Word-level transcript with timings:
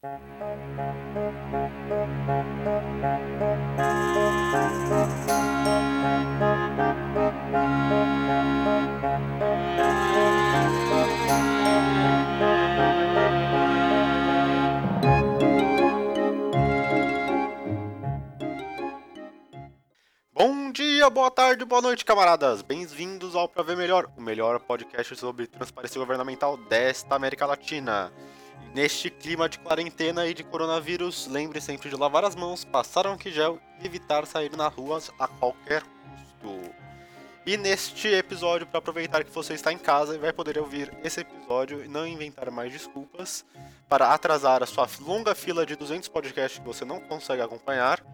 Bom 0.00 0.10
dia, 20.70 21.10
boa 21.10 21.28
tarde, 21.28 21.64
boa 21.64 21.82
noite, 21.82 22.04
camaradas! 22.04 22.62
Bem-vindos 22.62 23.34
ao 23.34 23.48
Pra 23.48 23.64
Ver 23.64 23.76
Melhor, 23.76 24.08
o 24.16 24.20
melhor 24.20 24.60
podcast 24.60 25.16
sobre 25.16 25.48
transparência 25.48 25.98
governamental 25.98 26.56
desta 26.56 27.16
América 27.16 27.46
Latina. 27.46 28.12
Neste 28.74 29.10
clima 29.10 29.48
de 29.48 29.58
quarentena 29.58 30.26
e 30.26 30.34
de 30.34 30.44
coronavírus, 30.44 31.26
lembre 31.26 31.60
sempre 31.60 31.88
de 31.88 31.96
lavar 31.96 32.24
as 32.24 32.36
mãos, 32.36 32.64
passar 32.64 33.06
álcool 33.06 33.60
e 33.80 33.86
evitar 33.86 34.26
sair 34.26 34.54
nas 34.56 34.72
ruas 34.74 35.10
a 35.18 35.26
qualquer 35.26 35.82
custo. 35.82 36.74
E 37.46 37.56
neste 37.56 38.08
episódio, 38.08 38.66
para 38.66 38.78
aproveitar 38.78 39.24
que 39.24 39.30
você 39.30 39.54
está 39.54 39.72
em 39.72 39.78
casa 39.78 40.14
e 40.14 40.18
vai 40.18 40.32
poder 40.32 40.58
ouvir 40.58 40.92
esse 41.02 41.20
episódio 41.20 41.84
e 41.84 41.88
não 41.88 42.06
inventar 42.06 42.50
mais 42.50 42.70
desculpas 42.70 43.44
para 43.88 44.12
atrasar 44.12 44.62
a 44.62 44.66
sua 44.66 44.86
longa 45.00 45.34
fila 45.34 45.64
de 45.64 45.74
200 45.74 46.08
podcasts 46.08 46.58
que 46.58 46.66
você 46.66 46.84
não 46.84 47.00
consegue 47.00 47.40
acompanhar, 47.40 48.04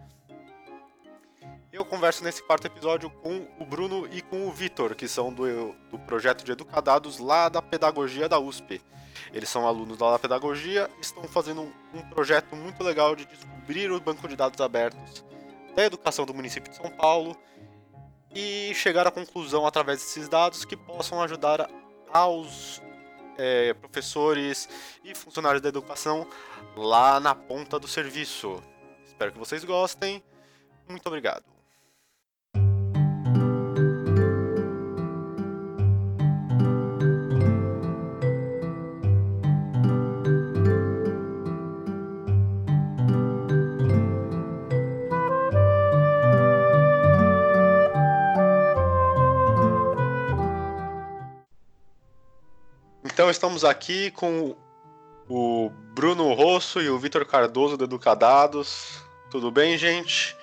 eu 1.75 1.83
converso 1.83 2.23
nesse 2.23 2.41
quarto 2.41 2.67
episódio 2.67 3.09
com 3.09 3.45
o 3.59 3.65
Bruno 3.65 4.07
e 4.09 4.21
com 4.21 4.47
o 4.47 4.51
Vitor, 4.51 4.95
que 4.95 5.09
são 5.09 5.33
do, 5.33 5.75
do 5.91 5.99
projeto 5.99 6.41
de 6.45 6.53
Educadados 6.53 7.19
lá 7.19 7.49
da 7.49 7.61
Pedagogia 7.61 8.29
da 8.29 8.39
USP. 8.39 8.81
Eles 9.33 9.49
são 9.49 9.67
alunos 9.67 9.97
da 9.97 10.17
Pedagogia 10.19 10.89
estão 11.01 11.23
fazendo 11.23 11.61
um, 11.61 11.71
um 11.93 12.01
projeto 12.09 12.55
muito 12.55 12.83
legal 12.83 13.15
de 13.15 13.25
descobrir 13.25 13.91
o 13.91 13.99
banco 13.99 14.27
de 14.27 14.35
dados 14.35 14.59
abertos 14.61 15.23
da 15.75 15.85
educação 15.85 16.25
do 16.25 16.33
município 16.33 16.71
de 16.71 16.77
São 16.77 16.89
Paulo 16.89 17.37
e 18.33 18.73
chegar 18.73 19.07
à 19.07 19.11
conclusão 19.11 19.65
através 19.65 19.99
desses 19.99 20.27
dados 20.27 20.65
que 20.65 20.75
possam 20.75 21.21
ajudar 21.21 21.69
aos 22.11 22.81
é, 23.37 23.73
professores 23.73 24.69
e 25.03 25.13
funcionários 25.15 25.61
da 25.61 25.69
educação 25.69 26.27
lá 26.75 27.19
na 27.19 27.35
ponta 27.35 27.79
do 27.79 27.87
serviço. 27.87 28.61
Espero 29.05 29.31
que 29.31 29.39
vocês 29.39 29.63
gostem. 29.63 30.23
Muito 30.87 31.05
obrigado. 31.07 31.54
Então 53.35 53.49
estamos 53.49 53.65
aqui 53.65 54.11
com 54.11 54.55
o 55.29 55.69
Bruno 55.93 56.33
Rosso 56.33 56.81
e 56.81 56.89
o 56.89 56.97
Vitor 56.97 57.25
Cardoso 57.25 57.75
do 57.75 57.83
Educadados. 57.83 59.03
Tudo 59.29 59.51
bem, 59.51 59.77
gente? 59.77 60.37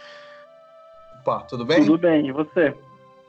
Opa, 1.21 1.41
tudo 1.49 1.65
bem? 1.65 1.87
Tudo 1.87 1.97
bem, 1.97 2.27
e 2.27 2.33
você? 2.33 2.77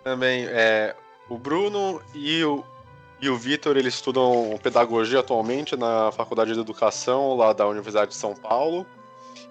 Também, 0.03 0.45
é, 0.50 0.94
o 1.30 1.38
Bruno 1.38 2.02
e 2.14 2.44
o, 2.44 2.61
e 3.22 3.30
o 3.30 3.38
Vitor, 3.38 3.78
eles 3.78 3.94
estudam 3.94 4.59
pedagogia 4.61 5.22
atualmente 5.22 5.77
na 5.77 6.11
Faculdade 6.11 6.53
de 6.53 6.59
Educação 6.59 7.33
lá 7.38 7.53
da 7.53 7.66
Universidade 7.66 8.11
de 8.11 8.17
São 8.17 8.36
Paulo. 8.36 8.86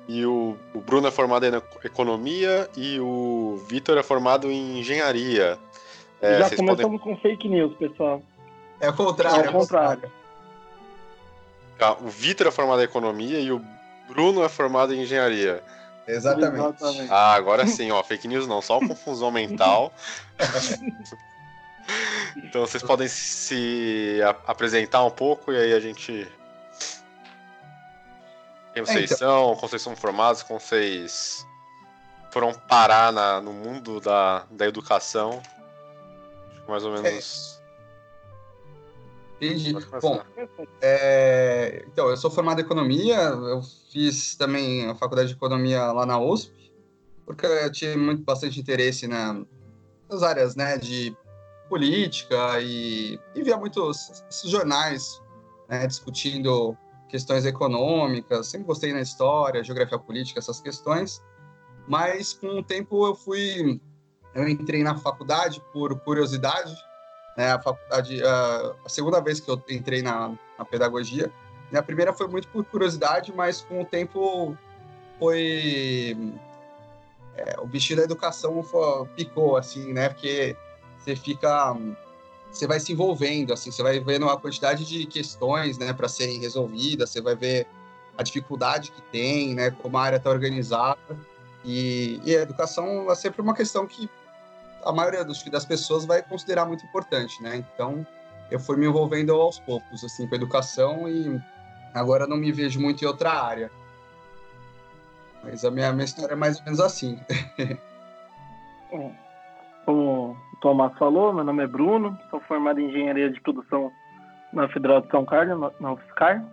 E 0.07 0.27
o, 0.27 0.59
o 0.75 0.81
Bruno 0.83 1.09
é 1.09 1.11
formado 1.11 1.47
em 1.47 1.55
economia 1.85 2.69
e 2.77 3.01
o 3.01 3.57
Vitor 3.67 3.97
é 3.97 4.03
formado 4.03 4.51
em 4.51 4.79
engenharia. 4.79 5.59
É, 6.21 6.39
Já 6.39 6.55
começamos 6.55 7.01
com 7.01 7.17
fake 7.17 7.49
news, 7.49 7.75
pessoal. 7.77 8.23
É 8.83 8.91
o 8.91 8.93
contrário. 8.93 9.47
É 9.47 9.49
o 9.49 9.53
contrário. 9.53 10.13
Tá, 11.79 11.93
o 11.95 12.09
Vitor 12.09 12.49
é 12.49 12.51
formado 12.51 12.81
em 12.83 12.85
economia 12.85 13.41
e 13.41 13.51
o 13.53 13.65
Bruno 14.09 14.43
é 14.45 14.49
formado 14.49 14.93
em 14.93 15.03
engenharia. 15.03 15.63
Exatamente. 16.07 16.57
Exatamente. 16.57 17.13
Ah, 17.13 17.33
agora 17.33 17.65
sim, 17.67 17.93
ó, 17.93 18.03
fake 18.03 18.27
news 18.27 18.47
não, 18.49 18.61
só 18.61 18.81
confusão 18.81 19.31
mental. 19.31 19.95
então 22.37 22.61
vocês 22.63 22.83
podem 22.83 23.07
se 23.07 24.19
apresentar 24.47 25.05
um 25.05 25.11
pouco 25.11 25.53
e 25.53 25.57
aí 25.57 25.73
a 25.73 25.81
gente. 25.81 26.27
Quem 28.75 28.85
vocês 28.85 29.13
então. 29.13 29.19
são, 29.19 29.57
como 29.57 29.69
vocês 29.69 29.83
são 29.83 29.95
formados, 29.95 30.43
como 30.43 30.59
vocês 30.59 31.47
foram 32.33 32.53
parar 32.53 33.13
na- 33.13 33.41
no 33.41 33.53
mundo 33.53 34.01
da, 34.01 34.45
da 34.51 34.67
educação. 34.67 35.41
Acho 36.51 36.63
que 36.65 36.71
mais 36.71 36.85
ou 36.85 36.93
menos. 36.93 37.62
Entendi. 39.43 39.75
Bom, 40.01 40.23
é, 40.81 41.85
então, 41.89 42.09
eu 42.09 42.17
sou 42.17 42.31
formado 42.31 42.61
em 42.61 42.65
economia, 42.65 43.17
eu 43.17 43.61
fiz 43.91 44.37
também 44.37 44.89
a 44.89 44.95
faculdade 44.95 45.31
de 45.31 45.35
economia 45.35 45.91
lá 45.91 46.07
na 46.07 46.19
USP, 46.21 46.73
porque 47.27 47.45
eu 47.45 47.73
tinha 47.73 47.99
muito, 47.99 48.23
bastante 48.23 48.61
interesse 48.61 49.09
na, 49.09 49.45
nas 50.09 50.23
áreas 50.23 50.55
né, 50.55 50.79
de 50.79 51.17
política 51.69 52.61
e, 52.61 53.19
e 53.35 53.43
via 53.43 53.57
muitos 53.57 54.25
jornais 54.45 55.21
né, 55.69 55.89
discutindo 55.89 56.77
questões 57.09 57.45
econômicas, 57.45 58.47
sempre 58.47 58.67
gostei 58.67 58.93
na 58.93 59.01
história, 59.01 59.65
geografia 59.65 59.99
política, 59.99 60.39
essas 60.39 60.61
questões, 60.61 61.21
mas 61.89 62.33
com 62.33 62.61
o 62.61 62.63
tempo 62.63 63.07
eu 63.07 63.15
fui, 63.15 63.81
eu 64.35 64.49
entrei 64.49 64.85
na 64.85 64.97
faculdade 64.97 65.61
por 65.73 65.99
curiosidade, 66.01 66.75
né, 67.37 67.53
a 67.53 67.61
faculdade, 67.61 68.23
a, 68.23 68.75
segunda 68.87 69.21
vez 69.21 69.41
que 69.41 69.51
eu 69.51 69.61
entrei 69.69 70.03
na, 70.03 70.33
na 70.59 70.65
pedagogia, 70.65 71.31
a 71.73 71.83
primeira 71.83 72.13
foi 72.13 72.29
muito 72.29 72.49
por 72.49 72.65
curiosidade, 72.65 73.33
mas 73.35 73.63
com 73.63 73.81
o 73.81 73.85
tempo 73.85 74.57
foi 75.19 76.17
é, 77.37 77.57
o 77.61 77.67
bichinho 77.67 77.99
da 77.99 78.05
educação 78.05 78.63
foi, 78.63 79.07
picou 79.17 79.57
assim, 79.57 79.93
né, 79.93 80.09
porque 80.11 80.57
você 80.99 81.17
fica 81.17 81.75
você 82.51 82.67
vai 82.67 82.79
se 82.79 82.93
envolvendo 82.93 83.53
assim, 83.55 83.71
você 83.71 83.83
vai 83.83 83.99
vendo 83.99 84.25
uma 84.25 84.39
quantidade 84.39 84.85
de 84.85 85.07
questões, 85.07 85.79
né, 85.79 85.93
para 85.95 86.09
serem 86.09 86.39
resolvidas, 86.39 87.09
você 87.09 87.23
vai 87.23 87.35
ver 87.35 87.67
a 88.17 88.23
dificuldade 88.23 88.93
que 88.93 89.01
tem, 89.11 89.55
né, 89.55 89.71
como 89.71 89.97
a 89.97 90.03
área 90.03 90.17
está 90.17 90.31
organizada. 90.31 90.99
E, 91.65 92.21
e 92.25 92.37
a 92.37 92.43
educação 92.43 93.11
é 93.11 93.15
sempre 93.15 93.41
uma 93.41 93.55
questão 93.55 93.87
que 93.87 94.11
a 94.85 94.93
maioria 94.93 95.25
dos, 95.25 95.43
das 95.45 95.65
pessoas 95.65 96.05
vai 96.05 96.23
considerar 96.23 96.67
muito 96.67 96.85
importante, 96.85 97.43
né? 97.43 97.57
Então, 97.57 98.07
eu 98.51 98.59
fui 98.61 98.77
me 98.77 98.87
envolvendo 98.87 99.33
aos 99.33 99.59
poucos, 99.59 100.05
assim, 100.05 100.27
com 100.27 100.35
educação 100.35 101.09
e 101.09 101.41
agora 101.95 102.27
não 102.27 102.37
me 102.37 102.53
vejo 102.53 102.81
muito 102.81 103.03
em 103.03 103.07
outra 103.07 103.31
área. 103.33 103.71
Mas 105.43 105.65
a 105.65 105.71
minha, 105.71 105.93
minha 105.93 106.05
história 106.05 106.35
é 106.35 106.37
mais 106.37 106.59
ou 106.59 106.65
menos 106.65 106.81
assim. 106.81 107.19
Como 109.85 110.37
o 110.53 110.57
Tomás 110.61 110.97
falou, 110.99 111.33
meu 111.33 111.45
nome 111.45 111.65
é 111.65 111.67
Bruno, 111.67 112.17
sou 112.31 112.41
formado 112.41 112.79
em 112.79 112.89
engenharia 112.89 113.31
de 113.31 113.41
produção 113.41 113.91
na 114.53 114.69
Federal 114.69 115.01
de 115.01 115.09
São 115.11 115.25
Carlos, 115.25 115.73
na- 115.81 115.93
UFSCar. 115.93 116.45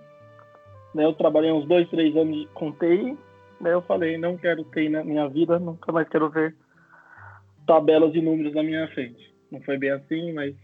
Eu 0.96 1.14
trabalhei 1.14 1.52
uns 1.52 1.68
dois, 1.68 1.88
três 1.90 2.16
anos 2.16 2.48
com 2.54 2.72
TI. 2.72 3.18
Daí 3.62 3.74
eu 3.74 3.82
falei, 3.82 4.18
não 4.18 4.38
quero 4.38 4.64
TI 4.64 4.90
na 4.90 5.04
minha 5.04 5.28
vida, 5.28 5.60
nunca 5.60 5.92
mais 5.92 6.08
quero 6.10 6.30
ver 6.30 6.56
tabelas 7.70 8.16
e 8.16 8.22
números 8.22 8.56
na 8.56 8.64
minha 8.64 8.88
frente. 8.88 9.32
Não 9.52 9.62
foi 9.62 9.78
bem 9.78 9.92
assim, 9.92 10.34
mas 10.34 10.56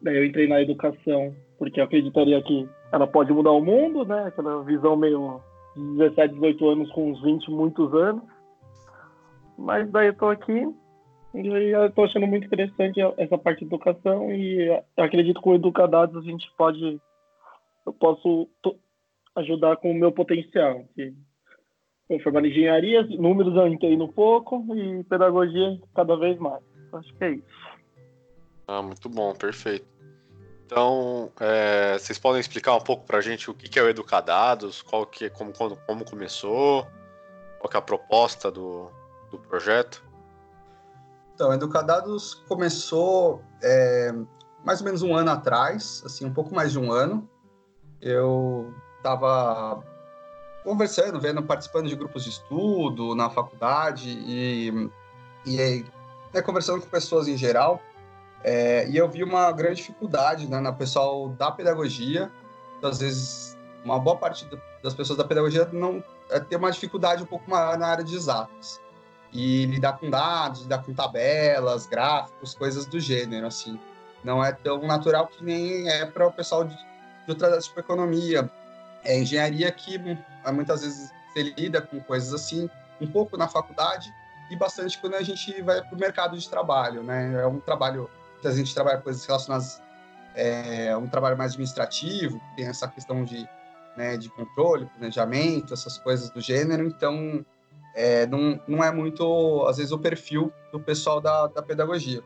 daí 0.00 0.16
eu 0.16 0.24
entrei 0.24 0.48
na 0.48 0.62
educação, 0.62 1.36
porque 1.58 1.78
eu 1.78 1.84
acreditaria 1.84 2.42
que 2.42 2.66
ela 2.90 3.06
pode 3.06 3.30
mudar 3.34 3.50
o 3.50 3.62
mundo, 3.62 4.02
né? 4.06 4.24
Aquela 4.24 4.64
visão 4.64 4.96
meio 4.96 5.42
de 5.76 5.98
17, 5.98 6.32
18 6.32 6.68
anos 6.70 6.92
com 6.92 7.10
uns 7.10 7.22
20, 7.22 7.50
muitos 7.50 7.92
anos. 7.92 8.22
Mas 9.58 9.90
daí 9.90 10.06
eu 10.06 10.14
tô 10.14 10.28
aqui 10.28 10.66
e 11.34 11.46
eu 11.46 11.92
tô 11.92 12.04
achando 12.04 12.26
muito 12.26 12.46
interessante 12.46 12.98
essa 13.18 13.36
parte 13.36 13.58
de 13.58 13.66
educação 13.66 14.32
e 14.32 14.70
acredito 14.96 15.36
que 15.36 15.42
com 15.42 15.54
Educadados 15.54 16.16
a 16.16 16.26
gente 16.26 16.50
pode, 16.56 16.98
eu 17.84 17.92
posso 17.92 18.48
ajudar 19.36 19.76
com 19.76 19.90
o 19.90 19.94
meu 19.94 20.12
potencial. 20.12 20.82
Que 20.94 21.12
eu 22.08 22.20
formado 22.20 22.46
em 22.46 22.50
engenharia, 22.50 23.02
números 23.02 23.54
eu 23.56 23.66
entendo 23.66 24.04
um 24.04 24.12
pouco 24.12 24.64
e 24.76 25.02
pedagogia 25.04 25.80
cada 25.94 26.16
vez 26.16 26.38
mais. 26.38 26.62
Acho 26.92 27.14
que 27.14 27.24
é 27.24 27.30
isso. 27.32 27.66
Ah, 28.68 28.82
muito 28.82 29.08
bom, 29.08 29.34
perfeito. 29.34 29.86
Então, 30.64 31.30
é, 31.40 31.96
vocês 31.98 32.18
podem 32.18 32.40
explicar 32.40 32.74
um 32.74 32.80
pouco 32.80 33.06
pra 33.06 33.20
gente 33.20 33.50
o 33.50 33.54
que 33.54 33.68
que 33.68 33.78
é 33.78 33.82
o 33.82 33.88
Educadados, 33.88 34.82
qual 34.82 35.06
que 35.06 35.26
é, 35.26 35.30
como, 35.30 35.52
como, 35.52 35.76
como 35.86 36.04
começou, 36.04 36.86
qual 37.60 37.70
que 37.70 37.76
é 37.76 37.78
a 37.78 37.82
proposta 37.82 38.50
do, 38.50 38.90
do 39.30 39.38
projeto? 39.38 40.04
Então, 41.34 41.52
Educadados 41.52 42.34
começou 42.48 43.42
é, 43.62 44.12
mais 44.64 44.80
ou 44.80 44.86
menos 44.86 45.02
um 45.02 45.14
ano 45.14 45.30
atrás, 45.30 46.02
assim, 46.04 46.24
um 46.24 46.32
pouco 46.32 46.54
mais 46.54 46.72
de 46.72 46.78
um 46.78 46.90
ano. 46.90 47.28
Eu 48.00 48.74
estava 48.96 49.84
conversando, 50.66 51.20
vendo, 51.20 51.40
participando 51.44 51.88
de 51.88 51.94
grupos 51.94 52.24
de 52.24 52.30
estudo 52.30 53.14
na 53.14 53.30
faculdade 53.30 54.08
e, 54.08 54.90
e 55.46 55.84
né, 56.34 56.42
conversando 56.42 56.80
com 56.80 56.88
pessoas 56.88 57.28
em 57.28 57.36
geral. 57.36 57.80
É, 58.42 58.88
e 58.88 58.96
eu 58.96 59.08
vi 59.08 59.22
uma 59.22 59.52
grande 59.52 59.76
dificuldade 59.76 60.48
né, 60.48 60.58
na 60.58 60.72
pessoal 60.72 61.28
da 61.28 61.52
pedagogia. 61.52 62.32
Então, 62.76 62.90
às 62.90 62.98
vezes, 62.98 63.56
uma 63.84 64.00
boa 64.00 64.16
parte 64.16 64.48
das 64.82 64.92
pessoas 64.92 65.16
da 65.16 65.24
pedagogia 65.24 65.68
não 65.72 66.02
é, 66.28 66.40
tem 66.40 66.58
uma 66.58 66.72
dificuldade 66.72 67.22
um 67.22 67.26
pouco 67.26 67.48
maior 67.48 67.78
na 67.78 67.86
área 67.86 68.04
de 68.04 68.16
exatas 68.16 68.80
e 69.32 69.66
lidar 69.66 69.98
com 69.98 70.10
dados, 70.10 70.62
lidar 70.62 70.82
com 70.82 70.92
tabelas, 70.92 71.86
gráficos, 71.86 72.56
coisas 72.56 72.86
do 72.86 72.98
gênero, 72.98 73.46
assim. 73.46 73.78
Não 74.24 74.44
é 74.44 74.50
tão 74.50 74.84
natural 74.84 75.28
que 75.28 75.44
nem 75.44 75.88
é 75.88 76.04
para 76.04 76.26
o 76.26 76.32
pessoal 76.32 76.64
de, 76.64 76.74
de 76.74 77.30
outras 77.30 77.66
tipo 77.66 77.78
economia. 77.78 78.50
É 79.04 79.16
engenharia 79.16 79.70
que 79.70 79.98
muitas 80.52 80.82
vezes 80.82 81.12
se 81.32 81.42
lida 81.42 81.80
com 81.80 82.00
coisas 82.00 82.32
assim, 82.32 82.68
um 83.00 83.06
pouco 83.06 83.36
na 83.36 83.48
faculdade 83.48 84.12
e 84.50 84.56
bastante 84.56 84.98
quando 84.98 85.14
a 85.14 85.22
gente 85.22 85.60
vai 85.62 85.82
para 85.82 85.94
o 85.94 85.98
mercado 85.98 86.38
de 86.38 86.48
trabalho, 86.48 87.02
né? 87.02 87.42
É 87.42 87.46
um 87.46 87.60
trabalho 87.60 88.08
a 88.44 88.50
gente 88.52 88.72
trabalha 88.72 88.98
coisas 88.98 89.26
relacionadas 89.26 89.82
é 90.36 90.94
um 90.96 91.08
trabalho 91.08 91.36
mais 91.36 91.52
administrativo, 91.52 92.40
tem 92.54 92.66
essa 92.66 92.86
questão 92.86 93.24
de, 93.24 93.48
né, 93.96 94.16
de 94.18 94.28
controle, 94.28 94.84
planejamento, 94.86 95.72
essas 95.72 95.96
coisas 95.96 96.28
do 96.28 96.40
gênero, 96.40 96.86
então 96.86 97.44
é, 97.94 98.26
não, 98.26 98.60
não 98.68 98.84
é 98.84 98.92
muito, 98.92 99.64
às 99.66 99.78
vezes, 99.78 99.90
o 99.90 99.98
perfil 99.98 100.52
do 100.70 100.78
pessoal 100.78 101.18
da, 101.18 101.46
da 101.46 101.62
pedagogia. 101.62 102.22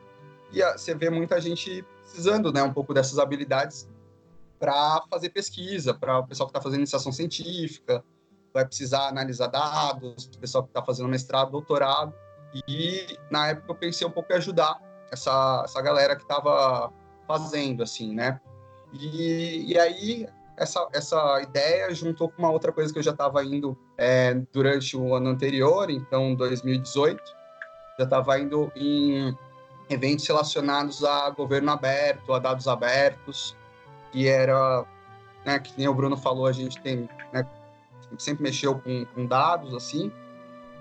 E 0.51 0.61
a, 0.61 0.77
você 0.77 0.93
vê 0.93 1.09
muita 1.09 1.39
gente 1.39 1.85
precisando 2.03 2.51
né, 2.51 2.61
um 2.61 2.73
pouco 2.73 2.93
dessas 2.93 3.17
habilidades 3.17 3.87
para 4.61 5.01
fazer 5.09 5.29
pesquisa, 5.29 5.91
para 5.91 6.19
o 6.19 6.27
pessoal 6.27 6.47
que 6.47 6.51
está 6.51 6.61
fazendo 6.61 6.81
iniciação 6.81 7.11
científica, 7.11 8.03
vai 8.53 8.63
precisar 8.63 9.07
analisar 9.07 9.47
dados, 9.47 10.25
o 10.25 10.37
pessoal 10.37 10.63
que 10.63 10.69
está 10.69 10.83
fazendo 10.83 11.09
mestrado, 11.09 11.49
doutorado. 11.49 12.13
E 12.67 13.17
na 13.31 13.47
época 13.47 13.71
eu 13.71 13.75
pensei 13.75 14.05
um 14.05 14.11
pouco 14.11 14.31
em 14.31 14.35
ajudar 14.35 14.79
essa, 15.11 15.63
essa 15.65 15.81
galera 15.81 16.15
que 16.15 16.21
estava 16.21 16.93
fazendo, 17.27 17.81
assim, 17.81 18.13
né? 18.13 18.39
E, 18.93 19.71
e 19.71 19.79
aí 19.79 20.27
essa, 20.55 20.87
essa 20.93 21.41
ideia 21.41 21.91
juntou 21.95 22.29
com 22.29 22.43
uma 22.43 22.51
outra 22.51 22.71
coisa 22.71 22.93
que 22.93 22.99
eu 22.99 23.03
já 23.03 23.11
estava 23.11 23.43
indo 23.43 23.75
é, 23.97 24.35
durante 24.53 24.95
o 24.95 25.15
ano 25.15 25.29
anterior, 25.29 25.89
então 25.89 26.35
2018, 26.35 27.19
já 27.97 28.03
estava 28.03 28.37
indo 28.39 28.71
em 28.75 29.35
eventos 29.89 30.27
relacionados 30.27 31.03
a 31.03 31.31
governo 31.31 31.71
aberto, 31.71 32.31
a 32.31 32.37
dados 32.37 32.67
abertos, 32.67 33.55
que 34.11 34.27
era, 34.27 34.85
né, 35.45 35.59
que 35.59 35.73
nem 35.77 35.87
o 35.87 35.93
Bruno 35.93 36.17
falou, 36.17 36.45
a 36.45 36.51
gente 36.51 36.79
tem, 36.81 37.09
né, 37.31 37.45
sempre 38.17 38.43
mexeu 38.43 38.79
com, 38.79 39.05
com 39.13 39.25
dados, 39.25 39.73
assim, 39.73 40.11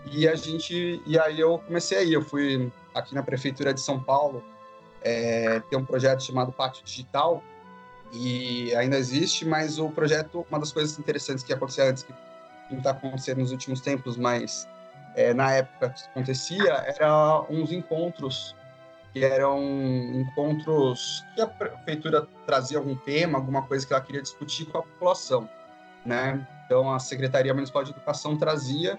e 0.06 0.26
a 0.26 0.34
gente, 0.34 1.02
e 1.06 1.18
aí 1.18 1.38
eu 1.38 1.58
comecei 1.58 1.98
aí, 1.98 2.12
eu 2.12 2.22
fui 2.22 2.72
aqui 2.94 3.14
na 3.14 3.22
prefeitura 3.22 3.72
de 3.72 3.80
São 3.80 4.00
Paulo, 4.00 4.42
é, 5.02 5.60
tem 5.70 5.78
um 5.78 5.84
projeto 5.84 6.22
chamado 6.22 6.52
Pátio 6.52 6.84
Digital, 6.84 7.42
e 8.12 8.74
ainda 8.74 8.98
existe, 8.98 9.44
mas 9.44 9.78
o 9.78 9.88
projeto, 9.88 10.44
uma 10.50 10.58
das 10.58 10.72
coisas 10.72 10.98
interessantes 10.98 11.44
que 11.44 11.52
acontecia 11.52 11.84
antes, 11.84 12.02
que 12.02 12.12
não 12.70 12.78
está 12.78 12.90
acontecendo 12.90 13.38
nos 13.38 13.52
últimos 13.52 13.80
tempos, 13.80 14.16
mas 14.16 14.68
é, 15.14 15.32
na 15.32 15.52
época 15.52 15.90
que 15.90 16.02
acontecia, 16.08 16.72
era 16.86 17.42
uns 17.48 17.70
encontros 17.70 18.56
que 19.12 19.24
eram 19.24 19.60
encontros 20.14 21.24
que 21.34 21.40
a 21.40 21.46
prefeitura 21.46 22.26
trazia 22.46 22.78
algum 22.78 22.96
tema, 22.96 23.38
alguma 23.38 23.62
coisa 23.62 23.86
que 23.86 23.92
ela 23.92 24.02
queria 24.02 24.22
discutir 24.22 24.66
com 24.66 24.78
a 24.78 24.82
população, 24.82 25.48
né? 26.04 26.46
Então 26.64 26.92
a 26.92 26.98
Secretaria 26.98 27.52
Municipal 27.52 27.82
de 27.82 27.90
Educação 27.90 28.36
trazia 28.36 28.98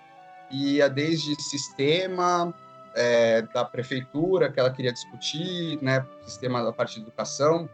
e 0.49 0.75
ia 0.75 0.89
desde 0.89 1.41
sistema 1.41 2.53
é, 2.93 3.41
da 3.53 3.63
prefeitura 3.63 4.51
que 4.51 4.59
ela 4.59 4.71
queria 4.71 4.91
discutir, 4.91 5.79
né? 5.81 6.05
Sistema 6.25 6.63
da 6.63 6.73
parte 6.73 6.95
de 6.95 7.01
educação, 7.01 7.69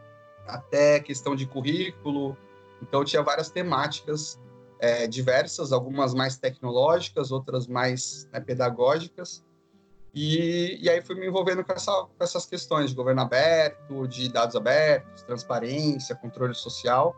até 0.46 1.00
questão 1.00 1.34
de 1.34 1.46
currículo. 1.46 2.36
Então, 2.82 3.04
tinha 3.04 3.22
várias 3.22 3.50
temáticas 3.50 4.40
é, 4.80 5.06
diversas, 5.06 5.72
algumas 5.72 6.14
mais 6.14 6.36
tecnológicas, 6.36 7.32
outras 7.32 7.66
mais 7.66 8.28
né, 8.32 8.40
pedagógicas. 8.40 9.44
E, 10.14 10.78
e 10.82 10.88
aí 10.88 11.02
fui 11.02 11.14
me 11.14 11.26
envolvendo 11.26 11.64
com, 11.64 11.72
essa, 11.72 11.92
com 11.92 12.24
essas 12.24 12.46
questões 12.46 12.90
de 12.90 12.96
governo 12.96 13.20
aberto, 13.20 14.08
de 14.08 14.32
dados 14.32 14.56
abertos, 14.56 15.22
transparência, 15.22 16.16
controle 16.16 16.54
social. 16.54 17.14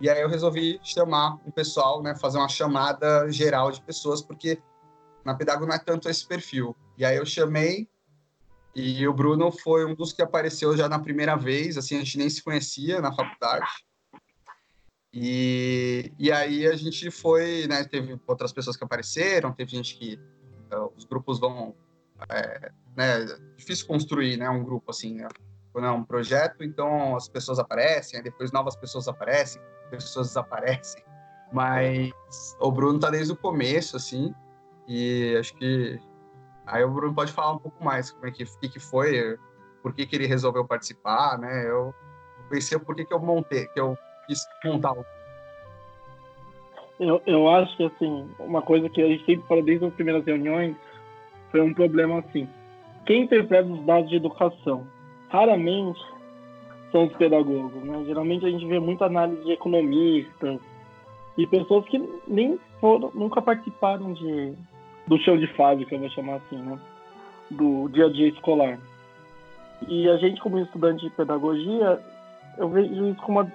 E 0.00 0.08
aí 0.08 0.20
eu 0.20 0.28
resolvi 0.28 0.80
chamar 0.82 1.38
um 1.46 1.50
pessoal, 1.50 2.02
né, 2.02 2.14
fazer 2.14 2.38
uma 2.38 2.48
chamada 2.48 3.30
geral 3.30 3.70
de 3.70 3.80
pessoas, 3.82 4.22
porque 4.22 4.62
na 5.24 5.34
Pedago 5.34 5.66
não 5.66 5.74
é 5.74 5.78
tanto 5.78 6.08
esse 6.08 6.26
perfil. 6.26 6.76
E 6.96 7.04
aí 7.04 7.16
eu 7.16 7.26
chamei 7.26 7.88
e 8.74 9.06
o 9.06 9.12
Bruno 9.12 9.50
foi 9.50 9.84
um 9.84 9.94
dos 9.94 10.12
que 10.12 10.22
apareceu 10.22 10.76
já 10.76 10.88
na 10.88 10.98
primeira 10.98 11.36
vez, 11.36 11.76
assim, 11.76 11.96
a 11.96 11.98
gente 11.98 12.18
nem 12.18 12.30
se 12.30 12.42
conhecia 12.42 13.00
na 13.00 13.12
faculdade. 13.12 13.66
E, 15.12 16.12
e 16.18 16.30
aí 16.30 16.66
a 16.66 16.76
gente 16.76 17.10
foi, 17.10 17.66
né, 17.66 17.82
teve 17.84 18.18
outras 18.26 18.52
pessoas 18.52 18.76
que 18.76 18.84
apareceram, 18.84 19.52
teve 19.52 19.72
gente 19.72 19.96
que 19.96 20.14
uh, 20.72 20.92
os 20.96 21.04
grupos 21.04 21.40
vão, 21.40 21.74
é, 22.28 22.70
né, 22.96 23.26
difícil 23.56 23.86
construir, 23.86 24.36
né, 24.36 24.48
um 24.50 24.62
grupo 24.62 24.90
assim, 24.90 25.14
né, 25.14 25.28
quando 25.72 25.86
é 25.86 25.90
um 25.90 26.04
projeto, 26.04 26.62
então 26.62 27.16
as 27.16 27.28
pessoas 27.28 27.58
aparecem, 27.58 28.22
depois 28.22 28.52
novas 28.52 28.76
pessoas 28.76 29.08
aparecem, 29.08 29.62
pessoas 29.90 30.28
desaparecem, 30.28 31.02
mas 31.52 32.12
o 32.60 32.70
Bruno 32.70 32.98
tá 32.98 33.10
desde 33.10 33.32
o 33.32 33.36
começo, 33.36 33.96
assim, 33.96 34.34
e 34.86 35.36
acho 35.38 35.54
que 35.54 36.00
Aí 36.70 36.84
o 36.84 36.90
Bruno 36.90 37.12
pode 37.12 37.32
falar 37.32 37.52
um 37.52 37.58
pouco 37.58 37.82
mais 37.82 38.12
como 38.12 38.26
é 38.26 38.30
que, 38.30 38.44
que, 38.44 38.68
que 38.68 38.78
foi, 38.78 39.36
por 39.82 39.92
que, 39.92 40.06
que 40.06 40.14
ele 40.14 40.26
resolveu 40.26 40.64
participar, 40.64 41.36
né? 41.36 41.68
Eu 41.68 41.92
pensei 42.48 42.78
por 42.78 42.94
que, 42.94 43.04
que 43.04 43.12
eu 43.12 43.18
montei, 43.18 43.66
que 43.66 43.80
eu 43.80 43.98
quis 44.26 44.46
montar 44.64 44.92
o 44.92 45.04
eu, 47.00 47.22
eu 47.26 47.48
acho 47.48 47.74
que, 47.78 47.84
assim, 47.84 48.28
uma 48.38 48.60
coisa 48.60 48.86
que 48.90 49.00
a 49.00 49.08
gente 49.08 49.24
sempre 49.24 49.48
fala 49.48 49.62
desde 49.62 49.86
as 49.86 49.94
primeiras 49.94 50.22
reuniões 50.24 50.76
foi 51.50 51.60
um 51.60 51.74
problema, 51.74 52.18
assim. 52.18 52.48
Quem 53.06 53.22
interpreta 53.22 53.68
os 53.68 53.84
dados 53.84 54.08
de 54.08 54.16
educação? 54.16 54.86
Raramente 55.28 56.00
são 56.92 57.06
os 57.06 57.12
pedagogos, 57.14 57.82
né? 57.84 58.04
Geralmente 58.06 58.44
a 58.44 58.50
gente 58.50 58.66
vê 58.66 58.78
muita 58.78 59.06
análise 59.06 59.42
de 59.44 59.52
economistas 59.52 60.60
e 61.36 61.46
pessoas 61.46 61.84
que 61.86 61.98
nem 62.26 62.58
foram, 62.80 63.10
nunca 63.14 63.40
participaram 63.40 64.12
de, 64.12 64.54
do 65.06 65.18
chão 65.18 65.38
de 65.38 65.46
fábrica, 65.54 65.94
eu 65.94 66.00
vou 66.00 66.10
chamar 66.10 66.36
assim, 66.36 66.56
né? 66.56 66.78
Do 67.50 67.88
dia 67.88 68.06
a 68.06 68.12
dia 68.12 68.28
escolar. 68.28 68.78
E 69.88 70.08
a 70.08 70.16
gente, 70.18 70.40
como 70.40 70.58
estudante 70.58 71.04
de 71.04 71.10
pedagogia, 71.10 72.00
eu 72.58 72.68
vejo 72.68 73.08
isso 73.08 73.20
como 73.22 73.40
uma 73.40 73.52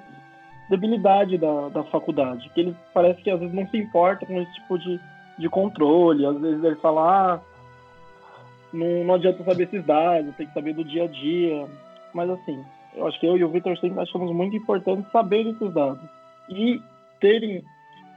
debilidade 0.69 1.37
da, 1.37 1.69
da 1.69 1.83
faculdade, 1.85 2.49
que 2.53 2.61
eles 2.61 2.75
parece 2.93 3.21
que 3.21 3.29
às 3.29 3.39
vezes 3.39 3.53
não 3.53 3.67
se 3.67 3.77
importa 3.77 4.25
com 4.25 4.41
esse 4.41 4.53
tipo 4.55 4.79
de, 4.79 4.99
de 5.37 5.49
controle, 5.49 6.25
às 6.25 6.39
vezes 6.39 6.63
eles 6.63 6.81
falam, 6.81 7.03
ah, 7.03 7.41
não, 8.75 9.03
não 9.03 9.13
adianta 9.15 9.43
saber 9.43 9.63
esses 9.63 9.85
dados, 9.85 10.35
tem 10.35 10.47
que 10.47 10.53
saber 10.53 10.73
do 10.73 10.83
dia 10.83 11.05
a 11.05 11.07
dia. 11.07 11.67
Mas 12.13 12.29
assim, 12.29 12.63
eu 12.95 13.07
acho 13.07 13.19
que 13.19 13.25
eu 13.25 13.37
e 13.37 13.43
o 13.43 13.49
Victor 13.49 13.77
sempre 13.77 13.99
achamos 13.99 14.31
muito 14.31 14.55
importante 14.55 15.09
saber 15.11 15.47
esses 15.47 15.73
dados 15.73 16.03
e 16.49 16.81
terem 17.19 17.63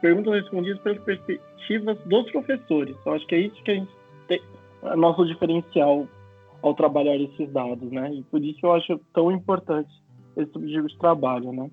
perguntas 0.01 0.35
respondidas 0.35 0.81
pelas 0.83 1.03
perspectivas 1.03 1.99
dos 2.05 2.31
professores. 2.31 2.97
Eu 3.05 3.13
acho 3.13 3.27
que 3.27 3.35
é 3.35 3.41
isso 3.41 3.63
que 3.63 3.71
a 3.71 3.75
gente 3.75 3.91
tem, 4.29 4.43
é 4.83 4.97
nosso 4.97 5.27
diferencial 5.27 6.07
ao 6.63 6.75
trabalhar 6.75 7.17
esses 7.17 7.51
dados, 7.53 7.91
né? 7.91 8.13
E 8.13 8.23
por 8.25 8.43
isso 8.43 8.59
eu 8.65 8.73
acho 8.73 9.01
tão 9.13 9.31
importante 9.31 9.91
esse 10.37 10.53
tipo 10.53 10.89
de 10.89 10.99
trabalho, 10.99 11.53
né? 11.53 11.71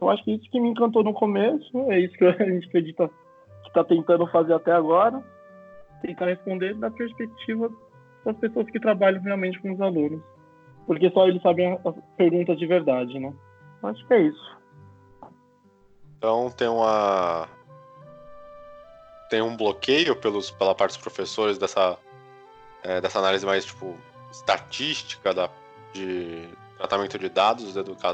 Eu 0.00 0.08
acho 0.10 0.22
que 0.24 0.32
isso 0.32 0.48
que 0.50 0.60
me 0.60 0.68
encantou 0.68 1.02
no 1.02 1.14
começo, 1.14 1.76
é 1.90 2.00
isso 2.00 2.16
que 2.16 2.24
a 2.26 2.32
gente 2.32 2.68
acredita 2.68 3.08
que 3.62 3.68
está 3.68 3.82
tentando 3.82 4.26
fazer 4.28 4.54
até 4.54 4.72
agora, 4.72 5.22
tentar 6.02 6.26
responder 6.26 6.74
da 6.74 6.90
perspectiva 6.90 7.70
das 8.24 8.36
pessoas 8.36 8.68
que 8.70 8.80
trabalham 8.80 9.22
realmente 9.22 9.58
com 9.60 9.72
os 9.72 9.80
alunos, 9.80 10.20
porque 10.86 11.10
só 11.10 11.26
eles 11.26 11.42
sabem 11.42 11.78
as 11.84 11.94
perguntas 12.16 12.58
de 12.58 12.66
verdade, 12.66 13.18
né? 13.18 13.32
Acho 13.82 14.06
que 14.06 14.14
é 14.14 14.20
isso. 14.22 14.58
Então 16.16 16.50
tem 16.50 16.68
uma. 16.68 17.48
Tem 19.30 19.42
um 19.42 19.56
bloqueio 19.56 20.16
pelos, 20.16 20.50
pela 20.50 20.74
parte 20.74 20.92
dos 20.92 21.02
professores 21.02 21.58
dessa, 21.58 21.98
é, 22.82 23.00
dessa 23.00 23.18
análise 23.18 23.44
mais 23.44 23.64
tipo 23.64 23.94
estatística 24.32 25.34
da, 25.34 25.50
de 25.92 26.48
tratamento 26.78 27.18
de 27.18 27.28
dados 27.28 27.74
da 27.74 27.80
educa 27.80 28.12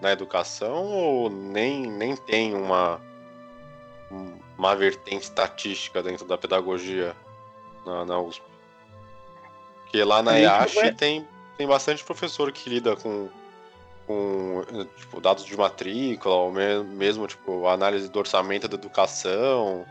na 0.00 0.12
educação 0.12 0.86
ou 0.86 1.30
nem, 1.30 1.86
nem 1.86 2.16
tem 2.16 2.54
uma, 2.54 3.00
uma 4.58 4.74
vertente 4.74 5.24
estatística 5.24 6.02
dentro 6.02 6.26
da 6.26 6.36
pedagogia 6.36 7.14
na, 7.86 8.04
na 8.04 8.18
USP? 8.18 8.53
Porque 9.84 10.02
lá 10.02 10.22
na 10.22 10.38
IASH 10.38 10.96
tem, 10.96 11.26
tem 11.56 11.66
bastante 11.66 12.04
professor 12.04 12.50
que 12.50 12.68
lida 12.68 12.96
com 12.96 13.28
com 14.06 14.62
tipo, 14.98 15.20
dados 15.20 15.44
de 15.44 15.56
matrícula, 15.56 16.34
ou 16.34 16.52
mesmo 16.52 17.26
tipo, 17.26 17.66
análise 17.66 18.08
do 18.08 18.18
orçamento 18.18 18.68
da 18.68 18.74
educação. 18.74 19.86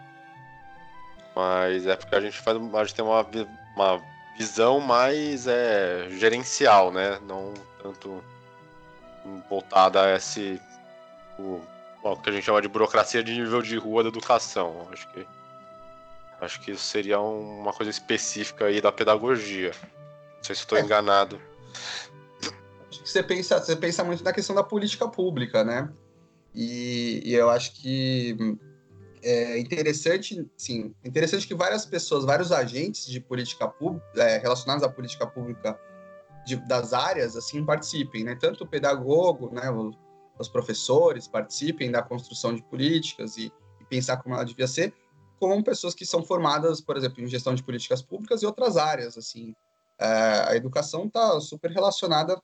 Mas 1.36 1.88
é 1.88 1.96
porque 1.96 2.16
a 2.16 2.22
gente 2.22 2.38
faz, 2.40 2.58
a 2.58 2.84
gente 2.84 2.96
tem 2.96 3.04
uma, 3.04 3.26
uma 3.76 4.02
visão 4.38 4.80
mais 4.80 5.48
é, 5.48 6.08
gerencial, 6.12 6.92
né? 6.92 7.20
Não 7.26 7.54
tanto 7.82 8.24
voltada 9.50 10.04
a 10.04 10.16
esse 10.16 10.62
o, 11.40 11.62
o, 12.04 12.16
que 12.18 12.30
a 12.30 12.34
gente 12.34 12.44
chama 12.44 12.62
de 12.62 12.68
burocracia 12.68 13.24
de 13.24 13.34
nível 13.34 13.62
de 13.62 13.78
rua 13.78 14.04
da 14.04 14.10
educação. 14.10 14.88
Acho 14.92 15.08
que 15.10 15.26
acho 16.44 16.62
que 16.62 16.72
isso 16.72 16.84
seria 16.84 17.20
uma 17.20 17.74
coisa 17.74 17.90
específica 17.90 18.66
aí 18.66 18.82
da 18.82 18.92
pedagogia. 18.92 19.72
Não 20.38 20.44
sei 20.44 20.56
se 20.56 20.62
estou 20.62 20.78
é. 20.78 20.82
enganado. 20.82 21.40
Você 23.04 23.24
pensa, 23.24 23.60
você 23.60 23.76
pensa 23.76 24.04
muito 24.04 24.24
na 24.24 24.32
questão 24.32 24.56
da 24.56 24.64
política 24.64 25.08
pública, 25.08 25.64
né? 25.64 25.90
E, 26.54 27.22
e 27.26 27.34
eu 27.34 27.50
acho 27.50 27.74
que 27.82 28.38
é 29.24 29.58
interessante, 29.58 30.46
sim, 30.58 30.94
interessante 31.04 31.48
que 31.48 31.56
várias 31.56 31.86
pessoas, 31.86 32.26
vários 32.26 32.52
agentes 32.52 33.06
de 33.08 33.20
política 33.20 33.68
pública, 33.68 34.06
é, 34.18 34.38
relacionados 34.38 34.84
à 34.84 34.90
política 34.90 35.26
pública 35.26 35.80
de, 36.46 36.58
das 36.68 36.94
áreas, 36.94 37.36
assim, 37.36 37.66
participem, 37.66 38.24
né? 38.24 38.36
Tanto 38.36 38.66
o 38.66 38.68
pedagogo, 38.68 39.50
né, 39.54 39.72
os, 39.72 39.98
os 40.38 40.50
professores 40.50 41.28
participem 41.28 41.90
da 41.90 42.02
construção 42.02 42.54
de 42.54 42.62
políticas 42.64 43.38
e, 43.38 43.52
e, 43.80 43.86
pensar 43.86 44.18
como 44.18 44.36
ela 44.36 44.44
devia 44.44 44.68
ser, 44.68 44.94
como 45.48 45.64
pessoas 45.64 45.94
que 45.94 46.06
são 46.06 46.24
formadas, 46.24 46.80
por 46.80 46.96
exemplo, 46.96 47.22
em 47.22 47.28
gestão 47.28 47.54
de 47.54 47.64
políticas 47.64 48.02
públicas 48.02 48.42
e 48.42 48.46
outras 48.46 48.78
áreas, 48.78 49.18
assim. 49.18 49.54
É, 50.00 50.06
a 50.48 50.56
educação 50.56 51.06
está 51.06 51.40
super 51.40 51.72
relacionada 51.72 52.42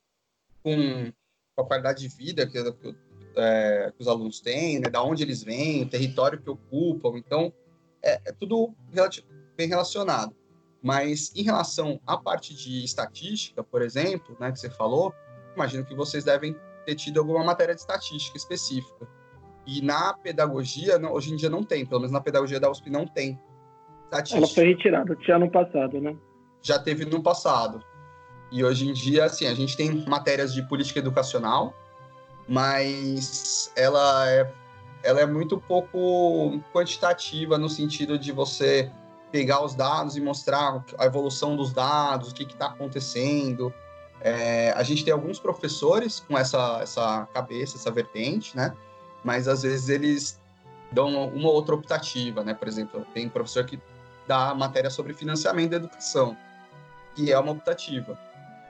com, 0.62 1.12
com, 1.56 1.62
a 1.62 1.66
qualidade 1.66 2.02
de 2.02 2.16
vida 2.16 2.46
que, 2.46 2.72
que 2.74 2.96
é, 3.36 3.92
que 3.96 4.02
os 4.02 4.08
alunos 4.08 4.42
têm, 4.42 4.80
né, 4.80 4.90
da 4.90 5.02
onde 5.02 5.24
eles 5.24 5.44
vêm, 5.44 5.84
o 5.84 5.90
território 5.90 6.42
que 6.42 6.50
ocupam. 6.50 7.18
Então, 7.18 7.54
é, 8.04 8.22
é 8.26 8.32
tudo 8.34 8.74
bem 9.56 9.68
relacionado. 9.68 10.36
Mas 10.82 11.32
em 11.36 11.44
relação 11.44 12.00
à 12.06 12.18
parte 12.18 12.54
de 12.54 12.84
estatística, 12.84 13.64
por 13.64 13.82
exemplo, 13.82 14.36
né, 14.40 14.52
que 14.52 14.60
você 14.60 14.70
falou, 14.70 15.14
imagino 15.56 15.86
que 15.86 15.96
vocês 15.96 16.24
devem 16.24 16.56
ter 16.86 16.96
tido 16.96 17.20
alguma 17.20 17.44
matéria 17.44 17.74
de 17.74 17.82
estatística 17.82 18.38
específica. 18.38 19.08
E 19.72 19.84
na 19.84 20.14
pedagogia, 20.14 20.98
não, 20.98 21.14
hoje 21.14 21.32
em 21.32 21.36
dia 21.36 21.48
não 21.48 21.64
tem, 21.64 21.86
pelo 21.86 22.02
menos 22.02 22.12
na 22.12 22.20
pedagogia 22.20 22.60
da 22.60 22.72
USP 22.72 22.90
não 22.90 23.06
tem. 23.06 23.40
Ela 24.12 24.48
foi 24.48 24.70
retirada, 24.70 25.16
tinha 25.18 25.38
no 25.38 25.52
passado, 25.52 26.02
né? 26.02 26.16
Já 26.60 26.80
teve 26.80 27.06
no 27.06 27.22
passado. 27.22 27.84
E 28.52 28.64
hoje 28.64 28.90
em 28.90 28.94
dia, 28.94 29.26
assim, 29.26 29.46
a 29.46 29.54
gente 29.54 29.78
tem 29.78 30.04
matérias 30.08 30.52
de 30.56 30.64
política 30.64 30.98
educacional, 30.98 31.76
mas 32.48 33.72
ela 33.76 34.28
é, 34.28 34.52
ela 35.04 35.22
é 35.22 35.26
muito 35.28 35.60
pouco 35.60 36.60
quantitativa 36.74 37.56
no 37.56 37.70
sentido 37.70 38.18
de 38.18 38.32
você 38.32 38.92
pegar 39.32 39.64
os 39.64 39.76
dados 39.76 40.18
e 40.18 40.22
mostrar 40.22 40.84
a 40.98 41.06
evolução 41.06 41.56
dos 41.56 41.72
dados, 41.72 42.32
o 42.32 42.34
que 42.34 42.42
está 42.42 42.66
acontecendo. 42.66 43.72
É, 44.20 44.72
a 44.72 44.82
gente 44.82 45.06
tem 45.06 45.14
alguns 45.14 45.40
professores 45.40 46.22
com 46.22 46.36
essa, 46.36 46.80
essa 46.82 47.28
cabeça, 47.32 47.78
essa 47.78 47.92
vertente, 47.92 48.58
né? 48.58 48.76
Mas 49.24 49.48
às 49.48 49.64
vezes 49.64 49.90
eles 49.90 50.40
dão 50.92 51.28
uma 51.28 51.50
outra 51.50 51.76
optativa, 51.76 52.44
né? 52.44 52.54
Por 52.54 52.68
exemplo, 52.68 53.06
tem 53.14 53.30
professor 53.30 53.66
que 53.66 53.80
dá 54.28 54.54
matéria 54.54 54.90
sobre 54.90 55.14
financiamento 55.14 55.72
da 55.72 55.78
educação, 55.78 56.38
que 57.16 57.32
é 57.32 57.40
uma 57.40 57.52
optativa 57.52 58.18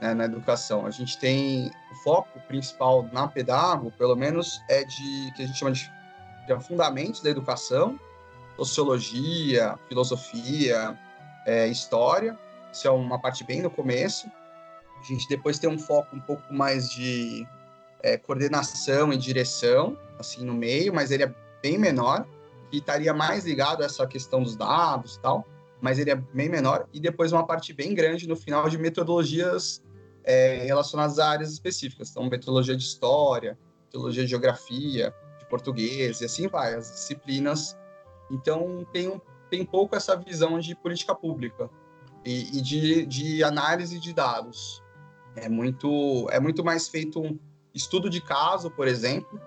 né, 0.01 0.13
na 0.13 0.25
educação. 0.25 0.85
A 0.85 0.91
gente 0.91 1.17
tem 1.17 1.71
o 1.91 1.95
foco 2.03 2.39
principal 2.47 3.07
na 3.11 3.27
pedago, 3.27 3.91
pelo 3.91 4.15
menos, 4.15 4.61
é 4.69 4.83
de 4.83 5.31
que 5.35 5.43
a 5.43 5.45
gente 5.45 5.57
chama 5.57 5.71
de, 5.71 5.91
de 6.47 6.63
fundamentos 6.63 7.21
da 7.21 7.29
educação, 7.29 7.99
sociologia, 8.55 9.77
filosofia, 9.87 10.97
é, 11.45 11.67
história. 11.67 12.37
Isso 12.71 12.87
é 12.87 12.91
uma 12.91 13.19
parte 13.19 13.43
bem 13.43 13.61
no 13.61 13.69
começo. 13.69 14.29
A 14.99 15.03
gente 15.03 15.27
depois 15.29 15.59
tem 15.59 15.69
um 15.69 15.79
foco 15.79 16.15
um 16.15 16.19
pouco 16.19 16.53
mais 16.53 16.89
de 16.89 17.47
é, 18.01 18.17
coordenação 18.17 19.13
e 19.13 19.17
direção, 19.17 19.97
assim, 20.19 20.43
no 20.43 20.53
meio, 20.53 20.93
mas 20.93 21.09
ele 21.11 21.23
é 21.23 21.33
bem 21.61 21.77
menor, 21.77 22.27
e 22.71 22.77
estaria 22.77 23.13
mais 23.13 23.45
ligado 23.45 23.81
a 23.81 23.85
essa 23.85 24.05
questão 24.05 24.43
dos 24.43 24.55
dados 24.55 25.15
e 25.15 25.19
tal, 25.19 25.47
mas 25.81 25.97
ele 25.97 26.11
é 26.11 26.15
bem 26.15 26.49
menor. 26.49 26.87
E 26.93 26.99
depois 26.99 27.31
uma 27.31 27.45
parte 27.45 27.73
bem 27.73 27.95
grande 27.95 28.27
no 28.27 28.35
final 28.35 28.69
de 28.69 28.77
metodologias 28.77 29.81
é, 30.23 30.63
relacionadas 30.65 31.17
a 31.17 31.29
áreas 31.29 31.51
específicas. 31.51 32.11
Então, 32.11 32.29
metodologia 32.29 32.75
de 32.75 32.83
história, 32.83 33.57
metodologia 33.85 34.23
de 34.23 34.29
geografia, 34.29 35.13
de 35.39 35.45
português, 35.47 36.21
e 36.21 36.25
assim 36.25 36.47
vai, 36.47 36.75
as 36.75 36.91
disciplinas. 36.91 37.75
Então, 38.29 38.85
tem, 38.91 39.19
tem 39.49 39.65
pouco 39.65 39.95
essa 39.95 40.15
visão 40.15 40.59
de 40.59 40.75
política 40.75 41.15
pública 41.15 41.69
e, 42.23 42.57
e 42.57 42.61
de, 42.61 43.05
de 43.05 43.43
análise 43.43 43.99
de 43.99 44.13
dados. 44.13 44.83
É 45.35 45.49
muito, 45.49 46.27
é 46.29 46.39
muito 46.39 46.63
mais 46.63 46.87
feito 46.87 47.19
um 47.19 47.39
estudo 47.73 48.09
de 48.09 48.21
caso, 48.21 48.69
por 48.69 48.87
exemplo. 48.87 49.39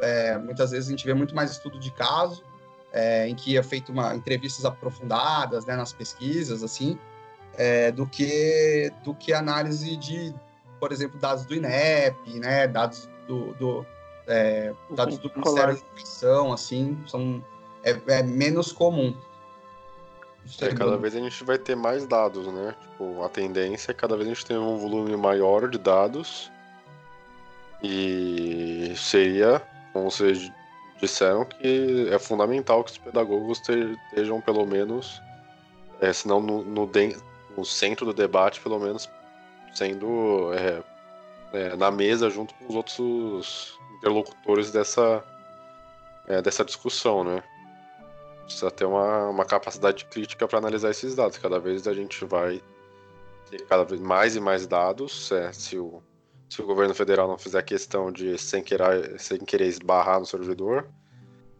É, 0.00 0.38
muitas 0.38 0.70
vezes 0.70 0.88
a 0.88 0.90
gente 0.90 1.04
vê 1.04 1.14
muito 1.14 1.34
mais 1.34 1.50
estudo 1.50 1.78
de 1.78 1.90
caso, 1.90 2.42
é, 2.92 3.28
em 3.28 3.34
que 3.34 3.56
é 3.56 3.62
feito 3.62 3.92
uma 3.92 4.14
entrevistas 4.14 4.64
aprofundadas 4.64 5.66
né, 5.66 5.76
nas 5.76 5.92
pesquisas, 5.92 6.62
assim, 6.62 6.98
é, 7.54 7.90
do 7.90 8.06
que 8.06 8.92
do 9.04 9.14
que 9.14 9.32
análise 9.32 9.96
de, 9.96 10.34
por 10.78 10.92
exemplo, 10.92 11.18
dados 11.18 11.44
do 11.44 11.54
INEP, 11.54 12.38
né, 12.38 12.66
dados 12.68 13.08
do, 13.26 13.52
do 13.54 13.86
é, 14.26 14.72
dados 14.90 15.18
do 15.18 15.30
Ministério 15.34 15.74
da 15.74 15.80
Educação, 15.80 16.52
assim, 16.52 16.98
são 17.06 17.42
é, 17.82 17.98
é 18.08 18.22
menos 18.22 18.72
comum. 18.72 19.14
É, 20.60 20.74
cada 20.74 20.96
vez 20.96 21.14
a 21.14 21.18
gente 21.18 21.44
vai 21.44 21.58
ter 21.58 21.76
mais 21.76 22.06
dados, 22.06 22.46
né? 22.46 22.74
Tipo, 22.80 23.22
a 23.22 23.28
tendência 23.28 23.90
é 23.90 23.94
cada 23.94 24.16
vez 24.16 24.28
a 24.28 24.32
gente 24.32 24.46
ter 24.46 24.58
um 24.58 24.78
volume 24.78 25.14
maior 25.16 25.68
de 25.68 25.78
dados 25.78 26.50
e 27.82 28.92
seria, 28.96 29.62
como 29.98 30.10
vocês 30.10 30.50
disseram, 31.00 31.44
que 31.44 32.08
é 32.10 32.18
fundamental 32.18 32.84
que 32.84 32.92
os 32.92 32.98
pedagogos 32.98 33.60
estejam 33.60 34.40
pelo 34.40 34.64
menos, 34.64 35.20
é, 36.00 36.12
se 36.12 36.28
não 36.28 36.40
no, 36.40 36.62
no, 36.62 36.90
o 37.56 37.64
centro 37.64 38.06
do 38.06 38.12
debate, 38.14 38.60
pelo 38.60 38.78
menos 38.78 39.10
sendo 39.74 40.52
é, 40.54 40.82
é, 41.52 41.76
na 41.76 41.90
mesa 41.90 42.30
junto 42.30 42.54
com 42.54 42.66
os 42.68 42.74
outros 42.74 43.78
interlocutores 43.98 44.70
dessa, 44.70 45.24
é, 46.26 46.40
dessa 46.40 46.64
discussão, 46.64 47.24
né? 47.24 47.42
Precisa 48.44 48.70
ter 48.70 48.86
uma, 48.86 49.28
uma 49.28 49.44
capacidade 49.44 50.04
crítica 50.06 50.48
para 50.48 50.58
analisar 50.58 50.90
esses 50.90 51.14
dados. 51.14 51.36
Cada 51.36 51.58
vez 51.58 51.86
a 51.86 51.92
gente 51.92 52.24
vai 52.24 52.62
ter 53.50 53.66
cada 53.66 53.84
vez 53.84 54.00
mais 54.00 54.36
e 54.36 54.40
mais 54.40 54.66
dados. 54.66 55.30
É, 55.32 55.52
se, 55.52 55.76
o, 55.76 56.02
se 56.48 56.62
o 56.62 56.66
governo 56.66 56.94
federal 56.94 57.28
não 57.28 57.38
fizer 57.38 57.62
questão 57.62 58.10
de 58.10 58.38
sem 58.38 58.62
querer, 58.62 59.18
sem 59.18 59.38
querer 59.38 59.66
esbarrar 59.66 60.18
no 60.18 60.26
servidor, 60.26 60.88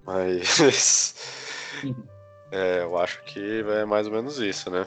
mas 0.05 1.15
é, 2.51 2.83
eu 2.83 2.97
acho 2.99 3.23
que 3.25 3.61
é 3.61 3.85
mais 3.85 4.07
ou 4.07 4.13
menos 4.13 4.39
isso, 4.39 4.71
né? 4.71 4.87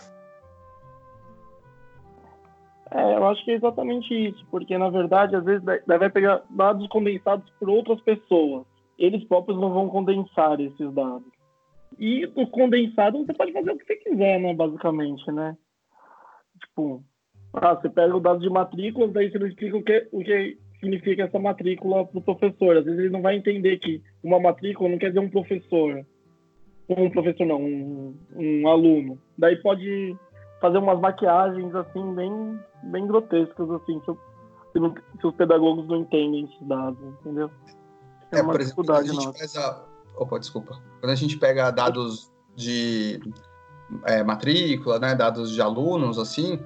É, 2.93 3.15
eu 3.15 3.25
acho 3.25 3.43
que 3.45 3.51
é 3.51 3.55
exatamente 3.55 4.13
isso, 4.13 4.45
porque 4.51 4.77
na 4.77 4.89
verdade, 4.89 5.35
às 5.35 5.45
vezes, 5.45 5.63
vai 5.63 6.09
pegar 6.09 6.43
dados 6.49 6.85
condensados 6.87 7.49
por 7.57 7.69
outras 7.69 8.01
pessoas. 8.01 8.65
Eles 8.97 9.23
próprios 9.23 9.59
não 9.59 9.73
vão 9.73 9.87
condensar 9.87 10.59
esses 10.59 10.93
dados. 10.93 11.31
E 11.97 12.25
o 12.35 12.47
condensado 12.47 13.25
você 13.25 13.33
pode 13.33 13.53
fazer 13.53 13.71
o 13.71 13.77
que 13.77 13.85
você 13.85 13.95
quiser, 13.95 14.39
né, 14.39 14.53
basicamente, 14.53 15.31
né? 15.31 15.55
Tipo, 16.59 17.03
ah, 17.53 17.75
você 17.75 17.89
pega 17.89 18.15
o 18.15 18.19
dado 18.19 18.39
de 18.39 18.49
matrícula, 18.49 19.07
daí 19.09 19.29
você 19.29 19.37
não 19.37 19.47
explica 19.47 19.77
o 19.77 19.83
que, 19.83 20.07
o 20.11 20.19
que 20.19 20.57
significa 20.79 21.23
essa 21.23 21.37
matrícula 21.37 22.05
para 22.05 22.17
o 22.17 22.21
professor. 22.21 22.77
Às 22.77 22.85
vezes 22.85 22.99
ele 22.99 23.09
não 23.09 23.21
vai 23.21 23.35
entender 23.35 23.77
que 23.77 24.01
uma 24.23 24.39
matrícula 24.39 24.89
não 24.89 24.97
quer 24.97 25.09
dizer 25.09 25.19
um 25.19 25.29
professor. 25.29 26.05
Um 26.89 27.09
professor 27.09 27.45
não, 27.45 27.61
um, 27.61 28.15
um 28.35 28.67
aluno. 28.67 29.19
Daí 29.37 29.55
pode 29.57 30.15
fazer 30.61 30.77
umas 30.77 30.99
maquiagens 30.99 31.73
assim 31.75 32.15
bem, 32.15 32.59
bem 32.83 33.07
grotescas 33.07 33.69
assim, 33.71 33.99
se, 34.01 34.13
se, 34.73 35.19
se 35.19 35.27
os 35.27 35.35
pedagogos 35.35 35.87
não 35.87 35.97
entendem 35.97 36.45
esses 36.45 36.67
dados, 36.67 36.99
entendeu? 37.19 37.49
É, 38.31 38.39
é 38.39 38.43
por 38.43 38.59
exemplo, 38.61 38.85
quando 38.85 38.97
a 38.97 39.03
gente 39.03 39.37
faz 39.37 39.57
a... 39.57 39.85
Opa, 40.17 40.39
desculpa. 40.39 40.79
Quando 40.99 41.11
a 41.11 41.15
gente 41.15 41.37
pega 41.37 41.71
dados 41.71 42.31
de 42.55 43.19
é, 44.05 44.23
matrícula, 44.23 44.99
né, 44.99 45.15
dados 45.15 45.51
de 45.51 45.61
alunos, 45.61 46.19
assim, 46.19 46.59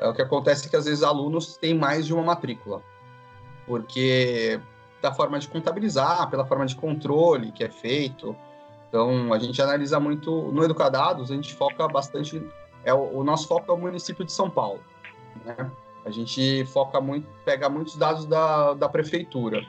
é, 0.00 0.08
o 0.08 0.14
que 0.14 0.22
acontece 0.22 0.66
é 0.66 0.70
que 0.70 0.76
às 0.76 0.84
vezes 0.84 1.02
alunos 1.02 1.56
têm 1.56 1.74
mais 1.74 2.06
de 2.06 2.12
uma 2.12 2.22
matrícula, 2.22 2.82
porque 3.66 4.60
da 5.00 5.12
forma 5.12 5.38
de 5.38 5.48
contabilizar, 5.48 6.28
pela 6.30 6.46
forma 6.46 6.64
de 6.64 6.74
controle 6.74 7.52
que 7.52 7.62
é 7.62 7.68
feito. 7.68 8.34
Então, 8.88 9.34
a 9.34 9.38
gente 9.38 9.60
analisa 9.60 10.00
muito 10.00 10.50
no 10.52 10.64
Educadados, 10.64 11.30
a 11.30 11.34
gente 11.34 11.52
foca 11.52 11.86
bastante 11.86 12.42
é 12.84 12.92
o, 12.92 13.24
nosso 13.24 13.48
foco 13.48 13.70
é 13.70 13.74
o 13.74 13.78
município 13.78 14.24
de 14.24 14.32
São 14.32 14.50
Paulo. 14.50 14.80
Né? 15.44 15.70
A 16.04 16.10
gente 16.10 16.64
foca 16.66 17.00
muito, 17.00 17.26
pega 17.44 17.68
muitos 17.68 17.96
dados 17.96 18.26
da, 18.26 18.74
da 18.74 18.88
prefeitura. 18.88 19.66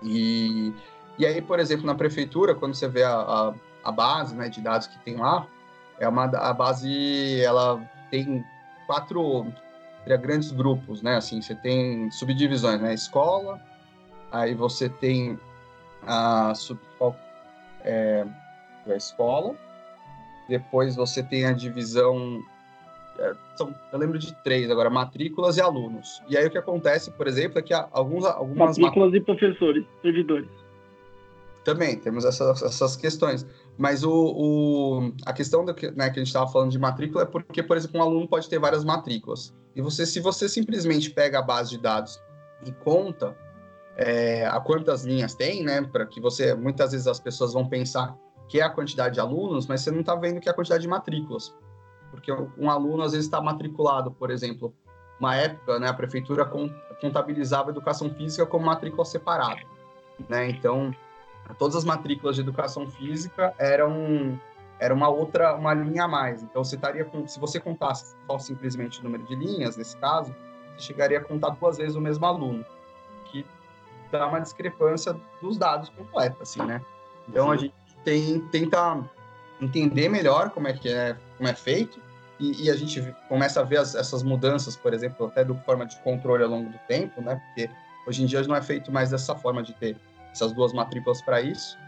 E, 0.00 0.72
e 1.18 1.26
aí, 1.26 1.42
por 1.42 1.58
exemplo, 1.58 1.84
na 1.84 1.94
prefeitura, 1.94 2.54
quando 2.54 2.74
você 2.74 2.88
vê 2.88 3.02
a, 3.02 3.14
a, 3.14 3.54
a 3.82 3.92
base 3.92 4.34
né, 4.34 4.48
de 4.48 4.60
dados 4.60 4.86
que 4.86 4.98
tem 5.00 5.16
lá, 5.16 5.46
é 5.98 6.08
uma 6.08 6.24
a 6.24 6.52
base, 6.52 7.40
ela 7.40 7.80
tem 8.10 8.44
quatro 8.92 9.46
grandes 10.20 10.52
grupos, 10.52 11.00
né? 11.00 11.16
Assim, 11.16 11.40
você 11.40 11.54
tem 11.54 12.10
subdivisões, 12.10 12.78
né? 12.78 12.92
Escola, 12.92 13.58
aí 14.30 14.54
você 14.54 14.90
tem 14.90 15.38
a 16.06 16.54
sub, 16.54 16.78
é, 17.84 18.26
a 18.86 18.94
escola, 18.94 19.54
depois 20.46 20.94
você 20.94 21.22
tem 21.22 21.46
a 21.46 21.52
divisão 21.52 22.42
é, 23.18 23.34
são, 23.54 23.74
eu 23.92 23.98
lembro 23.98 24.18
de 24.18 24.34
três 24.42 24.70
agora, 24.70 24.90
matrículas 24.90 25.56
e 25.56 25.62
alunos. 25.62 26.22
E 26.28 26.36
aí 26.36 26.46
o 26.46 26.50
que 26.50 26.58
acontece, 26.58 27.10
por 27.12 27.26
exemplo, 27.26 27.58
é 27.58 27.62
que 27.62 27.72
alguns, 27.72 28.26
algumas... 28.26 28.76
Matrículas 28.76 29.12
mat... 29.12 29.20
e 29.20 29.24
professores, 29.24 29.84
servidores. 30.02 30.50
Também, 31.64 31.96
temos 31.96 32.24
essas, 32.24 32.62
essas 32.62 32.96
questões. 32.96 33.46
Mas 33.78 34.02
o, 34.02 34.10
o, 34.12 35.12
a 35.24 35.32
questão 35.32 35.64
do 35.64 35.72
que, 35.74 35.90
né, 35.92 36.10
que 36.10 36.18
a 36.18 36.22
gente 36.22 36.28
estava 36.28 36.50
falando 36.50 36.70
de 36.70 36.78
matrícula 36.78 37.22
é 37.22 37.26
porque, 37.26 37.62
por 37.62 37.76
exemplo, 37.76 38.00
um 38.00 38.02
aluno 38.02 38.28
pode 38.28 38.48
ter 38.48 38.58
várias 38.58 38.84
matrículas. 38.84 39.54
E 39.74 39.80
você, 39.80 40.04
se 40.04 40.20
você 40.20 40.48
simplesmente 40.48 41.10
pega 41.10 41.38
a 41.38 41.42
base 41.42 41.70
de 41.70 41.78
dados 41.78 42.20
e 42.66 42.72
conta 42.72 43.36
é, 43.96 44.46
a 44.46 44.60
quantas 44.60 45.04
linhas 45.04 45.34
tem, 45.34 45.62
né, 45.62 45.82
para 45.82 46.04
que 46.06 46.20
você, 46.20 46.54
muitas 46.54 46.92
vezes 46.92 47.06
as 47.06 47.20
pessoas 47.20 47.52
vão 47.52 47.68
pensar 47.68 48.16
que 48.48 48.60
é 48.60 48.62
a 48.62 48.70
quantidade 48.70 49.14
de 49.14 49.20
alunos, 49.20 49.66
mas 49.66 49.80
você 49.80 49.90
não 49.90 50.00
está 50.00 50.14
vendo 50.14 50.40
que 50.40 50.48
é 50.48 50.52
a 50.52 50.54
quantidade 50.54 50.82
de 50.82 50.88
matrículas. 50.88 51.54
Porque 52.10 52.30
um 52.58 52.70
aluno, 52.70 53.02
às 53.02 53.12
vezes, 53.12 53.26
está 53.26 53.40
matriculado, 53.40 54.10
por 54.10 54.30
exemplo, 54.30 54.74
uma 55.18 55.36
época, 55.36 55.78
né, 55.78 55.88
a 55.88 55.94
prefeitura 55.94 56.44
contabilizava 57.00 57.70
a 57.70 57.72
educação 57.72 58.10
física 58.10 58.44
como 58.44 58.66
matrícula 58.66 59.04
separada. 59.04 59.62
Né? 60.28 60.50
Então, 60.50 60.94
todas 61.58 61.76
as 61.76 61.84
matrículas 61.84 62.36
de 62.36 62.42
educação 62.42 62.86
física 62.88 63.54
eram 63.58 64.38
era 64.78 64.92
uma 64.92 65.08
outra 65.08 65.54
uma 65.54 65.74
linha 65.74 66.04
a 66.04 66.08
mais. 66.08 66.42
Então 66.42 66.64
você 66.64 66.76
estaria 66.76 67.04
com, 67.04 67.26
se 67.26 67.38
você 67.38 67.60
contasse 67.60 68.16
só 68.26 68.38
simplesmente 68.38 69.00
o 69.00 69.04
número 69.04 69.24
de 69.24 69.34
linhas 69.34 69.76
nesse 69.76 69.96
caso, 69.96 70.34
você 70.74 70.82
chegaria 70.82 71.18
a 71.18 71.20
contar 71.20 71.50
duas 71.50 71.78
vezes 71.78 71.94
o 71.94 72.00
mesmo 72.00 72.24
aluno, 72.26 72.64
que 73.26 73.46
dá 74.10 74.26
uma 74.26 74.40
discrepância 74.40 75.16
dos 75.40 75.56
dados 75.56 75.88
completa, 75.90 76.36
assim, 76.42 76.62
né? 76.62 76.80
Então 77.28 77.50
a 77.50 77.56
gente 77.56 77.74
tem 78.04 78.40
tenta 78.48 79.02
entender 79.60 80.08
melhor 80.08 80.50
como 80.50 80.66
é 80.66 80.72
que 80.72 80.88
é 80.88 81.16
como 81.36 81.48
é 81.48 81.54
feito 81.54 82.00
e, 82.40 82.64
e 82.64 82.70
a 82.70 82.74
gente 82.74 83.14
começa 83.28 83.60
a 83.60 83.62
ver 83.62 83.78
as, 83.78 83.94
essas 83.94 84.22
mudanças, 84.24 84.74
por 84.74 84.92
exemplo, 84.92 85.26
até 85.26 85.44
do 85.44 85.54
forma 85.58 85.86
de 85.86 85.96
controle 86.00 86.42
ao 86.42 86.50
longo 86.50 86.70
do 86.70 86.78
tempo, 86.88 87.22
né? 87.22 87.40
Porque 87.46 87.70
hoje 88.06 88.24
em 88.24 88.26
dia 88.26 88.42
não 88.42 88.56
é 88.56 88.62
feito 88.62 88.90
mais 88.90 89.10
dessa 89.10 89.34
forma 89.36 89.62
de 89.62 89.72
ter 89.74 89.96
essas 90.32 90.52
duas 90.52 90.72
matrículas 90.72 91.22
para 91.22 91.40
isso, 91.40 91.78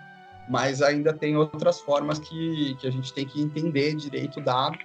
mas 0.48 0.82
ainda 0.82 1.12
tem 1.12 1.36
outras 1.36 1.80
formas 1.80 2.18
que, 2.18 2.76
que 2.76 2.86
a 2.86 2.90
gente 2.90 3.12
tem 3.12 3.26
que 3.26 3.40
entender 3.40 3.94
direito 3.94 4.40
dado 4.40 4.78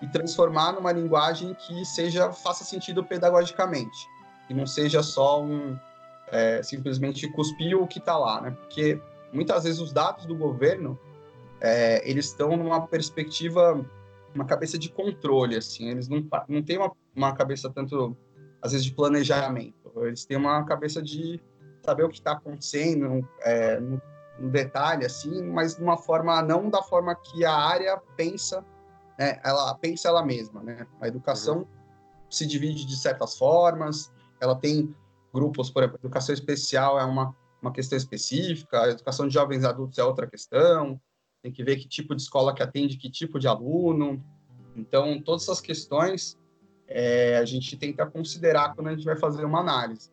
e 0.00 0.06
transformar 0.08 0.72
numa 0.72 0.90
linguagem 0.90 1.54
que 1.54 1.84
seja 1.84 2.32
faça 2.32 2.64
sentido 2.64 3.04
pedagogicamente 3.04 4.08
e 4.48 4.54
não 4.54 4.66
seja 4.66 5.02
só 5.02 5.42
um 5.42 5.78
é, 6.28 6.62
simplesmente 6.62 7.28
cuspir 7.28 7.76
o 7.76 7.86
que 7.86 7.98
está 7.98 8.16
lá, 8.16 8.40
né? 8.40 8.50
Porque 8.50 9.00
muitas 9.32 9.64
vezes 9.64 9.80
os 9.80 9.92
dados 9.92 10.24
do 10.24 10.34
governo 10.34 10.98
é, 11.60 12.08
eles 12.08 12.26
estão 12.26 12.56
numa 12.56 12.86
perspectiva, 12.86 13.84
uma 14.34 14.44
cabeça 14.44 14.78
de 14.78 14.88
controle, 14.88 15.56
assim, 15.56 15.90
eles 15.90 16.08
não, 16.08 16.26
não 16.48 16.62
têm 16.62 16.78
uma, 16.78 16.90
uma 17.14 17.34
cabeça 17.34 17.70
tanto 17.70 18.16
às 18.60 18.72
vezes 18.72 18.84
de 18.84 18.92
planejamento, 18.92 19.74
eles 19.96 20.24
têm 20.24 20.36
uma 20.36 20.64
cabeça 20.64 21.02
de 21.02 21.40
saber 21.82 22.04
o 22.04 22.08
que 22.08 22.18
está 22.18 22.32
acontecendo 22.32 23.28
é, 23.40 23.80
no, 23.80 24.00
no, 24.38 24.50
detalhe, 24.50 25.04
assim, 25.04 25.42
mas 25.42 25.76
de 25.76 25.82
uma 25.82 25.96
forma, 25.96 26.40
não 26.42 26.70
da 26.70 26.82
forma 26.82 27.14
que 27.14 27.44
a 27.44 27.54
área 27.54 28.00
pensa, 28.16 28.64
né, 29.18 29.40
ela 29.44 29.74
pensa 29.74 30.08
ela 30.08 30.24
mesma, 30.24 30.62
né? 30.62 30.86
A 31.00 31.08
educação 31.08 31.58
uhum. 31.58 31.66
se 32.30 32.46
divide 32.46 32.84
de 32.84 32.96
certas 32.96 33.36
formas, 33.36 34.12
ela 34.40 34.54
tem 34.54 34.94
grupos, 35.32 35.70
por 35.70 35.82
exemplo, 35.82 35.98
educação 36.00 36.34
especial 36.34 36.98
é 36.98 37.04
uma, 37.04 37.34
uma 37.60 37.72
questão 37.72 37.96
específica, 37.96 38.82
a 38.82 38.88
educação 38.90 39.26
de 39.26 39.34
jovens 39.34 39.64
adultos 39.64 39.98
é 39.98 40.04
outra 40.04 40.26
questão, 40.26 41.00
tem 41.42 41.50
que 41.50 41.64
ver 41.64 41.76
que 41.76 41.88
tipo 41.88 42.14
de 42.14 42.22
escola 42.22 42.54
que 42.54 42.62
atende 42.62 42.96
que 42.96 43.10
tipo 43.10 43.38
de 43.38 43.48
aluno. 43.48 44.22
Então, 44.76 45.20
todas 45.20 45.42
essas 45.42 45.60
questões 45.60 46.38
é, 46.86 47.36
a 47.36 47.44
gente 47.44 47.76
tenta 47.76 48.06
considerar 48.06 48.74
quando 48.74 48.88
a 48.88 48.94
gente 48.94 49.04
vai 49.04 49.16
fazer 49.16 49.44
uma 49.44 49.60
análise. 49.60 50.10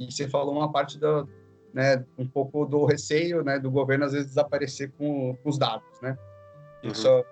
E 0.00 0.10
você 0.10 0.26
falou 0.26 0.56
uma 0.56 0.72
parte 0.72 0.98
da, 0.98 1.26
né, 1.74 2.04
um 2.16 2.26
pouco 2.26 2.64
do 2.64 2.86
receio, 2.86 3.44
né, 3.44 3.58
do 3.58 3.70
governo 3.70 4.06
às 4.06 4.12
vezes 4.12 4.28
desaparecer 4.28 4.90
com, 4.96 5.36
com 5.36 5.48
os 5.50 5.58
dados, 5.58 6.00
né? 6.00 6.16
Uhum. 6.82 6.90
Isso, 6.90 7.24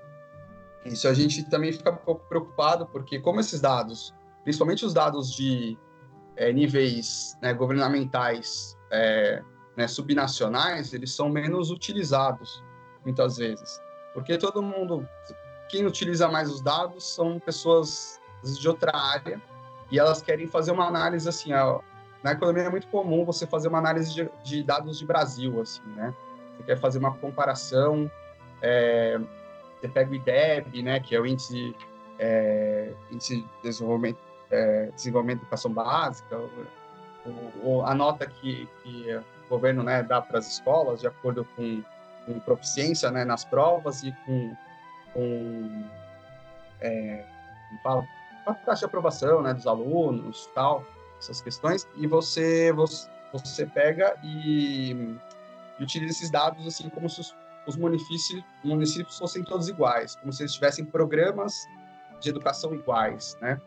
isso 0.85 1.09
a 1.09 1.15
gente 1.15 1.49
também 1.49 1.73
fica 1.73 1.91
um 1.91 1.97
pouco 1.97 2.29
preocupado, 2.29 2.87
porque 2.87 3.19
como 3.19 3.41
esses 3.41 3.59
dados, 3.59 4.15
principalmente 4.45 4.85
os 4.85 4.93
dados 4.93 5.33
de 5.35 5.79
é, 6.37 6.53
níveis 6.53 7.39
né, 7.41 7.55
governamentais 7.55 8.77
é, 8.91 9.43
né, 9.75 9.89
subnacionais, 9.89 10.93
eles 10.93 11.15
são 11.15 11.31
menos 11.31 11.71
utilizados 11.71 12.63
muitas 13.03 13.39
vezes, 13.39 13.81
porque 14.13 14.37
todo 14.37 14.63
mundo, 14.63 15.09
quem 15.71 15.87
utiliza 15.87 16.29
mais 16.29 16.51
os 16.51 16.61
dados 16.61 17.15
são 17.15 17.41
pessoas 17.41 18.21
de 18.43 18.69
outra 18.69 18.95
área 18.95 19.41
e 19.91 19.99
elas 19.99 20.21
querem 20.21 20.47
fazer 20.47 20.71
uma 20.71 20.87
análise 20.87 21.27
assim, 21.27 21.55
ó, 21.55 21.81
na 22.23 22.33
economia 22.33 22.65
é 22.65 22.71
muito 22.71 22.89
comum 22.89 23.25
você 23.25 23.47
fazer 23.47 23.69
uma 23.69 23.79
análise 23.79 24.13
de, 24.13 24.31
de 24.43 24.63
dados 24.63 24.99
de 24.99 25.07
Brasil, 25.07 25.61
assim, 25.61 25.83
né? 25.95 26.13
Você 26.57 26.63
quer 26.65 26.79
fazer 26.79 26.99
uma 26.99 27.15
comparação, 27.15 28.11
é, 28.61 29.19
você 29.81 29.89
pega 29.89 30.11
o 30.11 30.15
IDEB, 30.15 30.83
né, 30.83 30.99
que 30.99 31.15
é 31.15 31.21
o 31.21 31.27
índice, 31.27 31.75
é, 32.19 32.93
índice 33.11 33.43
de 33.43 33.49
desenvolvimento, 33.63 34.19
é, 34.51 34.91
desenvolvimento 34.95 35.39
de 35.39 35.45
educação 35.45 35.73
básica, 35.73 36.37
o, 36.37 37.31
o, 37.63 37.83
a 37.83 37.95
nota 37.95 38.27
que, 38.27 38.69
que 38.83 39.15
o 39.15 39.49
governo 39.49 39.85
né, 39.85 40.03
dá 40.03 40.21
para 40.21 40.39
as 40.39 40.51
escolas 40.51 41.01
de 41.01 41.07
acordo 41.07 41.47
com, 41.55 41.83
com 42.27 42.41
proficiência 42.41 43.11
né, 43.11 43.25
nas 43.25 43.45
provas 43.45 44.03
e 44.03 44.13
com, 44.27 44.57
com 45.13 45.85
é, 46.81 47.25
fala, 47.85 48.05
a 48.45 48.55
taxa 48.55 48.81
de 48.81 48.85
aprovação 48.87 49.43
né, 49.43 49.55
dos 49.55 49.67
alunos 49.67 50.51
tal 50.55 50.85
essas 51.19 51.41
questões, 51.41 51.87
e 51.97 52.07
você, 52.07 52.73
você, 53.33 53.67
pega 53.67 54.15
e, 54.23 54.93
e 55.79 55.83
utiliza 55.83 56.13
esses 56.13 56.31
dados 56.31 56.67
assim 56.67 56.89
como 56.89 57.09
se 57.09 57.21
os, 57.21 57.35
os 57.67 57.77
municípios, 57.77 58.45
municípios 58.65 59.19
fossem 59.19 59.43
todos 59.43 59.69
iguais, 59.69 60.17
como 60.17 60.33
se 60.33 60.43
eles 60.43 60.53
tivessem 60.55 60.85
programas 60.85 61.67
de 62.21 62.31
educação 62.31 62.75
iguais, 62.75 63.37
né? 63.41 63.61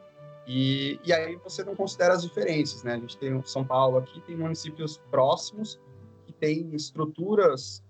E, 0.48 1.00
e 1.06 1.14
aí 1.14 1.36
você 1.38 1.64
não 1.64 1.76
considera 1.76 2.14
as 2.14 2.24
diferenças, 2.24 2.84
né? 2.84 2.96
A 2.96 2.98
gente 2.98 3.18
tem 3.18 3.42
São 3.46 3.64
Paulo 3.64 3.98
aqui, 3.98 4.20
tem 4.22 4.36
municípios 4.36 4.98
próximos 5.10 5.80
que 6.26 6.34
têm 6.34 6.74
estruturas 6.74 7.84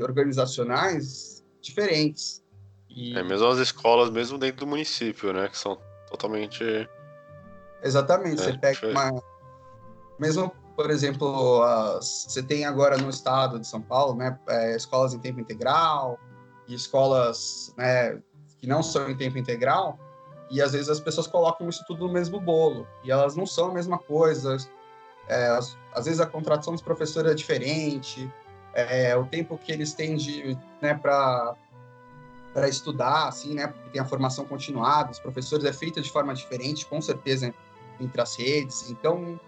organizacionais 0.00 1.44
diferentes. 1.60 2.42
E... 2.88 3.16
É, 3.16 3.22
mesmo 3.22 3.46
as 3.46 3.58
escolas, 3.58 4.10
mesmo 4.10 4.38
dentro 4.38 4.60
do 4.60 4.66
município, 4.66 5.32
né? 5.32 5.48
Que 5.48 5.58
são 5.58 5.78
totalmente 6.08 6.64
Exatamente. 7.82 8.40
É, 8.40 8.44
você 8.44 8.58
pega 8.58 8.88
uma. 8.88 9.22
Mesmo, 10.18 10.52
por 10.74 10.90
exemplo, 10.90 11.62
as... 11.62 12.26
você 12.28 12.42
tem 12.42 12.64
agora 12.64 12.96
no 12.96 13.08
estado 13.08 13.58
de 13.58 13.66
São 13.66 13.80
Paulo, 13.80 14.14
né, 14.16 14.38
é, 14.48 14.76
escolas 14.76 15.14
em 15.14 15.18
tempo 15.18 15.40
integral 15.40 16.18
e 16.66 16.74
escolas 16.74 17.72
né, 17.76 18.20
que 18.58 18.66
não 18.66 18.82
são 18.82 19.08
em 19.08 19.16
tempo 19.16 19.38
integral, 19.38 19.98
e 20.50 20.60
às 20.60 20.72
vezes 20.72 20.88
as 20.88 21.00
pessoas 21.00 21.26
colocam 21.26 21.68
isso 21.68 21.84
tudo 21.86 22.06
no 22.06 22.12
mesmo 22.12 22.40
bolo, 22.40 22.86
e 23.04 23.10
elas 23.10 23.36
não 23.36 23.46
são 23.46 23.70
a 23.70 23.74
mesma 23.74 23.98
coisa. 23.98 24.56
É, 25.28 25.48
às 25.92 26.04
vezes 26.04 26.20
a 26.20 26.26
contratação 26.26 26.72
dos 26.72 26.82
professores 26.82 27.30
é 27.30 27.34
diferente, 27.34 28.30
é, 28.74 29.16
o 29.16 29.24
tempo 29.24 29.58
que 29.58 29.70
eles 29.70 29.92
têm 29.92 30.16
de, 30.16 30.58
né, 30.80 30.94
para 30.94 31.54
para 32.52 32.68
estudar, 32.68 33.28
assim, 33.28 33.54
né, 33.54 33.68
porque 33.68 33.90
tem 33.90 34.00
a 34.00 34.04
formação 34.04 34.44
continuada, 34.44 35.12
os 35.12 35.20
professores 35.20 35.64
é 35.64 35.72
feita 35.72 36.00
de 36.00 36.10
forma 36.10 36.34
diferente, 36.34 36.86
com 36.86 37.00
certeza 37.00 37.54
entre 38.00 38.20
as 38.20 38.36
redes. 38.36 38.90
Então, 38.90 39.38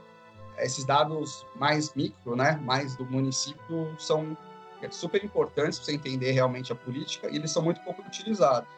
esses 0.58 0.84
dados 0.84 1.46
mais 1.56 1.94
micro, 1.94 2.36
né, 2.36 2.60
mais 2.62 2.96
do 2.96 3.04
município, 3.04 3.94
são 3.98 4.36
super 4.90 5.22
importantes 5.22 5.78
para 5.78 5.86
você 5.86 5.94
entender 5.94 6.32
realmente 6.32 6.72
a 6.72 6.74
política 6.74 7.28
e 7.28 7.36
eles 7.36 7.50
são 7.50 7.62
muito 7.62 7.80
pouco 7.82 8.02
utilizados. 8.02 8.68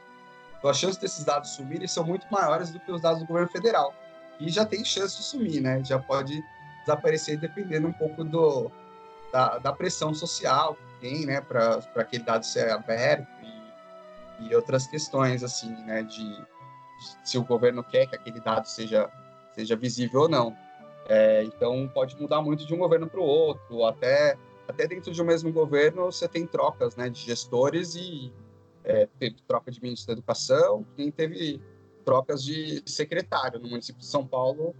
Então, 0.59 0.71
as 0.71 0.79
chances 0.79 0.97
desses 0.97 1.25
dados 1.25 1.51
sumirem 1.51 1.89
são 1.89 2.05
muito 2.05 2.27
maiores 2.31 2.71
do 2.71 2.81
que 2.81 2.91
os 2.91 3.01
dados 3.01 3.21
do 3.21 3.27
governo 3.27 3.49
federal. 3.49 3.95
E 4.39 4.49
já 4.49 4.65
tem 4.65 4.85
chance 4.85 5.17
de 5.17 5.23
sumir, 5.23 5.61
né? 5.61 5.83
Já 5.85 5.99
pode 5.99 6.43
desaparecer 6.81 7.39
dependendo 7.39 7.89
um 7.89 7.93
pouco 7.93 8.25
do, 8.25 8.71
da, 9.33 9.59
da 9.59 9.73
pressão 9.73 10.13
social 10.13 10.75
que 10.75 11.01
tem, 11.01 11.27
né, 11.27 11.41
para 11.41 11.81
aquele 11.97 12.23
dado 12.23 12.45
ser 12.45 12.71
aberto 12.71 13.27
e, 14.41 14.49
e 14.49 14.55
outras 14.55 14.87
questões, 14.87 15.43
assim, 15.43 15.71
né, 15.85 16.03
de 16.03 16.45
se 17.25 17.39
o 17.39 17.45
governo 17.45 17.83
quer 17.83 18.07
que 18.07 18.15
aquele 18.15 18.41
dado 18.41 18.67
seja 18.67 19.11
seja 19.55 19.77
visível 19.77 20.23
ou 20.23 20.29
não. 20.29 20.57
É, 21.09 21.45
então 21.45 21.91
pode 21.93 22.21
mudar 22.21 22.41
muito 22.41 22.65
de 22.65 22.73
um 22.75 22.79
governo 22.79 23.09
para 23.09 23.21
o 23.21 23.25
outro, 23.25 23.85
até 23.85 24.39
até 24.69 24.87
dentro 24.87 25.13
de 25.13 25.21
um 25.21 25.25
mesmo 25.25 25.53
governo 25.53 26.05
você 26.05 26.29
tem 26.29 26.47
trocas, 26.47 26.97
né, 26.97 27.11
de 27.11 27.21
gestores 27.21 27.95
e, 27.97 28.33
é, 28.85 29.09
teve 29.19 29.37
troca 29.47 29.71
de 29.71 29.83
ministro 29.83 30.09
da 30.09 30.13
Educação, 30.15 30.85
quem 30.97 31.11
teve 31.11 31.61
trocas 32.05 32.43
de 32.43 32.83
secretário. 32.87 33.61
No 33.61 33.69
município 33.69 34.01
de 34.01 34.07
São 34.07 34.27
Paulo, 34.27 34.75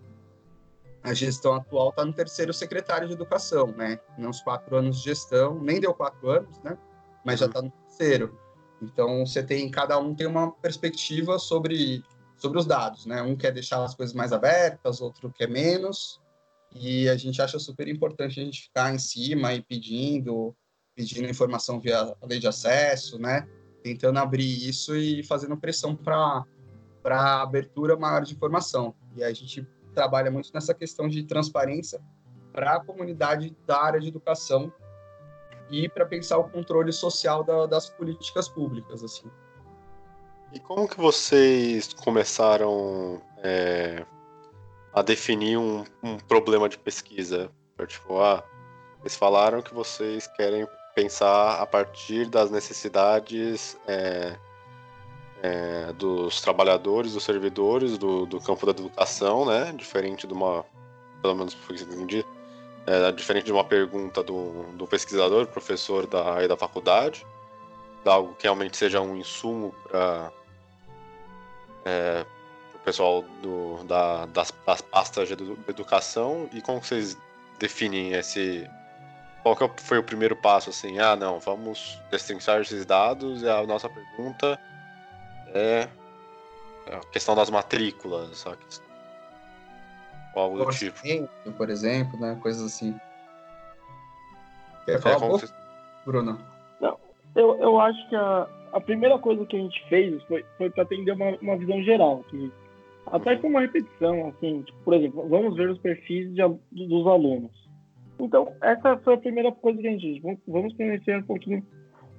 a 1.03 1.15
gestão 1.15 1.55
atual 1.55 1.91
está 1.91 2.05
no 2.05 2.13
terceiro 2.13 2.53
secretário 2.53 3.09
de 3.09 3.15
Educação, 3.15 3.69
né? 3.69 4.01
Nos 4.19 4.41
quatro 4.41 4.77
anos 4.77 4.99
de 4.99 5.05
gestão, 5.05 5.61
nem 5.61 5.81
deu 5.81 5.95
quatro 5.95 6.31
anos, 6.31 6.59
né? 6.61 6.77
Mas 7.25 7.41
já 7.41 7.47
está 7.47 7.63
no 7.63 7.71
terceiro. 7.71 8.39
Então, 8.81 9.25
você 9.25 9.43
tem, 9.43 9.71
cada 9.71 9.99
um 9.99 10.15
tem 10.15 10.27
uma 10.27 10.51
perspectiva 10.51 11.39
sobre, 11.39 12.05
sobre 12.43 12.59
os 12.59 12.67
dados, 12.67 13.07
né? 13.07 13.23
Um 13.23 13.37
quer 13.37 13.53
deixar 13.53 13.85
as 13.85 13.95
coisas 13.95 14.13
mais 14.13 14.33
abertas, 14.33 15.01
outro 15.01 15.31
quer 15.31 15.49
menos, 15.49 16.21
e 16.75 17.09
a 17.09 17.17
gente 17.17 17.41
acha 17.41 17.57
super 17.57 17.87
importante 17.87 18.41
a 18.41 18.45
gente 18.45 18.63
ficar 18.63 18.93
em 18.93 18.99
cima 18.99 19.55
e 19.55 19.63
pedindo, 19.63 20.53
pedindo 20.93 21.29
informação 21.29 21.79
via 21.79 22.17
lei 22.25 22.41
de 22.41 22.49
acesso, 22.49 23.17
né? 23.17 23.49
Tentando 23.81 24.19
abrir 24.19 24.69
isso 24.69 24.97
e 24.97 25.23
fazendo 25.23 25.57
pressão 25.57 25.95
para 25.95 26.45
para 27.01 27.43
abertura 27.43 27.97
maior 27.97 28.23
de 28.23 28.33
informação. 28.33 28.95
E 29.17 29.25
a 29.25 29.33
gente 29.33 29.67
trabalha 29.93 30.31
muito 30.31 30.51
nessa 30.55 30.73
questão 30.73 31.09
de 31.09 31.25
transparência 31.25 32.01
para 32.53 32.75
a 32.75 32.81
comunidade 32.85 33.57
da 33.67 33.83
área 33.83 34.01
de 34.01 34.09
educação 34.09 34.73
e 35.69 35.89
para 35.89 36.07
pensar 36.07 36.39
o 36.39 36.49
controle 36.49 36.93
social 36.93 37.43
da, 37.43 37.67
das 37.67 37.89
políticas 37.91 38.49
públicas, 38.49 39.03
assim. 39.03 39.29
E 40.53 40.61
como 40.61 40.87
que 40.87 40.99
vocês 40.99 41.95
começaram 41.95 43.23
é, 43.43 44.05
a 44.93 45.01
definir 45.01 45.57
um, 45.57 45.83
um, 46.03 46.19
problema 46.19 46.69
de 46.69 46.77
pesquisa? 46.77 47.51
Tipo, 47.87 48.21
ah, 48.21 48.45
eles 49.01 49.17
falaram 49.17 49.63
que 49.63 49.73
vocês 49.73 50.27
querem 50.27 50.69
pensar 50.95 51.61
a 51.61 51.67
partir 51.67 52.27
das 52.27 52.51
necessidades 52.51 53.79
é, 53.89 54.37
é, 55.43 55.93
dos 55.95 56.43
trabalhadores, 56.43 57.15
dos 57.15 57.25
servidores 57.25 57.97
do, 57.97 58.27
do 58.27 58.39
campo 58.39 58.67
da 58.67 58.73
educação, 58.73 59.47
né? 59.47 59.73
Diferente 59.75 60.27
de 60.27 60.35
uma, 60.35 60.67
pelo 61.23 61.35
menos 61.35 61.55
foi 61.55 61.77
que 61.77 61.83
entendi, 61.83 62.27
é, 62.87 63.11
diferente 63.11 63.47
de 63.47 63.53
uma 63.53 63.65
pergunta 63.65 64.23
do, 64.23 64.65
do 64.75 64.87
pesquisador, 64.87 65.47
professor 65.47 66.07
da, 66.07 66.47
da 66.47 66.57
faculdade, 66.59 67.27
de 68.05 68.11
algo 68.11 68.35
que 68.35 68.43
realmente 68.43 68.77
seja 68.77 69.01
um 69.01 69.17
insumo 69.17 69.75
para 69.89 70.31
é, 71.85 72.25
o 72.75 72.79
pessoal 72.79 73.23
do, 73.43 73.83
da, 73.85 74.27
das, 74.27 74.53
das 74.67 74.81
pastas 74.81 75.29
de 75.29 75.35
educação 75.69 76.49
e 76.53 76.61
como 76.61 76.83
vocês 76.83 77.17
definem 77.59 78.13
esse 78.13 78.69
qual 79.43 79.57
que 79.57 79.83
foi 79.83 79.99
o 79.99 80.05
primeiro 80.05 80.37
passo 80.37 80.71
assim 80.71 80.99
ah 80.99 81.17
não 81.17 81.41
vamos 81.41 82.01
destrinchar 82.11 82.61
esses 82.61 82.87
dados 82.87 83.43
e 83.43 83.49
a 83.49 83.65
nossa 83.67 83.89
pergunta 83.89 84.59
é 85.55 85.89
a 86.91 86.99
questão 87.13 87.35
das 87.35 87.51
matrículas, 87.51 88.39
sabe? 88.39 88.59
Ou 90.35 90.43
algo 90.43 90.65
do 90.65 90.71
tipo. 90.71 90.99
Por 91.57 91.71
exemplo, 91.71 92.19
né? 92.19 92.39
Coisas 92.43 92.63
assim. 92.63 92.99
Quer 94.85 95.01
falar 95.01 95.15
é, 95.15 95.17
um 95.19 95.21
pouco, 95.21 95.39
você... 95.39 95.53
Bruno? 96.05 96.41
Não, 96.81 96.99
eu, 97.37 97.57
eu 97.61 97.81
acho 97.81 98.09
que 98.09 98.17
a, 98.17 98.49
a 98.73 98.81
primeira 98.81 99.19
coisa 99.19 99.45
que 99.47 99.57
a 99.57 99.61
gente 99.61 99.89
fez 99.89 100.23
foi, 100.25 100.45
foi 100.59 100.71
para 100.71 100.83
atender 100.83 101.13
uma, 101.13 101.37
uma 101.41 101.57
visão 101.57 101.83
geral. 101.83 102.25
Que, 102.29 102.51
até 103.07 103.37
com 103.37 103.49
uma 103.49 103.61
repetição, 103.61 104.29
assim, 104.29 104.63
tipo, 104.63 104.79
por 104.85 104.95
exemplo, 104.95 105.29
vamos 105.29 105.57
ver 105.57 105.71
os 105.71 105.79
perfis 105.79 106.33
de, 106.35 106.43
dos 106.71 107.07
alunos. 107.07 107.51
Então, 108.19 108.53
essa 108.63 108.97
foi 108.99 109.15
a 109.15 109.19
primeira 109.19 109.53
coisa 109.53 109.81
que 109.81 109.89
a 109.89 109.91
gente 109.91 110.21
fez. 110.21 110.39
Vamos 110.47 110.73
conhecer 110.75 111.19
um 111.19 111.23
pouquinho 111.23 111.65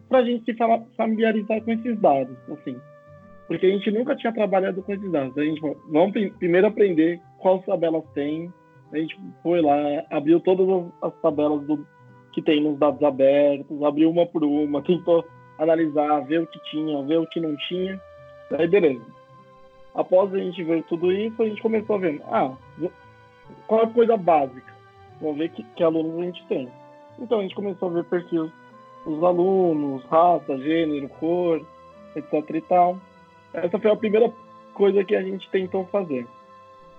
para 0.09 0.19
a 0.19 0.23
gente 0.23 0.45
se 0.45 0.57
familiarizar 0.95 1.61
com 1.63 1.71
esses 1.71 1.99
dados, 1.99 2.37
assim 2.49 2.79
porque 3.47 3.65
a 3.65 3.69
gente 3.69 3.91
nunca 3.91 4.15
tinha 4.15 4.33
trabalhado 4.33 4.81
com 4.81 4.93
esses 4.93 5.11
dados. 5.11 5.37
A 5.37 5.43
gente 5.43 5.61
vamos 5.89 6.13
primeiro 6.39 6.67
aprender 6.67 7.21
quais 7.39 7.63
tabelas 7.65 8.03
tem. 8.13 8.51
A 8.91 8.97
gente 8.97 9.17
foi 9.41 9.61
lá, 9.61 9.75
abriu 10.11 10.39
todas 10.39 10.91
as 11.01 11.13
tabelas 11.21 11.65
do, 11.65 11.85
que 12.31 12.41
tem 12.41 12.61
nos 12.61 12.77
dados 12.77 13.01
abertos, 13.03 13.83
abriu 13.83 14.09
uma 14.09 14.25
por 14.25 14.43
uma, 14.43 14.81
tentou 14.81 15.25
analisar, 15.63 16.19
ver 16.21 16.41
o 16.41 16.47
que 16.47 16.59
tinha, 16.69 17.01
ver 17.03 17.17
o 17.17 17.27
que 17.27 17.39
não 17.39 17.55
tinha. 17.55 17.99
Aí 18.51 18.67
beleza. 18.67 19.05
Após 19.95 20.33
a 20.33 20.37
gente 20.37 20.63
ver 20.63 20.83
tudo 20.83 21.11
isso, 21.11 21.41
a 21.41 21.45
gente 21.45 21.61
começou 21.61 21.95
a 21.95 21.99
ver, 21.99 22.21
ah, 22.25 22.51
qual 23.67 23.81
é 23.81 23.83
a 23.85 23.89
coisa 23.89 24.17
básica? 24.17 24.73
Vamos 25.21 25.37
ver 25.37 25.49
que, 25.49 25.63
que 25.63 25.83
alunos 25.83 26.19
a 26.19 26.23
gente 26.23 26.45
tem. 26.47 26.67
Então 27.19 27.39
a 27.39 27.41
gente 27.43 27.55
começou 27.55 27.89
a 27.89 27.93
ver 27.93 28.03
perfis 28.05 28.51
dos 29.05 29.23
alunos, 29.23 30.03
raça, 30.05 30.57
gênero, 30.57 31.09
cor, 31.09 31.61
etc 32.15 32.49
e 32.49 32.61
tal. 32.61 32.97
Essa 33.53 33.77
foi 33.77 33.91
a 33.91 33.95
primeira 33.95 34.33
coisa 34.73 35.03
que 35.03 35.15
a 35.15 35.21
gente 35.21 35.49
tentou 35.49 35.85
fazer. 35.85 36.25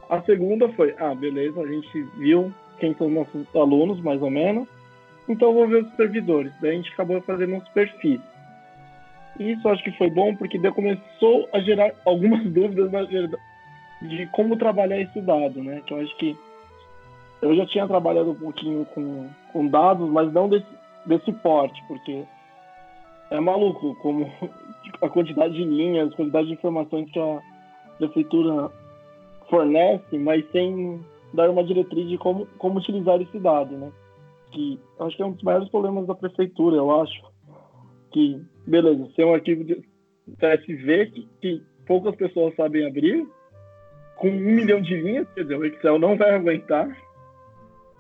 A 0.09 0.21
segunda 0.23 0.69
foi, 0.71 0.95
ah, 0.99 1.15
beleza, 1.15 1.61
a 1.61 1.67
gente 1.67 2.03
viu 2.17 2.53
quem 2.79 2.95
são 2.95 3.09
nossos 3.09 3.47
alunos, 3.55 4.01
mais 4.01 4.21
ou 4.23 4.31
menos, 4.31 4.69
então 5.29 5.55
vou 5.55 5.67
ver 5.67 5.85
os 5.85 5.97
servidores. 5.97 6.53
Daí 6.61 6.73
a 6.73 6.75
gente 6.75 6.93
acabou 6.93 7.21
fazendo 7.23 7.55
uns 7.55 7.69
perfis. 7.71 8.21
Isso 9.39 9.69
acho 9.69 9.83
que 9.83 9.93
foi 9.93 10.11
bom 10.11 10.35
porque 10.37 10.59
começou 10.71 11.49
a 11.53 11.61
gerar 11.61 11.93
algumas 12.05 12.45
dúvidas 12.53 12.91
na 12.93 13.03
de 14.03 14.27
como 14.29 14.57
trabalhar 14.57 15.01
esse 15.01 15.21
dado, 15.21 15.63
né? 15.63 15.83
Que 15.87 15.95
eu 15.95 16.01
acho 16.01 16.17
que 16.17 16.37
eu 17.41 17.55
já 17.57 17.67
tinha 17.67 17.87
trabalhado 17.87 18.31
um 18.31 18.35
pouquinho 18.35 18.85
com, 18.87 19.29
com 19.53 19.67
dados, 19.67 20.09
mas 20.11 20.33
não 20.33 20.49
desse, 20.49 20.67
desse 21.07 21.33
porte, 21.33 21.83
porque 21.87 22.25
é 23.31 23.41
maluco 23.41 23.95
como 23.97 24.31
a 25.03 25.09
quantidade 25.09 25.55
de 25.55 25.65
linhas, 25.65 26.13
a 26.13 26.17
quantidade 26.17 26.49
de 26.49 26.55
informações 26.55 27.11
que 27.11 27.19
a 27.19 27.41
prefeitura 27.99 28.71
fornece, 29.49 30.19
mas 30.19 30.49
sem 30.51 31.01
dar 31.33 31.51
uma 31.51 31.65
diretriz 31.65 32.09
de 32.09 32.17
como, 32.19 32.47
como 32.59 32.79
utilizar 32.79 33.21
esse 33.21 33.39
dado, 33.39 33.77
né? 33.77 33.93
Que 34.53 34.79
acho 35.01 35.17
que 35.17 35.23
é 35.23 35.27
um 35.27 35.33
dos 35.33 35.43
maiores 35.43 35.69
problemas 35.69 36.07
da 36.07 36.15
prefeitura, 36.15 36.77
eu 36.77 37.01
acho. 37.01 37.34
Que, 38.15 38.41
beleza, 38.65 39.11
ser 39.17 39.25
um 39.25 39.35
arquivo 39.35 39.65
de 39.65 39.75
CSV 40.39 41.07
que, 41.07 41.29
que 41.41 41.63
poucas 41.85 42.15
pessoas 42.15 42.55
sabem 42.55 42.87
abrir, 42.87 43.27
com 44.17 44.29
um 44.29 44.41
milhão 44.41 44.81
de 44.81 44.95
linhas, 44.95 45.29
quer 45.35 45.43
dizer, 45.43 45.59
o 45.59 45.65
Excel 45.65 45.99
não 45.99 46.17
vai 46.17 46.31
aguentar. 46.31 46.97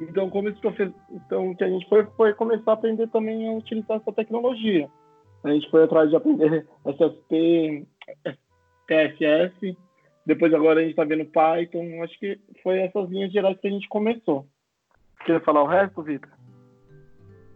Então, 0.01 0.31
como 0.31 0.49
esse 0.49 0.61
professor, 0.61 0.95
então, 1.11 1.53
que 1.55 1.65
a 1.65 1.69
gente 1.69 1.89
foi, 1.89 2.07
foi 2.17 2.33
começar 2.35 2.71
a 2.71 2.75
aprender 2.75 3.09
também 3.09 3.49
a 3.49 3.53
utilizar 3.53 3.97
essa 3.97 4.13
tecnologia. 4.13 4.89
A 5.43 5.51
gente 5.51 5.69
foi 5.69 5.83
atrás 5.83 6.09
de 6.09 6.17
aprender 6.17 6.65
SSP, 6.87 7.85
TSS, 8.87 9.77
depois 10.25 10.55
agora 10.55 10.79
a 10.79 10.83
gente 10.83 10.93
está 10.93 11.05
vendo 11.05 11.27
Python. 11.27 12.03
Acho 12.03 12.19
que 12.19 12.39
foi 12.63 12.79
essas 12.81 13.11
linhas 13.11 13.33
gerais 13.33 13.59
que 13.59 13.67
a 13.67 13.71
gente 13.71 13.89
começou. 13.89 14.47
Quer 15.27 15.43
falar 15.43 15.63
o 15.63 15.67
resto, 15.67 16.03
Vitor? 16.03 16.31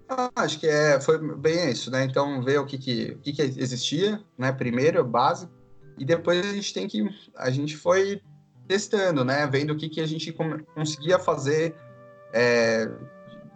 Ah, 0.09 0.31
acho 0.37 0.59
que 0.59 0.66
é, 0.66 1.01
foi 1.01 1.18
bem 1.37 1.71
isso, 1.71 1.90
né? 1.90 2.05
Então, 2.05 2.42
ver 2.42 2.59
o 2.59 2.64
que, 2.64 2.79
que, 2.79 3.14
que, 3.16 3.33
que 3.33 3.42
existia, 3.42 4.23
né? 4.38 4.51
Primeiro, 4.53 5.05
básico, 5.05 5.53
e 5.99 6.05
depois 6.05 6.47
a 6.47 6.53
gente 6.53 6.73
tem 6.73 6.88
que. 6.88 7.07
A 7.37 7.51
gente 7.51 7.77
foi 7.77 8.23
testando, 8.66 9.25
né? 9.25 9.47
Vendo 9.47 9.73
o 9.73 9.77
que, 9.77 9.88
que 9.88 10.01
a 10.01 10.07
gente 10.07 10.35
conseguia 10.75 11.18
fazer 11.18 11.75
é, 12.33 12.88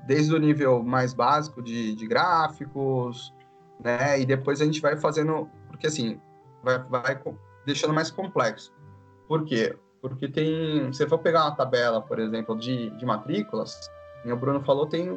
desde 0.06 0.34
o 0.34 0.38
nível 0.38 0.82
mais 0.82 1.14
básico 1.14 1.62
de, 1.62 1.94
de 1.94 2.06
gráficos, 2.06 3.32
né? 3.82 4.20
E 4.20 4.26
depois 4.26 4.60
a 4.60 4.64
gente 4.64 4.80
vai 4.80 4.96
fazendo, 4.96 5.48
porque 5.68 5.86
assim, 5.86 6.20
vai, 6.62 6.78
vai 6.78 7.20
deixando 7.64 7.94
mais 7.94 8.10
complexo. 8.10 8.72
Por 9.26 9.44
quê? 9.44 9.74
Porque 10.00 10.28
tem, 10.28 10.92
se 10.92 11.06
for 11.06 11.18
pegar 11.18 11.44
uma 11.44 11.54
tabela, 11.54 12.02
por 12.02 12.18
exemplo, 12.18 12.58
de, 12.58 12.90
de 12.90 13.06
matrículas, 13.06 13.88
como 14.22 14.34
o 14.34 14.36
Bruno 14.36 14.60
falou, 14.62 14.86
tem 14.86 15.08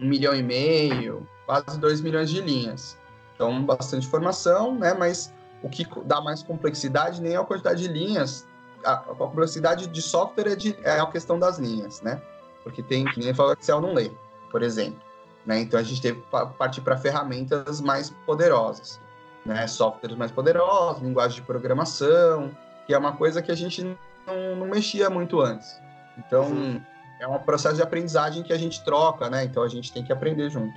um, 0.00 0.06
milhão 0.08 0.34
e 0.34 0.42
meio, 0.42 1.26
quase 1.46 1.78
dois 1.78 2.00
milhões 2.00 2.30
de 2.30 2.40
linhas. 2.40 2.98
Então, 3.34 3.64
bastante 3.64 4.06
informação, 4.06 4.74
né? 4.74 4.94
Mas 4.94 5.32
o 5.62 5.68
que 5.68 5.86
dá 6.04 6.20
mais 6.20 6.42
complexidade 6.42 7.20
nem 7.20 7.34
é 7.34 7.36
a 7.36 7.44
quantidade 7.44 7.82
de 7.82 7.88
linhas, 7.88 8.46
a, 8.84 8.92
a 8.92 9.14
complexidade 9.14 9.86
de 9.86 10.02
software 10.02 10.52
é, 10.52 10.56
de, 10.56 10.76
é 10.82 11.00
a 11.00 11.06
questão 11.06 11.38
das 11.38 11.58
linhas, 11.58 12.00
né? 12.02 12.20
Porque 12.62 12.82
tem, 12.82 13.04
que 13.04 13.20
nem 13.20 13.34
fala 13.34 13.54
Excel 13.58 13.80
não 13.80 13.94
lê, 13.94 14.10
por 14.50 14.62
exemplo. 14.62 15.00
Né? 15.46 15.60
Então 15.60 15.80
a 15.80 15.82
gente 15.82 16.00
teve 16.00 16.20
que 16.20 16.26
partir 16.58 16.80
para 16.82 16.96
ferramentas 16.96 17.80
mais 17.80 18.10
poderosas, 18.26 19.00
né? 19.44 19.66
softwares 19.66 20.16
mais 20.16 20.30
poderosos, 20.30 21.02
linguagem 21.02 21.40
de 21.40 21.46
programação, 21.46 22.50
que 22.86 22.92
é 22.92 22.98
uma 22.98 23.16
coisa 23.16 23.40
que 23.40 23.50
a 23.50 23.54
gente 23.54 23.82
não, 24.26 24.56
não 24.56 24.66
mexia 24.66 25.08
muito 25.08 25.40
antes. 25.40 25.80
Então 26.18 26.44
uhum. 26.44 26.80
É 27.20 27.28
um 27.28 27.38
processo 27.38 27.76
de 27.76 27.82
aprendizagem 27.82 28.42
que 28.42 28.52
a 28.52 28.58
gente 28.58 28.82
troca, 28.84 29.28
né? 29.30 29.44
então 29.44 29.62
a 29.62 29.68
gente 29.68 29.92
tem 29.92 30.02
que 30.02 30.12
aprender 30.12 30.50
junto. 30.50 30.74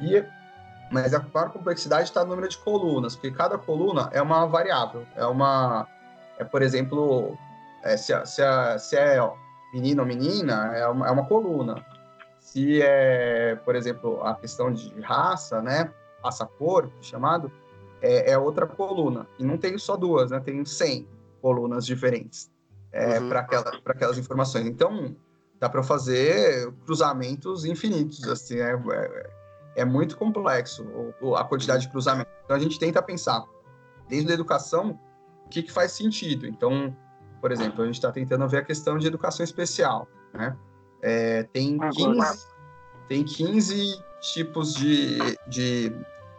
E 0.00 0.24
mas 0.90 1.14
a 1.14 1.24
maior 1.32 1.50
complexidade 1.50 2.04
está 2.04 2.22
no 2.22 2.30
número 2.30 2.48
de 2.48 2.58
colunas, 2.58 3.16
porque 3.16 3.30
cada 3.30 3.58
coluna 3.58 4.08
é 4.12 4.20
uma 4.20 4.46
variável, 4.46 5.04
é 5.16 5.24
uma, 5.24 5.88
é 6.38 6.44
por 6.44 6.62
exemplo, 6.62 7.36
é, 7.82 7.96
se, 7.96 8.14
se, 8.26 8.42
se 8.78 8.96
é 8.96 9.18
menino 9.72 10.02
ou 10.02 10.08
menina, 10.08 10.72
é 10.76 10.86
uma, 10.86 11.08
é 11.08 11.10
uma 11.10 11.26
coluna. 11.26 11.84
Se 12.38 12.80
é, 12.80 13.56
por 13.64 13.74
exemplo, 13.74 14.22
a 14.22 14.34
questão 14.34 14.72
de 14.72 14.88
raça, 15.00 15.60
né, 15.60 15.90
raça-cor, 16.22 16.90
chamado, 17.00 17.50
é, 18.00 18.32
é, 18.32 18.38
outra 18.38 18.66
coluna. 18.66 19.26
E 19.38 19.44
não 19.44 19.58
tem 19.58 19.76
só 19.78 19.96
duas, 19.96 20.30
né? 20.30 20.38
Tem 20.38 20.64
100 20.64 21.08
colunas 21.42 21.84
diferentes 21.84 22.50
é, 22.92 23.18
uhum. 23.18 23.28
para 23.28 23.40
aquela, 23.40 23.80
aquelas 23.84 24.18
informações. 24.18 24.66
Então, 24.66 25.16
dá 25.64 25.68
para 25.70 25.82
fazer 25.82 26.70
cruzamentos 26.84 27.64
infinitos, 27.64 28.22
assim, 28.28 28.58
é, 28.58 28.74
é, 28.74 29.30
é 29.76 29.84
muito 29.84 30.14
complexo 30.14 30.84
a 31.34 31.42
quantidade 31.42 31.84
de 31.84 31.88
cruzamentos. 31.90 32.30
Então, 32.44 32.54
a 32.54 32.60
gente 32.60 32.78
tenta 32.78 33.00
pensar, 33.00 33.42
desde 34.06 34.30
a 34.30 34.34
educação, 34.34 35.00
o 35.46 35.48
que, 35.48 35.62
que 35.62 35.72
faz 35.72 35.92
sentido. 35.92 36.46
Então, 36.46 36.94
por 37.40 37.50
exemplo, 37.50 37.82
a 37.82 37.86
gente 37.86 37.94
está 37.94 38.12
tentando 38.12 38.46
ver 38.46 38.58
a 38.58 38.62
questão 38.62 38.98
de 38.98 39.06
educação 39.06 39.42
especial, 39.42 40.06
né? 40.34 40.54
É, 41.00 41.44
tem, 41.44 41.78
15, 41.78 42.46
tem 43.08 43.24
15 43.24 44.02
tipos 44.20 44.74
de, 44.74 45.18
de 45.48 45.92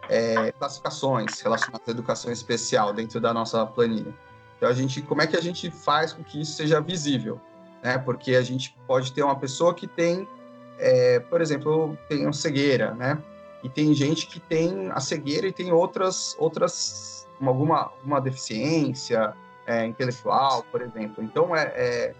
é, 0.08 0.52
classificações 0.52 1.40
relacionadas 1.40 1.88
à 1.88 1.90
educação 1.90 2.30
especial 2.30 2.92
dentro 2.92 3.20
da 3.20 3.34
nossa 3.34 3.66
planilha. 3.66 4.14
Então, 4.56 4.68
a 4.68 4.72
gente, 4.72 5.02
como 5.02 5.20
é 5.20 5.26
que 5.26 5.36
a 5.36 5.42
gente 5.42 5.68
faz 5.68 6.12
com 6.12 6.22
que 6.22 6.40
isso 6.40 6.52
seja 6.52 6.80
visível? 6.80 7.40
Né? 7.86 7.98
Porque 7.98 8.34
a 8.34 8.42
gente 8.42 8.76
pode 8.84 9.12
ter 9.12 9.22
uma 9.22 9.38
pessoa 9.38 9.72
que 9.72 9.86
tem, 9.86 10.28
é, 10.76 11.20
por 11.20 11.40
exemplo, 11.40 11.96
tem 12.08 12.32
cegueira, 12.32 12.92
né? 12.94 13.16
E 13.62 13.68
tem 13.68 13.94
gente 13.94 14.26
que 14.26 14.40
tem 14.40 14.90
a 14.90 14.98
cegueira 14.98 15.46
e 15.46 15.52
tem 15.52 15.70
outras, 15.70 16.34
outras 16.36 17.28
alguma, 17.40 17.92
uma 18.02 18.20
deficiência 18.20 19.32
é, 19.68 19.86
intelectual, 19.86 20.64
por 20.64 20.82
exemplo. 20.82 21.22
Então, 21.22 21.54
é, 21.54 21.62
é, 21.76 22.14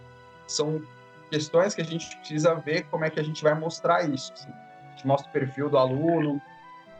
são 0.47 0.81
questões 1.33 1.75
que 1.75 1.81
a 1.81 1.85
gente 1.85 2.17
precisa 2.19 2.55
ver 2.55 2.85
como 2.85 3.05
é 3.05 3.11
que 3.11 3.19
a 3.19 3.25
gente 3.25 3.43
vai 3.43 3.55
mostrar 3.55 4.09
isso. 4.09 4.33
Assim. 4.35 4.51
A 4.51 4.91
gente 4.93 5.05
mostra 5.05 5.29
o 5.29 5.33
perfil 5.33 5.69
do 5.69 5.79
aluno, 5.79 6.41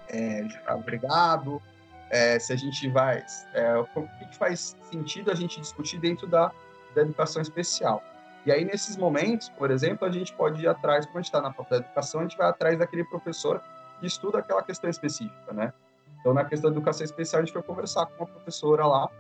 é, 0.09 0.45
obrigado, 0.75 1.63
é, 2.11 2.37
se 2.41 2.53
a 2.53 2.57
gente 2.57 2.89
vai. 2.89 3.25
É, 3.55 3.77
o 3.77 3.87
que 3.87 4.37
faz 4.37 4.77
sentido 4.91 5.31
a 5.31 5.37
gente 5.37 5.61
discutir 5.61 6.01
dentro 6.01 6.27
da, 6.27 6.51
da 6.97 7.03
educação 7.03 7.41
especial. 7.41 8.03
E 8.47 8.53
aí, 8.53 8.65
nesses 8.65 8.97
momentos, 8.97 9.49
por 9.49 9.73
exemplo, 9.73 10.07
a 10.07 10.11
gente 10.11 10.33
pode 10.33 10.63
ir 10.63 10.69
atrás, 10.69 11.05
quando 11.05 11.17
a 11.17 11.21
gente 11.21 11.27
está 11.27 11.43
na 11.43 11.51
de 11.51 11.75
educação, 11.75 12.21
a 12.21 12.23
gente 12.23 12.37
vai 12.37 12.49
atrás 12.49 12.79
daquele 12.79 13.03
professor 13.05 13.61
que 13.99 14.07
estuda 14.07 14.39
aquela 14.39 14.63
questão 14.63 14.89
específica, 14.89 15.53
né? 15.53 15.73
Então, 16.21 16.33
na 16.33 16.45
questão 16.45 16.71
da 16.71 16.77
educação 16.77 17.05
especial, 17.05 17.43
a 17.43 17.45
gente 17.45 17.53
foi 17.53 17.63
conversar 17.63 18.07
com 18.07 18.23
uma 18.23 18.27
professora 18.27 18.87
lá 18.87 19.11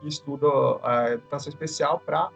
que 0.00 0.08
estuda 0.08 0.46
a 0.82 1.10
educação 1.10 1.50
especial 1.50 2.00
para 2.00 2.30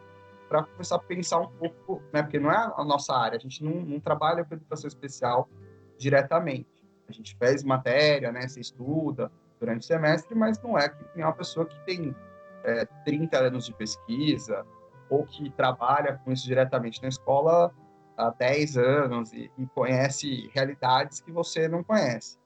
para 0.47 0.63
começar 0.63 0.95
a 0.95 0.99
pensar 0.99 1.39
um 1.39 1.47
pouco, 1.47 2.01
né? 2.13 2.21
Porque 2.23 2.39
não 2.39 2.49
é 2.49 2.73
a 2.77 2.83
nossa 2.85 3.13
área, 3.13 3.35
a 3.35 3.39
gente 3.39 3.61
não, 3.61 3.81
não 3.81 3.99
trabalha 3.99 4.45
com 4.45 4.53
educação 4.53 4.87
especial 4.87 5.49
diretamente. 5.97 6.87
A 7.09 7.11
gente 7.11 7.35
faz 7.35 7.65
matéria, 7.65 8.31
né? 8.31 8.47
Você 8.47 8.61
estuda, 8.61 9.29
durante 9.59 9.81
o 9.81 9.85
semestre, 9.85 10.33
mas 10.35 10.61
não 10.61 10.77
é 10.77 10.87
que 10.87 11.03
tem 11.13 11.23
uma 11.23 11.33
pessoa 11.33 11.65
que 11.65 11.77
tem 11.85 12.15
é, 12.63 12.85
30 13.03 13.37
anos 13.37 13.65
de 13.65 13.73
pesquisa 13.73 14.65
ou 15.09 15.25
que 15.25 15.49
trabalha 15.51 16.19
com 16.23 16.31
isso 16.31 16.45
diretamente 16.45 17.01
na 17.01 17.07
escola 17.07 17.73
há 18.17 18.29
10 18.31 18.77
anos 18.77 19.33
e, 19.33 19.51
e 19.57 19.67
conhece 19.67 20.49
realidades 20.53 21.21
que 21.21 21.31
você 21.31 21.67
não 21.67 21.83
conhece. 21.83 22.37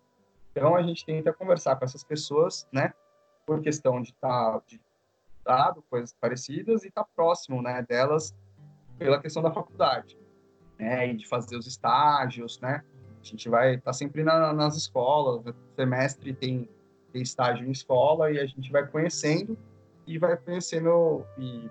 Então 0.51 0.75
a 0.75 0.83
gente 0.83 1.05
tenta 1.05 1.31
conversar 1.31 1.75
com 1.77 1.85
essas 1.85 2.03
pessoas, 2.03 2.67
né, 2.71 2.93
por 3.45 3.61
questão 3.61 4.01
de 4.01 4.09
estar 4.09 4.53
tá, 4.53 4.61
de 4.67 4.81
dado 5.43 5.83
coisas 5.89 6.13
parecidas 6.19 6.83
e 6.83 6.89
estar 6.89 7.03
tá 7.03 7.09
próximo, 7.15 7.61
né, 7.61 7.81
delas 7.87 8.35
pela 8.97 9.19
questão 9.19 9.41
da 9.41 9.51
faculdade, 9.51 10.17
né, 10.77 11.07
e 11.07 11.15
de 11.15 11.27
fazer 11.27 11.55
os 11.55 11.65
estágios, 11.65 12.59
né. 12.59 12.83
A 13.19 13.23
gente 13.23 13.49
vai 13.49 13.75
estar 13.75 13.85
tá 13.85 13.93
sempre 13.93 14.23
na, 14.23 14.51
nas 14.51 14.75
escolas, 14.75 15.43
no 15.43 15.55
semestre 15.75 16.33
tem 16.33 16.67
ter 17.11 17.21
estágio 17.21 17.67
em 17.67 17.71
escola 17.71 18.31
e 18.31 18.39
a 18.39 18.45
gente 18.45 18.71
vai 18.71 18.87
conhecendo 18.87 19.57
e 20.07 20.17
vai 20.17 20.35
conhecendo 20.37 21.25
e, 21.37 21.69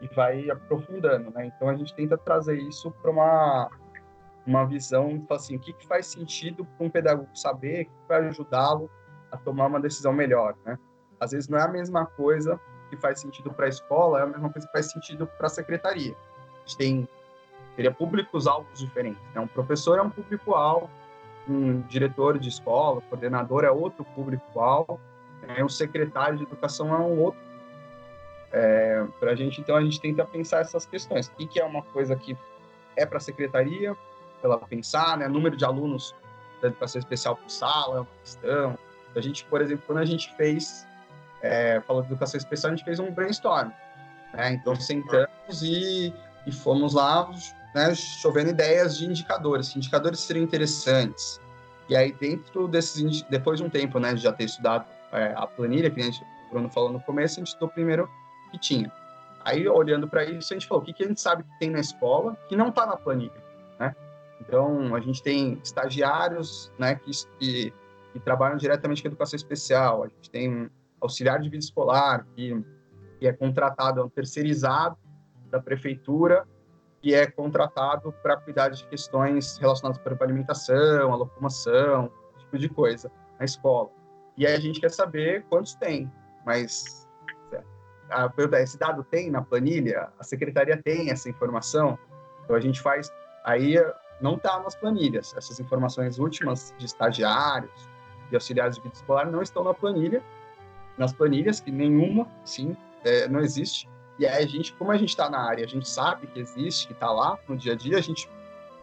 e 0.00 0.08
vai 0.08 0.50
aprofundando, 0.50 1.30
né? 1.30 1.46
Então 1.46 1.68
a 1.68 1.74
gente 1.74 1.94
tenta 1.94 2.16
trazer 2.16 2.58
isso 2.58 2.90
para 2.90 3.10
uma 3.10 3.70
uma 4.46 4.64
visão, 4.64 5.24
assim, 5.30 5.56
o 5.56 5.60
que, 5.60 5.72
que 5.72 5.86
faz 5.86 6.06
sentido 6.06 6.64
para 6.64 6.86
um 6.86 6.90
pedagogo 6.90 7.28
saber, 7.34 7.84
que 7.84 7.92
vai 8.08 8.26
ajudá-lo 8.26 8.90
a 9.30 9.36
tomar 9.36 9.66
uma 9.66 9.78
decisão 9.78 10.12
melhor, 10.12 10.56
né? 10.64 10.78
Às 11.20 11.32
vezes 11.32 11.48
não 11.48 11.58
é 11.58 11.62
a 11.62 11.68
mesma 11.68 12.06
coisa 12.06 12.58
que 12.88 12.96
faz 12.96 13.20
sentido 13.20 13.52
para 13.52 13.66
a 13.66 13.68
escola, 13.68 14.20
é 14.20 14.22
a 14.22 14.26
mesma 14.26 14.50
coisa 14.50 14.66
que 14.66 14.72
faz 14.72 14.90
sentido 14.90 15.26
para 15.26 15.46
a 15.46 15.50
secretaria. 15.50 16.14
A 16.14 16.60
gente 16.66 16.76
tem 16.76 17.08
teria 17.76 17.92
públicos-alvos 17.92 18.78
diferentes. 18.78 19.22
Né? 19.34 19.40
Um 19.40 19.46
professor 19.46 19.98
é 19.98 20.02
um 20.02 20.10
público-alvo, 20.10 20.90
um 21.48 21.80
diretor 21.82 22.38
de 22.38 22.48
escola, 22.48 23.00
coordenador 23.02 23.64
é 23.64 23.70
outro 23.70 24.04
público-alvo, 24.04 25.00
né? 25.42 25.62
um 25.62 25.68
secretário 25.68 26.38
de 26.38 26.44
educação 26.44 26.94
é 26.94 26.98
um 26.98 27.18
outro. 27.18 27.40
É, 28.52 29.04
para 29.18 29.32
a 29.32 29.34
gente, 29.34 29.60
então, 29.60 29.76
a 29.76 29.82
gente 29.82 30.00
tenta 30.00 30.24
pensar 30.24 30.60
essas 30.60 30.84
questões. 30.84 31.28
O 31.28 31.46
que, 31.46 31.60
é 31.60 31.64
uma 31.64 31.82
coisa 31.82 32.16
que 32.16 32.36
é 32.96 33.06
para 33.06 33.18
a 33.18 33.20
secretaria, 33.20 33.96
ela 34.42 34.58
pensar, 34.58 35.16
né? 35.18 35.28
Número 35.28 35.56
de 35.56 35.64
alunos 35.64 36.14
da 36.60 36.68
educação 36.68 36.98
especial 36.98 37.36
por 37.36 37.50
sala 37.50 37.96
é 37.96 38.00
uma 38.00 38.08
questão. 38.22 38.78
A 39.14 39.20
gente, 39.20 39.44
por 39.44 39.60
exemplo, 39.60 39.84
quando 39.86 39.98
a 39.98 40.04
gente 40.04 40.34
fez, 40.36 40.86
é, 41.42 41.80
falando 41.80 42.06
de 42.06 42.12
educação 42.12 42.38
especial, 42.38 42.72
a 42.72 42.76
gente 42.76 42.84
fez 42.84 42.98
um 42.98 43.12
brainstorm. 43.12 43.70
Né? 44.34 44.52
Então, 44.52 44.74
sentamos 44.74 45.62
e, 45.62 46.12
e 46.46 46.52
fomos 46.52 46.94
lá 46.94 47.30
né, 47.74 47.94
chovendo 47.94 48.50
ideias 48.50 48.98
de 48.98 49.06
indicadores, 49.06 49.70
que 49.70 49.78
indicadores 49.78 50.20
seriam 50.20 50.44
interessantes. 50.44 51.40
E 51.88 51.96
aí, 51.96 52.12
dentro 52.12 52.68
desses, 52.68 53.22
depois 53.22 53.58
de 53.58 53.64
um 53.64 53.70
tempo, 53.70 53.98
né, 53.98 54.14
de 54.14 54.22
já 54.22 54.32
ter 54.32 54.44
estudado 54.44 54.86
é, 55.12 55.34
a 55.36 55.46
planilha, 55.46 55.90
que 55.90 56.00
a 56.00 56.04
gente, 56.04 56.22
o 56.22 56.50
Bruno 56.50 56.68
falou 56.68 56.92
no 56.92 57.00
começo, 57.00 57.34
a 57.34 57.40
gente 57.40 57.48
estudou 57.48 57.68
primeiro 57.68 58.08
que 58.50 58.58
tinha. 58.58 58.92
Aí, 59.44 59.66
olhando 59.68 60.06
para 60.06 60.24
isso, 60.24 60.52
a 60.52 60.56
gente 60.56 60.66
falou, 60.66 60.82
o 60.82 60.86
que, 60.86 60.92
que 60.92 61.04
a 61.04 61.08
gente 61.08 61.20
sabe 61.20 61.42
que 61.42 61.58
tem 61.58 61.70
na 61.70 61.80
escola 61.80 62.36
que 62.48 62.56
não 62.56 62.68
está 62.68 62.84
na 62.84 62.96
planilha, 62.96 63.42
né? 63.78 63.94
Então, 64.40 64.94
a 64.94 65.00
gente 65.00 65.22
tem 65.22 65.58
estagiários, 65.62 66.72
né, 66.78 66.94
que, 66.94 67.10
que, 67.38 67.72
que, 68.12 68.20
trabalham 68.20 68.56
diretamente 68.56 69.02
com 69.02 69.08
educação 69.08 69.36
especial, 69.36 70.04
a 70.04 70.08
gente 70.08 70.30
tem 70.30 70.50
um 70.50 70.70
auxiliar 71.00 71.40
de 71.40 71.48
vida 71.48 71.64
escolar, 71.64 72.26
que, 72.34 72.62
que 73.18 73.26
é 73.26 73.32
contratado, 73.32 74.00
é 74.00 74.04
um 74.04 74.08
terceirizado 74.08 74.96
da 75.50 75.60
prefeitura, 75.60 76.46
que 77.00 77.14
é 77.14 77.26
contratado 77.26 78.12
para 78.22 78.36
cuidar 78.36 78.68
de 78.68 78.86
questões 78.86 79.56
relacionadas 79.58 80.02
com 80.02 80.10
a 80.10 80.24
alimentação, 80.24 81.12
a 81.12 81.16
locomoção, 81.16 82.12
esse 82.36 82.44
tipo 82.44 82.58
de 82.58 82.68
coisa, 82.68 83.10
na 83.38 83.44
escola. 83.44 83.90
E 84.36 84.46
aí 84.46 84.54
a 84.54 84.60
gente 84.60 84.80
quer 84.80 84.90
saber 84.90 85.44
quantos 85.48 85.74
tem, 85.74 86.10
mas 86.44 86.99
a, 88.10 88.32
esse 88.60 88.78
dado 88.78 89.04
tem 89.04 89.30
na 89.30 89.42
planilha, 89.42 90.08
a 90.18 90.24
secretaria 90.24 90.76
tem 90.76 91.10
essa 91.10 91.28
informação, 91.28 91.98
então 92.44 92.56
a 92.56 92.60
gente 92.60 92.80
faz, 92.80 93.12
aí 93.44 93.74
não 94.20 94.34
está 94.34 94.60
nas 94.60 94.74
planilhas, 94.74 95.34
essas 95.36 95.58
informações 95.60 96.18
últimas 96.18 96.74
de 96.78 96.86
estagiários, 96.86 97.88
de 98.28 98.36
auxiliares 98.36 98.76
de 98.76 98.82
vida 98.82 98.94
escolar 98.94 99.30
não 99.30 99.42
estão 99.42 99.64
na 99.64 99.74
planilha, 99.74 100.22
nas 100.98 101.12
planilhas, 101.12 101.60
que 101.60 101.70
nenhuma, 101.70 102.26
sim, 102.44 102.76
é, 103.04 103.28
não 103.28 103.40
existe, 103.40 103.88
e 104.20 104.26
aí 104.26 104.44
a 104.44 104.46
gente, 104.46 104.74
como 104.74 104.90
a 104.90 104.98
gente 104.98 105.08
está 105.08 105.30
na 105.30 105.40
área, 105.40 105.64
a 105.64 105.68
gente 105.68 105.88
sabe 105.88 106.26
que 106.26 106.38
existe, 106.38 106.86
que 106.86 106.92
está 106.92 107.10
lá 107.10 107.38
no 107.48 107.56
dia 107.56 107.72
a 107.72 107.74
dia, 107.74 107.96
a 107.96 108.02
gente, 108.02 108.28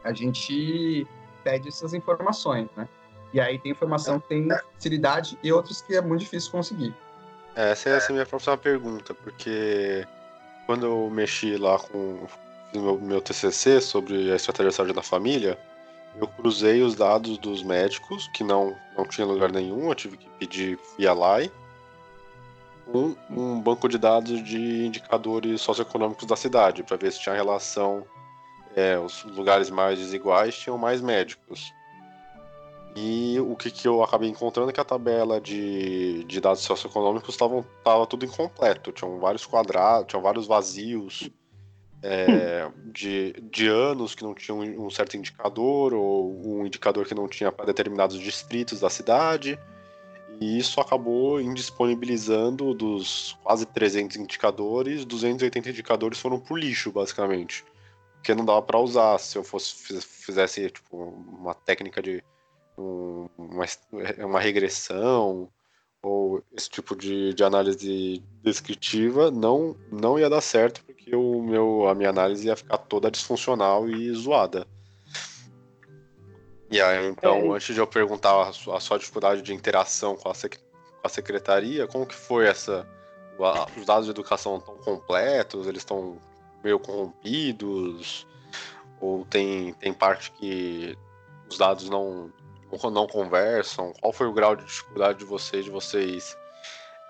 a 0.03 0.11
gente 0.11 1.05
pede 1.43 1.67
essas 1.67 1.93
informações, 1.93 2.67
né? 2.75 2.89
E 3.31 3.39
aí 3.39 3.59
tem 3.59 3.71
informação 3.71 4.19
que 4.19 4.29
tem 4.29 4.47
facilidade 4.73 5.37
e 5.43 5.51
outras 5.53 5.79
que 5.79 5.95
é 5.95 6.01
muito 6.01 6.21
difícil 6.21 6.51
conseguir. 6.51 6.95
É, 7.57 7.71
essa 7.71 7.89
é 7.89 7.97
a 7.97 8.11
minha 8.11 8.25
próxima 8.25 8.55
pergunta, 8.55 9.15
porque 9.15 10.05
quando 10.67 10.85
eu 10.85 11.09
mexi 11.09 11.57
lá 11.57 11.79
com 11.79 12.27
meu, 12.71 12.99
meu 12.99 13.19
TCC 13.19 13.81
sobre 13.81 14.31
a 14.31 14.35
estratégia 14.35 14.69
de 14.69 14.75
saúde 14.75 14.93
da 14.93 15.01
família, 15.01 15.57
eu 16.21 16.27
cruzei 16.27 16.83
os 16.83 16.93
dados 16.93 17.39
dos 17.39 17.63
médicos, 17.63 18.27
que 18.27 18.43
não, 18.43 18.75
não 18.95 19.05
tinha 19.05 19.25
lugar 19.25 19.51
nenhum, 19.51 19.89
eu 19.89 19.95
tive 19.95 20.17
que 20.17 20.29
pedir 20.37 20.79
via 20.99 21.13
LAI, 21.13 21.51
um, 22.93 23.15
um 23.31 23.59
banco 23.59 23.89
de 23.89 23.97
dados 23.97 24.43
de 24.43 24.85
indicadores 24.85 25.59
socioeconômicos 25.59 26.27
da 26.27 26.35
cidade, 26.35 26.83
para 26.83 26.95
ver 26.95 27.11
se 27.11 27.19
tinha 27.19 27.33
relação, 27.33 28.05
é, 28.75 28.99
os 28.99 29.23
lugares 29.23 29.71
mais 29.71 29.97
desiguais 29.97 30.55
tinham 30.55 30.77
mais 30.77 31.01
médicos. 31.01 31.73
E 32.99 33.39
o 33.39 33.55
que, 33.55 33.69
que 33.69 33.87
eu 33.87 34.01
acabei 34.01 34.27
encontrando 34.27 34.71
é 34.71 34.73
que 34.73 34.79
a 34.79 34.83
tabela 34.83 35.39
de, 35.39 36.23
de 36.23 36.41
dados 36.41 36.63
socioeconômicos 36.63 37.35
estava 37.35 37.63
tava 37.83 38.07
tudo 38.07 38.25
incompleto, 38.25 38.91
tinham 38.91 39.19
vários 39.19 39.45
quadrados, 39.45 40.07
tinham 40.07 40.23
vários 40.23 40.47
vazios. 40.47 41.29
É, 42.01 42.71
de, 42.85 43.33
de 43.51 43.67
anos 43.67 44.15
que 44.15 44.23
não 44.23 44.33
tinham 44.33 44.59
um 44.59 44.89
certo 44.89 45.15
indicador, 45.15 45.93
ou 45.93 46.41
um 46.43 46.65
indicador 46.65 47.05
que 47.05 47.13
não 47.13 47.27
tinha 47.27 47.51
para 47.51 47.65
determinados 47.65 48.17
distritos 48.19 48.79
da 48.79 48.89
cidade. 48.89 49.59
E 50.41 50.57
isso 50.57 50.81
acabou 50.81 51.39
indisponibilizando 51.39 52.73
dos 52.73 53.37
quase 53.43 53.67
300 53.67 54.17
indicadores, 54.17 55.05
280 55.05 55.69
indicadores 55.69 56.19
foram 56.19 56.39
pro 56.39 56.55
lixo, 56.55 56.91
basicamente. 56.91 57.63
Porque 58.15 58.33
não 58.33 58.45
dava 58.45 58.61
para 58.63 58.79
usar 58.79 59.19
se 59.19 59.37
eu 59.37 59.43
fosse 59.43 60.01
fizesse 60.01 60.71
tipo, 60.71 60.97
uma 60.97 61.53
técnica 61.53 62.01
de 62.01 62.23
uma, 62.77 63.65
uma 64.19 64.39
regressão 64.39 65.49
ou 66.01 66.43
esse 66.55 66.69
tipo 66.69 66.95
de, 66.95 67.33
de 67.33 67.43
análise 67.43 68.23
descritiva 68.43 69.31
não, 69.31 69.75
não 69.91 70.19
ia 70.19 70.29
dar 70.29 70.41
certo 70.41 70.83
porque 70.85 71.15
o 71.15 71.41
meu, 71.41 71.87
a 71.87 71.95
minha 71.95 72.09
análise 72.09 72.47
ia 72.47 72.55
ficar 72.55 72.77
toda 72.77 73.09
disfuncional 73.09 73.89
e 73.89 74.13
zoada. 74.13 74.67
E 76.69 76.81
aí, 76.81 77.07
então, 77.07 77.53
é. 77.53 77.55
antes 77.55 77.73
de 77.73 77.79
eu 77.79 77.87
perguntar 77.87 78.49
a 78.49 78.51
sua, 78.51 78.77
a 78.77 78.79
sua 78.79 78.99
dificuldade 78.99 79.41
de 79.41 79.53
interação 79.53 80.17
com 80.17 80.29
a, 80.29 80.33
sec, 80.33 80.57
com 80.57 81.07
a 81.07 81.09
secretaria, 81.09 81.87
como 81.87 82.05
que 82.05 82.15
foi 82.15 82.45
essa? 82.45 82.85
Os 83.77 83.85
dados 83.85 84.05
de 84.05 84.11
educação 84.11 84.57
estão 84.57 84.75
completos? 84.77 85.67
Eles 85.67 85.81
estão 85.81 86.17
meio 86.63 86.79
corrompidos? 86.79 88.27
Ou 88.99 89.23
tem, 89.25 89.73
tem 89.73 89.93
parte 89.93 90.31
que 90.31 90.97
os 91.49 91.57
dados 91.57 91.89
não, 91.89 92.31
não 92.91 93.07
conversam? 93.07 93.93
Qual 94.01 94.11
foi 94.11 94.27
o 94.27 94.33
grau 94.33 94.55
de 94.55 94.65
dificuldade 94.65 95.19
de 95.19 95.25
vocês, 95.25 95.65
de 95.65 95.71
vocês 95.71 96.37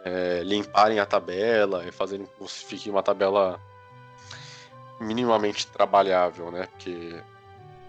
é, 0.06 0.42
limparem 0.44 1.00
a 1.00 1.06
tabela 1.06 1.86
e 1.86 1.92
fazerem 1.92 2.26
que 2.26 2.48
fique 2.48 2.90
uma 2.90 3.04
tabela 3.04 3.60
minimamente 5.00 5.68
trabalhável, 5.68 6.52
né? 6.52 6.68
Porque 6.68 7.22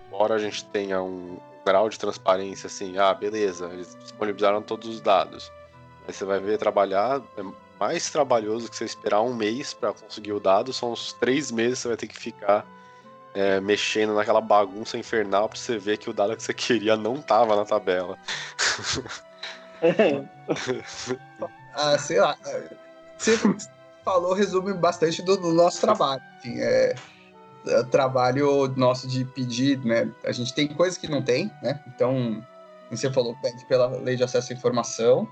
embora 0.07 0.35
a 0.35 0.39
gente 0.39 0.65
tenha 0.67 1.03
um 1.03 1.39
grau 1.65 1.89
de 1.89 1.99
transparência 1.99 2.67
assim, 2.67 2.99
ah, 2.99 3.13
beleza, 3.13 3.69
eles 3.73 3.97
disponibilizaram 4.01 4.63
todos 4.63 4.89
os 4.89 5.01
dados. 5.01 5.53
Aí 6.07 6.13
você 6.13 6.25
vai 6.25 6.41
ver 6.41 6.59
trabalhar, 6.59 7.21
é 7.37 7.43
mais 7.79 8.11
trabalhoso 8.11 8.71
que 8.71 8.77
você 8.77 8.85
esperar 8.85 9.21
um 9.21 9.35
mês 9.35 9.75
para 9.75 9.93
conseguir 9.93 10.33
o 10.33 10.41
dado, 10.41 10.73
são 10.73 10.93
os 10.93 11.13
três 11.13 11.51
meses 11.51 11.79
que 11.79 11.83
você 11.83 11.89
vai 11.89 11.97
ter 11.97 12.07
que 12.09 12.17
ficar 12.17 12.67
é, 13.39 13.61
mexendo 13.61 14.15
naquela 14.15 14.41
bagunça 14.41 14.99
infernal 14.99 15.49
pra 15.49 15.57
você 15.57 15.79
ver 15.79 15.97
que 15.97 16.11
o 16.11 16.13
dado 16.13 16.37
que 16.37 16.43
você 16.43 16.53
queria 16.53 16.97
não 16.97 17.23
tava 17.23 17.55
na 17.55 17.65
tabela. 17.65 18.19
ah, 21.73 21.97
sei 21.99 22.19
lá. 22.19 22.37
Você 23.17 23.39
falou, 24.05 24.35
resume 24.35 24.75
bastante 24.75 25.23
do, 25.23 25.37
do 25.37 25.53
nosso 25.53 25.81
trabalho. 25.81 26.21
Assim, 26.39 26.61
é, 26.61 26.97
é, 27.69 27.83
trabalho 27.85 28.67
nosso 28.77 29.07
de 29.07 29.25
pedir, 29.25 29.79
né? 29.85 30.11
A 30.25 30.33
gente 30.33 30.53
tem 30.53 30.67
coisas 30.67 30.99
que 30.99 31.09
não 31.09 31.23
tem, 31.23 31.49
né? 31.63 31.81
Então, 31.87 32.45
você 32.91 33.09
falou, 33.13 33.37
pede 33.41 33.65
pela 33.67 33.87
lei 33.87 34.17
de 34.17 34.25
acesso 34.25 34.53
à 34.53 34.57
informação. 34.57 35.29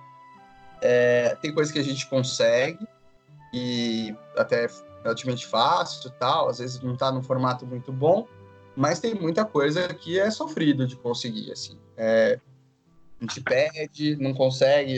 É, 0.81 1.37
tem 1.42 1.53
coisas 1.53 1.73
que 1.73 1.81
a 1.81 1.85
gente 1.85 2.07
consegue 2.07 2.87
e 3.53 4.14
até 4.37 4.69
relativamente 5.07 5.47
fácil 5.47 6.11
tal, 6.19 6.49
às 6.49 6.59
vezes 6.59 6.81
não 6.81 6.95
está 6.95 7.11
num 7.11 7.23
formato 7.23 7.66
muito 7.66 7.92
bom, 7.92 8.27
mas 8.77 9.01
tem 9.01 9.14
muita 9.14 9.45
coisa 9.45 9.88
que 9.95 10.19
é 10.19 10.31
sofrido 10.31 10.87
de 10.87 10.97
conseguir, 10.97 11.53
assim. 11.53 11.79
É, 11.97 12.38
a 13.21 13.25
gente 13.25 13.40
pede, 13.40 14.16
não 14.16 14.35
consegue, 14.35 14.97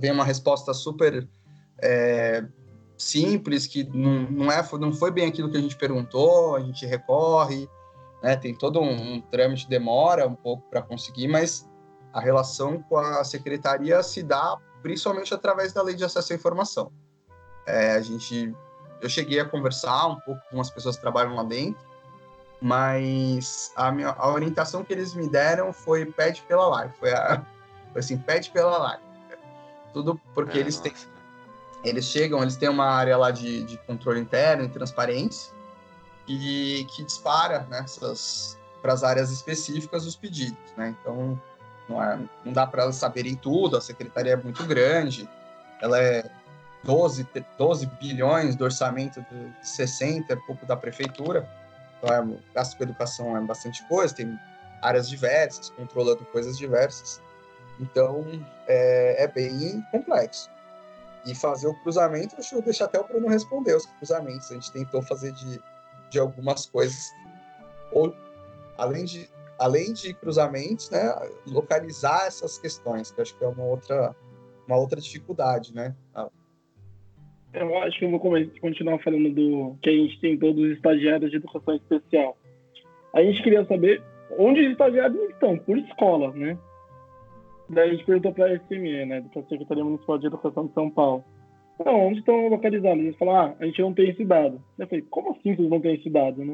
vem 0.00 0.12
uma 0.12 0.24
resposta 0.24 0.72
super 0.72 1.28
é, 1.82 2.44
simples, 2.96 3.66
que 3.66 3.84
não, 3.84 4.22
não, 4.30 4.52
é, 4.52 4.66
não 4.80 4.92
foi 4.92 5.10
bem 5.10 5.28
aquilo 5.28 5.50
que 5.50 5.58
a 5.58 5.60
gente 5.60 5.76
perguntou, 5.76 6.56
a 6.56 6.60
gente 6.60 6.86
recorre, 6.86 7.68
né, 8.22 8.36
tem 8.36 8.54
todo 8.54 8.80
um, 8.80 9.14
um 9.14 9.20
trâmite, 9.20 9.68
demora 9.68 10.26
um 10.26 10.34
pouco 10.34 10.68
para 10.70 10.80
conseguir, 10.80 11.28
mas 11.28 11.68
a 12.12 12.20
relação 12.20 12.82
com 12.82 12.96
a 12.96 13.22
secretaria 13.22 14.02
se 14.02 14.22
dá 14.22 14.56
principalmente 14.82 15.34
através 15.34 15.72
da 15.72 15.82
lei 15.82 15.94
de 15.94 16.04
acesso 16.04 16.32
à 16.32 16.36
informação. 16.36 16.90
É, 17.66 17.92
a 17.92 18.00
gente 18.00 18.54
eu 19.00 19.08
cheguei 19.08 19.40
a 19.40 19.44
conversar 19.44 20.06
um 20.06 20.16
pouco 20.16 20.40
com 20.50 20.60
as 20.60 20.70
pessoas 20.70 20.96
que 20.96 21.02
trabalham 21.02 21.34
lá 21.34 21.42
dentro, 21.42 21.80
mas 22.60 23.72
a, 23.76 23.92
minha, 23.92 24.08
a 24.08 24.28
orientação 24.30 24.84
que 24.84 24.92
eles 24.92 25.14
me 25.14 25.28
deram 25.28 25.72
foi 25.72 26.06
pede 26.06 26.42
pela 26.42 26.66
live, 26.68 26.92
foi, 26.98 27.12
a, 27.12 27.42
foi 27.92 28.00
assim, 28.00 28.18
pede 28.18 28.50
pela 28.50 28.76
live. 28.78 29.02
Tudo 29.92 30.20
porque 30.34 30.58
é, 30.58 30.60
eles 30.60 30.78
têm, 30.78 30.92
eles 31.84 32.04
chegam, 32.04 32.42
eles 32.42 32.56
têm 32.56 32.68
uma 32.68 32.86
área 32.86 33.16
lá 33.16 33.30
de, 33.30 33.64
de 33.64 33.78
controle 33.78 34.20
interno 34.20 34.64
e 34.64 34.68
transparência 34.68 35.52
e 36.26 36.86
que 36.90 37.02
dispara 37.04 37.66
nessas 37.70 38.54
né, 38.54 38.58
para 38.82 38.92
as 38.92 39.02
áreas 39.02 39.30
específicas 39.30 40.06
os 40.06 40.14
pedidos, 40.14 40.58
né? 40.76 40.94
Então 41.00 41.40
não, 41.88 42.02
é, 42.02 42.18
não 42.44 42.52
dá 42.52 42.66
para 42.66 42.82
elas 42.82 42.96
saberem 42.96 43.34
tudo, 43.34 43.76
a 43.76 43.80
secretaria 43.80 44.34
é 44.34 44.36
muito 44.36 44.62
grande, 44.64 45.28
ela 45.80 45.98
é 45.98 46.30
12, 46.88 47.28
12 47.58 47.86
bilhões 48.00 48.56
do 48.56 48.64
orçamento 48.64 49.20
de 49.20 49.68
60, 49.68 50.34
pouco 50.46 50.64
da 50.64 50.74
prefeitura. 50.74 51.46
Então, 51.98 52.14
é, 52.14 52.38
gasto 52.54 52.78
com 52.78 52.84
educação 52.84 53.36
é 53.36 53.40
bastante 53.42 53.86
coisa, 53.88 54.14
tem 54.14 54.40
áreas 54.80 55.06
diversas, 55.06 55.68
controlando 55.68 56.24
coisas 56.32 56.56
diversas. 56.56 57.20
Então, 57.78 58.24
é, 58.66 59.24
é 59.24 59.28
bem 59.28 59.84
complexo. 59.90 60.48
E 61.26 61.34
fazer 61.34 61.66
o 61.66 61.74
cruzamento, 61.82 62.36
deixa 62.36 62.56
eu 62.56 62.62
deixar 62.62 62.86
até 62.86 62.98
o 62.98 63.06
Bruno 63.06 63.28
responder 63.28 63.74
os 63.74 63.84
cruzamentos. 63.84 64.50
A 64.50 64.54
gente 64.54 64.72
tentou 64.72 65.02
fazer 65.02 65.32
de, 65.32 65.60
de 66.08 66.18
algumas 66.18 66.64
coisas. 66.64 67.12
Ou, 67.92 68.16
além 68.78 69.04
de, 69.04 69.28
além 69.58 69.92
de 69.92 70.14
cruzamentos, 70.14 70.88
né, 70.88 71.14
localizar 71.46 72.24
essas 72.26 72.56
questões, 72.56 73.10
que 73.10 73.20
acho 73.20 73.36
que 73.36 73.44
é 73.44 73.48
uma 73.48 73.64
outra, 73.64 74.16
uma 74.66 74.78
outra 74.78 74.98
dificuldade, 74.98 75.74
né? 75.74 75.94
Eu 77.52 77.78
acho 77.78 77.98
que 77.98 78.04
eu 78.04 78.10
vou 78.10 78.20
continuar 78.60 78.98
falando 78.98 79.30
do 79.30 79.76
que 79.80 79.88
a 79.88 79.92
gente 79.92 80.20
tem 80.20 80.36
todos 80.36 80.62
os 80.62 80.72
estagiários 80.72 81.30
de 81.30 81.38
educação 81.38 81.74
especial. 81.74 82.36
A 83.14 83.22
gente 83.22 83.42
queria 83.42 83.64
saber 83.64 84.02
onde 84.38 84.60
os 84.60 84.72
estagiários 84.72 85.20
estão, 85.30 85.56
por 85.58 85.78
escola, 85.78 86.32
né? 86.32 86.58
Daí 87.68 87.90
a 87.90 87.92
gente 87.92 88.04
perguntou 88.04 88.32
para 88.32 88.46
a 88.46 88.54
SME, 88.54 89.04
né, 89.06 89.20
da 89.20 89.42
Secretaria 89.42 89.84
Municipal 89.84 90.18
de 90.18 90.26
Educação 90.26 90.66
de 90.66 90.72
São 90.72 90.90
Paulo. 90.90 91.24
Não, 91.84 92.08
onde 92.08 92.18
estão 92.20 92.48
localizados? 92.48 93.04
Eles 93.04 93.16
falaram, 93.16 93.52
ah, 93.52 93.56
a 93.60 93.66
gente 93.66 93.80
não 93.80 93.94
tem 93.94 94.10
esse 94.10 94.24
dado. 94.24 94.60
Eu 94.78 94.86
falei, 94.86 95.04
como 95.08 95.30
assim 95.30 95.54
vocês 95.54 95.68
não 95.68 95.80
têm 95.80 95.94
esse 95.94 96.10
dado, 96.10 96.44
né? 96.44 96.52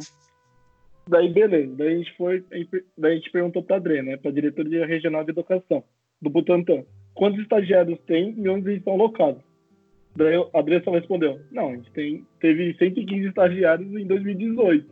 Daí, 1.09 1.33
beleza. 1.33 1.75
Daí 1.77 1.95
a 1.95 1.97
gente 1.97 2.17
foi, 2.17 2.45
daí 2.97 3.13
a 3.13 3.17
gente 3.17 3.31
perguntou 3.31 3.63
para 3.63 3.77
a 3.77 3.79
DRE, 3.79 4.03
né, 4.03 4.17
para 4.17 4.31
a 4.31 4.35
Diretoria 4.35 4.87
Regional 4.87 5.25
de 5.25 5.31
Educação 5.31 5.85
do 6.21 6.31
Butantã, 6.31 6.85
quantos 7.15 7.41
estagiários 7.41 7.99
tem 8.07 8.35
e 8.37 8.49
onde 8.49 8.69
eles 8.69 8.79
estão 8.79 8.97
locados. 8.97 9.43
Daí 10.17 10.35
a 10.37 10.61
Andressa 10.61 10.91
respondeu: 10.91 11.41
Não, 11.51 11.71
a 11.71 11.77
gente 11.77 11.91
tem, 11.93 12.27
teve 12.41 12.75
115 12.79 13.29
estagiários 13.29 13.93
em 13.93 14.07
2018, 14.07 14.87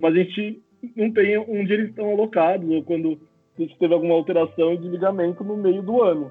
mas 0.00 0.14
a 0.14 0.18
gente 0.18 0.62
não 0.96 1.12
tem 1.12 1.38
onde 1.38 1.72
eles 1.72 1.88
estão 1.90 2.10
alocados, 2.10 2.68
ou 2.68 2.82
quando 2.82 3.18
teve 3.56 3.94
alguma 3.94 4.14
alteração 4.14 4.76
de 4.76 4.88
ligamento 4.88 5.42
no 5.42 5.56
meio 5.56 5.82
do 5.82 6.02
ano, 6.02 6.30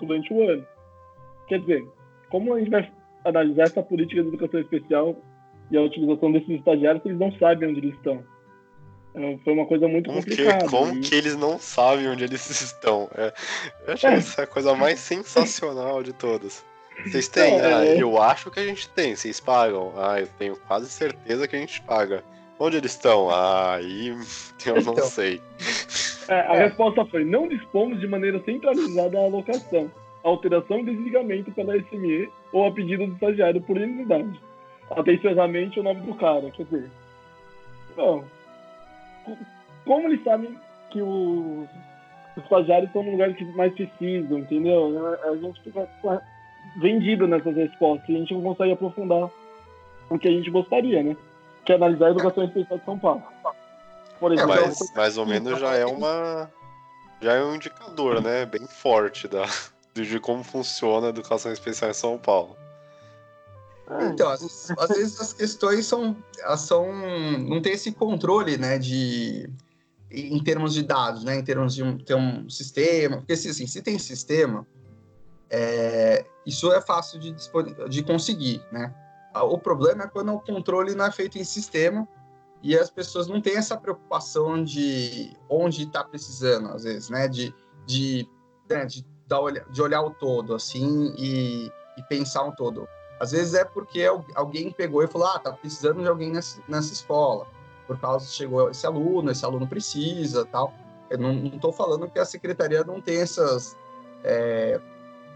durante 0.00 0.32
o 0.32 0.48
ano. 0.48 0.64
Quer 1.48 1.60
dizer, 1.60 1.84
como 2.30 2.54
a 2.54 2.58
gente 2.58 2.70
vai 2.70 2.90
analisar 3.24 3.64
essa 3.64 3.82
política 3.82 4.22
de 4.22 4.28
educação 4.28 4.60
especial 4.60 5.16
e 5.70 5.76
a 5.76 5.82
utilização 5.82 6.32
desses 6.32 6.50
estagiários 6.50 7.02
se 7.02 7.08
eles 7.08 7.20
não 7.20 7.32
sabem 7.32 7.68
onde 7.68 7.80
eles 7.80 7.94
estão? 7.96 8.22
É, 9.14 9.38
foi 9.44 9.52
uma 9.52 9.66
coisa 9.66 9.86
muito 9.86 10.06
como 10.06 10.20
complicada. 10.20 10.64
Que, 10.64 10.70
como 10.70 10.94
e... 10.96 11.00
que 11.00 11.14
eles 11.14 11.36
não 11.36 11.58
sabem 11.58 12.08
onde 12.08 12.24
eles 12.24 12.48
estão? 12.62 13.10
É, 13.14 13.32
eu 13.86 13.92
acho 13.92 14.06
é. 14.06 14.14
essa 14.14 14.42
a 14.42 14.46
coisa 14.46 14.74
mais 14.74 14.98
sensacional 15.00 16.02
de 16.02 16.12
todas. 16.14 16.64
Vocês 17.04 17.28
têm? 17.28 17.60
Ah, 17.60 17.84
eu 17.84 18.20
acho 18.20 18.50
que 18.50 18.60
a 18.60 18.64
gente 18.64 18.88
tem. 18.90 19.16
Vocês 19.16 19.40
pagam? 19.40 19.92
Ah, 19.96 20.20
eu 20.20 20.28
tenho 20.38 20.56
quase 20.68 20.88
certeza 20.88 21.48
que 21.48 21.56
a 21.56 21.58
gente 21.58 21.80
paga. 21.82 22.22
Onde 22.58 22.76
eles 22.76 22.92
estão? 22.92 23.28
Ah, 23.30 23.74
aí 23.74 24.08
eu 24.66 24.74
não 24.82 24.92
então, 24.92 25.06
sei. 25.06 25.40
É, 26.28 26.34
a 26.34 26.54
é. 26.54 26.64
resposta 26.66 27.04
foi: 27.06 27.24
não 27.24 27.48
dispomos 27.48 28.00
de 28.00 28.06
maneira 28.06 28.40
centralizada 28.44 29.10
da 29.10 29.20
alocação, 29.20 29.90
alteração 30.22 30.80
e 30.80 30.84
desligamento 30.84 31.50
pela 31.52 31.76
SME 31.76 32.30
ou 32.52 32.66
a 32.66 32.72
pedido 32.72 33.06
do 33.06 33.14
estagiário 33.14 33.60
por 33.60 33.76
unidade. 33.76 34.40
Atenciosamente 34.90 35.80
o 35.80 35.82
nome 35.82 36.02
do 36.02 36.14
cara. 36.14 36.50
Quer 36.50 36.64
dizer, 36.64 36.90
não. 37.96 38.24
Como 39.84 40.08
eles 40.08 40.22
sabem 40.22 40.56
que 40.90 41.02
os, 41.02 41.68
os 42.36 42.42
estagiários 42.44 42.88
estão 42.88 43.02
no 43.02 43.12
lugar 43.12 43.32
que 43.34 43.44
mais 43.56 43.72
precisam, 43.74 44.38
entendeu? 44.38 45.16
A 45.24 45.36
gente 45.36 45.60
fica 45.62 45.88
vendido 46.76 47.26
nessas 47.26 47.54
respostas 47.54 48.08
e 48.08 48.16
a 48.16 48.18
gente 48.18 48.34
não 48.34 48.42
consegue 48.42 48.72
aprofundar 48.72 49.30
o 50.08 50.18
que 50.18 50.28
a 50.28 50.30
gente 50.30 50.50
gostaria, 50.50 51.02
né? 51.02 51.16
Que 51.64 51.72
é 51.72 51.74
analisar 51.76 52.06
a 52.06 52.10
educação 52.10 52.44
especial 52.44 52.78
de 52.78 52.84
São 52.84 52.98
Paulo. 52.98 53.22
Por 54.18 54.32
exemplo, 54.32 54.52
é, 54.52 54.66
mas 54.66 54.94
mais 54.94 55.18
ou 55.18 55.26
menos 55.26 55.58
já 55.58 55.74
é 55.74 55.84
uma 55.84 56.50
já 57.20 57.34
é 57.34 57.44
um 57.44 57.54
indicador, 57.54 58.20
né, 58.20 58.44
bem 58.46 58.66
forte 58.66 59.28
da 59.28 59.44
de 59.94 60.18
como 60.18 60.42
funciona 60.42 61.08
a 61.08 61.10
educação 61.10 61.52
especial 61.52 61.90
em 61.90 61.94
São 61.94 62.18
Paulo. 62.18 62.56
É. 63.90 64.06
Então, 64.06 64.30
às, 64.30 64.70
às 64.70 64.88
vezes 64.88 65.20
as 65.20 65.32
questões 65.32 65.86
são, 65.86 66.16
são 66.56 66.86
não 67.38 67.60
tem 67.60 67.72
esse 67.72 67.92
controle, 67.92 68.56
né, 68.56 68.78
de 68.78 69.48
em 70.10 70.42
termos 70.42 70.74
de 70.74 70.82
dados, 70.82 71.24
né, 71.24 71.36
em 71.36 71.44
termos 71.44 71.74
de 71.74 71.82
um, 71.82 71.96
ter 71.96 72.14
um 72.14 72.48
sistema, 72.48 73.16
porque 73.18 73.32
assim, 73.32 73.66
se 73.66 73.82
tem 73.82 73.98
sistema, 73.98 74.66
é, 75.48 76.24
isso 76.46 76.72
é 76.72 76.80
fácil 76.80 77.18
de, 77.20 77.34
de 77.88 78.02
conseguir, 78.02 78.64
né? 78.70 78.94
O 79.34 79.58
problema 79.58 80.04
é 80.04 80.08
quando 80.08 80.32
o 80.32 80.40
controle 80.40 80.94
não 80.94 81.06
é 81.06 81.12
feito 81.12 81.38
em 81.38 81.44
sistema 81.44 82.06
e 82.62 82.76
as 82.76 82.90
pessoas 82.90 83.26
não 83.26 83.40
têm 83.40 83.56
essa 83.56 83.76
preocupação 83.76 84.62
de 84.62 85.36
onde 85.48 85.84
está 85.84 86.04
precisando, 86.04 86.68
às 86.68 86.84
vezes, 86.84 87.08
né? 87.08 87.28
De, 87.28 87.54
de, 87.86 88.28
né? 88.68 88.84
de 88.84 89.04
de 89.70 89.82
olhar 89.82 90.02
o 90.02 90.10
todo, 90.10 90.54
assim, 90.54 91.14
e, 91.16 91.70
e 91.96 92.02
pensar 92.08 92.42
um 92.44 92.52
todo. 92.52 92.88
Às 93.20 93.30
vezes 93.32 93.54
é 93.54 93.64
porque 93.64 94.04
alguém 94.34 94.70
pegou 94.70 95.02
e 95.02 95.06
falou, 95.06 95.28
ah, 95.28 95.38
tá 95.38 95.52
precisando 95.52 96.02
de 96.02 96.08
alguém 96.08 96.30
nessa, 96.30 96.60
nessa 96.68 96.92
escola, 96.92 97.46
por 97.86 97.98
causa 97.98 98.26
que 98.26 98.32
chegou 98.32 98.70
esse 98.70 98.86
aluno, 98.86 99.30
esse 99.30 99.44
aluno 99.44 99.66
precisa, 99.66 100.44
tal. 100.46 100.72
Eu 101.08 101.18
não 101.18 101.46
estou 101.46 101.72
falando 101.72 102.10
que 102.10 102.18
a 102.18 102.24
secretaria 102.24 102.82
não 102.84 103.00
tem 103.00 103.20
essas, 103.20 103.76
é, 104.24 104.80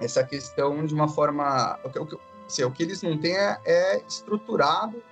essa 0.01 0.25
questão 0.25 0.85
de 0.85 0.95
uma 0.95 1.09
forma... 1.09 1.79
O 1.85 1.91
que, 1.91 2.19
assim, 2.47 2.65
o 2.65 2.71
que 2.71 2.83
eles 2.83 3.03
não 3.03 3.19
têm 3.19 3.37
é, 3.37 3.59
é 3.65 4.03
estruturado, 4.07 5.03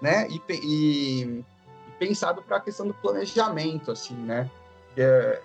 né, 0.00 0.26
e, 0.28 0.42
e, 0.50 1.22
e 1.22 1.44
pensado 1.98 2.42
para 2.42 2.56
a 2.56 2.60
questão 2.60 2.86
do 2.86 2.94
planejamento, 2.94 3.92
assim, 3.92 4.14
né, 4.14 4.50
é, 4.96 5.40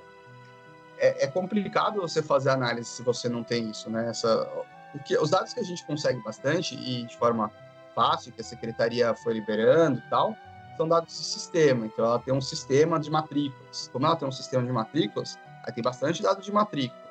é, 0.97 1.25
é, 1.25 1.27
complicado 1.27 2.01
você 2.01 2.21
fazer 2.21 2.49
análise 2.49 2.89
se 2.89 3.03
você 3.03 3.29
não 3.29 3.43
tem 3.43 3.69
isso, 3.69 3.89
né? 3.89 4.09
Essa, 4.09 4.49
o 4.93 4.99
que, 4.99 5.17
os 5.17 5.29
dados 5.29 5.53
que 5.53 5.59
a 5.59 5.63
gente 5.63 5.85
consegue 5.85 6.19
bastante 6.21 6.75
e 6.75 7.05
de 7.05 7.15
forma 7.17 7.51
fácil, 7.95 8.31
que 8.31 8.41
a 8.41 8.43
secretaria 8.43 9.13
foi 9.15 9.33
liberando 9.33 9.99
e 9.99 10.09
tal, 10.09 10.35
são 10.75 10.87
dados 10.87 11.15
de 11.17 11.23
sistema. 11.23 11.85
Então, 11.85 12.05
ela 12.05 12.19
tem 12.19 12.33
um 12.33 12.41
sistema 12.41 12.99
de 12.99 13.09
matrículas. 13.09 13.89
Como 13.91 14.05
ela 14.05 14.15
tem 14.15 14.27
um 14.27 14.31
sistema 14.31 14.63
de 14.63 14.71
matrículas, 14.71 15.37
aí 15.63 15.73
tem 15.73 15.83
bastante 15.83 16.21
dados 16.21 16.45
de 16.45 16.51
matrícula. 16.51 17.06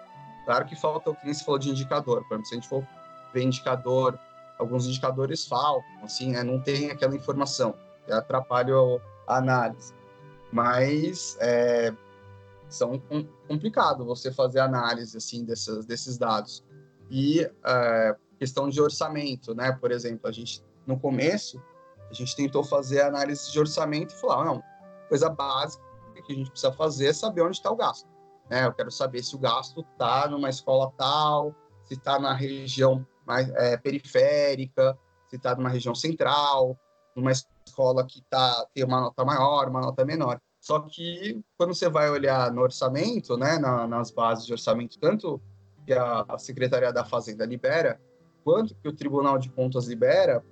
Claro 0.47 0.64
que 0.64 0.76
falta 0.76 1.11
o 1.11 1.14
que 1.14 1.34
você 1.34 1.44
falou 1.44 1.59
de 1.59 1.68
indicador. 1.68 2.22
Por 2.28 2.34
exemplo, 2.34 2.47
se 2.47 2.55
a 2.55 2.57
gente 2.57 2.68
for 2.68 2.86
ver 3.34 3.42
indicador, 3.42 4.18
alguns 4.59 4.86
indicadores 4.86 5.44
faltam, 5.44 5.84
assim, 6.03 6.30
né? 6.30 6.42
não 6.42 6.61
tem 6.61 6.90
aquela 6.90 7.14
informação, 7.14 7.74
atrapalha 8.09 8.72
a 9.26 9.36
análise. 9.36 9.92
Mas 10.53 11.36
é, 11.40 11.92
são 12.68 13.03
complicado 13.49 14.05
você 14.05 14.32
fazer 14.32 14.61
análise 14.61 15.16
assim 15.16 15.44
desses, 15.44 15.84
desses 15.84 16.16
dados 16.16 16.64
e 17.11 17.40
é, 17.64 18.16
questão 18.38 18.68
de 18.68 18.80
orçamento, 18.80 19.53
né? 19.55 19.72
Por 19.72 19.90
exemplo, 19.90 20.28
a 20.28 20.32
gente 20.32 20.64
no 20.86 20.99
começo 20.99 21.61
a 22.09 22.14
gente 22.14 22.36
tentou 22.36 22.62
fazer 22.62 23.03
análise 23.03 23.51
de 23.51 23.59
orçamento 23.59 24.14
e 24.14 24.20
falar, 24.20 24.44
não, 24.44 24.62
coisa 25.09 25.28
básica 25.28 25.84
que 26.24 26.32
a 26.32 26.36
gente 26.36 26.51
precisa 26.51 26.72
fazer 26.72 27.07
é 27.07 27.12
saber 27.12 27.42
onde 27.42 27.57
está 27.57 27.70
o 27.70 27.76
gasto. 27.76 28.09
Né? 28.51 28.66
Eu 28.66 28.72
quero 28.72 28.90
saber 28.90 29.22
se 29.22 29.34
o 29.34 29.38
gasto 29.38 29.80
está 29.80 30.28
numa 30.28 30.49
escola 30.49 30.92
tal, 30.97 31.55
se 31.84 31.94
está 31.94 32.18
na 32.18 32.32
região 32.32 33.07
mais 33.26 33.49
é, 33.51 33.76
periférica, 33.76 34.97
se 35.28 35.36
está 35.36 35.55
numa 35.55 35.68
região 35.68 35.94
central, 35.94 36.78
numa 37.14 37.32
escola 37.32 38.05
que 38.05 38.22
tá, 38.30 38.66
tem 38.74 38.84
uma 38.84 39.01
nota 39.01 39.24
maior, 39.24 39.68
uma 39.68 39.80
nota 39.80 40.05
menor. 40.05 40.40
Só 40.61 40.80
que 40.80 41.40
quando 41.57 41.74
você 41.74 41.88
vai 41.88 42.11
olhar 42.11 42.53
no 42.53 42.62
orçamento, 42.62 43.36
né, 43.36 43.59
na, 43.59 43.86
nas 43.86 44.11
bases 44.11 44.47
de 44.47 44.53
orçamento, 44.53 44.99
tanto 44.99 45.40
que 45.84 45.92
a 45.92 46.36
Secretaria 46.38 46.92
da 46.92 47.05
Fazenda 47.05 47.47
libera, 47.47 48.01
quanto 48.42 48.74
que 48.74 48.88
o 48.88 48.92
Tribunal 48.92 49.38
de 49.38 49.49
Contas 49.51 49.86
libera, 49.86 50.44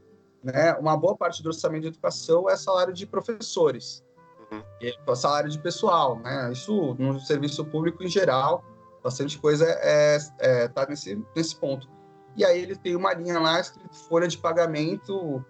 né, 0.42 0.74
uma 0.74 0.96
boa 0.96 1.16
parte 1.16 1.42
do 1.42 1.48
orçamento 1.48 1.82
de 1.82 1.88
educação 1.88 2.48
é 2.48 2.56
salário 2.56 2.92
de 2.92 3.06
professores, 3.06 4.03
é 4.82 5.14
salário 5.14 5.50
de 5.50 5.58
pessoal, 5.58 6.18
né? 6.18 6.50
Isso 6.52 6.94
no 6.98 7.18
serviço 7.20 7.64
público 7.64 8.02
em 8.02 8.08
geral, 8.08 8.64
bastante 9.02 9.38
coisa 9.38 9.66
é, 9.66 10.18
é 10.38 10.68
tá 10.68 10.86
nesse 10.86 11.22
nesse 11.34 11.56
ponto. 11.56 11.88
E 12.36 12.44
aí 12.44 12.60
ele 12.60 12.76
tem 12.76 12.96
uma 12.96 13.14
linha 13.14 13.38
lá 13.38 13.60
escrito 13.60 13.94
folha 14.08 14.26
de 14.26 14.36
pagamento 14.36 15.44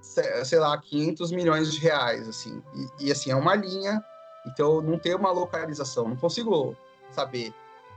sei 0.00 0.58
lá, 0.58 0.76
500 0.78 1.30
milhões 1.30 1.72
de 1.72 1.78
reais, 1.78 2.28
assim. 2.28 2.62
E, 2.74 3.06
e, 3.06 3.12
assim, 3.12 3.30
é 3.30 3.36
uma 3.36 3.54
linha, 3.54 4.02
então 4.46 4.80
não 4.80 4.98
tem 4.98 5.14
uma 5.14 5.30
localização, 5.30 6.08
não 6.08 6.16
consigo 6.16 6.76
saber 7.10 7.52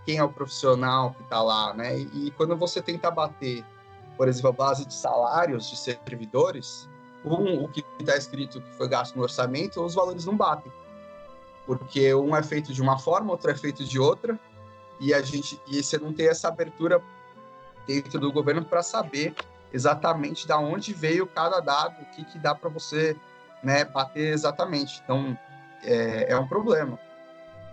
quem 0.06 0.18
é 0.18 0.24
o 0.24 0.30
profissional 0.30 1.14
que 1.14 1.24
está 1.24 1.42
lá, 1.42 1.74
né? 1.74 1.98
E, 1.98 2.28
e, 2.28 2.32
quando 2.32 2.56
você 2.58 2.82
tenta 2.82 3.10
bater, 3.10 3.66
por 4.18 4.28
exemplo, 4.28 4.50
a 4.50 4.54
base 4.54 4.86
de 4.86 4.94
salários 4.94 5.70
de 5.70 5.78
servidores, 5.78 6.90
um, 7.26 7.64
o 7.64 7.68
que 7.68 7.84
está 8.00 8.18
escrito 8.18 8.62
que 8.62 8.74
foi 8.76 8.88
gasto 8.88 9.16
no 9.16 9.24
orçamento, 9.24 9.84
os 9.84 9.96
valores 9.96 10.26
não 10.26 10.36
batem. 10.36 10.72
Porque 11.66 12.14
um 12.14 12.36
é 12.36 12.44
feito 12.44 12.74
de 12.74 12.82
uma 12.82 13.00
forma, 13.00 13.32
outro 13.32 13.50
é 13.50 13.56
feito 13.56 13.84
de 13.84 13.98
outra, 13.98 14.38
e 15.00 15.14
a 15.14 15.22
gente 15.22 15.60
e 15.68 15.82
você 15.82 15.98
não 15.98 16.14
tem 16.14 16.28
essa 16.28 16.48
abertura 16.48 17.02
dentro 17.88 18.20
do 18.20 18.32
governo 18.32 18.64
para 18.64 18.84
saber 18.84 19.34
exatamente 19.72 20.48
da 20.48 20.58
onde 20.60 20.94
veio 20.94 21.26
cada 21.26 21.60
dado, 21.60 22.02
o 22.02 22.06
que, 22.06 22.24
que 22.26 22.38
dá 22.38 22.54
para 22.54 22.70
você 22.70 23.16
né, 23.64 23.86
bater 23.86 24.34
exatamente. 24.34 25.02
Então, 25.04 25.38
é, 25.84 26.32
é 26.32 26.38
um 26.38 26.48
problema. 26.48 27.00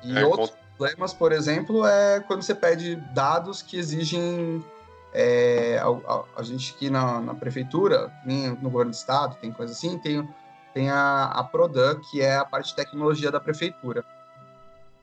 E 0.02 0.16
é, 0.16 0.24
outros 0.24 0.52
problemas, 0.76 1.12
por 1.12 1.32
exemplo, 1.32 1.86
é 1.86 2.20
quando 2.20 2.42
você 2.42 2.54
pede 2.54 2.96
dados 3.12 3.60
que 3.60 3.76
exigem. 3.76 4.64
É, 5.12 5.78
a, 5.78 5.88
a, 5.88 6.24
a, 6.36 6.42
gente 6.42 6.72
aqui 6.74 6.88
na, 6.88 7.20
na, 7.20 7.34
prefeitura, 7.34 8.12
no 8.24 8.70
governo 8.70 8.92
do 8.92 8.94
estado, 8.94 9.36
tem 9.40 9.52
coisa 9.52 9.72
assim, 9.72 9.98
tem, 9.98 10.28
tem 10.72 10.88
a, 10.88 11.24
a 11.24 11.42
Prodan, 11.42 12.00
que 12.10 12.20
é 12.20 12.36
a 12.36 12.44
parte 12.44 12.68
de 12.68 12.76
tecnologia 12.76 13.30
da 13.30 13.40
prefeitura. 13.40 14.04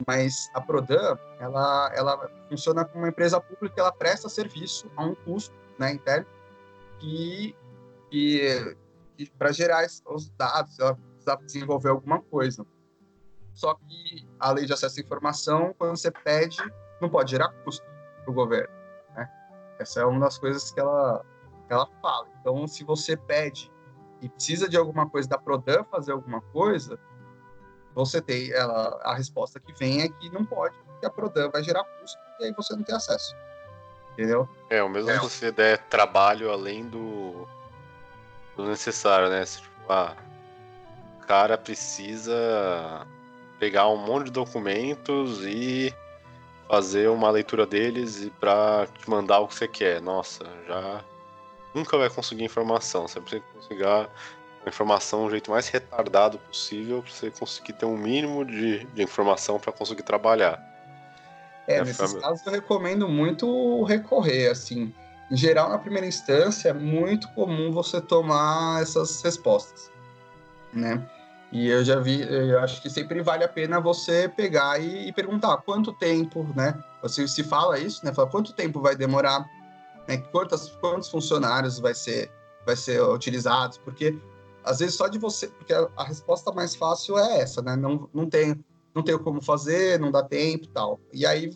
Mas 0.06 0.50
a 0.54 0.62
Prodan, 0.62 1.18
ela, 1.40 1.92
ela 1.94 2.32
funciona 2.48 2.86
como 2.86 3.04
uma 3.04 3.10
empresa 3.10 3.42
pública, 3.42 3.82
ela 3.82 3.92
presta 3.92 4.30
serviço 4.30 4.90
a 4.96 5.04
um 5.04 5.14
custo 5.14 5.54
né, 5.78 5.92
interno 5.92 6.28
que 7.00 7.56
para 9.38 9.52
gerar 9.52 9.86
os 10.06 10.30
dados, 10.30 10.80
ela 10.80 10.96
precisa 10.96 11.38
desenvolver 11.46 11.90
alguma 11.90 12.22
coisa. 12.22 12.66
Só 13.54 13.74
que 13.74 14.28
a 14.40 14.52
lei 14.52 14.66
de 14.66 14.74
acesso 14.74 15.00
à 15.00 15.04
informação, 15.04 15.74
quando 15.78 15.98
você 15.98 16.12
pede, 16.12 16.58
não 17.02 17.10
pode 17.10 17.32
gerar 17.32 17.50
custo 17.64 17.84
para 18.24 18.32
o 18.32 18.34
governo. 18.34 18.77
Essa 19.80 20.02
é 20.02 20.06
uma 20.06 20.20
das 20.20 20.38
coisas 20.38 20.72
que 20.72 20.80
ela, 20.80 21.24
que 21.68 21.74
ela 21.74 21.88
fala. 22.02 22.28
Então, 22.40 22.68
se 22.68 22.84
você 22.84 23.16
pede 23.16 23.72
e 24.22 24.30
precisa 24.30 24.68
de 24.68 24.78
alguma 24.78 25.10
coisa 25.10 25.28
da 25.28 25.38
Prodan 25.38 25.84
fazer 25.86 26.12
alguma 26.12 26.42
coisa, 26.42 27.00
você 27.94 28.22
tem 28.22 28.52
ela, 28.52 29.00
a 29.04 29.16
resposta 29.16 29.60
que 29.60 29.74
vem 29.74 30.02
é 30.02 30.10
que 30.10 30.30
não 30.32 30.46
pode, 30.46 30.76
porque 30.86 31.06
a 31.06 31.10
Prodan 31.10 31.50
vai 31.50 31.64
gerar 31.64 31.84
custo 31.84 32.20
e 32.40 32.46
aí 32.46 32.54
você 32.54 32.76
não 32.76 32.84
tem 32.84 32.96
acesso 32.96 33.36
entendeu? 34.18 34.50
É, 34.70 34.82
o 34.82 34.90
mesmo 34.90 35.12
é. 35.12 35.14
se 35.14 35.20
você 35.20 35.52
der 35.52 35.78
trabalho 35.78 36.52
além 36.52 36.86
do, 36.88 37.48
do 38.56 38.66
necessário, 38.66 39.30
né? 39.30 39.46
Se, 39.46 39.62
tipo, 39.62 39.94
ah, 39.94 40.16
o 41.22 41.26
cara 41.28 41.56
precisa 41.56 43.06
pegar 43.60 43.88
um 43.88 43.98
monte 43.98 44.26
de 44.26 44.32
documentos 44.32 45.46
e 45.46 45.94
fazer 46.68 47.10
uma 47.10 47.30
leitura 47.30 47.66
deles 47.66 48.24
e 48.24 48.30
para 48.30 48.88
te 49.00 49.10
mandar 49.10 49.40
o 49.40 49.48
que 49.48 49.56
você 49.56 49.68
quer. 49.68 50.02
Nossa, 50.02 50.46
já 50.68 51.04
nunca 51.74 51.98
vai 51.98 52.10
conseguir 52.10 52.44
informação. 52.44 53.08
Você 53.08 53.20
precisa 53.22 53.44
conseguir 53.54 53.86
a 53.86 54.10
informação 54.68 55.26
do 55.26 55.32
jeito 55.32 55.50
mais 55.50 55.68
retardado 55.70 56.38
possível 56.40 57.02
para 57.02 57.12
você 57.12 57.32
conseguir 57.32 57.74
ter 57.74 57.86
um 57.86 57.98
mínimo 57.98 58.46
de, 58.46 58.86
de 58.86 59.04
informação 59.04 59.60
para 59.60 59.72
conseguir 59.72 60.04
trabalhar. 60.04 60.62
É, 61.68 61.84
nesses 61.84 62.14
casos 62.14 62.46
eu 62.46 62.52
recomendo 62.52 63.08
muito 63.08 63.84
recorrer, 63.84 64.50
assim. 64.50 64.94
Em 65.30 65.36
geral, 65.36 65.70
na 65.70 65.78
primeira 65.78 66.08
instância, 66.08 66.70
é 66.70 66.74
muito 66.74 67.28
comum 67.30 67.72
você 67.72 68.00
tomar 68.00 68.82
essas 68.82 69.22
respostas, 69.22 69.92
né? 70.72 71.06
E 71.52 71.70
eu 71.70 71.84
já 71.84 72.00
vi, 72.00 72.22
eu 72.22 72.60
acho 72.60 72.82
que 72.82 72.90
sempre 72.90 73.22
vale 73.22 73.44
a 73.44 73.48
pena 73.48 73.80
você 73.80 74.28
pegar 74.28 74.80
e, 74.80 75.08
e 75.08 75.14
perguntar 75.14 75.58
quanto 75.58 75.94
tempo, 75.94 76.46
né? 76.56 76.78
Você 77.02 77.26
se 77.28 77.44
fala 77.44 77.80
isso, 77.80 78.04
né? 78.06 78.14
Fala 78.14 78.30
quanto 78.30 78.54
tempo 78.54 78.82
vai 78.82 78.96
demorar, 78.96 79.46
né? 80.08 80.18
Quantas, 80.18 80.70
quantos 80.82 81.10
funcionários 81.10 81.80
vai 81.80 81.94
ser, 81.94 82.30
vai 82.66 82.76
ser 82.76 83.02
utilizados? 83.02 83.78
Porque 83.78 84.20
às 84.64 84.80
vezes 84.80 84.96
só 84.96 85.08
de 85.08 85.18
você, 85.18 85.48
porque 85.48 85.74
a, 85.74 85.88
a 85.96 86.04
resposta 86.04 86.52
mais 86.52 86.76
fácil 86.76 87.18
é 87.18 87.40
essa, 87.40 87.62
né? 87.62 87.76
Não, 87.76 88.10
não 88.14 88.30
tem 88.30 88.64
não 88.94 89.04
tenho 89.04 89.20
como 89.20 89.40
fazer, 89.40 90.00
não 90.00 90.12
dá 90.12 90.24
tempo 90.24 90.66
e 90.66 90.70
tal. 90.70 91.00
E 91.14 91.24
aí 91.24 91.56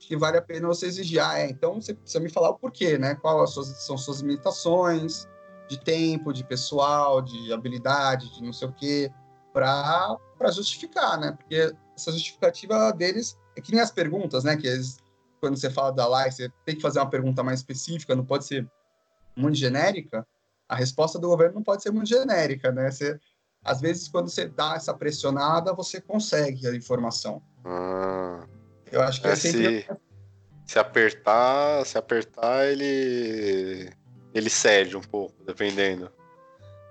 que 0.00 0.16
vale 0.16 0.36
a 0.36 0.42
pena 0.42 0.66
você 0.66 0.86
exigir, 0.86 1.20
ah, 1.20 1.38
é, 1.38 1.48
então 1.48 1.80
você 1.80 1.94
precisa 1.94 2.18
me 2.18 2.28
falar 2.28 2.50
o 2.50 2.58
porquê, 2.58 2.98
né? 2.98 3.14
Quais 3.14 3.50
suas, 3.50 3.68
são 3.84 3.96
suas 3.96 4.20
limitações 4.20 5.28
de 5.68 5.78
tempo, 5.78 6.32
de 6.32 6.44
pessoal, 6.44 7.22
de 7.22 7.52
habilidade, 7.52 8.34
de 8.34 8.42
não 8.42 8.52
sei 8.52 8.68
o 8.68 8.72
quê, 8.72 9.10
para 9.52 10.50
justificar, 10.50 11.18
né? 11.18 11.32
Porque 11.32 11.74
essa 11.96 12.12
justificativa 12.12 12.92
deles 12.92 13.38
é 13.56 13.60
que 13.60 13.72
nem 13.72 13.80
as 13.80 13.90
perguntas, 13.90 14.44
né? 14.44 14.56
Que 14.56 14.66
eles, 14.66 14.96
quando 15.40 15.56
você 15.56 15.70
fala 15.70 15.92
da 15.92 16.06
live, 16.06 16.34
você 16.34 16.48
tem 16.64 16.76
que 16.76 16.82
fazer 16.82 16.98
uma 16.98 17.10
pergunta 17.10 17.42
mais 17.42 17.60
específica, 17.60 18.16
não 18.16 18.24
pode 18.24 18.46
ser 18.46 18.68
muito 19.36 19.56
genérica. 19.56 20.26
A 20.68 20.76
resposta 20.76 21.18
do 21.18 21.28
governo 21.28 21.56
não 21.56 21.62
pode 21.62 21.82
ser 21.82 21.90
muito 21.90 22.08
genérica, 22.08 22.72
né? 22.72 22.90
Você, 22.90 23.18
às 23.64 23.80
vezes, 23.80 24.08
quando 24.08 24.30
você 24.30 24.48
dá 24.48 24.74
essa 24.74 24.94
pressionada, 24.94 25.72
você 25.74 26.00
consegue 26.00 26.66
a 26.66 26.74
informação. 26.74 27.42
Ah, 27.64 28.46
eu 28.90 29.02
acho 29.02 29.20
que 29.20 29.28
é, 29.28 29.32
é 29.32 29.36
sempre... 29.36 29.82
se, 29.82 29.96
se 30.66 30.78
apertar, 30.78 31.84
se 31.84 31.98
apertar, 31.98 32.66
ele 32.66 33.92
ele 34.34 34.48
cede 34.48 34.96
um 34.96 35.02
pouco, 35.02 35.34
dependendo. 35.44 36.10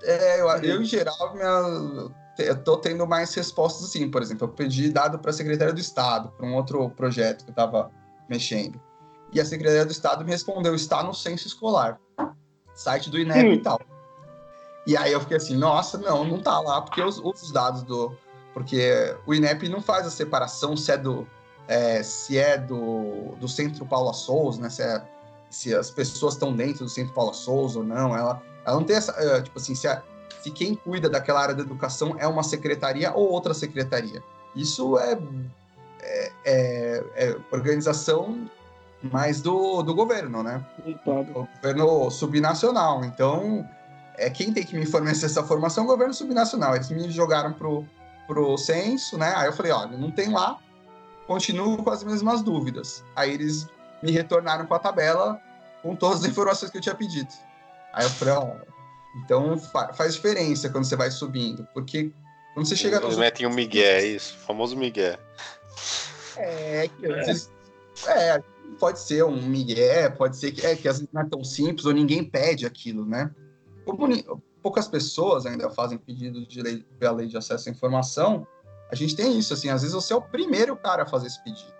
É, 0.03 0.41
eu, 0.41 0.47
eu 0.47 0.81
em 0.81 0.85
geral, 0.85 1.33
minha, 1.33 2.11
eu 2.47 2.63
tô 2.63 2.77
tendo 2.77 3.05
mais 3.07 3.33
respostas 3.33 3.85
assim, 3.85 4.09
por 4.09 4.21
exemplo, 4.21 4.45
eu 4.45 4.51
pedi 4.51 4.89
dado 4.89 5.19
para 5.19 5.31
a 5.31 5.33
Secretaria 5.33 5.73
do 5.73 5.79
Estado, 5.79 6.29
para 6.37 6.45
um 6.45 6.55
outro 6.55 6.89
projeto 6.91 7.43
que 7.43 7.49
eu 7.49 7.53
estava 7.53 7.91
mexendo. 8.29 8.79
E 9.33 9.39
a 9.39 9.45
Secretaria 9.45 9.85
do 9.85 9.91
Estado 9.91 10.25
me 10.25 10.31
respondeu: 10.31 10.75
está 10.75 11.03
no 11.03 11.13
censo 11.13 11.47
escolar, 11.47 11.99
site 12.73 13.09
do 13.09 13.19
INEP 13.19 13.49
hum. 13.49 13.53
e 13.53 13.61
tal. 13.61 13.79
E 14.85 14.97
aí 14.97 15.11
eu 15.11 15.19
fiquei 15.21 15.37
assim: 15.37 15.55
nossa, 15.55 15.97
não, 15.97 16.23
não 16.25 16.39
tá 16.39 16.59
lá, 16.59 16.81
porque 16.81 17.01
os, 17.01 17.17
os 17.19 17.51
dados 17.51 17.83
do. 17.83 18.15
Porque 18.53 19.15
o 19.25 19.33
INEP 19.33 19.69
não 19.69 19.81
faz 19.81 20.05
a 20.05 20.09
separação 20.09 20.75
se 20.75 20.91
é 20.91 20.97
do. 20.97 21.27
É, 21.67 22.03
se 22.03 22.37
é 22.37 22.57
do, 22.57 23.35
do 23.39 23.47
Centro 23.47 23.85
Paula 23.85 24.13
Souza, 24.13 24.61
né? 24.61 24.69
Se, 24.69 24.81
é, 24.81 25.03
se 25.49 25.73
as 25.73 25.89
pessoas 25.89 26.33
estão 26.33 26.53
dentro 26.53 26.83
do 26.83 26.89
Centro 26.89 27.13
Paula 27.13 27.33
Souza 27.33 27.79
ou 27.79 27.85
não. 27.85 28.15
Ela, 28.15 28.41
ela 28.65 28.75
não 28.75 28.83
tem 28.83 28.95
essa. 28.95 29.11
É, 29.13 29.41
tipo 29.41 29.57
assim, 29.57 29.75
se, 29.75 29.87
a, 29.87 30.03
se 30.41 30.51
quem 30.51 30.75
cuida 30.75 31.09
daquela 31.09 31.41
área 31.41 31.55
da 31.55 31.61
educação 31.61 32.15
é 32.17 32.27
uma 32.27 32.43
secretaria 32.43 33.13
ou 33.13 33.29
outra 33.29 33.53
secretaria. 33.53 34.23
Isso 34.55 34.97
é, 34.97 35.17
é, 36.01 36.31
é, 36.43 37.03
é 37.15 37.37
organização 37.51 38.49
mais 39.03 39.41
do, 39.41 39.81
do 39.81 39.93
governo, 39.93 40.43
né? 40.43 40.65
O 40.85 41.47
governo 41.55 42.11
subnacional. 42.11 43.03
Então, 43.03 43.67
é 44.17 44.29
quem 44.29 44.53
tem 44.53 44.63
que 44.63 44.75
me 44.75 44.85
fornecer 44.85 45.25
essa 45.27 45.43
formação 45.43 45.83
é 45.83 45.87
o 45.87 45.89
governo 45.89 46.13
subnacional. 46.13 46.75
Eles 46.75 46.89
me 46.89 47.09
jogaram 47.09 47.53
pro, 47.53 47.85
pro 48.27 48.57
censo, 48.57 49.17
né? 49.17 49.33
Aí 49.35 49.47
eu 49.47 49.53
falei, 49.53 49.71
olha, 49.71 49.97
não 49.97 50.11
tem 50.11 50.29
lá, 50.31 50.57
continuo 51.27 51.83
com 51.83 51.89
as 51.89 52.03
mesmas 52.03 52.41
dúvidas. 52.41 53.03
Aí 53.15 53.31
eles 53.31 53.67
me 54.01 54.11
retornaram 54.11 54.65
com 54.65 54.73
a 54.73 54.79
tabela 54.79 55.39
com 55.81 55.95
todas 55.95 56.23
as 56.23 56.29
informações 56.29 56.71
que 56.71 56.77
eu 56.77 56.81
tinha 56.81 56.95
pedido. 56.95 57.29
Aí 57.93 58.05
eu 58.05 58.09
falei, 58.11 58.33
ó, 58.33 58.70
então 59.15 59.57
fa 59.57 59.93
faz 59.93 60.15
diferença 60.15 60.69
quando 60.69 60.85
você 60.85 60.95
vai 60.95 61.11
subindo, 61.11 61.67
porque 61.73 62.11
quando 62.53 62.65
você 62.65 62.75
chega... 62.75 62.97
Eles 62.97 63.17
metem 63.17 63.45
o 63.45 63.49
Miguel, 63.49 63.83
é 63.83 64.05
isso? 64.05 64.35
O 64.35 64.39
famoso 64.39 64.75
Miguel. 64.75 65.17
É, 66.37 66.87
que 66.87 67.07
vezes, 67.07 67.51
é. 68.07 68.35
é, 68.35 68.43
pode 68.79 68.99
ser 68.99 69.23
um 69.23 69.41
Miguel, 69.41 70.11
pode 70.13 70.37
ser 70.37 70.51
que, 70.51 70.65
é, 70.65 70.75
que 70.75 70.87
às 70.87 70.97
vezes 70.97 71.09
não 71.13 71.21
é 71.21 71.25
tão 71.25 71.43
simples 71.43 71.85
ou 71.85 71.93
ninguém 71.93 72.23
pede 72.23 72.65
aquilo, 72.65 73.05
né? 73.05 73.31
Como 73.85 74.07
poucas 74.61 74.87
pessoas 74.87 75.45
ainda 75.45 75.69
fazem 75.69 75.97
pedido 75.97 76.45
de 76.45 76.61
lei, 76.61 76.85
pela 76.99 77.17
lei 77.17 77.27
de 77.27 77.37
acesso 77.37 77.69
à 77.69 77.71
informação, 77.71 78.45
a 78.91 78.95
gente 78.95 79.15
tem 79.15 79.37
isso, 79.37 79.53
assim, 79.53 79.69
às 79.69 79.81
vezes 79.81 79.95
você 79.95 80.13
é 80.13 80.15
o 80.15 80.21
primeiro 80.21 80.75
cara 80.75 81.03
a 81.03 81.05
fazer 81.05 81.27
esse 81.27 81.41
pedido. 81.43 81.73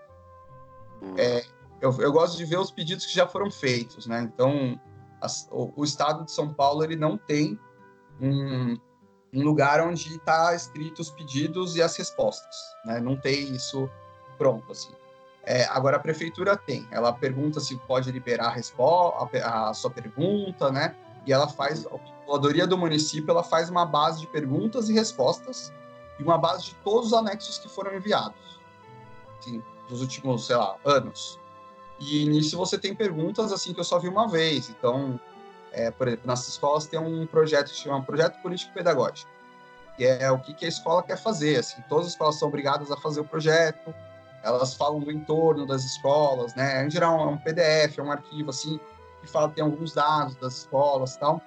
Hum. 1.02 1.14
É, 1.16 1.44
eu, 1.80 1.94
eu, 2.00 2.12
gosto 2.12 2.36
de 2.36 2.44
ver 2.44 2.58
os 2.58 2.70
pedidos 2.70 3.04
que 3.04 3.14
já 3.14 3.26
foram 3.26 3.50
feitos, 3.50 4.06
né? 4.06 4.22
Então, 4.22 4.80
as, 5.22 5.48
o, 5.50 5.72
o, 5.76 5.84
Estado 5.84 6.24
de 6.24 6.32
São 6.32 6.52
Paulo, 6.52 6.84
ele 6.84 6.96
não 6.96 7.16
tem 7.16 7.58
um, 8.20 8.76
um 9.32 9.42
lugar 9.42 9.80
onde 9.80 10.16
está 10.16 10.54
escrito 10.54 11.00
os 11.00 11.10
pedidos 11.10 11.76
e 11.76 11.82
as 11.82 11.96
respostas, 11.96 12.56
né? 12.84 13.00
Não 13.00 13.16
tem 13.16 13.54
isso 13.54 13.88
pronto, 14.36 14.70
assim. 14.70 14.92
É, 15.44 15.64
agora, 15.66 15.96
a 15.96 16.00
prefeitura 16.00 16.56
tem. 16.56 16.86
Ela 16.90 17.12
pergunta 17.12 17.58
se 17.60 17.76
pode 17.76 18.10
liberar 18.12 18.46
a, 18.46 18.50
resposta, 18.50 19.38
a, 19.44 19.70
a 19.70 19.74
sua 19.74 19.90
pergunta, 19.90 20.70
né? 20.70 20.94
e 21.26 21.32
ela 21.32 21.48
faz, 21.48 21.86
a 21.86 21.90
controladoria 21.90 22.66
do 22.66 22.76
município, 22.76 23.30
ela 23.30 23.42
faz 23.42 23.70
uma 23.70 23.84
base 23.84 24.20
de 24.20 24.26
perguntas 24.26 24.88
e 24.88 24.92
respostas 24.92 25.72
e 26.18 26.22
uma 26.22 26.38
base 26.38 26.64
de 26.64 26.74
todos 26.76 27.08
os 27.08 27.12
anexos 27.12 27.58
que 27.58 27.68
foram 27.68 27.94
enviados, 27.94 28.60
assim, 29.38 29.62
dos 29.88 30.00
últimos, 30.00 30.46
sei 30.46 30.56
lá, 30.56 30.76
anos. 30.84 31.38
E 32.00 32.24
nisso 32.26 32.56
você 32.56 32.78
tem 32.78 32.94
perguntas, 32.94 33.52
assim, 33.52 33.72
que 33.72 33.80
eu 33.80 33.84
só 33.84 33.98
vi 33.98 34.08
uma 34.08 34.28
vez. 34.28 34.68
Então, 34.70 35.20
é, 35.72 35.90
por 35.90 36.06
exemplo, 36.06 36.26
nas 36.26 36.46
escolas 36.46 36.86
tem 36.86 36.98
um 37.00 37.26
projeto 37.26 37.70
que 37.70 37.76
chama 37.76 38.02
Projeto 38.02 38.40
Político 38.42 38.72
Pedagógico, 38.72 39.30
que 39.96 40.04
é 40.04 40.30
o 40.30 40.38
que, 40.38 40.54
que 40.54 40.64
a 40.64 40.68
escola 40.68 41.02
quer 41.02 41.16
fazer, 41.16 41.58
assim, 41.58 41.82
todas 41.88 42.06
as 42.06 42.12
escolas 42.12 42.38
são 42.38 42.48
obrigadas 42.48 42.90
a 42.90 42.96
fazer 42.96 43.20
o 43.20 43.24
projeto, 43.24 43.94
elas 44.42 44.74
falam 44.74 45.00
do 45.00 45.10
entorno 45.10 45.66
das 45.66 45.84
escolas, 45.84 46.54
né, 46.54 46.84
em 46.84 46.90
geral 46.90 47.20
é 47.20 47.26
um 47.26 47.38
PDF, 47.38 47.98
é 47.98 48.02
um 48.02 48.10
arquivo, 48.10 48.50
assim, 48.50 48.78
que 49.20 49.26
fala 49.28 49.48
tem 49.48 49.64
alguns 49.64 49.94
dados 49.94 50.34
das 50.36 50.58
escolas 50.58 51.16
tal, 51.16 51.40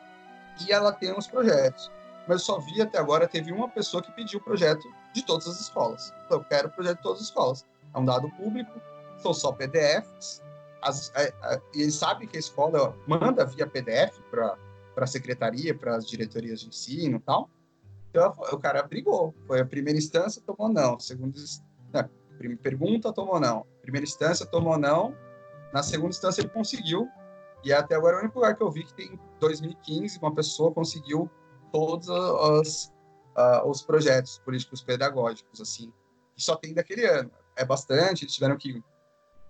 e 0.65 0.71
ela 0.71 0.91
tem 0.91 1.13
uns 1.13 1.27
projetos. 1.27 1.91
Mas 2.27 2.39
eu 2.39 2.45
só 2.45 2.59
vi 2.59 2.81
até 2.81 2.97
agora, 2.97 3.27
teve 3.27 3.51
uma 3.51 3.69
pessoa 3.69 4.01
que 4.01 4.11
pediu 4.11 4.39
o 4.39 4.43
projeto 4.43 4.83
de 5.13 5.21
todas 5.23 5.47
as 5.47 5.59
escolas. 5.59 6.11
Eu 6.29 6.43
quero 6.43 6.69
o 6.69 6.71
projeto 6.71 6.97
de 6.97 7.03
todas 7.03 7.19
as 7.19 7.25
escolas. 7.25 7.65
É 7.93 7.99
um 7.99 8.05
dado 8.05 8.27
público, 8.31 8.71
são 9.25 9.33
só 9.33 9.51
PDFs, 9.51 10.43
as, 10.81 11.11
a, 11.15 11.55
a, 11.55 11.89
sabe 11.89 12.27
que 12.27 12.37
a 12.37 12.39
escola 12.39 12.95
manda 13.07 13.45
via 13.45 13.65
PDF 13.65 14.19
para 14.29 14.57
a 14.97 15.07
secretaria, 15.07 15.73
para 15.73 15.95
as 15.95 16.05
diretorias 16.05 16.59
de 16.59 16.67
ensino 16.67 17.17
e 17.17 17.21
tal. 17.21 17.49
Então, 18.09 18.33
o 18.51 18.57
cara 18.57 18.83
brigou. 18.83 19.33
Foi 19.47 19.59
a 19.59 19.65
primeira 19.65 19.97
instância, 19.97 20.41
tomou 20.45 20.69
não. 20.69 20.99
Segunda 20.99 21.37
não, 21.91 22.57
pergunta, 22.57 23.11
tomou 23.11 23.39
não. 23.39 23.65
Primeira 23.81 24.05
instância, 24.05 24.45
tomou 24.45 24.77
não. 24.77 25.15
Na 25.73 25.81
segunda 25.81 26.11
instância, 26.11 26.41
ele 26.41 26.49
conseguiu 26.49 27.09
e 27.63 27.73
até 27.73 27.95
agora 27.95 28.17
é 28.17 28.19
o 28.19 28.21
único 28.21 28.37
lugar 28.37 28.55
que 28.55 28.61
eu 28.61 28.69
vi 28.69 28.83
que 28.83 28.93
tem 28.93 29.19
2015 29.39 30.19
uma 30.19 30.33
pessoa 30.33 30.71
conseguiu 30.71 31.29
todos 31.71 32.07
os, 32.07 32.93
uh, 33.35 33.67
os 33.67 33.81
projetos 33.81 34.37
políticos 34.45 34.83
pedagógicos, 34.83 35.59
assim. 35.59 35.91
E 36.37 36.43
só 36.43 36.55
tem 36.55 36.75
daquele 36.75 37.05
ano. 37.05 37.31
É 37.55 37.65
bastante, 37.65 38.23
eles 38.23 38.35
tiveram 38.35 38.55
que 38.55 38.83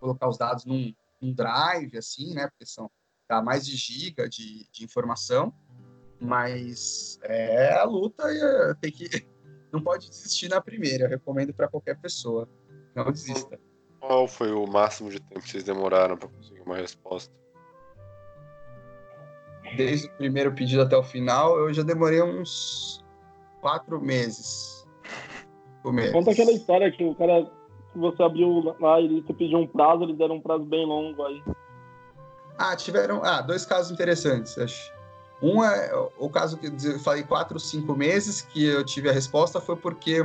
colocar 0.05 0.29
os 0.29 0.37
dados 0.37 0.65
num, 0.65 0.93
num 1.21 1.33
drive, 1.33 1.97
assim, 1.97 2.33
né? 2.33 2.47
Porque 2.47 2.65
são 2.65 2.89
dá 3.27 3.41
mais 3.41 3.65
de 3.65 3.75
giga 3.75 4.29
de, 4.29 4.69
de 4.71 4.83
informação. 4.83 5.53
Mas 6.19 7.19
é 7.23 7.73
a 7.73 7.83
luta 7.83 8.23
e 8.31 8.39
é, 8.39 8.73
tem 8.75 8.91
que. 8.91 9.07
Não 9.73 9.81
pode 9.81 10.09
desistir 10.09 10.47
na 10.47 10.61
primeira. 10.61 11.05
Eu 11.05 11.09
recomendo 11.09 11.53
para 11.53 11.67
qualquer 11.67 11.99
pessoa. 11.99 12.47
Não 12.95 13.11
desista. 13.11 13.59
Qual 13.99 14.27
foi 14.27 14.51
o 14.51 14.65
máximo 14.65 15.09
de 15.09 15.19
tempo 15.19 15.41
que 15.41 15.49
vocês 15.49 15.63
demoraram 15.63 16.15
para 16.15 16.29
conseguir 16.29 16.61
uma 16.61 16.77
resposta? 16.77 17.33
desde 19.75 20.07
o 20.07 20.11
primeiro 20.11 20.53
pedido 20.53 20.83
até 20.83 20.95
o 20.95 21.03
final, 21.03 21.57
eu 21.59 21.73
já 21.73 21.83
demorei 21.83 22.21
uns 22.21 23.03
quatro 23.61 23.99
meses. 23.99 24.87
Conta 26.11 26.31
aquela 26.31 26.51
história 26.51 26.91
que 26.91 27.03
o 27.03 27.13
cara 27.13 27.51
você 27.97 28.23
abriu 28.23 28.75
lá 28.79 28.99
e 28.99 29.21
você 29.21 29.33
pediu 29.33 29.59
um 29.59 29.67
prazo, 29.67 30.03
eles 30.03 30.17
deram 30.17 30.35
um 30.35 30.41
prazo 30.41 30.63
bem 30.63 30.85
longo 30.85 31.23
aí. 31.23 31.43
Ah, 32.57 32.75
tiveram 32.75 33.23
ah, 33.23 33.41
dois 33.41 33.65
casos 33.65 33.91
interessantes, 33.91 34.57
acho. 34.57 34.93
Um 35.41 35.63
é 35.63 35.91
o 36.17 36.29
caso 36.29 36.57
que 36.57 36.67
eu 36.67 36.99
falei 36.99 37.23
quatro, 37.23 37.59
cinco 37.59 37.95
meses 37.95 38.41
que 38.41 38.65
eu 38.65 38.85
tive 38.85 39.09
a 39.09 39.11
resposta 39.11 39.59
foi 39.59 39.75
porque 39.75 40.23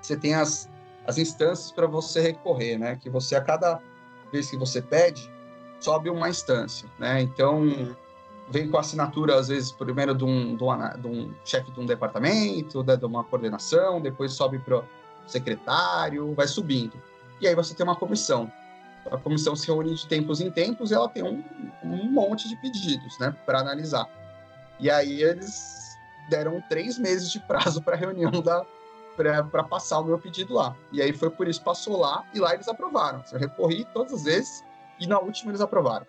você 0.00 0.16
tem 0.16 0.34
as, 0.34 0.70
as 1.06 1.18
instâncias 1.18 1.70
para 1.70 1.86
você 1.86 2.20
recorrer, 2.20 2.78
né? 2.78 2.96
Que 2.96 3.10
você 3.10 3.36
a 3.36 3.42
cada 3.42 3.80
vez 4.32 4.50
que 4.50 4.56
você 4.56 4.80
pede 4.80 5.30
sobe 5.80 6.08
uma 6.08 6.28
instância, 6.28 6.88
né? 6.98 7.20
Então 7.20 7.60
uhum 7.60 7.94
vem 8.50 8.68
com 8.68 8.78
assinatura, 8.78 9.36
às 9.36 9.48
vezes, 9.48 9.70
primeiro 9.70 10.14
de 10.14 10.24
um, 10.24 10.56
de 10.56 10.64
um, 10.64 11.00
de 11.00 11.06
um 11.06 11.34
chefe 11.44 11.70
de 11.70 11.80
um 11.80 11.86
departamento, 11.86 12.82
de 12.82 13.04
uma 13.04 13.22
coordenação, 13.24 14.00
depois 14.00 14.32
sobe 14.32 14.58
para 14.58 14.82
secretário, 15.30 16.34
vai 16.34 16.46
subindo. 16.46 17.00
E 17.40 17.46
aí 17.46 17.54
você 17.54 17.74
tem 17.74 17.84
uma 17.84 17.96
comissão. 17.96 18.50
A 19.10 19.16
comissão 19.16 19.56
se 19.56 19.66
reúne 19.66 19.94
de 19.94 20.06
tempos 20.06 20.40
em 20.40 20.50
tempos 20.50 20.90
e 20.90 20.94
ela 20.94 21.08
tem 21.08 21.22
um, 21.22 21.42
um 21.82 22.10
monte 22.10 22.48
de 22.48 22.56
pedidos 22.56 23.18
né, 23.18 23.34
para 23.46 23.60
analisar. 23.60 24.08
E 24.80 24.90
aí 24.90 25.22
eles 25.22 25.96
deram 26.28 26.62
três 26.68 26.98
meses 26.98 27.30
de 27.30 27.40
prazo 27.40 27.82
para 27.82 27.94
a 27.94 27.98
reunião 27.98 28.30
da 28.42 28.64
para 29.16 29.64
passar 29.64 29.98
o 29.98 30.04
meu 30.04 30.16
pedido 30.16 30.54
lá. 30.54 30.76
E 30.92 31.02
aí 31.02 31.12
foi 31.12 31.28
por 31.28 31.48
isso 31.48 31.60
passou 31.60 31.98
lá 31.98 32.24
e 32.32 32.38
lá 32.38 32.54
eles 32.54 32.68
aprovaram. 32.68 33.24
Eu 33.32 33.38
recorri 33.40 33.84
todas 33.92 34.12
as 34.12 34.22
vezes 34.22 34.64
e 35.00 35.08
na 35.08 35.18
última 35.18 35.50
eles 35.50 35.60
aprovaram. 35.60 36.06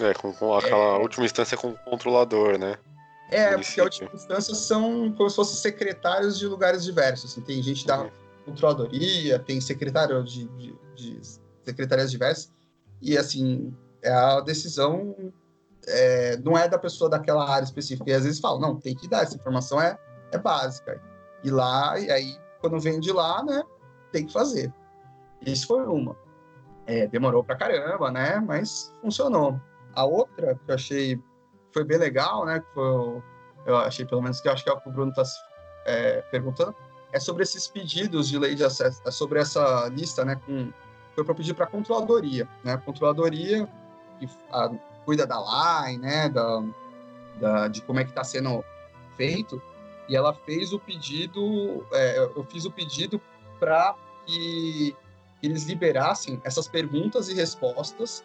É, 0.00 0.12
com, 0.14 0.32
com 0.32 0.54
aquela 0.54 0.96
é... 0.96 0.98
última 0.98 1.24
instância 1.24 1.56
com 1.56 1.70
o 1.70 1.78
controlador, 1.84 2.58
né? 2.58 2.76
É, 3.30 3.56
porque 3.56 3.80
a 3.80 3.84
última 3.84 4.10
instância 4.12 4.54
são 4.56 5.12
como 5.16 5.30
se 5.30 5.36
fossem 5.36 5.56
secretários 5.56 6.36
de 6.36 6.46
lugares 6.46 6.82
diversos. 6.82 7.30
Assim, 7.30 7.40
tem 7.40 7.62
gente 7.62 7.86
da 7.86 8.10
controladoria, 8.44 9.38
tem 9.38 9.60
secretário 9.60 10.22
de, 10.24 10.48
de, 10.48 10.78
de 10.94 11.20
secretarias 11.64 12.10
diversas. 12.10 12.52
E, 13.00 13.16
assim, 13.16 13.74
é 14.02 14.12
a 14.12 14.40
decisão 14.40 15.14
é, 15.86 16.36
não 16.38 16.56
é 16.56 16.68
da 16.68 16.78
pessoa 16.78 17.08
daquela 17.08 17.48
área 17.48 17.64
específica. 17.64 18.10
E 18.10 18.12
às 18.12 18.24
vezes 18.24 18.40
falam, 18.40 18.60
não, 18.60 18.76
tem 18.76 18.94
que 18.94 19.08
dar, 19.08 19.22
essa 19.22 19.36
informação 19.36 19.80
é, 19.80 19.98
é 20.32 20.38
básica. 20.38 21.00
E 21.42 21.50
lá, 21.50 21.98
e 21.98 22.10
aí, 22.10 22.38
quando 22.60 22.78
vem 22.80 23.00
de 23.00 23.12
lá, 23.12 23.42
né, 23.42 23.62
tem 24.12 24.26
que 24.26 24.32
fazer. 24.32 24.72
Isso 25.44 25.66
foi 25.66 25.86
uma. 25.86 26.16
É, 26.86 27.06
demorou 27.06 27.42
pra 27.42 27.56
caramba, 27.56 28.10
né, 28.10 28.40
mas 28.40 28.94
funcionou. 29.00 29.60
A 29.94 30.04
outra 30.04 30.54
que 30.54 30.70
eu 30.70 30.74
achei 30.74 31.22
foi 31.72 31.84
bem 31.84 31.98
legal, 31.98 32.44
né? 32.44 32.60
Que 32.60 32.74
foi, 32.74 33.22
eu 33.66 33.76
achei 33.76 34.04
pelo 34.04 34.22
menos 34.22 34.40
que 34.40 34.48
eu 34.48 34.52
acho 34.52 34.64
que 34.64 34.70
é 34.70 34.72
o 34.72 34.80
que 34.80 34.88
o 34.88 34.92
Bruno 34.92 35.10
está 35.10 35.22
é, 35.86 36.20
perguntando, 36.30 36.74
é 37.12 37.20
sobre 37.20 37.42
esses 37.42 37.66
pedidos 37.66 38.28
de 38.28 38.38
lei 38.38 38.54
de 38.54 38.64
acesso, 38.64 39.00
é 39.04 39.10
sobre 39.10 39.40
essa 39.40 39.88
lista, 39.88 40.24
né? 40.24 40.40
Com, 40.46 40.72
foi 41.14 41.24
para 41.24 41.34
pedir 41.34 41.54
para 41.54 41.64
a 41.64 41.68
controladoria, 41.68 42.48
né? 42.64 42.74
A 42.74 42.78
controladoria 42.78 43.68
que 44.18 44.28
a, 44.52 44.70
cuida 45.04 45.26
da 45.26 45.36
line, 45.86 45.98
né? 45.98 46.28
Da, 46.28 46.62
da, 47.40 47.68
de 47.68 47.82
como 47.82 47.98
é 47.98 48.04
que 48.04 48.10
está 48.10 48.24
sendo 48.24 48.64
feito 49.16 49.60
e 50.08 50.16
ela 50.16 50.34
fez 50.34 50.72
o 50.72 50.78
pedido, 50.78 51.86
é, 51.92 52.18
eu 52.18 52.44
fiz 52.50 52.64
o 52.64 52.70
pedido 52.70 53.20
para 53.60 53.94
que 54.26 54.94
eles 55.40 55.64
liberassem 55.64 56.40
essas 56.44 56.66
perguntas 56.66 57.28
e 57.28 57.34
respostas 57.34 58.24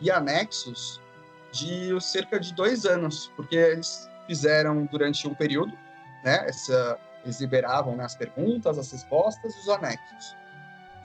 e 0.00 0.10
anexos 0.10 1.00
de 1.52 1.98
cerca 2.00 2.40
de 2.40 2.54
dois 2.54 2.86
anos, 2.86 3.30
porque 3.36 3.54
eles 3.54 4.08
fizeram 4.26 4.86
durante 4.86 5.28
um 5.28 5.34
período, 5.34 5.72
né? 6.24 6.46
Essa, 6.48 6.98
eles 7.26 7.40
liberavam 7.40 7.96
né, 7.96 8.04
as 8.04 8.14
perguntas, 8.14 8.78
as 8.78 8.90
respostas 8.90 9.54
e 9.54 9.58
os 9.60 9.68
anexos. 9.68 10.36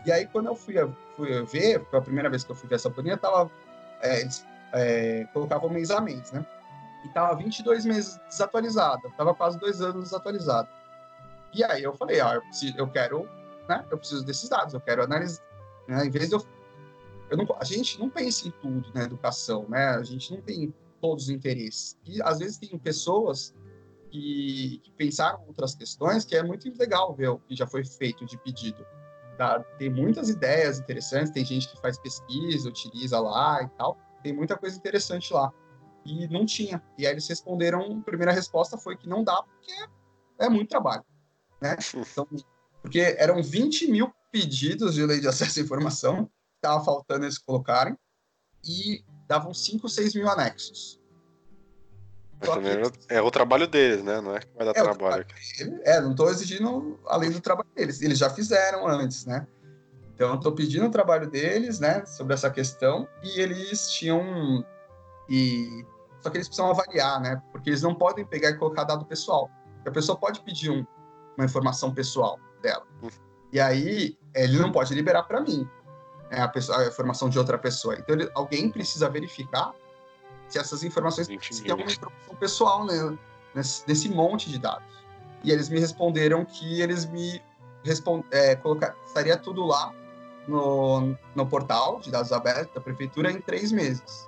E 0.05 0.11
aí, 0.11 0.27
quando 0.27 0.47
eu 0.47 0.55
fui, 0.55 0.75
fui 1.15 1.43
ver, 1.45 1.83
foi 1.89 1.99
a 1.99 2.01
primeira 2.01 2.29
vez 2.29 2.43
que 2.43 2.51
eu 2.51 2.55
fui 2.55 2.69
ver 2.69 2.75
essa 2.75 2.89
planilha, 2.89 3.17
tava, 3.17 3.49
é, 4.01 4.21
eles 4.21 4.45
é, 4.73 5.27
colocavam 5.33 5.69
mês 5.69 5.91
a 5.91 5.99
mês, 5.99 6.31
né? 6.31 6.45
E 7.03 7.09
tava 7.09 7.35
22 7.35 7.85
meses 7.85 8.19
desatualizada, 8.29 9.09
tava 9.17 9.33
quase 9.33 9.59
dois 9.59 9.81
anos 9.81 10.05
desatualizada. 10.05 10.69
E 11.53 11.63
aí 11.63 11.83
eu 11.83 11.93
falei, 11.93 12.21
ah, 12.21 12.35
eu, 12.35 12.41
preciso, 12.41 12.77
eu 12.77 12.87
quero, 12.87 13.27
né? 13.67 13.85
Eu 13.89 13.97
preciso 13.97 14.23
desses 14.23 14.47
dados, 14.47 14.73
eu 14.73 14.81
quero 14.81 15.03
analisar. 15.03 15.43
Né, 15.87 16.05
em 16.05 16.09
vez 16.09 16.29
de 16.29 16.35
eu, 16.35 16.45
eu 17.31 17.37
não, 17.37 17.47
a 17.59 17.63
gente 17.63 17.99
não 17.99 18.09
pensa 18.09 18.47
em 18.47 18.51
tudo 18.51 18.91
na 18.93 19.03
educação, 19.03 19.65
né? 19.67 19.87
A 19.89 20.03
gente 20.03 20.31
não 20.33 20.41
tem 20.41 20.73
todos 21.01 21.25
os 21.25 21.29
interesses. 21.29 21.97
E 22.05 22.21
às 22.21 22.39
vezes 22.39 22.57
tem 22.57 22.77
pessoas 22.77 23.53
que, 24.11 24.81
que 24.83 24.91
pensaram 24.91 25.43
outras 25.47 25.73
questões 25.73 26.25
que 26.25 26.35
é 26.35 26.43
muito 26.43 26.69
legal 26.77 27.15
ver 27.15 27.29
o 27.29 27.39
que 27.39 27.55
já 27.55 27.65
foi 27.65 27.83
feito 27.83 28.25
de 28.25 28.37
pedido. 28.37 28.85
Tá? 29.37 29.59
Tem 29.79 29.89
muitas 29.89 30.29
ideias 30.29 30.79
interessantes, 30.79 31.31
tem 31.31 31.43
gente 31.45 31.67
que 31.69 31.79
faz 31.79 31.97
pesquisa, 31.97 32.69
utiliza 32.69 33.19
lá 33.19 33.63
e 33.63 33.69
tal. 33.77 33.97
Tem 34.21 34.33
muita 34.33 34.57
coisa 34.57 34.77
interessante 34.77 35.33
lá. 35.33 35.51
E 36.05 36.27
não 36.27 36.45
tinha. 36.45 36.83
E 36.97 37.07
aí 37.07 37.13
eles 37.13 37.27
responderam, 37.27 37.99
a 37.99 38.03
primeira 38.03 38.31
resposta 38.31 38.77
foi 38.77 38.97
que 38.97 39.07
não 39.07 39.23
dá, 39.23 39.41
porque 39.41 39.73
é 40.37 40.49
muito 40.49 40.69
trabalho. 40.69 41.05
Né? 41.61 41.77
Então, 41.95 42.27
porque 42.81 43.15
eram 43.17 43.41
20 43.41 43.87
mil 43.89 44.11
pedidos 44.31 44.95
de 44.95 45.05
lei 45.05 45.19
de 45.19 45.27
acesso 45.27 45.59
à 45.59 45.63
informação, 45.63 46.25
que 46.25 46.31
estava 46.57 46.83
faltando 46.83 47.25
eles 47.25 47.37
colocarem, 47.37 47.95
e 48.63 49.03
davam 49.27 49.53
5, 49.53 49.87
6 49.87 50.15
mil 50.15 50.29
anexos. 50.29 51.00
É 53.09 53.21
o 53.21 53.29
trabalho 53.29 53.67
deles, 53.67 54.03
né? 54.03 54.19
Não 54.19 54.35
é 54.35 54.39
que 54.39 54.47
vai 54.55 54.65
dar 54.65 54.79
é 54.79 54.83
trabalho. 54.83 55.25
É, 55.83 56.01
não 56.01 56.11
estou 56.11 56.29
exigindo 56.29 56.99
além 57.05 57.29
do 57.29 57.39
trabalho 57.39 57.69
deles. 57.75 58.01
Eles 58.01 58.17
já 58.17 58.29
fizeram 58.29 58.87
antes, 58.87 59.25
né? 59.25 59.45
Então, 60.21 60.29
eu 60.29 60.35
estou 60.35 60.51
pedindo 60.51 60.85
o 60.85 60.91
trabalho 60.91 61.27
deles, 61.27 61.79
né, 61.79 62.05
sobre 62.05 62.35
essa 62.35 62.47
questão, 62.49 63.07
e 63.23 63.41
eles 63.41 63.89
tinham. 63.89 64.63
E... 65.27 65.83
Só 66.19 66.29
que 66.29 66.37
eles 66.37 66.47
precisam 66.47 66.69
avaliar, 66.69 67.19
né? 67.19 67.41
Porque 67.51 67.71
eles 67.71 67.81
não 67.81 67.95
podem 67.95 68.23
pegar 68.23 68.51
e 68.51 68.53
colocar 68.55 68.83
dado 68.83 69.03
pessoal. 69.05 69.49
A 69.83 69.89
pessoa 69.89 70.15
pode 70.15 70.41
pedir 70.41 70.69
um, 70.69 70.85
uma 71.35 71.45
informação 71.45 71.91
pessoal 71.91 72.39
dela. 72.61 72.85
E 73.51 73.59
aí, 73.59 74.15
ele 74.35 74.59
não 74.59 74.71
pode 74.71 74.93
liberar 74.93 75.23
para 75.23 75.41
mim 75.41 75.67
né, 76.29 76.41
a, 76.41 76.47
pessoa, 76.47 76.77
a, 76.77 76.87
informação 76.87 77.27
de 77.27 77.39
outra 77.39 77.57
pessoa. 77.57 77.95
Então, 77.95 78.15
ele, 78.15 78.29
alguém 78.35 78.69
precisa 78.69 79.09
verificar 79.09 79.73
se 80.51 80.59
essas 80.59 80.83
informações 80.83 81.27
se 81.27 81.63
tem 81.63 81.71
alguma 81.71 81.91
informação 81.91 82.35
pessoal 82.35 82.85
né, 82.85 83.17
nesse, 83.53 83.83
nesse, 83.87 84.09
monte 84.09 84.49
de 84.49 84.59
dados. 84.59 85.01
E 85.43 85.51
eles 85.51 85.69
me 85.69 85.79
responderam 85.79 86.45
que 86.45 86.81
eles 86.81 87.05
me 87.05 87.41
respond, 87.83 88.23
é, 88.31 88.55
colocar, 88.55 88.95
estaria 89.05 89.37
tudo 89.37 89.65
lá 89.65 89.93
no, 90.47 91.15
no 91.35 91.45
portal 91.45 91.99
de 91.99 92.11
dados 92.11 92.31
abertos 92.31 92.73
da 92.73 92.81
prefeitura 92.81 93.31
em 93.31 93.39
três 93.39 93.71
meses. 93.71 94.27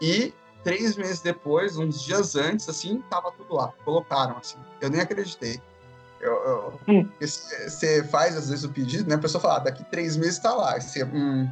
E 0.00 0.34
três 0.62 0.96
meses 0.96 1.20
depois, 1.20 1.78
uns 1.78 2.02
dias 2.02 2.34
antes, 2.34 2.68
assim, 2.68 3.02
tava 3.08 3.30
tudo 3.32 3.54
lá. 3.54 3.72
Colocaram, 3.84 4.36
assim. 4.38 4.58
Eu 4.80 4.90
nem 4.90 5.00
acreditei. 5.00 5.60
Eu, 6.20 6.32
eu, 6.32 6.80
hum. 6.88 7.08
Você 7.20 8.02
faz, 8.04 8.36
às 8.36 8.48
vezes, 8.48 8.64
o 8.64 8.68
pedido, 8.68 9.08
né? 9.08 9.14
A 9.14 9.18
pessoa 9.18 9.40
fala, 9.40 9.56
ah, 9.56 9.60
daqui 9.60 9.84
três 9.84 10.16
meses 10.16 10.38
tá 10.38 10.52
lá. 10.54 10.80
Você, 10.80 11.04
hum, 11.04 11.48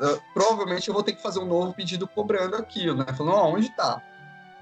uh, 0.00 0.20
provavelmente 0.32 0.88
eu 0.88 0.94
vou 0.94 1.02
ter 1.02 1.12
que 1.12 1.22
fazer 1.22 1.40
um 1.40 1.46
novo 1.46 1.74
pedido 1.74 2.06
cobrando 2.06 2.56
aquilo, 2.56 2.96
né? 2.96 3.06
Falando, 3.12 3.36
oh, 3.36 3.54
onde 3.54 3.74
tá? 3.74 4.02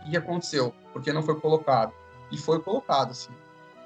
O 0.05 0.11
que 0.11 0.16
aconteceu? 0.16 0.74
Por 0.93 1.03
que 1.03 1.12
não 1.12 1.22
foi 1.22 1.39
colocado? 1.41 1.93
E 2.30 2.37
foi 2.39 2.61
colocado, 2.61 3.11
assim. 3.11 3.33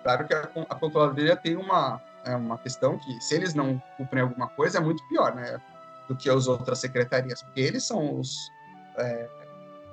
Claro 0.03 0.27
que 0.27 0.35
a, 0.35 0.49
a 0.69 0.75
controladoria 0.75 1.37
tem 1.37 1.57
uma, 1.57 2.01
é 2.25 2.35
uma 2.35 2.59
questão 2.59 2.99
que, 2.99 3.21
se 3.21 3.35
eles 3.35 3.55
não 3.55 3.83
cumprem 3.97 4.23
alguma 4.23 4.49
coisa, 4.49 4.79
é 4.79 4.81
muito 4.81 5.07
pior, 5.09 5.35
né? 5.35 5.61
Do 6.09 6.17
que 6.17 6.31
as 6.31 6.47
outras 6.47 6.79
secretarias, 6.79 7.43
porque 7.43 7.61
eles 7.61 7.85
são 7.85 8.21
os. 8.21 8.51
É, 8.99 9.29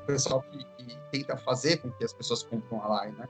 o 0.03 0.05
pessoal 0.05 0.43
que, 0.43 0.63
que, 0.63 0.97
tenta 1.11 1.37
fazer 1.37 1.77
com 1.77 1.91
que 1.91 2.03
as 2.03 2.13
pessoas 2.13 2.43
cumpram 2.43 2.81
a 2.83 3.01
lei, 3.01 3.11
né? 3.13 3.27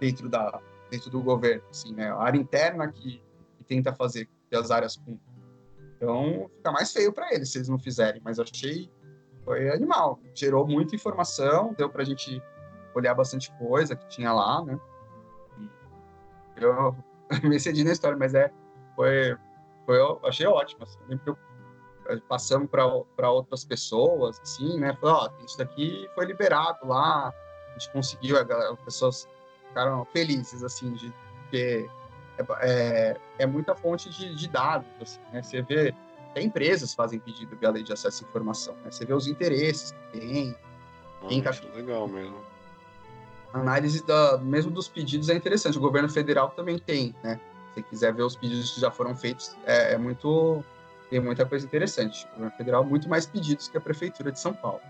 Dentro, 0.00 0.28
da, 0.28 0.60
dentro 0.90 1.10
do 1.10 1.20
governo, 1.20 1.62
assim, 1.70 1.94
né? 1.94 2.10
A 2.10 2.18
área 2.18 2.38
interna 2.38 2.88
que, 2.88 3.22
que 3.56 3.64
tenta 3.64 3.92
fazer 3.92 4.26
com 4.26 4.32
que 4.50 4.56
as 4.56 4.70
áreas 4.70 4.96
cumpram. 4.96 5.35
Então, 5.96 6.50
fica 6.56 6.72
mais 6.72 6.92
feio 6.92 7.12
para 7.12 7.32
eles 7.34 7.50
se 7.50 7.58
eles 7.58 7.68
não 7.68 7.78
fizerem, 7.78 8.20
mas 8.24 8.38
achei. 8.38 8.90
Foi 9.44 9.70
animal. 9.70 10.18
Gerou 10.34 10.66
muita 10.66 10.94
informação, 10.94 11.72
deu 11.78 11.88
para 11.88 12.02
a 12.02 12.04
gente 12.04 12.42
olhar 12.94 13.14
bastante 13.14 13.52
coisa 13.58 13.94
que 13.94 14.06
tinha 14.08 14.32
lá, 14.32 14.64
né? 14.64 14.78
Eu 16.56 16.96
me 17.44 17.56
excedi 17.56 17.84
na 17.84 17.92
história, 17.92 18.16
mas 18.16 18.34
é, 18.34 18.50
foi, 18.94 19.36
foi 19.84 19.98
eu 19.98 20.20
achei 20.24 20.46
ótimo. 20.46 20.82
Assim. 20.82 20.98
Eu, 21.24 21.36
passamos 22.28 22.68
para 22.70 23.30
outras 23.30 23.64
pessoas, 23.64 24.40
assim, 24.40 24.78
né? 24.78 24.96
Falou, 25.00 25.16
ó, 25.16 25.44
isso 25.44 25.58
daqui 25.58 26.08
foi 26.14 26.26
liberado 26.26 26.86
lá, 26.86 27.28
a 27.28 27.72
gente 27.78 27.92
conseguiu, 27.92 28.36
as 28.38 28.80
pessoas 28.80 29.28
ficaram 29.68 30.04
felizes, 30.06 30.62
assim, 30.62 30.92
de 30.94 31.12
ter. 31.50 31.90
É, 32.38 32.44
é, 32.60 33.16
é 33.38 33.46
muita 33.46 33.74
fonte 33.74 34.10
de, 34.10 34.34
de, 34.34 34.48
dados, 34.48 34.86
assim, 35.00 35.20
né? 35.32 35.42
Você 35.42 35.62
vê, 35.62 35.94
até 36.30 36.42
empresas 36.42 36.94
fazem 36.94 37.18
pedido 37.18 37.56
via 37.56 37.70
lei 37.70 37.82
de 37.82 37.92
acesso 37.92 38.24
à 38.24 38.28
informação, 38.28 38.74
né? 38.84 38.90
Você 38.90 39.04
vê 39.04 39.14
os 39.14 39.26
interesses 39.26 39.92
que 40.12 40.20
tem. 40.20 40.56
Ah, 41.22 41.76
legal 41.76 42.06
mesmo 42.06 42.36
análise 43.52 44.04
da, 44.04 44.38
mesmo 44.38 44.70
dos 44.70 44.88
pedidos 44.88 45.28
é 45.28 45.34
interessante. 45.34 45.78
O 45.78 45.80
governo 45.80 46.08
federal 46.08 46.50
também 46.50 46.78
tem, 46.78 47.14
né? 47.22 47.40
Se 47.74 47.82
quiser 47.82 48.12
ver 48.14 48.22
os 48.22 48.36
pedidos 48.36 48.72
que 48.72 48.80
já 48.80 48.90
foram 48.90 49.14
feitos, 49.14 49.54
é, 49.64 49.94
é 49.94 49.98
muito 49.98 50.64
tem 51.10 51.20
muita 51.20 51.46
coisa 51.46 51.64
interessante. 51.64 52.26
O 52.32 52.34
governo 52.34 52.56
federal 52.56 52.84
muito 52.84 53.08
mais 53.08 53.26
pedidos 53.26 53.68
que 53.68 53.76
a 53.76 53.80
prefeitura 53.80 54.32
de 54.32 54.40
São 54.40 54.52
Paulo. 54.52 54.80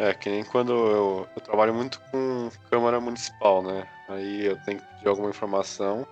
É, 0.00 0.14
que 0.14 0.30
nem 0.30 0.42
quando 0.42 0.72
eu, 0.72 1.28
eu 1.36 1.42
trabalho 1.42 1.74
muito 1.74 2.00
com 2.10 2.50
Câmara 2.70 2.98
Municipal, 2.98 3.62
né? 3.62 3.86
Aí 4.08 4.46
eu 4.46 4.56
tenho 4.64 4.78
que 4.80 4.86
pedir 4.94 5.08
alguma 5.08 5.28
informação, 5.28 6.06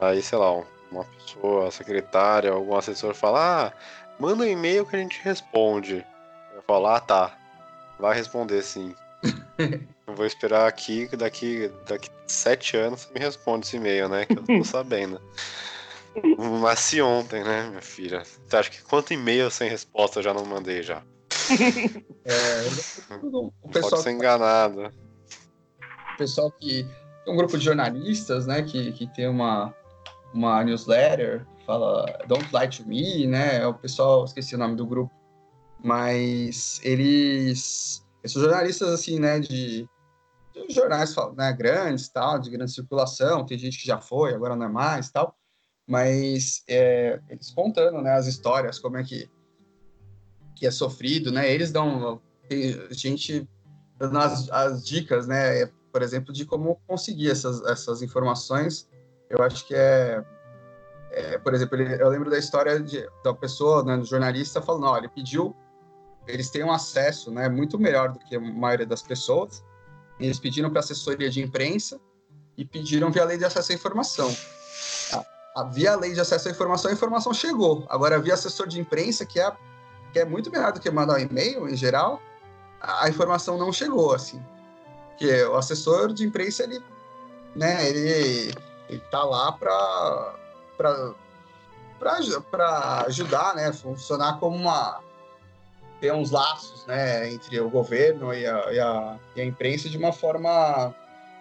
aí, 0.00 0.20
sei 0.20 0.36
lá, 0.36 0.52
uma 0.90 1.04
pessoa, 1.04 1.70
secretária, 1.70 2.50
algum 2.50 2.74
assessor 2.74 3.14
fala, 3.14 3.68
ah, 3.68 3.72
manda 4.18 4.42
um 4.42 4.48
e-mail 4.48 4.84
que 4.84 4.96
a 4.96 4.98
gente 4.98 5.22
responde. 5.22 6.04
Eu 6.52 6.62
falo, 6.62 6.88
ah, 6.88 6.98
tá, 6.98 7.38
vai 7.96 8.12
responder 8.12 8.60
sim. 8.62 8.92
Eu 10.04 10.14
vou 10.14 10.26
esperar 10.26 10.66
aqui, 10.66 11.08
daqui, 11.16 11.70
daqui 11.86 12.10
sete 12.26 12.76
anos 12.76 13.02
você 13.02 13.12
me 13.12 13.20
responde 13.20 13.66
esse 13.66 13.76
e-mail, 13.76 14.08
né? 14.08 14.24
Que 14.24 14.38
eu 14.38 14.44
tô 14.44 14.64
sabendo. 14.64 15.20
Mas 16.60 16.78
se 16.78 17.02
ontem, 17.02 17.42
né, 17.42 17.68
minha 17.68 17.82
filha? 17.82 18.22
Você 18.24 18.56
acha 18.56 18.70
que 18.70 18.82
quanto 18.82 19.12
e-mail 19.12 19.50
sem 19.50 19.68
resposta 19.68 20.20
eu 20.20 20.22
já 20.22 20.32
não 20.32 20.44
mandei 20.44 20.80
já? 20.82 21.02
É, 22.24 23.14
o 23.62 23.68
pessoal 23.68 23.90
Pode 23.90 24.02
ser 24.02 24.10
enganado. 24.10 24.92
O 26.14 26.16
pessoal 26.18 26.50
que. 26.50 26.86
Tem 27.24 27.34
um 27.34 27.36
grupo 27.36 27.58
de 27.58 27.64
jornalistas, 27.64 28.46
né, 28.46 28.62
que, 28.62 28.92
que 28.92 29.06
tem 29.08 29.28
uma, 29.28 29.74
uma 30.32 30.62
newsletter, 30.62 31.44
fala 31.66 32.04
Don't 32.28 32.48
Lie 32.52 32.68
to 32.68 32.86
Me, 32.86 33.26
né? 33.26 33.66
O 33.66 33.74
pessoal, 33.74 34.24
esqueci 34.24 34.54
o 34.54 34.58
nome 34.58 34.76
do 34.76 34.86
grupo, 34.86 35.12
mas 35.82 36.80
eles 36.82 38.06
são 38.24 38.42
jornalistas, 38.42 38.88
assim, 38.88 39.18
né, 39.18 39.38
de, 39.38 39.88
de 40.52 40.74
jornais 40.74 41.14
né, 41.36 41.52
grandes, 41.52 42.08
tal, 42.08 42.38
de 42.38 42.50
grande 42.50 42.72
circulação, 42.72 43.44
tem 43.44 43.58
gente 43.58 43.78
que 43.78 43.86
já 43.86 44.00
foi, 44.00 44.34
agora 44.34 44.56
não 44.56 44.66
é 44.66 44.68
mais, 44.68 45.10
tal, 45.10 45.36
mas 45.86 46.62
é, 46.68 47.20
eles 47.28 47.50
contando, 47.50 48.00
né, 48.02 48.12
as 48.12 48.26
histórias, 48.26 48.78
como 48.78 48.96
é 48.96 49.04
que, 49.04 49.30
que 50.56 50.66
é 50.66 50.70
sofrido, 50.70 51.30
né, 51.30 51.52
eles 51.52 51.70
dão, 51.70 52.20
tem 52.48 52.76
gente 52.90 53.48
dando 53.96 54.18
as, 54.18 54.50
as 54.50 54.84
dicas, 54.84 55.28
né, 55.28 55.66
por 55.92 56.02
exemplo, 56.02 56.32
de 56.32 56.44
como 56.44 56.80
conseguir 56.86 57.30
essas, 57.30 57.62
essas 57.66 58.02
informações, 58.02 58.88
eu 59.30 59.40
acho 59.42 59.64
que 59.66 59.74
é, 59.74 60.24
é 61.12 61.38
por 61.38 61.54
exemplo, 61.54 61.80
ele, 61.80 62.02
eu 62.02 62.08
lembro 62.08 62.30
da 62.30 62.38
história 62.38 62.80
de, 62.80 63.08
da 63.22 63.32
pessoa, 63.32 63.84
né, 63.84 63.96
do 63.96 64.04
jornalista, 64.04 64.60
falando, 64.60 64.86
olha, 64.86 65.00
ele 65.00 65.08
pediu 65.08 65.54
eles 66.26 66.50
têm 66.50 66.64
um 66.64 66.72
acesso 66.72 67.30
né, 67.30 67.48
muito 67.48 67.78
melhor 67.78 68.12
do 68.12 68.18
que 68.18 68.36
a 68.36 68.40
maioria 68.40 68.86
das 68.86 69.02
pessoas. 69.02 69.64
Eles 70.18 70.38
pediram 70.38 70.70
para 70.70 70.80
assessoria 70.80 71.30
de 71.30 71.42
imprensa 71.42 72.00
e 72.56 72.64
pediram 72.64 73.10
via 73.10 73.24
lei 73.24 73.38
de 73.38 73.44
acesso 73.44 73.72
à 73.72 73.74
informação. 73.74 74.34
A, 75.12 75.60
a, 75.60 75.64
via 75.64 75.94
lei 75.94 76.12
de 76.12 76.20
acesso 76.20 76.48
à 76.48 76.50
informação, 76.50 76.90
a 76.90 76.94
informação 76.94 77.32
chegou. 77.32 77.86
Agora, 77.88 78.18
via 78.18 78.34
assessor 78.34 78.66
de 78.66 78.80
imprensa, 78.80 79.24
que 79.24 79.38
é, 79.38 79.52
que 80.16 80.20
é 80.20 80.24
muito 80.24 80.50
melhor 80.50 80.72
do 80.72 80.80
que 80.80 80.90
mandar 80.90 81.16
um 81.16 81.18
e-mail, 81.18 81.68
em 81.68 81.76
geral, 81.76 82.22
a, 82.80 83.06
informação 83.06 83.58
não 83.58 83.70
chegou, 83.70 84.14
assim. 84.14 84.42
Porque 85.10 85.44
o 85.44 85.56
assessor 85.56 86.10
de 86.10 86.24
imprensa, 86.24 86.62
ele, 86.62 86.82
né, 87.54 87.86
ele, 87.86 88.54
ele 88.88 89.00
tá 89.10 89.22
lá 89.22 89.52
para 89.52 90.34
para 92.00 93.04
ajudar, 93.06 93.54
né, 93.54 93.72
funcionar 93.72 94.38
como 94.38 94.56
uma 94.56 95.00
ter 96.00 96.12
uns 96.12 96.30
laços 96.30 96.84
né, 96.86 97.30
entre 97.30 97.58
o 97.58 97.70
governo 97.70 98.32
e 98.32 98.46
a, 98.46 98.72
e 98.72 98.78
a, 98.78 99.18
e 99.34 99.40
a 99.40 99.44
imprensa 99.44 99.88
de 99.88 99.96
uma 99.96 100.12
forma 100.12 100.94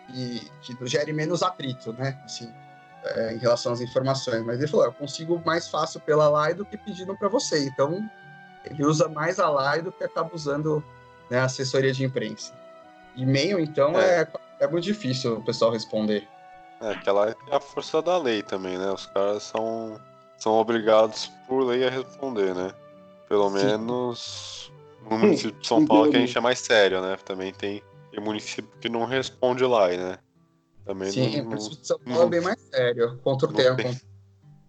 que, 0.07 0.51
que 0.61 0.87
gere 0.87 1.13
menos 1.13 1.43
atrito, 1.43 1.93
né? 1.93 2.21
Assim, 2.25 2.51
é, 3.05 3.33
em 3.33 3.37
relação 3.37 3.71
às 3.71 3.79
informações. 3.79 4.43
Mas 4.45 4.57
ele 4.57 4.67
falou: 4.67 4.85
eu 4.85 4.93
consigo 4.93 5.41
mais 5.45 5.67
fácil 5.67 6.01
pela 6.01 6.27
LAI 6.27 6.53
do 6.53 6.65
que 6.65 6.77
pedindo 6.77 7.15
para 7.17 7.29
você. 7.29 7.65
Então, 7.65 8.09
ele 8.69 8.85
usa 8.85 9.07
mais 9.07 9.39
a 9.39 9.49
LAI 9.49 9.81
do 9.81 9.91
que 9.91 10.03
acaba 10.03 10.29
usando 10.33 10.83
né, 11.29 11.39
a 11.39 11.45
assessoria 11.45 11.91
de 11.91 12.03
imprensa. 12.03 12.53
E-mail, 13.15 13.59
então, 13.59 13.97
é. 13.99 14.21
é. 14.21 14.27
É, 14.59 14.67
muito 14.67 14.85
difícil 14.85 15.37
o 15.37 15.43
pessoal 15.43 15.71
responder. 15.71 16.27
É, 16.81 16.91
aquela 16.91 17.29
é 17.29 17.35
a 17.51 17.59
força 17.59 18.01
da 18.01 18.17
lei 18.17 18.41
também, 18.41 18.77
né? 18.77 18.91
Os 18.91 19.05
caras 19.05 19.43
são, 19.43 19.99
são 20.37 20.53
obrigados 20.53 21.31
por 21.47 21.63
lei 21.63 21.85
a 21.85 21.89
responder, 21.89 22.53
né? 22.55 22.73
Pelo 23.27 23.49
Sim. 23.49 23.65
menos 23.65 24.71
no 25.09 25.17
município 25.17 25.59
de 25.59 25.67
São 25.67 25.85
Paulo, 25.85 26.09
que 26.09 26.17
a 26.17 26.19
gente 26.19 26.37
é 26.37 26.41
mais 26.41 26.59
sério, 26.59 27.01
né? 27.01 27.17
Também 27.25 27.53
tem, 27.53 27.83
tem 28.11 28.23
município 28.23 28.69
que 28.79 28.89
não 28.89 29.05
responde 29.05 29.63
lá, 29.65 29.89
né? 29.89 30.17
Também 30.85 31.11
Sim, 31.11 31.37
não, 31.37 31.43
o 31.43 31.49
município 31.49 31.77
de 31.81 31.87
São 31.87 31.99
Paulo 31.99 32.19
não, 32.19 32.27
é 32.27 32.29
bem 32.29 32.41
mais 32.41 32.59
sério. 32.59 33.19
Contra 33.23 33.49
o 33.49 33.53
tempo. 33.53 33.75
Tem, 33.75 34.01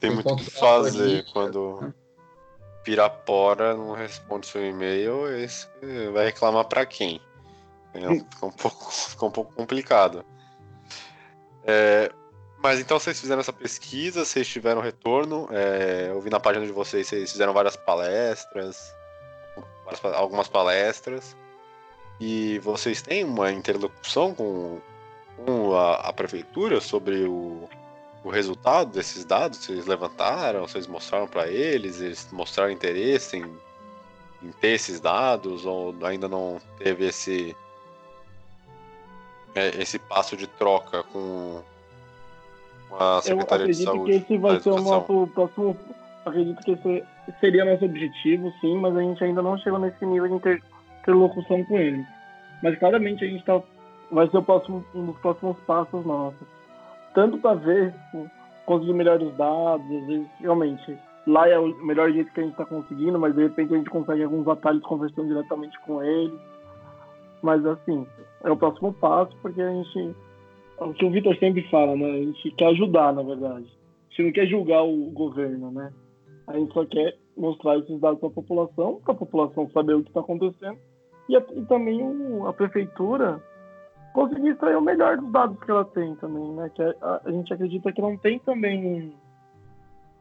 tem 0.00 0.10
muito 0.10 0.32
o 0.32 0.36
que 0.36 0.50
fazer 0.50 1.24
quando 1.32 1.80
né? 1.80 1.94
Pirapora 2.86 3.74
não 3.74 3.94
responde 3.94 4.46
seu 4.46 4.64
e-mail, 4.64 5.26
esse 5.42 5.66
vai 6.12 6.26
reclamar 6.26 6.66
para 6.66 6.86
quem? 6.86 7.20
Fica 7.92 8.46
um 8.46 8.50
pouco, 8.52 8.92
um 9.26 9.30
pouco 9.32 9.52
complicado. 9.54 10.24
É, 11.64 12.12
mas 12.58 12.78
então 12.78 12.96
vocês 12.96 13.20
fizeram 13.20 13.40
essa 13.40 13.52
pesquisa, 13.52 14.24
vocês 14.24 14.46
tiveram 14.46 14.80
retorno. 14.80 15.48
É, 15.50 16.10
eu 16.10 16.20
vi 16.20 16.30
na 16.30 16.38
página 16.38 16.64
de 16.64 16.70
vocês, 16.70 17.08
vocês 17.08 17.32
fizeram 17.32 17.52
várias 17.52 17.74
palestras, 17.74 18.94
várias, 19.84 20.04
algumas 20.14 20.46
palestras. 20.46 21.36
E 22.20 22.60
vocês 22.60 23.02
têm 23.02 23.24
uma 23.24 23.50
interlocução 23.50 24.32
com, 24.32 24.80
com 25.44 25.74
a, 25.74 25.96
a, 25.96 26.12
prefeitura 26.12 26.80
sobre 26.80 27.24
o, 27.24 27.68
o 28.26 28.30
resultado 28.30 28.90
desses 28.90 29.24
dados? 29.24 29.58
Vocês 29.58 29.86
levantaram, 29.86 30.66
vocês 30.66 30.88
mostraram 30.88 31.28
para 31.28 31.46
eles, 31.46 32.00
eles 32.00 32.28
mostraram 32.32 32.72
interesse 32.72 33.36
em, 33.36 33.44
em 34.42 34.50
ter 34.60 34.70
esses 34.70 34.98
dados 34.98 35.64
ou 35.64 35.94
ainda 36.02 36.26
não 36.26 36.58
teve 36.76 37.06
esse 37.06 37.56
é, 39.54 39.68
esse 39.80 39.96
passo 40.00 40.36
de 40.36 40.48
troca 40.48 41.04
com 41.04 41.62
a 42.98 43.22
Secretaria 43.22 43.66
de 43.68 43.74
Saúde. 43.74 43.96
Eu 43.96 44.02
acredito 44.02 44.26
que 44.26 44.32
esse 44.34 44.38
vai 44.38 44.60
ser 44.60 44.70
o 44.70 44.80
nosso 44.82 45.30
próximo. 45.32 45.76
Acredito 46.24 46.62
que 46.64 46.72
esse 46.72 47.04
seria 47.40 47.64
nosso 47.64 47.84
objetivo, 47.84 48.52
sim, 48.60 48.76
mas 48.78 48.96
a 48.96 49.02
gente 49.02 49.22
ainda 49.22 49.40
não 49.40 49.56
chegou 49.58 49.78
nesse 49.78 50.04
nível 50.04 50.28
de 50.28 50.34
inter, 50.34 50.62
interlocução 51.00 51.62
com 51.64 51.78
eles. 51.78 52.04
Mas 52.60 52.76
claramente 52.76 53.24
a 53.24 53.28
gente 53.28 53.44
tá, 53.44 53.62
vai 54.10 54.28
ser 54.28 54.38
o 54.38 54.42
próximo, 54.42 54.84
um 54.92 55.06
dos 55.06 55.18
próximos 55.18 55.56
passos 55.60 56.04
nossos. 56.04 56.55
Tanto 57.16 57.38
para 57.38 57.54
ver, 57.54 57.94
tipo, 57.94 58.30
conseguir 58.66 58.92
melhores 58.92 59.34
dados, 59.38 59.86
às 59.90 60.06
vezes, 60.06 60.26
realmente, 60.38 60.98
lá 61.26 61.48
é 61.48 61.58
o 61.58 61.74
melhor 61.82 62.12
jeito 62.12 62.30
que 62.30 62.40
a 62.40 62.42
gente 62.42 62.52
está 62.52 62.66
conseguindo, 62.66 63.18
mas 63.18 63.34
de 63.34 63.42
repente 63.42 63.72
a 63.72 63.78
gente 63.78 63.88
consegue 63.88 64.22
alguns 64.22 64.46
atalhos 64.46 64.82
conversando 64.82 65.28
diretamente 65.28 65.80
com 65.86 66.02
eles. 66.02 66.38
Mas 67.40 67.64
assim, 67.64 68.06
é 68.44 68.50
o 68.50 68.56
próximo 68.58 68.92
passo, 68.92 69.34
porque 69.40 69.62
a 69.62 69.70
gente. 69.70 70.14
É 70.78 70.84
o 70.84 70.92
que 70.92 71.06
o 71.06 71.10
Vitor 71.10 71.34
sempre 71.38 71.62
fala, 71.70 71.96
né? 71.96 72.04
A 72.04 72.18
gente 72.18 72.50
quer 72.50 72.66
ajudar, 72.66 73.14
na 73.14 73.22
verdade. 73.22 73.64
A 73.64 74.10
gente 74.10 74.22
não 74.24 74.32
quer 74.32 74.46
julgar 74.46 74.82
o 74.84 75.10
governo, 75.10 75.70
né? 75.70 75.90
A 76.46 76.58
gente 76.58 76.70
só 76.74 76.84
quer 76.84 77.16
mostrar 77.34 77.78
esses 77.78 77.98
dados 77.98 78.20
para 78.20 78.28
a 78.28 78.32
população, 78.32 79.00
para 79.02 79.14
a 79.14 79.16
população 79.16 79.70
saber 79.70 79.94
o 79.94 80.02
que 80.02 80.10
está 80.10 80.20
acontecendo. 80.20 80.76
E, 81.30 81.34
e 81.34 81.64
também 81.64 82.02
o, 82.02 82.46
a 82.46 82.52
prefeitura 82.52 83.42
conseguir 84.16 84.48
extrair 84.48 84.76
o 84.76 84.80
melhor 84.80 85.18
dos 85.18 85.30
dados 85.30 85.62
que 85.62 85.70
ela 85.70 85.84
tem 85.84 86.16
também, 86.16 86.50
né? 86.54 86.70
Que 86.74 86.82
a, 86.82 87.20
a 87.22 87.30
gente 87.30 87.52
acredita 87.52 87.92
que 87.92 88.00
não 88.00 88.16
tem 88.16 88.38
também 88.38 89.14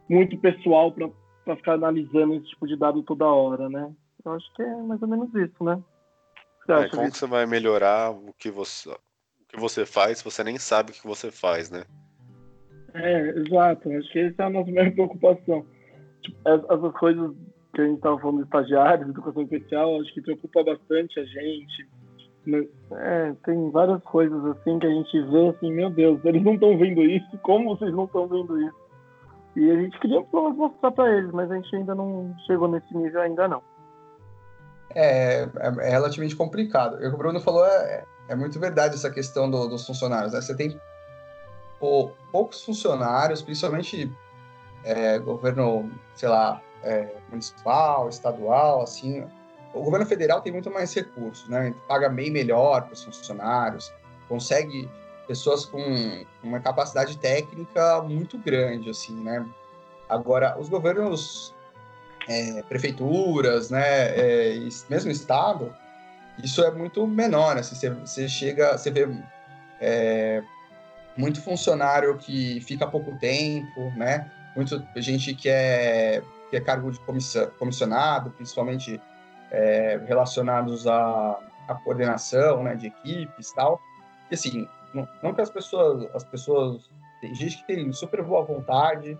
muito 0.10 0.38
pessoal 0.38 0.92
para 0.92 1.56
ficar 1.56 1.74
analisando 1.74 2.36
esse 2.36 2.48
tipo 2.48 2.68
de 2.68 2.76
dado 2.76 3.02
toda 3.04 3.26
hora, 3.26 3.70
né? 3.70 3.90
Eu 4.26 4.34
acho 4.34 4.54
que 4.54 4.62
é 4.62 4.76
mais 4.84 5.02
ou 5.02 5.08
menos 5.08 5.34
isso, 5.34 5.64
né? 5.64 5.82
É, 6.68 6.90
como 6.90 7.10
que 7.10 7.18
você 7.18 7.26
vai 7.26 7.46
melhorar 7.46 8.12
o 8.12 8.34
que 8.38 8.52
você, 8.52 8.90
o 8.90 9.46
que 9.48 9.58
você 9.58 9.86
faz 9.86 10.18
se 10.18 10.26
você 10.26 10.44
nem 10.44 10.58
sabe 10.58 10.92
o 10.92 10.94
que 10.94 11.08
você 11.08 11.32
faz, 11.32 11.72
né? 11.72 11.86
É, 12.94 13.30
exato. 13.30 13.90
Acho 13.92 14.12
que 14.12 14.20
essa 14.20 14.44
é 14.44 14.46
a 14.46 14.50
nossa 14.50 14.72
maior 14.72 14.92
preocupação. 14.92 15.66
Tipo, 16.22 16.38
essas 16.50 16.94
coisas 16.98 17.32
que 17.74 17.82
a 17.82 17.86
gente 17.86 17.98
estava 17.98 18.20
falando 18.20 18.38
de 18.38 18.44
estagiários, 18.44 19.10
educação 19.10 19.44
especial, 19.44 20.02
acho 20.02 20.14
que 20.14 20.22
preocupa 20.22 20.64
bastante 20.64 21.20
a 21.20 21.26
gente. 21.26 21.88
Né? 22.46 22.66
É, 22.92 23.34
tem 23.44 23.70
várias 23.72 24.02
coisas 24.04 24.46
assim 24.46 24.80
que 24.80 24.88
a 24.88 24.90
gente 24.90 25.22
vê 25.24 25.50
assim, 25.50 25.72
meu 25.74 25.90
Deus, 25.90 26.24
eles 26.24 26.44
não 26.44 26.54
estão 26.54 26.78
vendo 26.78 27.02
isso, 27.04 27.38
como 27.42 27.76
vocês 27.76 27.94
não 27.94 28.06
estão 28.06 28.28
vendo 28.28 28.62
isso? 28.62 28.86
E 29.56 29.72
a 29.72 29.76
gente 29.76 29.98
queria 30.00 30.22
mostrar 30.32 30.92
para 30.92 31.18
eles, 31.18 31.32
mas 31.32 31.50
a 31.50 31.56
gente 31.56 31.76
ainda 31.76 31.96
não 31.96 32.36
chegou 32.46 32.68
nesse 32.68 32.96
nível 32.96 33.22
ainda 33.22 33.48
não. 33.48 33.62
É, 34.94 35.44
é, 35.44 35.48
é 35.80 35.90
relativamente 35.90 36.36
complicado. 36.36 36.96
O 36.96 37.00
que 37.00 37.08
o 37.08 37.18
Bruno 37.18 37.40
falou 37.40 37.66
é, 37.66 38.04
é 38.28 38.36
muito 38.36 38.60
verdade 38.60 38.96
essa 38.96 39.10
questão 39.10 39.50
do, 39.50 39.68
dos 39.68 39.86
funcionários. 39.86 40.34
Né? 40.34 40.42
Você 40.42 40.56
tem 40.56 40.80
poucos 42.32 42.64
funcionários, 42.64 43.42
principalmente 43.42 44.12
é, 44.84 45.18
governo, 45.20 45.90
sei 46.16 46.30
lá, 46.30 46.62
é, 46.84 47.16
municipal, 47.30 48.10
estadual, 48.10 48.82
assim. 48.82 49.26
O 49.76 49.84
governo 49.84 50.06
federal 50.06 50.42
tem 50.42 50.54
muito 50.54 50.72
mais 50.72 50.94
recursos, 50.94 51.50
né? 51.50 51.76
Paga 51.88 52.08
bem 52.08 52.32
melhor 52.32 52.84
para 52.84 52.94
os 52.94 53.04
funcionários, 53.04 53.92
consegue 54.28 54.90
pessoas 55.28 55.66
com 55.66 56.26
uma 56.42 56.60
capacidade 56.62 57.18
técnica 57.18 58.02
muito 58.02 58.38
grande, 58.38 58.90
assim, 58.90 59.14
né? 59.22 59.46
Agora, 60.08 60.58
os 60.58 60.70
governos 60.70 61.54
é, 62.28 62.64
prefeituras, 62.64 63.70
né, 63.70 63.84
é, 63.84 64.56
mesmo 64.90 65.12
estado, 65.12 65.76
isso 66.42 66.64
é 66.64 66.72
muito 66.72 67.06
menor. 67.06 67.58
Assim, 67.58 67.76
você, 68.00 68.30
chega, 68.30 68.78
você 68.78 68.90
vê 68.92 69.10
é, 69.82 70.42
muito 71.18 71.42
funcionário 71.42 72.18
que 72.18 72.62
fica 72.62 72.88
pouco 72.88 73.18
tempo, 73.18 73.92
né? 73.96 74.32
Muita 74.56 74.82
gente 74.98 75.34
que 75.34 75.50
é, 75.50 76.22
que 76.50 76.56
é 76.56 76.62
cargo 76.62 76.92
de 76.92 77.00
comissionado, 77.58 78.30
principalmente 78.32 79.02
é, 79.52 79.98
relacionados 80.06 80.88
à, 80.88 81.40
à 81.68 81.76
coordenação, 81.76 82.64
né, 82.64 82.76
de 82.76 82.88
equipes, 82.88 83.52
tal. 83.54 83.80
E 84.32 84.36
assim, 84.36 84.68
não, 84.94 85.08
não 85.22 85.34
que 85.34 85.42
as 85.42 85.50
pessoas, 85.50 86.08
as 86.14 86.24
pessoas 86.24 86.90
tem 87.22 87.34
gente 87.34 87.58
que 87.58 87.68
tem 87.68 87.92
super 87.92 88.24
boa 88.24 88.44
vontade, 88.44 89.18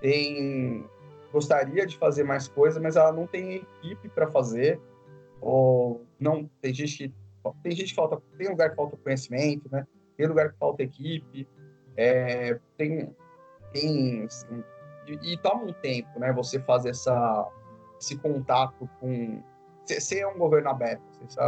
tem 0.00 0.88
gostaria 1.32 1.84
de 1.84 1.98
fazer 1.98 2.22
mais 2.22 2.46
coisa, 2.46 2.80
mas 2.80 2.94
ela 2.94 3.12
não 3.12 3.26
tem 3.26 3.54
equipe 3.54 4.08
para 4.08 4.28
fazer, 4.28 4.80
ou 5.40 6.06
não 6.18 6.48
tem 6.62 6.72
gente 6.72 6.96
que 6.96 7.14
tem 7.62 7.72
gente 7.72 7.88
que 7.88 7.94
falta, 7.94 8.22
tem 8.38 8.48
lugar 8.48 8.70
que 8.70 8.76
falta 8.76 8.96
conhecimento, 8.96 9.68
né? 9.70 9.86
Tem 10.16 10.26
lugar 10.26 10.52
que 10.52 10.58
falta 10.58 10.82
equipe, 10.82 11.46
é, 11.96 12.58
tem 12.76 13.14
tem 13.72 14.24
assim, 14.24 14.64
e, 15.06 15.32
e, 15.32 15.36
toma 15.38 15.64
um 15.64 15.72
tempo, 15.72 16.18
né? 16.18 16.32
Você 16.32 16.60
fazer 16.60 16.90
essa 16.90 17.48
esse 18.00 18.16
contato 18.16 18.88
com 19.00 19.42
ser 19.84 20.20
é 20.20 20.26
um 20.26 20.38
governo 20.38 20.70
aberto, 20.70 21.02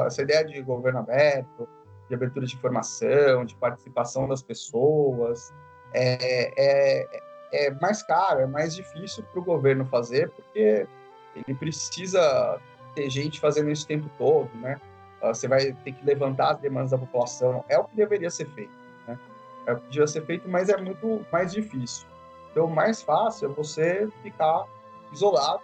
essa, 0.06 0.22
ideia 0.22 0.44
de 0.44 0.60
governo 0.62 1.00
aberto, 1.00 1.68
de 2.08 2.14
abertura 2.14 2.46
de 2.46 2.54
informação, 2.54 3.44
de 3.44 3.56
participação 3.56 4.28
das 4.28 4.42
pessoas, 4.42 5.52
é, 5.92 6.52
é, 6.56 7.22
é 7.52 7.70
mais 7.80 8.02
caro, 8.02 8.40
é 8.40 8.46
mais 8.46 8.74
difícil 8.74 9.24
para 9.24 9.40
o 9.40 9.44
governo 9.44 9.84
fazer, 9.86 10.30
porque 10.30 10.86
ele 11.34 11.58
precisa 11.58 12.60
ter 12.94 13.10
gente 13.10 13.40
fazendo 13.40 13.70
isso 13.70 13.84
o 13.84 13.88
tempo 13.88 14.10
todo, 14.16 14.50
né? 14.56 14.80
Ah, 15.22 15.28
você 15.28 15.48
vai 15.48 15.72
ter 15.72 15.92
que 15.92 16.04
levantar 16.04 16.52
as 16.52 16.58
demandas 16.58 16.90
da 16.90 16.98
população. 16.98 17.64
É 17.68 17.78
o 17.78 17.84
que 17.84 17.96
deveria 17.96 18.30
ser 18.30 18.46
feito, 18.46 18.72
né? 19.06 19.18
É 19.66 19.72
o 19.72 19.80
que 19.80 19.88
devia 19.88 20.06
ser 20.06 20.24
feito, 20.24 20.48
mas 20.48 20.68
é 20.68 20.76
muito 20.76 21.24
mais 21.32 21.52
difícil. 21.52 22.06
Então, 22.50 22.66
o 22.66 22.70
mais 22.74 23.02
fácil 23.02 23.50
é 23.50 23.52
você 23.52 24.08
ficar 24.22 24.64
isolado? 25.12 25.62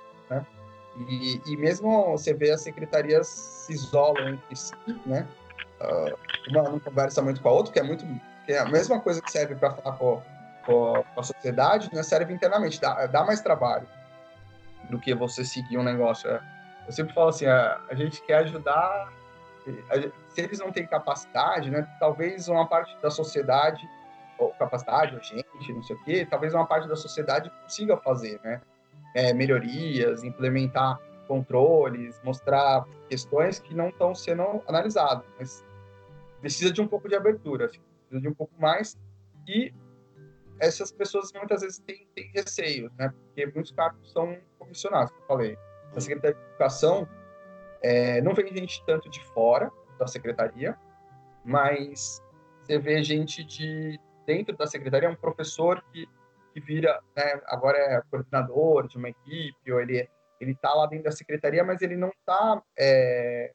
E, 0.97 1.41
e 1.47 1.57
mesmo 1.57 2.13
você 2.13 2.35
vê 2.35 2.51
as 2.51 2.61
secretarias 2.61 3.27
se 3.27 3.73
isolam 3.73 4.29
entre 4.29 4.57
si, 4.57 4.75
né? 5.07 5.27
Uh, 5.81 6.51
uma 6.51 6.63
não 6.65 6.79
conversa 6.79 7.23
muito 7.23 7.41
com 7.41 7.49
a 7.49 7.53
outra, 7.53 7.73
que 7.73 7.81
é 7.81 7.83
muito 7.83 8.05
que 8.45 8.53
é 8.53 8.59
a 8.59 8.65
mesma 8.65 9.01
coisa 9.01 9.23
que 9.23 9.31
serve 9.31 9.55
para 9.55 9.71
falar 9.71 9.97
com, 9.97 10.23
com 10.67 11.05
a 11.17 11.23
sociedade, 11.23 11.91
né, 11.93 12.03
serve 12.03 12.33
internamente, 12.33 12.81
dá, 12.81 13.07
dá 13.07 13.25
mais 13.25 13.41
trabalho 13.41 13.87
do 14.91 14.99
que 14.99 15.15
você 15.15 15.45
seguir 15.45 15.79
um 15.79 15.83
negócio. 15.83 16.29
É, 16.29 16.41
eu 16.87 16.93
sempre 16.93 17.15
falo 17.15 17.29
assim, 17.29 17.47
a, 17.47 17.81
a 17.89 17.95
gente 17.95 18.21
quer 18.23 18.39
ajudar, 18.39 19.13
a, 19.91 20.01
se 20.29 20.41
eles 20.41 20.59
não 20.59 20.73
têm 20.73 20.87
capacidade, 20.87 21.71
né, 21.71 21.87
talvez 22.01 22.49
uma 22.49 22.67
parte 22.67 22.97
da 23.01 23.11
sociedade, 23.11 23.89
ou 24.39 24.51
capacidade, 24.55 25.15
ou 25.15 25.23
gente, 25.23 25.73
não 25.73 25.83
sei 25.83 25.97
o 25.97 26.05
quê, 26.05 26.27
talvez 26.29 26.53
uma 26.53 26.67
parte 26.67 26.89
da 26.89 26.97
sociedade 26.97 27.51
consiga 27.63 27.97
fazer, 27.97 28.41
né, 28.43 28.61
é, 29.15 29.33
melhorias, 29.33 30.23
implementar 30.25 30.99
controles, 31.27 32.21
mostrar 32.25 32.85
questões 33.09 33.59
que 33.59 33.75
não 33.75 33.89
estão 33.89 34.15
sendo 34.15 34.63
analisadas, 34.67 35.25
mas 35.39 35.65
precisa 36.41 36.73
de 36.73 36.81
um 36.81 36.87
pouco 36.87 37.09
de 37.09 37.15
abertura, 37.15 37.69
precisa 37.69 38.21
de 38.21 38.29
um 38.29 38.35
pouco 38.35 38.53
mais 38.61 38.99
e 39.47 39.73
essas 40.59 40.93
pessoas 40.93 41.33
muitas 41.33 41.63
vezes 41.63 41.79
têm, 41.81 42.07
têm 42.15 42.31
receio, 42.33 42.91
né? 42.99 43.13
Porque 43.27 43.47
muitos 43.47 43.73
cargos 43.73 44.13
são 44.13 44.39
comissionados, 44.59 45.11
como 45.11 45.23
eu 45.23 45.27
falei. 45.27 45.59
Na 45.95 46.01
Secretaria 46.01 46.37
de 46.37 46.43
Educação, 46.51 47.09
é, 47.83 48.21
não 48.21 48.33
vem 48.33 48.55
gente 48.55 48.83
tanto 48.87 49.11
de 49.11 49.23
fora 49.27 49.71
da 49.99 50.07
Secretaria, 50.07 50.79
mas 51.45 52.23
você 52.63 52.79
vê 52.79 53.03
gente 53.03 53.43
de 53.45 53.99
dentro 54.25 54.57
da 54.57 54.67
Secretaria, 54.67 55.11
um 55.11 55.17
professor 55.17 55.83
que, 55.93 56.09
que 56.53 56.61
vira, 56.61 57.01
né, 57.17 57.41
agora 57.47 57.79
é 57.79 58.03
coordenador 58.11 58.87
de 58.87 58.97
uma 58.97 59.09
equipe, 59.09 59.73
ou 59.73 59.81
ele 59.81 60.09
ele 60.41 60.53
está 60.53 60.75
lá 60.75 60.87
dentro 60.87 61.05
da 61.05 61.13
Secretaria, 61.13 61.63
mas 61.63 61.81
ele 61.83 61.97
não 61.97 62.09
está 62.09 62.61
é, 62.77 63.53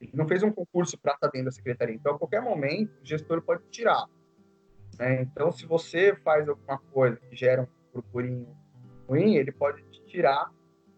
ele 0.00 0.12
não 0.14 0.26
fez 0.26 0.42
um 0.42 0.52
concurso 0.52 0.96
para 0.98 1.14
estar 1.14 1.26
tá 1.26 1.32
dentro 1.32 1.46
da 1.46 1.50
secretaria. 1.50 1.94
Então, 1.94 2.14
a 2.14 2.18
qualquer 2.18 2.40
momento, 2.40 2.92
o 3.02 3.04
gestor 3.04 3.42
pode 3.42 3.64
tirar. 3.70 4.06
Né? 4.98 5.22
Então, 5.22 5.50
se 5.50 5.66
você 5.66 6.14
faz 6.16 6.48
alguma 6.48 6.78
coisa 6.92 7.16
que 7.16 7.34
gera 7.34 7.62
um 7.62 7.66
burburinho 7.92 8.56
ruim, 9.08 9.36
ele 9.36 9.52
pode 9.52 9.82
te 9.90 10.04
tirar 10.06 10.50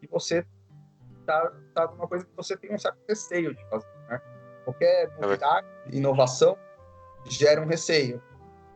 e 0.03 0.07
você 0.07 0.45
tá, 1.27 1.53
tá 1.75 1.87
numa 1.89 2.07
coisa 2.07 2.25
que 2.25 2.37
você 2.37 2.57
tem 2.57 2.75
um 2.75 2.79
certo 2.79 2.99
receio 3.09 3.55
de 3.55 3.65
fazer. 3.69 3.89
Né? 4.09 4.21
Qualquer 4.65 5.11
novidade, 5.19 5.67
inovação, 5.93 6.59
gera 7.27 7.61
um 7.61 7.67
receio. 7.67 8.23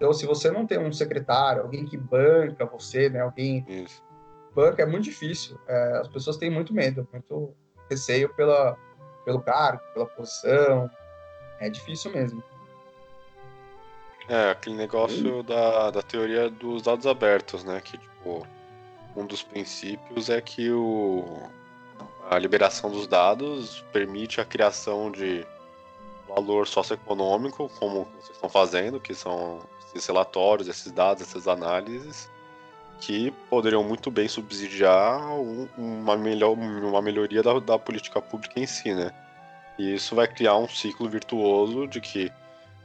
Então, 0.04 0.12
se 0.12 0.26
você 0.26 0.50
não 0.50 0.66
tem 0.66 0.78
um 0.78 0.92
secretário, 0.92 1.62
alguém 1.62 1.86
que 1.86 1.96
banca 1.96 2.66
você, 2.66 3.08
né? 3.08 3.20
Alguém 3.20 3.64
Isso. 3.66 4.02
banca 4.54 4.82
é 4.82 4.84
muito 4.84 5.04
difícil. 5.04 5.58
É, 5.66 5.96
as 5.96 6.08
pessoas 6.08 6.36
têm 6.36 6.50
muito 6.50 6.74
medo, 6.74 7.08
muito 7.10 7.54
receio 7.88 8.28
pela, 8.34 8.76
pelo 9.24 9.40
cargo, 9.40 9.80
pela 9.94 10.04
posição. 10.04 10.90
É 11.58 11.70
difícil 11.70 12.12
mesmo. 12.12 12.44
É, 14.28 14.50
aquele 14.50 14.76
negócio 14.76 15.42
da, 15.42 15.90
da 15.90 16.02
teoria 16.02 16.50
dos 16.50 16.82
dados 16.82 17.06
abertos, 17.06 17.64
né? 17.64 17.80
Que, 17.80 17.96
tipo, 17.96 18.46
um 19.16 19.24
dos 19.24 19.42
princípios 19.42 20.28
é 20.28 20.38
que 20.38 20.70
o, 20.70 21.48
a 22.28 22.38
liberação 22.38 22.90
dos 22.90 23.06
dados 23.06 23.82
permite 23.90 24.38
a 24.38 24.44
criação 24.44 25.10
de 25.10 25.46
valor 26.28 26.66
socioeconômico, 26.66 27.70
como 27.78 28.06
vocês 28.20 28.32
estão 28.32 28.50
fazendo, 28.50 29.00
que 29.00 29.14
são 29.14 29.60
esses 29.94 30.06
relatórios, 30.06 30.68
esses 30.68 30.90
dados, 30.90 31.22
essas 31.22 31.46
análises, 31.46 32.28
que 33.00 33.30
poderiam 33.50 33.82
muito 33.84 34.10
bem 34.10 34.28
subsidiar 34.28 35.20
uma, 35.76 36.16
melhor, 36.16 36.52
uma 36.52 37.02
melhoria 37.02 37.42
da, 37.42 37.58
da 37.58 37.78
política 37.78 38.20
pública 38.20 38.58
em 38.58 38.66
si, 38.66 38.94
né? 38.94 39.10
E 39.78 39.94
isso 39.94 40.14
vai 40.14 40.28
criar 40.28 40.56
um 40.56 40.68
ciclo 40.68 41.08
virtuoso 41.08 41.86
de 41.86 42.00
que 42.00 42.32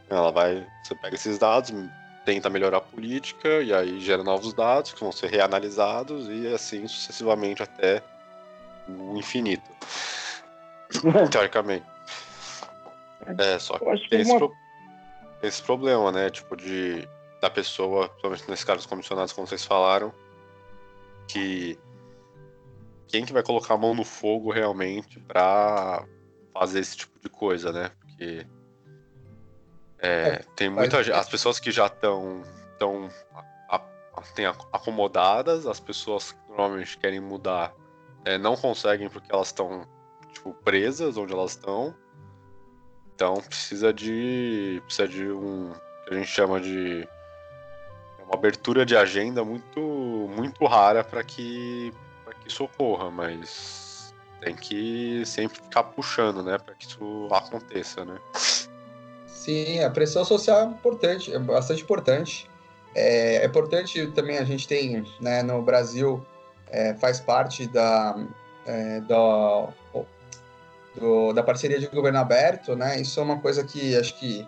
ela 0.10 0.32
vai, 0.32 0.66
você 0.84 0.96
pega 0.96 1.16
esses 1.16 1.38
dados, 1.38 1.72
tenta 2.26 2.50
melhorar 2.50 2.78
a 2.78 2.82
política 2.82 3.62
e 3.62 3.74
aí 3.74 4.00
gera 4.00 4.24
novos 4.24 4.54
dados 4.54 4.92
que 4.92 5.00
vão 5.00 5.12
ser 5.12 5.30
reanalisados 5.30 6.28
e 6.28 6.48
assim 6.48 6.88
sucessivamente 6.88 7.62
até 7.62 8.02
o 8.88 9.16
infinito. 9.16 9.70
Teoricamente. 11.32 11.86
É, 13.38 13.60
só 13.60 13.78
que 13.78 14.10
tem 14.10 14.22
esse. 14.22 14.32
Esse, 15.42 15.62
problema, 15.62 16.12
né? 16.12 16.30
Tipo, 16.30 16.56
de 16.56 17.08
da 17.42 17.50
pessoa, 17.50 18.10
principalmente 18.10 18.50
nesse 18.50 18.66
caso 18.66 18.80
dos 18.80 18.86
comissionados, 18.86 19.32
como 19.32 19.48
vocês 19.48 19.64
falaram, 19.64 20.14
que 21.28 21.80
quem 23.08 23.26
que 23.26 23.32
vai 23.32 23.42
colocar 23.42 23.76
a 23.76 23.78
mão 23.78 23.96
no 23.96 24.04
fogo 24.04 24.52
realmente 24.52 25.20
pra 25.22 26.06
fazer 26.54 26.80
esse 26.80 26.98
tipo 26.98 27.18
de 27.20 27.30
coisa, 27.30 27.72
né? 27.72 27.92
Porque 28.00 28.46
é, 30.00 30.10
é, 30.10 30.46
tem 30.56 30.70
muita 30.70 31.04
gente, 31.04 31.16
as 31.16 31.30
pessoas 31.30 31.60
que 31.60 31.72
já 31.72 31.88
estão 31.88 32.44
tão, 32.78 33.10
tão 33.68 34.56
acomodadas, 34.72 35.66
as 35.66 35.80
pessoas 35.80 36.32
que 36.32 36.50
normalmente 36.50 36.98
querem 36.98 37.20
mudar 37.20 37.74
é, 38.26 38.38
não 38.38 38.56
conseguem 38.56 39.10
porque 39.10 39.34
elas 39.34 39.48
estão 39.48 39.88
tipo 40.34 40.54
presas 40.54 41.18
onde 41.18 41.34
elas 41.34 41.52
estão. 41.52 41.96
Então 43.20 43.36
precisa 43.36 43.92
de 43.92 44.82
precisa 44.86 45.06
de 45.06 45.30
um 45.30 45.74
que 46.08 46.14
a 46.14 46.18
gente 46.18 46.30
chama 46.30 46.58
de 46.58 47.06
uma 48.24 48.34
abertura 48.34 48.86
de 48.86 48.96
agenda 48.96 49.44
muito 49.44 49.82
muito 50.34 50.66
rara 50.66 51.04
para 51.04 51.22
que 51.22 51.94
para 52.24 52.34
que 52.34 52.48
isso 52.48 52.64
ocorra, 52.64 53.12
mas 53.12 54.16
tem 54.40 54.56
que 54.56 55.22
sempre 55.26 55.58
ficar 55.58 55.84
puxando, 55.84 56.42
né, 56.42 56.58
para 56.60 56.74
que 56.76 56.86
isso 56.86 57.28
aconteça, 57.30 58.06
né? 58.06 58.18
Sim, 59.28 59.84
a 59.84 59.90
pressão 59.90 60.24
social 60.24 60.62
é 60.62 60.64
importante, 60.64 61.34
é 61.34 61.40
bastante 61.40 61.84
importante. 61.84 62.50
É, 62.96 63.44
é 63.44 63.46
importante 63.46 64.08
também 64.12 64.38
a 64.38 64.46
gente 64.46 64.66
tem, 64.66 65.06
né, 65.20 65.44
no 65.44 65.62
Brasil, 65.62 66.26
é, 66.68 66.94
faz 66.94 67.20
parte 67.20 67.68
da, 67.68 68.16
é, 68.66 69.02
da, 69.02 69.74
do, 70.96 71.34
da 71.34 71.44
parceria 71.44 71.80
de 71.80 71.88
governo 71.88 72.20
aberto, 72.20 72.76
né? 72.76 73.00
Isso 73.00 73.20
é 73.20 73.24
uma 73.24 73.40
coisa 73.40 73.64
que 73.64 73.96
acho 73.96 74.16
que 74.16 74.48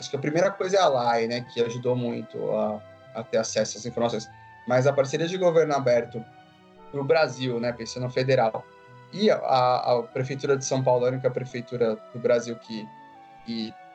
acho 0.00 0.08
que 0.08 0.16
a 0.16 0.20
primeira 0.20 0.50
coisa 0.50 0.78
é 0.78 0.80
a 0.80 0.88
LAI, 0.88 1.26
né, 1.26 1.46
que 1.52 1.60
ajudou 1.62 1.94
muito 1.94 2.50
a, 2.52 2.80
a 3.14 3.22
ter 3.22 3.36
acesso 3.36 3.76
às 3.76 3.84
informações. 3.84 4.28
Mas 4.66 4.86
a 4.86 4.92
parceria 4.92 5.28
de 5.28 5.36
governo 5.36 5.74
aberto 5.74 6.24
para 6.90 7.00
o 7.00 7.04
Brasil, 7.04 7.60
né, 7.60 7.72
pensando 7.72 8.04
no 8.04 8.10
federal, 8.10 8.64
e 9.12 9.30
a, 9.30 9.36
a, 9.36 10.02
prefeitura 10.02 10.56
de 10.56 10.64
São 10.64 10.82
Paulo, 10.82 11.04
a 11.04 11.08
única 11.08 11.30
prefeitura 11.30 11.98
do 12.14 12.18
Brasil 12.18 12.56
que, 12.56 12.88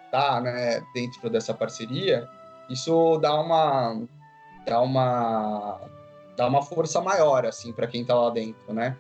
está 0.06 0.42
né, 0.42 0.82
dentro 0.94 1.30
dessa 1.30 1.54
parceria, 1.54 2.28
isso 2.70 3.18
dá 3.18 3.34
uma 3.40 4.02
dá 4.66 4.82
uma 4.82 5.80
dá 6.36 6.48
uma 6.48 6.62
força 6.62 7.00
maior 7.00 7.46
assim 7.46 7.72
para 7.72 7.88
quem 7.88 8.02
está 8.02 8.14
lá 8.16 8.30
dentro, 8.30 8.74
né? 8.74 8.98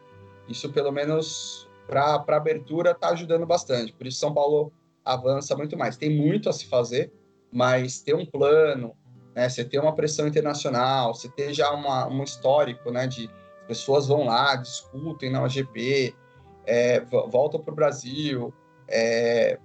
Isso 0.47 0.71
pelo 0.71 0.91
menos 0.91 1.64
para 1.87 2.37
abertura 2.37 2.91
está 2.91 3.09
ajudando 3.09 3.45
bastante. 3.45 3.93
Por 3.93 4.07
isso 4.07 4.19
São 4.19 4.33
Paulo 4.33 4.71
avança 5.03 5.55
muito 5.55 5.77
mais. 5.77 5.97
Tem 5.97 6.09
muito 6.09 6.49
a 6.49 6.53
se 6.53 6.65
fazer, 6.65 7.11
mas 7.51 8.01
ter 8.01 8.15
um 8.15 8.25
plano, 8.25 8.95
né? 9.35 9.47
Você 9.47 9.63
ter 9.63 9.79
uma 9.79 9.95
pressão 9.95 10.27
internacional, 10.27 11.13
você 11.13 11.29
ter 11.29 11.53
já 11.53 11.71
uma, 11.71 12.07
um 12.07 12.23
histórico, 12.23 12.91
né? 12.91 13.07
De 13.07 13.29
pessoas 13.67 14.07
vão 14.07 14.25
lá, 14.25 14.55
discutem 14.55 15.31
na 15.31 15.43
OGP, 15.43 16.15
é, 16.65 16.99
voltam 17.01 17.59
para 17.59 17.71
o 17.71 17.75
Brasil, 17.75 18.53
é, 18.87 19.57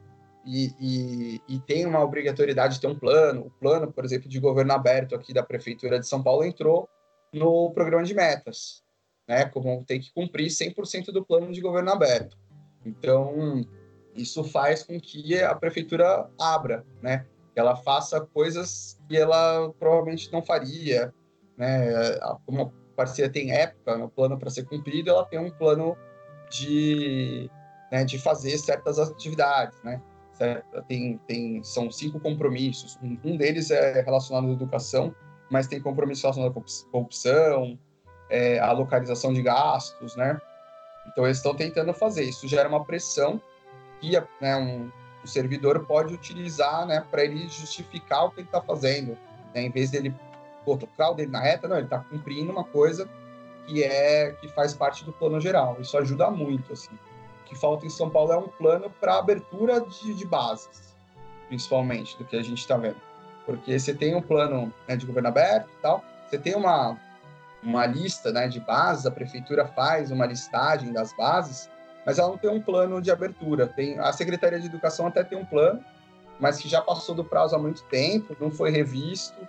e, 0.44 0.74
e, 0.80 1.42
e, 1.48 1.60
tem 1.60 1.84
uma 1.84 2.02
obrigatoriedade 2.02 2.74
de 2.74 2.80
ter 2.80 2.86
um 2.86 2.98
plano. 2.98 3.46
O 3.46 3.50
plano, 3.50 3.92
por 3.92 4.04
exemplo, 4.04 4.28
de 4.28 4.40
governo 4.40 4.72
aberto 4.72 5.14
aqui 5.14 5.34
da 5.34 5.42
Prefeitura 5.42 6.00
de 6.00 6.06
São 6.06 6.22
Paulo 6.22 6.44
entrou 6.44 6.88
no 7.32 7.70
programa 7.72 8.04
de 8.04 8.14
metas, 8.14 8.82
né? 9.31 9.45
Como 9.45 9.85
tem 9.85 10.01
que 10.01 10.12
cumprir 10.12 10.49
100% 10.49 11.12
do 11.12 11.24
plano 11.24 11.53
de 11.53 11.61
governo 11.61 11.93
aberto. 11.93 12.37
Então, 12.85 13.64
isso 14.12 14.43
faz 14.43 14.83
com 14.83 14.99
que 14.99 15.41
a 15.41 15.55
Prefeitura 15.55 16.28
abra, 16.37 16.85
né? 17.01 17.24
Que 17.55 17.61
ela 17.61 17.76
faça 17.76 18.20
coisas 18.20 19.01
que 19.09 19.16
ela 19.16 19.72
provavelmente 19.78 20.33
não 20.33 20.43
faria, 20.43 21.14
né? 21.57 21.93
Como 22.45 22.62
a 22.62 22.97
parceria 22.97 23.31
tem 23.31 23.53
época 23.53 23.97
no 23.97 24.09
plano 24.09 24.37
para 24.37 24.51
ser 24.51 24.64
cumprido, 24.64 25.11
ela 25.11 25.24
tem 25.24 25.39
um 25.39 25.51
plano 25.53 25.97
de, 26.51 27.49
né, 27.93 28.05
de 28.05 28.18
fazer 28.18 28.59
certas 28.59 28.99
atividades, 28.99 29.81
né? 29.85 30.03
tem, 30.89 31.18
tem, 31.28 31.62
são 31.62 31.91
cinco 31.93 32.18
compromissos. 32.18 32.99
Um 33.22 33.37
deles 33.37 33.70
é 33.70 34.01
relacionado 34.01 34.49
à 34.49 34.53
educação, 34.53 35.14
mas 35.51 35.68
tem 35.68 35.81
compromisso 35.81 36.22
relacionado 36.22 36.51
à 36.51 36.91
corrupção, 36.91 37.78
é, 38.31 38.59
a 38.59 38.72
localização 38.72 39.33
de 39.33 39.43
gastos, 39.43 40.16
né? 40.16 40.41
Então 41.07 41.24
eles 41.24 41.39
estão 41.39 41.55
tentando 41.55 41.93
fazer. 41.93 42.24
Isso 42.24 42.47
gera 42.49 42.68
uma 42.68 42.85
pressão 42.85 43.41
que 44.01 44.12
né, 44.41 44.57
um, 44.57 44.91
o 45.22 45.28
servidor 45.28 45.85
pode 45.85 46.14
utilizar, 46.14 46.87
né, 46.87 47.05
para 47.11 47.24
ele 47.24 47.49
justificar 47.49 48.24
o 48.24 48.31
que 48.31 48.41
ele 48.41 48.49
está 48.49 48.62
fazendo, 48.62 49.18
né? 49.55 49.62
Em 49.62 49.70
vez 49.70 49.91
dele 49.91 50.14
colocar 50.64 51.11
o 51.11 51.14
dele 51.14 51.31
na 51.31 51.41
reta, 51.41 51.68
não, 51.68 51.76
ele 51.76 51.87
está 51.87 51.99
cumprindo 51.99 52.53
uma 52.53 52.64
coisa 52.64 53.09
que 53.66 53.83
é 53.83 54.33
que 54.41 54.49
faz 54.49 54.72
parte 54.72 55.05
do 55.05 55.12
plano 55.12 55.41
geral. 55.41 55.76
Isso 55.81 55.97
ajuda 55.99 56.31
muito, 56.31 56.72
assim 56.72 56.97
que 57.51 57.57
falta 57.57 57.85
em 57.85 57.91
São 57.91 58.09
Paulo 58.09 58.33
é 58.33 58.37
um 58.37 58.47
plano 58.47 58.89
para 59.01 59.18
abertura 59.18 59.81
de, 59.81 60.14
de, 60.14 60.24
bases, 60.24 60.95
principalmente, 61.49 62.16
do 62.16 62.24
que 62.24 62.37
a 62.37 62.43
gente 62.43 62.59
está 62.59 62.76
vendo. 62.76 62.97
Porque 63.45 63.76
você 63.76 63.93
tem 63.93 64.14
um 64.14 64.22
plano 64.22 64.72
né, 64.87 64.95
de 64.95 65.05
governo 65.05 65.28
aberto 65.28 65.68
e 65.68 65.83
tal, 65.83 66.05
você 66.28 66.39
tem 66.39 66.55
uma, 66.55 66.97
uma 67.62 67.86
lista 67.86 68.32
né, 68.32 68.48
de 68.48 68.61
bases, 68.61 69.06
a 69.06 69.11
prefeitura 69.11 69.66
faz 69.66 70.11
uma 70.11 70.26
listagem 70.26 70.92
das 70.92 71.12
bases, 71.12 71.70
mas 72.04 72.18
ela 72.18 72.28
não 72.28 72.38
tem 72.38 72.50
um 72.50 72.61
plano 72.61 73.00
de 73.00 73.11
abertura. 73.11 73.66
Tem 73.66 73.98
A 73.98 74.12
Secretaria 74.12 74.58
de 74.58 74.66
Educação 74.66 75.06
até 75.06 75.22
tem 75.22 75.38
um 75.38 75.44
plano, 75.44 75.84
mas 76.38 76.58
que 76.58 76.68
já 76.68 76.80
passou 76.80 77.14
do 77.14 77.24
prazo 77.24 77.54
há 77.54 77.58
muito 77.58 77.82
tempo, 77.84 78.34
não 78.40 78.50
foi 78.50 78.70
revisto, 78.70 79.46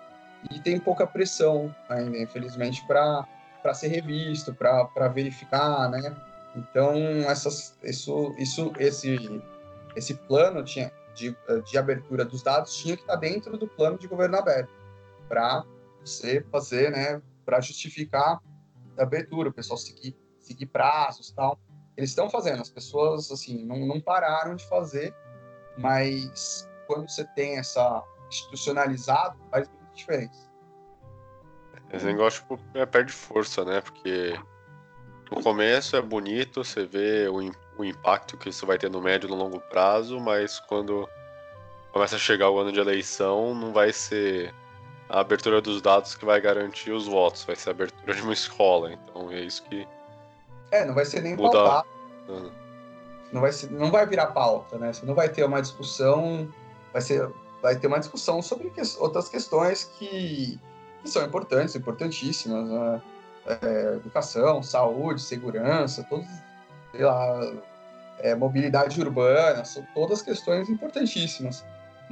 e 0.50 0.60
tem 0.60 0.80
pouca 0.80 1.08
pressão 1.08 1.74
ainda, 1.88 2.18
infelizmente, 2.18 2.86
para 2.86 3.26
ser 3.74 3.88
revisto, 3.88 4.54
para 4.54 5.08
verificar, 5.08 5.90
né? 5.90 6.16
Então, 6.56 6.94
essas, 7.30 7.78
isso, 7.84 8.36
isso, 8.38 8.74
esse, 8.78 9.42
esse 9.96 10.16
plano 10.16 10.64
tinha, 10.64 10.92
de, 11.14 11.36
de 11.66 11.78
abertura 11.78 12.26
dos 12.26 12.44
dados 12.44 12.76
tinha 12.76 12.96
que 12.98 13.04
estar 13.04 13.16
dentro 13.16 13.58
do 13.58 13.68
plano 13.68 13.98
de 13.98 14.08
governo 14.08 14.38
aberto, 14.38 14.72
para 15.30 15.64
você 16.04 16.44
fazer, 16.52 16.92
né, 16.92 17.22
para 17.46 17.60
justificar 17.62 18.40
a 18.98 19.04
abertura, 19.04 19.50
o 19.50 19.54
pessoal 19.54 19.78
seguir, 19.78 20.16
seguir 20.40 20.68
prazos 20.68 21.32
tal. 21.32 21.60
Eles 21.98 22.12
estão 22.12 22.30
fazendo, 22.30 22.62
as 22.62 22.70
pessoas, 22.70 23.32
assim, 23.32 23.66
não, 23.66 23.86
não 23.86 24.00
pararam 24.00 24.56
de 24.56 24.68
fazer, 24.68 25.14
mas 25.78 26.68
quando 26.88 27.10
você 27.10 27.26
tem 27.36 27.58
essa 27.58 28.04
institucionalizado, 28.30 29.38
faz 29.50 29.68
muita 29.68 29.94
diferença. 29.94 30.50
Esse 31.92 32.06
negócio 32.06 32.42
tipo, 32.42 32.60
é, 32.74 32.86
perde 32.86 33.12
força, 33.12 33.66
né? 33.66 33.82
Porque 33.82 34.40
no 35.30 35.44
começo 35.44 35.96
é 35.96 36.02
bonito, 36.02 36.64
você 36.64 36.86
vê 36.86 37.28
o, 37.28 37.52
o 37.78 37.84
impacto 37.84 38.38
que 38.38 38.50
isso 38.50 38.66
vai 38.66 38.78
ter 38.78 38.90
no 38.90 39.02
médio 39.02 39.28
e 39.28 39.30
no 39.30 39.36
longo 39.36 39.60
prazo, 39.60 40.20
mas 40.20 40.60
quando 40.62 41.08
começa 41.92 42.16
a 42.16 42.20
chegar 42.20 42.50
o 42.50 42.58
ano 42.60 42.72
de 42.72 42.80
eleição, 42.80 43.54
não 43.54 43.74
vai 43.74 43.92
ser 43.92 44.54
a 45.12 45.20
abertura 45.20 45.62
dos 45.62 45.82
dados 45.82 46.16
que 46.16 46.26
vai 46.26 46.40
garantir 46.40 46.92
os 46.92 47.08
votos, 47.08 47.44
vai 47.44 47.56
ser 47.56 47.70
a 47.70 47.72
abertura 47.72 48.16
de 48.16 48.22
uma 48.22 48.34
escola. 48.34 48.94
Então 48.94 49.32
é 49.32 49.42
isso 49.42 49.64
que. 49.64 49.88
É, 50.72 50.86
não 50.86 50.94
vai 50.94 51.06
ser 51.06 51.22
nem 51.22 51.36
muda... 51.36 51.52
pautar. 51.52 51.86
Uhum. 52.28 52.52
Não 53.32 53.42
vai, 53.42 53.52
ser, 53.52 53.72
não 53.72 53.92
vai 53.92 54.06
virar 54.06 54.28
pauta, 54.28 54.78
né? 54.78 54.92
Você 54.92 55.06
não 55.06 55.14
vai 55.14 55.30
ter 55.30 55.44
uma 55.44 55.62
discussão. 55.62 56.48
Vai, 56.92 57.02
ser, 57.02 57.30
vai 57.62 57.76
ter 57.76 57.88
uma 57.88 58.00
discussão 58.00 58.42
sobre 58.42 58.70
que, 58.70 58.82
outras 59.00 59.30
questões 59.30 59.86
que 59.98 60.60
que 61.02 61.10
são 61.10 61.26
importantes, 61.26 61.76
importantíssimas, 61.76 62.70
né? 62.70 63.02
é, 63.48 63.96
educação, 63.96 64.62
saúde, 64.62 65.22
segurança, 65.22 66.06
todos, 66.08 66.28
sei 66.92 67.04
lá, 67.04 67.54
é, 68.20 68.36
mobilidade 68.36 69.02
urbana, 69.02 69.66
são 69.66 69.86
todas 69.94 70.22
questões 70.22 70.70
importantíssimas. 70.70 71.66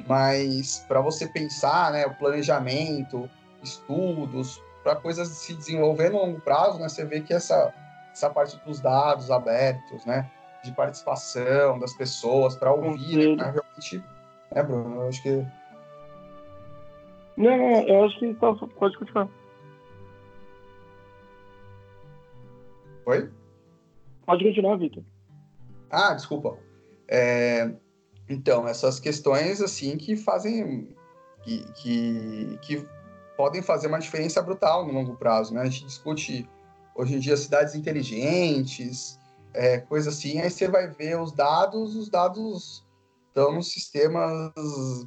Mas 0.06 0.84
para 0.88 1.00
você 1.00 1.26
pensar, 1.26 1.92
né, 1.92 2.06
o 2.06 2.14
planejamento, 2.14 3.28
estudos, 3.62 4.62
para 4.82 4.96
coisas 4.96 5.28
se 5.28 5.54
desenvolver 5.54 6.10
no 6.10 6.18
longo 6.18 6.40
prazo, 6.40 6.78
né, 6.78 6.88
você 6.88 7.04
vê 7.04 7.20
que 7.20 7.32
essa, 7.32 7.72
essa 8.12 8.30
parte 8.30 8.56
dos 8.64 8.80
dados 8.80 9.30
abertos, 9.30 10.04
né, 10.04 10.30
de 10.64 10.72
participação 10.72 11.78
das 11.78 11.92
pessoas, 11.94 12.56
para 12.56 12.72
ouvir, 12.72 13.36
né, 13.36 13.44
realmente, 13.44 14.02
né, 14.54 14.62
Bruno, 14.62 15.02
eu 15.02 15.08
acho 15.08 15.22
que 15.22 15.46
não, 17.40 17.88
eu 17.88 18.04
acho 18.04 18.18
que 18.18 18.36
só 18.38 18.54
pode 18.54 18.98
continuar. 18.98 19.26
Oi? 23.06 23.30
Pode 24.26 24.44
continuar, 24.44 24.76
Vitor. 24.76 25.02
Ah, 25.90 26.12
desculpa. 26.12 26.58
É, 27.08 27.72
então, 28.30 28.66
essas 28.66 29.00
questões, 29.00 29.60
assim, 29.60 29.96
que 29.96 30.16
fazem... 30.16 30.88
Que, 31.42 31.64
que, 31.72 32.58
que 32.60 32.86
podem 33.36 33.62
fazer 33.62 33.86
uma 33.86 33.98
diferença 33.98 34.42
brutal 34.42 34.86
no 34.86 34.92
longo 34.92 35.16
prazo, 35.16 35.54
né? 35.54 35.62
A 35.62 35.64
gente 35.64 35.86
discute, 35.86 36.46
hoje 36.94 37.14
em 37.14 37.18
dia, 37.18 37.36
cidades 37.36 37.74
inteligentes, 37.74 39.18
é, 39.54 39.78
coisa 39.78 40.10
assim, 40.10 40.38
aí 40.38 40.50
você 40.50 40.68
vai 40.68 40.88
ver 40.88 41.18
os 41.18 41.32
dados, 41.32 41.96
os 41.96 42.10
dados 42.10 42.86
estão 43.28 43.52
nos 43.54 43.72
sistemas 43.72 44.52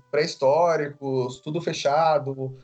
pré-históricos, 0.10 1.40
tudo 1.42 1.62
fechado, 1.62 2.58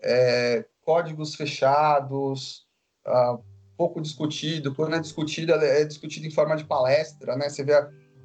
é, 0.00 0.64
códigos 0.84 1.34
fechados, 1.34 2.64
uh, 3.06 3.42
pouco 3.76 4.00
discutido. 4.00 4.74
Quando 4.74 4.94
é 4.94 5.00
discutido, 5.00 5.52
é 5.52 5.84
discutido 5.84 6.26
em 6.26 6.30
forma 6.30 6.56
de 6.56 6.64
palestra, 6.64 7.36
né? 7.36 7.48
Você 7.48 7.64
vê, 7.64 7.72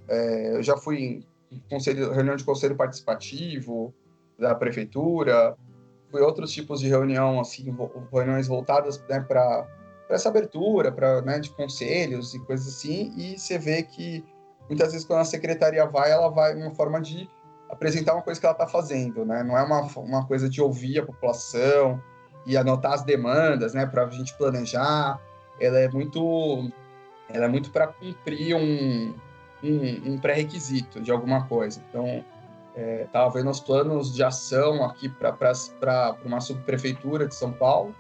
é, 0.08 0.56
eu 0.58 0.64
já 0.64 0.78
fui 0.78 1.00
em 1.00 1.31
conselho, 1.70 2.12
reunião 2.12 2.36
de 2.36 2.44
conselho 2.44 2.76
participativo 2.76 3.94
da 4.38 4.56
prefeitura, 4.56 5.56
fui 6.10 6.22
outros 6.22 6.52
tipos 6.52 6.80
de 6.80 6.88
reunião, 6.88 7.40
assim, 7.40 7.76
reuniões 8.12 8.48
voltadas 8.48 9.02
né, 9.10 9.20
para 9.22 9.68
essa 10.10 10.30
abertura, 10.30 10.92
para 10.92 11.22
né, 11.22 11.40
de 11.40 11.50
conselhos 11.52 12.34
e 12.34 12.40
coisas 12.40 12.68
assim, 12.68 13.14
e 13.16 13.38
você 13.38 13.58
vê 13.58 13.84
que 13.84 14.24
muitas 14.68 14.92
vezes 14.92 15.06
quando 15.06 15.20
a 15.20 15.26
secretaria 15.26 15.86
vai, 15.86 16.12
ela 16.12 16.30
vai 16.30 16.56
uma 16.56 16.74
forma 16.74 17.00
de 17.02 17.30
apresentar 17.72 18.14
uma 18.14 18.22
coisa 18.22 18.40
que 18.40 18.46
ela 18.46 18.54
está 18.54 18.68
fazendo, 18.68 19.24
né? 19.26 19.44
Não 19.44 19.58
é 19.58 19.64
uma, 19.64 19.82
uma 19.98 20.28
coisa 20.28 20.50
de 20.50 20.62
ouvir 20.62 21.00
a 21.00 21.06
população 21.06 22.02
e 22.46 22.58
anotar 22.58 22.94
as 22.94 23.04
demandas, 23.04 23.74
né? 23.74 23.86
Para 23.86 24.04
a 24.04 24.10
gente 24.10 24.38
planejar. 24.38 25.20
Ela 25.60 25.80
é 25.80 25.88
muito, 25.88 26.70
ela 27.30 27.46
é 27.46 27.48
muito 27.48 27.72
para 27.72 27.88
cumprir 27.88 28.56
um, 28.56 29.14
um, 29.64 30.14
um 30.14 30.18
pré-requisito 30.18 31.00
de 31.00 31.12
alguma 31.12 31.46
coisa. 31.48 31.82
Então, 31.90 32.24
estava 32.76 33.30
é, 33.30 33.42
vendo 33.42 33.50
os 33.50 33.60
planos 33.60 34.14
de 34.14 34.24
ação 34.24 34.84
aqui 34.84 35.10
para 35.10 36.16
uma 36.26 36.40
subprefeitura 36.40 37.28
de 37.28 37.36
São 37.36 37.52
Paulo, 37.52 37.96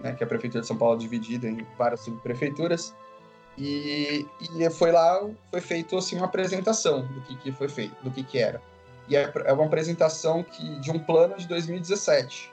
né? 0.00 0.14
Que 0.14 0.24
a 0.24 0.26
prefeitura 0.26 0.62
de 0.62 0.66
São 0.66 0.76
Paulo 0.76 0.96
é 0.96 0.98
dividida 0.98 1.48
em 1.48 1.66
várias 1.76 2.00
subprefeituras. 2.00 2.94
E, 3.56 4.26
e 4.40 4.70
foi 4.70 4.90
lá, 4.90 5.28
foi 5.50 5.60
feito 5.60 5.96
assim 5.96 6.16
uma 6.16 6.26
apresentação 6.26 7.06
do 7.06 7.20
que, 7.22 7.36
que 7.36 7.52
foi 7.52 7.68
feito, 7.68 7.94
do 8.02 8.10
que, 8.10 8.22
que 8.22 8.38
era. 8.38 8.60
E 9.08 9.16
é, 9.16 9.30
é 9.44 9.52
uma 9.52 9.66
apresentação 9.66 10.42
que, 10.42 10.80
de 10.80 10.90
um 10.90 10.98
plano 10.98 11.36
de 11.36 11.46
2017. 11.46 12.52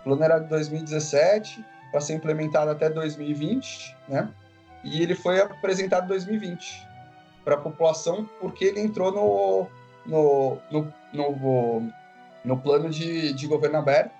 O 0.00 0.04
plano 0.04 0.22
era 0.22 0.38
de 0.38 0.48
2017 0.48 1.64
para 1.90 2.00
ser 2.00 2.14
implementado 2.14 2.70
até 2.70 2.90
2020, 2.90 3.96
né? 4.08 4.28
E 4.84 5.02
ele 5.02 5.14
foi 5.14 5.40
apresentado 5.40 6.04
em 6.04 6.08
2020 6.08 6.87
para 7.48 7.56
a 7.56 7.60
população 7.60 8.28
porque 8.38 8.66
ele 8.66 8.80
entrou 8.80 9.10
no, 9.10 9.66
no, 10.04 10.58
no, 10.70 10.92
no, 11.14 11.92
no 12.44 12.58
plano 12.58 12.90
de, 12.90 13.32
de 13.32 13.46
governo 13.46 13.78
aberto 13.78 14.12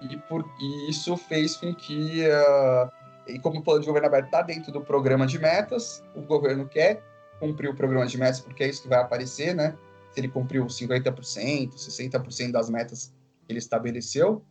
e, 0.00 0.16
por, 0.16 0.42
e 0.58 0.88
isso 0.88 1.14
fez 1.14 1.56
com 1.56 1.74
que 1.74 2.22
uh, 2.26 2.90
e 3.26 3.38
como 3.38 3.58
o 3.58 3.62
plano 3.62 3.80
de 3.80 3.86
governo 3.86 4.08
aberto 4.08 4.26
está 4.26 4.40
dentro 4.40 4.72
do 4.72 4.80
programa 4.80 5.26
de 5.26 5.38
metas, 5.38 6.02
o 6.14 6.22
governo 6.22 6.66
quer 6.66 7.02
cumprir 7.38 7.68
o 7.68 7.74
programa 7.74 8.06
de 8.06 8.16
metas, 8.16 8.40
porque 8.40 8.64
é 8.64 8.68
isso 8.68 8.80
que 8.80 8.88
vai 8.88 9.00
aparecer, 9.00 9.54
né? 9.54 9.76
Se 10.12 10.20
ele 10.20 10.28
cumpriu 10.28 10.64
50%, 10.64 11.74
60% 11.74 12.50
das 12.50 12.70
metas 12.70 13.12
que 13.46 13.52
ele 13.52 13.58
estabeleceu. 13.58 14.42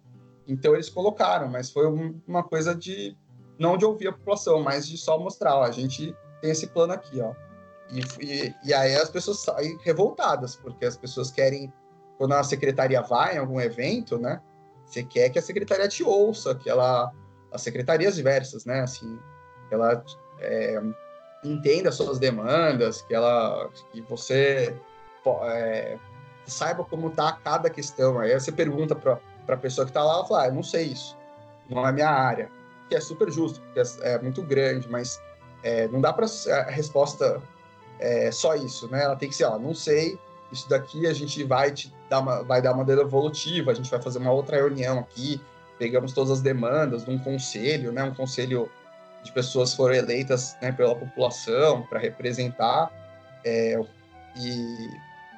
Então 0.47 0.75
eles 0.75 0.87
colocaram, 0.87 1.47
mas 1.47 1.71
foi 1.71 1.87
uma 2.27 2.43
coisa 2.43 2.75
de 2.75 3.17
não 3.57 3.75
de 3.75 3.85
ouvir 3.85 4.09
a 4.09 4.11
população, 4.11 4.61
mas 4.61 4.87
de 4.87 4.99
só 4.99 5.17
mostrar, 5.17 5.55
ó, 5.55 5.63
a 5.63 5.71
gente 5.71 6.15
tem 6.39 6.51
esse 6.51 6.67
plano 6.67 6.93
aqui, 6.93 7.19
ó. 7.19 7.33
E, 7.91 8.01
e, 8.19 8.55
e, 8.65 8.73
aí 8.73 8.95
as 8.95 9.09
pessoas 9.09 9.39
saem 9.39 9.77
revoltadas, 9.83 10.55
porque 10.55 10.85
as 10.85 10.97
pessoas 10.97 11.31
querem, 11.31 11.71
quando 12.17 12.33
a 12.33 12.43
secretaria 12.43 13.01
vai 13.01 13.35
em 13.35 13.39
algum 13.39 13.59
evento, 13.61 14.17
né? 14.17 14.41
Você 14.85 15.03
quer 15.03 15.29
que 15.29 15.39
a 15.39 15.41
secretaria 15.41 15.88
te 15.88 16.03
ouça, 16.03 16.55
que 16.55 16.69
ela 16.69 17.11
as 17.51 17.61
secretarias 17.61 18.15
diversas, 18.15 18.65
né? 18.65 18.81
Assim, 18.81 19.17
que 19.67 19.73
ela 19.73 20.03
é, 20.39 20.81
entenda 21.43 21.89
as 21.89 21.95
suas 21.95 22.19
demandas, 22.19 23.01
que 23.01 23.13
ela, 23.13 23.69
que 23.91 24.01
você 24.01 24.75
é, 25.43 25.97
saiba 26.45 26.83
como 26.83 27.07
está 27.07 27.33
cada 27.33 27.69
questão. 27.69 28.19
Aí 28.19 28.33
você 28.33 28.51
pergunta 28.51 28.95
para 28.95 29.19
a 29.47 29.57
pessoa 29.57 29.85
que 29.85 29.91
está 29.91 30.03
lá, 30.03 30.13
ela 30.15 30.25
fala, 30.25 30.43
ah, 30.43 30.47
eu 30.47 30.53
não 30.53 30.63
sei 30.63 30.85
isso, 30.85 31.17
não 31.69 31.88
é 31.88 31.91
minha 31.91 32.09
área, 32.09 32.49
que 32.89 32.95
é 32.95 33.01
super 33.01 33.31
justo, 33.31 33.61
porque 33.61 33.79
é, 33.79 34.13
é 34.13 34.21
muito 34.21 34.41
grande, 34.41 34.89
mas 34.89 35.21
é, 35.63 35.88
não 35.88 36.01
dá 36.01 36.13
para 36.13 36.25
a 36.25 36.71
resposta 36.71 37.41
é, 37.99 38.31
só 38.31 38.55
isso, 38.55 38.89
né? 38.89 39.03
Ela 39.03 39.15
tem 39.15 39.29
que 39.29 39.35
ser, 39.35 39.45
ó, 39.45 39.57
não 39.57 39.73
sei, 39.73 40.19
isso 40.51 40.69
daqui 40.69 41.07
a 41.07 41.13
gente 41.13 41.43
vai 41.43 41.71
te 41.71 41.93
dar 42.09 42.19
uma, 42.19 42.43
vai 42.43 42.61
dar 42.61 42.73
uma 42.73 42.85
devolutiva, 42.85 43.71
a 43.71 43.73
gente 43.73 43.89
vai 43.89 44.01
fazer 44.01 44.19
uma 44.19 44.31
outra 44.31 44.57
reunião 44.57 44.99
aqui, 44.99 45.41
pegamos 45.77 46.13
todas 46.13 46.31
as 46.31 46.41
demandas 46.41 47.05
de 47.05 47.11
um 47.11 47.19
conselho, 47.19 47.91
né, 47.91 48.03
um 48.03 48.13
conselho 48.13 48.69
de 49.23 49.31
pessoas 49.31 49.73
foram 49.73 49.95
eleitas 49.95 50.55
né, 50.61 50.71
pela 50.71 50.95
população 50.95 51.83
para 51.83 51.99
representar 51.99 52.91
é, 53.43 53.79
e 54.35 54.89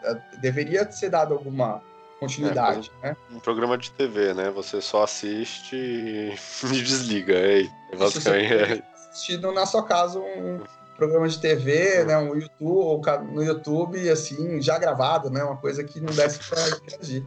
é, 0.03 0.21
deveria 0.39 0.89
ser 0.91 1.09
dado 1.09 1.33
alguma 1.33 1.81
continuidade, 2.19 2.91
é, 3.01 3.09
né? 3.09 3.17
Um 3.31 3.39
programa 3.39 3.77
de 3.77 3.91
TV, 3.91 4.33
né? 4.33 4.51
Você 4.51 4.81
só 4.81 5.03
assiste 5.03 5.75
e 5.75 6.35
desliga, 6.67 7.33
é, 7.33 7.61
é 7.91 7.95
basicamente 7.95 8.53
é. 8.53 8.83
Assistindo 9.09 9.51
na 9.51 9.65
sua 9.65 9.83
casa 9.83 10.19
um 10.19 10.61
programa 10.99 11.29
de 11.29 11.39
TV, 11.39 12.03
né, 12.03 12.17
um 12.17 12.35
YouTube, 12.35 13.07
no 13.31 13.41
YouTube, 13.41 14.09
assim, 14.09 14.61
já 14.61 14.77
gravado, 14.77 15.29
né, 15.29 15.41
uma 15.41 15.55
coisa 15.55 15.81
que 15.83 16.01
não 16.01 16.13
desse 16.13 16.39
para 16.47 16.69
interagir. 16.69 17.25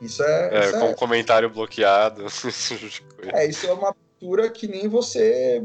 Isso 0.00 0.24
é. 0.24 0.54
É, 0.54 0.64
isso 0.64 0.80
com 0.80 0.86
é... 0.86 0.94
comentário 0.94 1.50
bloqueado. 1.50 2.24
Tipo 2.90 3.36
é, 3.36 3.46
isso 3.46 3.66
é 3.66 3.72
uma 3.72 3.90
abertura 3.90 4.50
que 4.50 4.66
nem 4.66 4.88
você 4.88 5.62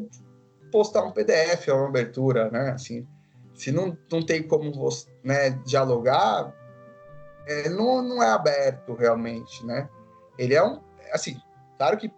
postar 0.72 1.04
um 1.04 1.12
PDF, 1.12 1.70
é 1.70 1.74
uma 1.74 1.88
abertura, 1.88 2.52
né? 2.52 2.72
Assim, 2.72 3.08
se 3.56 3.72
não, 3.72 3.98
não 4.12 4.24
tem 4.24 4.44
como 4.44 4.72
você, 4.74 5.08
né, 5.24 5.52
dialogar, 5.66 6.54
ele 7.48 7.70
não, 7.70 8.02
não 8.04 8.22
é 8.22 8.30
aberto 8.30 8.94
realmente, 8.94 9.66
né? 9.66 9.90
Ele 10.38 10.54
é 10.54 10.64
um. 10.64 10.82
Assim, 11.12 11.40
claro 11.78 11.98
que 11.98 12.12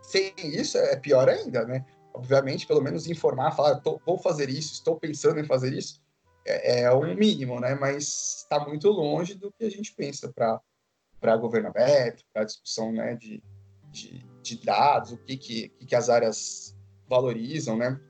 sem 0.00 0.32
isso 0.38 0.78
é 0.78 0.96
pior 0.96 1.28
ainda, 1.28 1.64
né? 1.66 1.84
Obviamente, 2.16 2.66
pelo 2.66 2.82
menos 2.82 3.06
informar, 3.06 3.52
falar, 3.52 3.80
vou 4.06 4.18
fazer 4.18 4.48
isso, 4.48 4.72
estou 4.72 4.96
pensando 4.98 5.38
em 5.38 5.44
fazer 5.44 5.74
isso, 5.74 6.00
é, 6.46 6.82
é 6.82 6.94
um 6.94 7.14
mínimo, 7.14 7.60
né? 7.60 7.74
Mas 7.74 8.38
está 8.38 8.58
muito 8.66 8.88
longe 8.88 9.34
do 9.34 9.52
que 9.52 9.64
a 9.64 9.70
gente 9.70 9.94
pensa 9.94 10.32
para 10.32 11.36
governo 11.36 11.68
aberto, 11.68 12.24
para 12.32 12.44
discussão 12.44 12.90
né, 12.90 13.14
de, 13.16 13.42
de, 13.90 14.24
de, 14.42 14.64
dados, 14.64 15.12
o 15.12 15.18
que, 15.18 15.36
que, 15.36 15.68
que 15.68 15.94
as 15.94 16.08
áreas 16.08 16.74
valorizam, 17.06 17.76
né? 17.76 18.00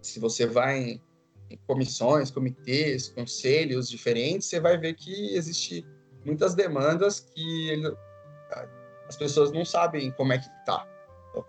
Se 0.00 0.18
você 0.18 0.46
vai 0.46 0.78
em, 0.78 1.02
em 1.50 1.58
comissões, 1.66 2.30
comitês, 2.30 3.10
conselhos 3.10 3.90
diferentes, 3.90 4.48
você 4.48 4.58
vai 4.58 4.78
ver 4.78 4.94
que 4.94 5.34
existe 5.34 5.86
muitas 6.24 6.54
demandas 6.54 7.20
que 7.20 7.68
ele, 7.68 7.94
as 9.06 9.16
pessoas 9.16 9.52
não 9.52 9.66
sabem 9.66 10.10
como 10.12 10.32
é 10.32 10.38
que 10.38 10.48
tá, 10.64 10.86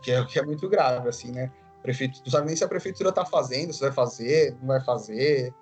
que 0.04 0.12
é, 0.12 0.20
o 0.20 0.28
que 0.28 0.40
é 0.40 0.44
muito 0.44 0.68
grave, 0.68 1.08
assim, 1.08 1.32
né? 1.32 1.50
Prefeito, 1.82 2.22
não 2.24 2.32
sabe 2.32 2.48
nem 2.48 2.56
se 2.56 2.64
a 2.64 2.68
prefeitura 2.68 3.10
está 3.10 3.26
fazendo, 3.26 3.74
se 3.74 3.82
vai 3.82 3.92
fazer, 3.92 4.56
não 4.60 4.68
vai 4.68 4.82
fazer. 4.82 5.54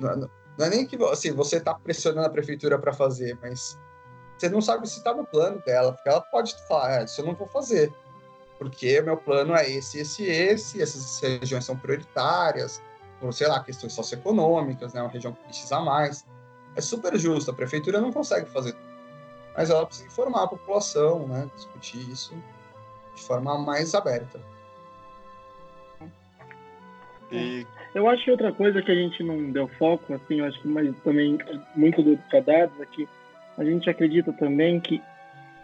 Não, 0.00 0.16
não, 0.16 0.30
não 0.58 0.66
é 0.66 0.70
nem 0.70 0.86
que 0.86 0.96
assim, 1.04 1.32
você 1.32 1.58
está 1.58 1.74
pressionando 1.74 2.26
a 2.26 2.30
prefeitura 2.30 2.78
para 2.78 2.92
fazer, 2.92 3.38
mas 3.40 3.78
você 4.36 4.48
não 4.48 4.60
sabe 4.60 4.88
se 4.88 4.98
está 4.98 5.14
no 5.14 5.24
plano 5.24 5.62
dela, 5.64 5.92
porque 5.92 6.08
ela 6.08 6.20
pode 6.20 6.54
falar, 6.66 6.98
ah, 7.00 7.04
isso 7.04 7.20
eu 7.20 7.26
não 7.26 7.34
vou 7.34 7.46
fazer, 7.48 7.92
porque 8.58 9.00
meu 9.00 9.16
plano 9.16 9.54
é 9.54 9.70
esse, 9.70 10.00
esse, 10.00 10.24
esse, 10.24 10.82
essas 10.82 11.20
regiões 11.20 11.64
são 11.64 11.76
prioritárias, 11.76 12.82
por, 13.20 13.32
sei 13.32 13.46
lá, 13.48 13.62
questões 13.62 13.92
socioeconômicas, 13.92 14.92
né, 14.92 15.02
uma 15.02 15.10
região 15.10 15.32
que 15.32 15.42
precisa 15.44 15.80
mais. 15.80 16.24
É 16.76 16.80
super 16.80 17.16
justo, 17.16 17.50
a 17.50 17.54
prefeitura 17.54 18.00
não 18.00 18.12
consegue 18.12 18.48
fazer 18.50 18.72
tudo, 18.72 18.88
mas 19.56 19.70
ela 19.70 19.86
precisa 19.86 20.08
informar 20.08 20.44
a 20.44 20.48
população, 20.48 21.26
né, 21.26 21.48
discutir 21.54 22.08
isso 22.10 22.34
de 23.14 23.22
forma 23.22 23.58
mais 23.58 23.94
aberta. 23.94 24.40
E... 27.32 27.66
Eu 27.94 28.08
acho 28.08 28.24
que 28.24 28.30
outra 28.30 28.52
coisa 28.52 28.82
que 28.82 28.90
a 28.90 28.94
gente 28.94 29.22
não 29.22 29.50
deu 29.50 29.68
foco, 29.78 30.14
assim, 30.14 30.40
eu 30.40 30.44
acho 30.44 30.60
que 30.60 30.68
mas 30.68 30.94
também 31.00 31.38
muito 31.74 32.02
do 32.02 32.18
dados 32.44 32.80
aqui, 32.80 33.08
a 33.56 33.64
gente 33.64 33.88
acredita 33.88 34.32
também 34.32 34.78
que 34.80 35.00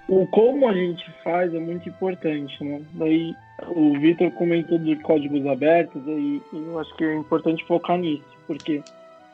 o 0.09 0.27
como 0.27 0.69
a 0.69 0.73
gente 0.73 1.05
faz 1.23 1.55
é 1.55 1.59
muito 1.59 1.89
importante, 1.89 2.63
né? 2.63 2.83
Daí 2.93 3.35
o 3.69 3.99
Vitor 3.99 4.31
comentou 4.33 4.79
de 4.79 4.97
códigos 4.97 5.47
abertos 5.47 6.03
e, 6.07 6.43
e 6.53 6.57
eu 6.57 6.79
acho 6.79 6.95
que 6.97 7.05
é 7.05 7.15
importante 7.15 7.65
focar 7.65 7.99
nisso, 7.99 8.25
porque 8.47 8.83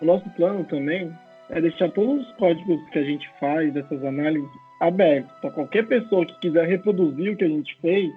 o 0.00 0.04
nosso 0.04 0.28
plano 0.30 0.64
também 0.64 1.12
é 1.48 1.60
deixar 1.60 1.90
todos 1.90 2.26
os 2.26 2.32
códigos 2.36 2.80
que 2.90 2.98
a 2.98 3.04
gente 3.04 3.28
faz, 3.40 3.72
dessas 3.72 4.04
análises, 4.04 4.48
abertos 4.80 5.32
para 5.40 5.50
qualquer 5.50 5.86
pessoa 5.86 6.24
que 6.24 6.38
quiser 6.40 6.66
reproduzir 6.66 7.32
o 7.32 7.36
que 7.36 7.44
a 7.44 7.48
gente 7.48 7.76
fez, 7.80 8.12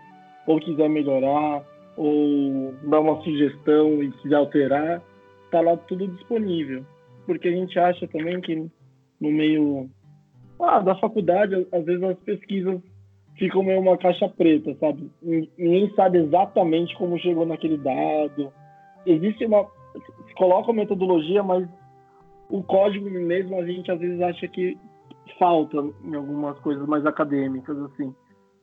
ou 0.46 0.60
quiser 0.60 0.90
melhorar, 0.90 1.64
ou 1.96 2.74
dar 2.84 3.00
uma 3.00 3.22
sugestão 3.22 4.02
e 4.04 4.12
quiser 4.14 4.36
alterar, 4.36 5.02
tá 5.52 5.62
lá 5.62 5.78
tudo 5.78 6.08
disponível. 6.08 6.84
Porque 7.26 7.48
a 7.48 7.52
gente 7.52 7.78
acha 7.80 8.08
também 8.08 8.42
que 8.42 8.56
no 9.20 9.32
meio 9.32 9.90
ah, 10.60 10.80
da 10.80 10.96
faculdade, 10.96 11.68
às 11.72 11.86
vezes 11.86 12.04
as 12.04 12.18
pesquisas 12.20 12.82
ficam 13.38 13.64
meio 13.64 13.80
uma 13.80 13.98
caixa 13.98 14.28
preta, 14.28 14.76
sabe? 14.80 15.10
Ninguém 15.22 15.94
sabe 15.96 16.20
exatamente 16.20 16.96
como 16.96 17.20
chegou 17.20 17.46
naquele 17.46 17.78
dado. 17.78 18.52
Existe 19.06 19.46
uma. 19.46 19.66
Se 20.28 20.34
coloca 20.36 20.72
a 20.72 20.74
metodologia, 20.74 21.44
mas 21.44 21.68
o 22.50 22.64
código 22.64 23.10
mesmo 23.10 23.60
a 23.60 23.66
gente 23.66 23.92
às 23.92 24.00
vezes 24.00 24.22
acha 24.22 24.48
que 24.48 24.78
falta 25.40 25.78
em 26.04 26.16
algumas 26.16 26.58
coisas 26.60 26.86
mais 26.88 27.06
acadêmicas, 27.06 27.78
assim. 27.78 28.14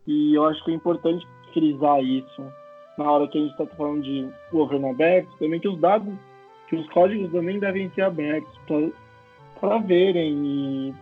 E 0.07 0.35
eu 0.35 0.45
acho 0.45 0.63
que 0.65 0.71
é 0.71 0.75
importante 0.75 1.27
frisar 1.53 2.03
isso 2.03 2.60
na 3.01 3.11
hora 3.11 3.29
que 3.29 3.39
a 3.39 3.41
gente 3.41 3.53
está 3.53 3.67
falando 3.77 4.03
de 4.03 4.29
governo 4.53 4.91
aberto, 4.91 5.31
também 5.39 5.59
que 5.59 5.69
os 5.69 5.81
dados, 5.81 6.13
que 6.69 6.77
os 6.77 6.87
códigos 6.91 7.33
também 7.33 7.59
devem 7.59 7.91
ser 7.95 8.03
abertos 8.03 8.53
para 9.59 9.79
verem 9.79 10.35
e 10.45 10.95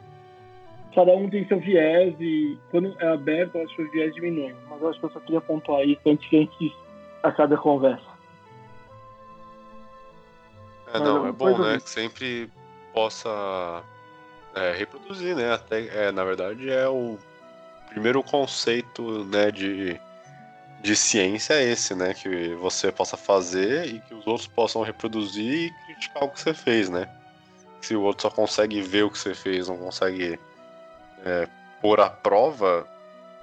cada 0.95 1.13
um 1.13 1.29
tem 1.29 1.47
seu 1.49 1.59
viés 1.59 2.15
e 2.21 2.57
quando 2.71 2.95
é 3.01 3.09
aberto, 3.09 3.57
eu 3.57 3.65
acho 3.65 3.75
que 3.75 3.83
o 3.83 3.91
viés 3.91 4.15
diminui. 4.15 4.55
Mas 4.71 4.81
eu 4.81 4.89
acho 4.91 5.01
que 5.01 5.07
eu 5.07 5.11
só 5.11 5.21
queria 5.21 5.41
pontuar 5.41 5.83
isso 5.85 6.01
antes 6.07 6.29
que 6.29 6.37
a 6.37 6.41
gente 6.41 6.77
acabe 7.23 7.55
a 7.55 7.59
conversa. 7.59 8.19
É, 10.95 10.99
não, 11.01 11.27
é 11.27 11.33
bom, 11.33 11.59
né? 11.59 11.79
Que 11.81 11.91
sempre 11.91 12.49
possa 12.95 13.83
é, 14.55 14.73
reproduzir, 14.73 15.35
né? 15.35 15.53
Até, 15.53 16.07
é, 16.07 16.13
na 16.13 16.25
verdade, 16.25 16.71
é 16.71 16.89
o 16.89 17.19
primeiro 17.91 18.23
conceito, 18.23 19.25
né, 19.25 19.51
de 19.51 20.01
de 20.83 20.95
ciência 20.97 21.55
é 21.55 21.65
esse, 21.65 21.95
né? 21.95 22.15
Que 22.15 22.55
você 22.55 22.93
possa 22.93 23.17
fazer 23.17 23.87
e 23.87 24.01
que 24.01 24.15
os 24.15 24.27
outros 24.27 24.47
possam 24.47 24.83
reproduzir 24.83 25.67
e 25.67 25.85
criticar 25.87 26.25
o 26.25 26.31
que 26.31 26.41
você 26.41 26.55
fez, 26.55 26.89
né? 26.89 27.09
Se 27.81 27.95
o 27.95 28.03
outro 28.03 28.23
só 28.23 28.31
consegue 28.31 28.81
ver 28.81 29.05
o 29.05 29.11
que 29.11 29.19
você 29.19 29.35
fez, 29.35 29.69
não 29.69 29.79
consegue 29.79 30.39
é, 31.25 31.49
pôr 31.81 32.01
à 32.01 32.11
prova, 32.11 32.87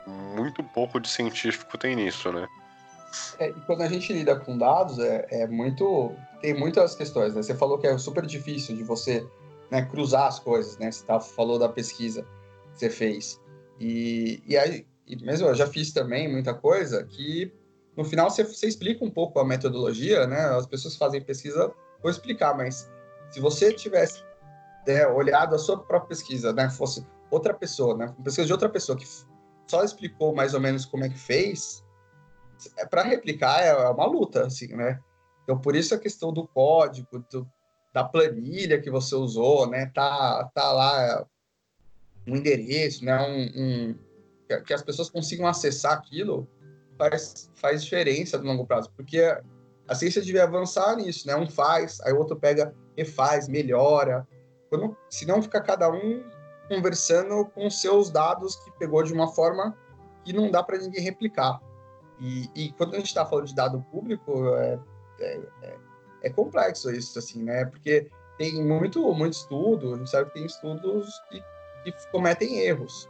muito 0.06 0.64
pouco 0.64 1.00
de 1.00 1.10
científico 1.10 1.78
tem 1.78 1.96
nisso, 1.96 2.32
né? 2.32 2.48
É, 3.40 3.54
quando 3.66 3.82
a 3.82 3.88
gente 3.88 4.12
lida 4.12 4.36
com 4.36 4.58
dados, 4.58 5.00
é, 5.00 5.26
é, 5.30 5.48
muito. 5.48 6.14
Tem 6.42 6.54
muitas 6.54 6.96
questões, 6.96 7.34
né? 7.34 7.42
Você 7.42 7.56
falou 7.56 7.78
que 7.78 7.88
é 7.88 7.98
super 7.98 8.26
difícil 8.26 8.76
de 8.76 8.84
você 8.84 9.26
né, 9.72 9.84
cruzar 9.84 10.28
as 10.28 10.40
coisas, 10.40 10.78
né? 10.78 10.92
Você 10.92 11.06
tá, 11.06 11.20
falou 11.20 11.58
da 11.58 11.70
pesquisa 11.70 12.24
que 12.74 12.80
você 12.80 12.90
fez. 12.90 13.40
E, 13.80 14.44
e 14.46 14.58
aí, 14.58 14.86
e 15.08 15.16
mesmo 15.18 15.47
eu 15.47 15.56
já 15.56 15.68
fiz 15.68 15.91
também 15.91 16.32
muita 16.32 16.53
coisa, 16.53 17.03
que 17.03 17.53
no 17.95 18.03
final 18.03 18.30
você, 18.30 18.43
você 18.43 18.68
explica 18.68 19.03
um 19.03 19.10
pouco 19.10 19.39
a 19.39 19.45
metodologia, 19.45 20.28
né? 20.28 20.45
As 20.56 20.66
pessoas 20.66 20.95
fazem 20.95 21.22
pesquisa, 21.22 21.72
vou 22.01 22.12
explicar, 22.12 22.56
mas 22.56 22.89
se 23.30 23.39
você 23.39 23.72
tivesse 23.72 24.24
né, 24.86 25.08
olhado 25.08 25.56
a 25.56 25.60
sua 25.60 25.78
própria 25.78 26.10
pesquisa, 26.10 26.51
né? 26.51 26.70
Fosse 26.70 27.06
outra 27.32 27.53
pessoa, 27.53 27.95
né? 27.95 28.14
Pesquisa 28.24 28.47
de 28.47 28.53
outra 28.53 28.70
pessoa 28.70 28.97
que 28.97 29.08
só 29.68 29.84
explicou 29.84 30.36
mais 30.36 30.53
ou 30.53 30.60
menos 30.60 30.86
como 30.86 31.03
é 31.03 31.10
que 31.10 31.18
fez, 31.18 31.84
é 32.78 32.86
para 32.86 33.03
replicar 33.03 33.62
é 33.62 33.74
uma 33.74 34.06
luta, 34.06 34.45
assim, 34.45 34.68
né? 34.68 34.99
Então, 35.43 35.60
por 35.60 35.76
isso 35.76 35.93
a 35.93 35.99
questão 35.99 36.34
do 36.34 36.47
código, 36.47 37.24
do, 37.32 37.47
da 37.93 38.03
planilha 38.03 38.82
que 38.82 38.89
você 38.89 39.16
usou, 39.16 39.70
né? 39.70 39.91
Tá, 39.93 40.49
tá 40.53 40.72
lá 40.72 41.26
um 42.28 42.36
endereço, 42.36 43.06
né? 43.06 43.18
Um, 43.22 43.62
um, 43.62 43.95
que 44.66 44.74
as 44.74 44.82
pessoas 44.82 45.10
consigam 45.10 45.47
acessar 45.47 45.93
aquilo 45.93 46.47
faz, 46.97 47.51
faz 47.55 47.84
diferença 47.84 48.38
no 48.38 48.46
longo 48.46 48.66
prazo, 48.66 48.92
porque 48.96 49.22
a 49.88 49.96
ciência 49.96 50.22
devia 50.22 50.43
avançar 50.43 50.96
nisso, 50.96 51.28
né? 51.28 51.36
Um 51.36 51.50
faz, 51.50 52.00
aí 52.01 52.13
o 52.13 52.17
outro 52.17 52.36
pega, 52.36 52.74
refaz, 52.97 53.47
melhora. 53.47 54.28
Quando, 54.70 54.97
senão 55.09 55.42
fica 55.42 55.62
cada 55.62 55.89
um 55.92 56.24
conversando 56.67 57.46
com 57.46 57.70
seus 57.70 58.09
dados 58.09 58.55
que 58.58 58.72
pegou 58.80 59.04
de 59.04 59.13
uma 59.13 59.28
forma 59.28 59.78
que 60.24 60.34
não 60.34 60.50
dá 60.50 60.63
para 60.63 60.80
ninguém 60.80 61.04
replicar. 61.04 61.62
E, 62.20 62.50
e, 62.55 62.72
quando 62.74 62.96
a 62.96 62.97
gente 62.97 63.08
está 63.08 63.26
falando 63.26 63.46
de 63.46 63.55
dado 63.55 63.82
público, 63.92 64.55
é, 64.55 64.80
é, 65.20 65.39
é, 65.62 65.78
é, 66.24 66.30
complexo 66.30 66.89
isso, 66.89 67.20
assim, 67.20 67.43
né? 67.43 67.66
Porque 67.66 68.09
tem 68.38 68.63
muito, 68.63 69.13
muito 69.13 69.34
estudo, 69.34 69.93
a 69.93 69.97
gente 69.97 70.09
sabe 70.09 70.30
que 70.30 70.36
tem 70.36 70.46
estudos 70.46 71.09
que, 71.30 71.43
que 71.84 72.12
cometem 72.12 72.59
erros. 72.59 73.08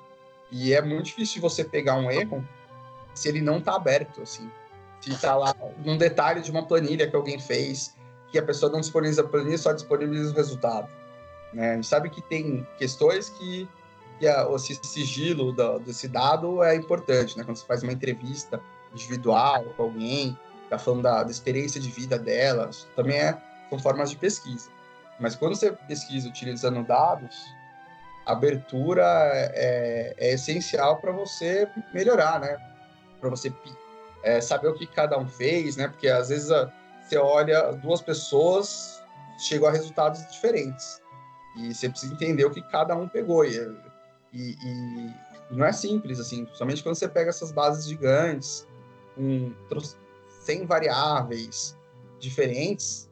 E 0.52 0.74
é 0.74 0.82
muito 0.82 1.06
difícil 1.06 1.42
você 1.42 1.64
pegar 1.64 1.96
um 1.96 2.10
erro 2.10 2.48
se 3.14 3.30
ele 3.30 3.42
não 3.42 3.58
está 3.58 3.76
aberto, 3.76 4.22
assim. 4.22 4.50
Se 5.02 5.12
está 5.12 5.36
lá 5.36 5.56
num 5.84 5.98
detalhe 5.98 6.42
de 6.42 6.52
uma 6.52 6.66
planilha 6.66 7.10
que 7.10 7.16
alguém 7.16 7.40
fez, 7.40 7.96
que 8.32 8.38
a 8.38 8.44
pessoa 8.44 8.72
não 8.72 8.80
disponibiliza 8.80 9.22
a 9.22 9.28
planilha, 9.28 9.58
só 9.58 9.72
disponibiliza 9.72 10.32
o 10.32 10.36
resultado. 10.36 10.90
Né? 11.54 11.72
A 11.72 11.76
gente 11.76 11.88
sabe 11.88 12.10
que 12.10 12.22
tem 12.22 12.68
questões 12.78 13.30
que, 13.30 13.68
que 14.20 14.28
a, 14.28 14.48
o 14.48 14.58
sigilo 14.58 15.52
do, 15.54 15.80
desse 15.80 16.08
dado 16.08 16.62
é 16.62 16.76
importante, 16.76 17.38
né? 17.38 17.44
Quando 17.44 17.58
você 17.58 17.66
faz 17.66 17.82
uma 17.82 17.94
entrevista 17.94 18.62
individual 18.94 19.64
com 19.78 19.84
alguém, 19.84 20.38
está 20.64 20.78
falando 20.78 21.04
da, 21.04 21.24
da, 21.24 21.32
experiência 21.32 21.80
de 21.80 21.90
vida 21.90 22.18
dela, 22.18 22.70
também 22.96 23.18
é, 23.18 23.38
são 23.70 23.80
formas 23.80 24.10
de 24.10 24.18
pesquisa. 24.18 24.70
Mas 25.20 25.36
quando 25.36 25.56
você 25.56 25.72
pesquisa 25.72 26.28
utilizando 26.28 26.84
dados, 26.84 27.46
abertura 28.26 29.04
é, 29.04 30.16
é 30.18 30.34
essencial 30.34 30.98
para 30.98 31.12
você 31.12 31.68
melhorar, 31.94 32.40
né? 32.40 32.58
Para 33.20 33.30
você 33.30 33.54
é, 34.24 34.42
saber 34.42 34.68
o 34.70 34.74
que 34.74 34.88
cada 34.88 35.18
um 35.18 35.28
fez, 35.28 35.78
né? 35.78 35.88
Porque 35.88 36.08
às 36.08 36.30
vezes 36.30 36.52
a, 36.52 36.72
você 37.02 37.18
olha 37.18 37.72
duas 37.74 38.02
pessoas 38.02 39.04
chegam 39.38 39.68
a 39.68 39.72
resultados 39.72 40.26
diferentes 40.32 41.02
e 41.58 41.74
você 41.74 41.90
precisa 41.90 42.14
entender 42.14 42.46
o 42.46 42.52
que 42.52 42.62
cada 42.64 42.96
um 42.96 43.08
pegou 43.08 43.46
e, 43.46 43.58
e, 44.34 44.52
e 44.52 45.14
não 45.52 45.66
é 45.66 45.72
simples 45.72 46.20
assim, 46.20 46.48
somente 46.54 46.82
quando 46.82 46.96
você 46.96 47.08
pega 47.08 47.30
essas 47.30 47.52
bases 47.52 47.86
gigantes 47.88 48.68
com 49.16 49.54
100 50.42 50.66
variáveis 50.66 51.78
diferentes 52.20 53.10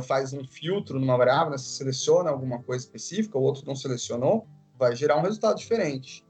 faz 0.00 0.32
um 0.32 0.44
filtro 0.44 0.98
numa 0.98 1.16
variável, 1.16 1.50
né? 1.50 1.58
você 1.58 1.76
seleciona 1.76 2.30
alguma 2.30 2.62
coisa 2.62 2.84
específica, 2.84 3.38
o 3.38 3.42
outro 3.42 3.64
não 3.66 3.74
selecionou, 3.74 4.46
vai 4.78 4.94
gerar 4.94 5.16
um 5.16 5.22
resultado 5.22 5.56
diferente. 5.56 6.24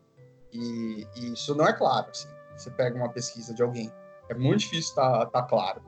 E, 0.52 1.06
e 1.16 1.32
isso 1.32 1.54
não 1.54 1.66
é 1.66 1.72
claro. 1.72 2.08
Assim. 2.10 2.28
Você 2.56 2.70
pega 2.70 2.96
uma 2.96 3.08
pesquisa 3.08 3.54
de 3.54 3.62
alguém, 3.62 3.92
é 4.28 4.34
muito 4.34 4.60
difícil 4.60 4.90
estar 4.90 5.26
tá, 5.26 5.26
tá 5.26 5.42
claro. 5.42 5.82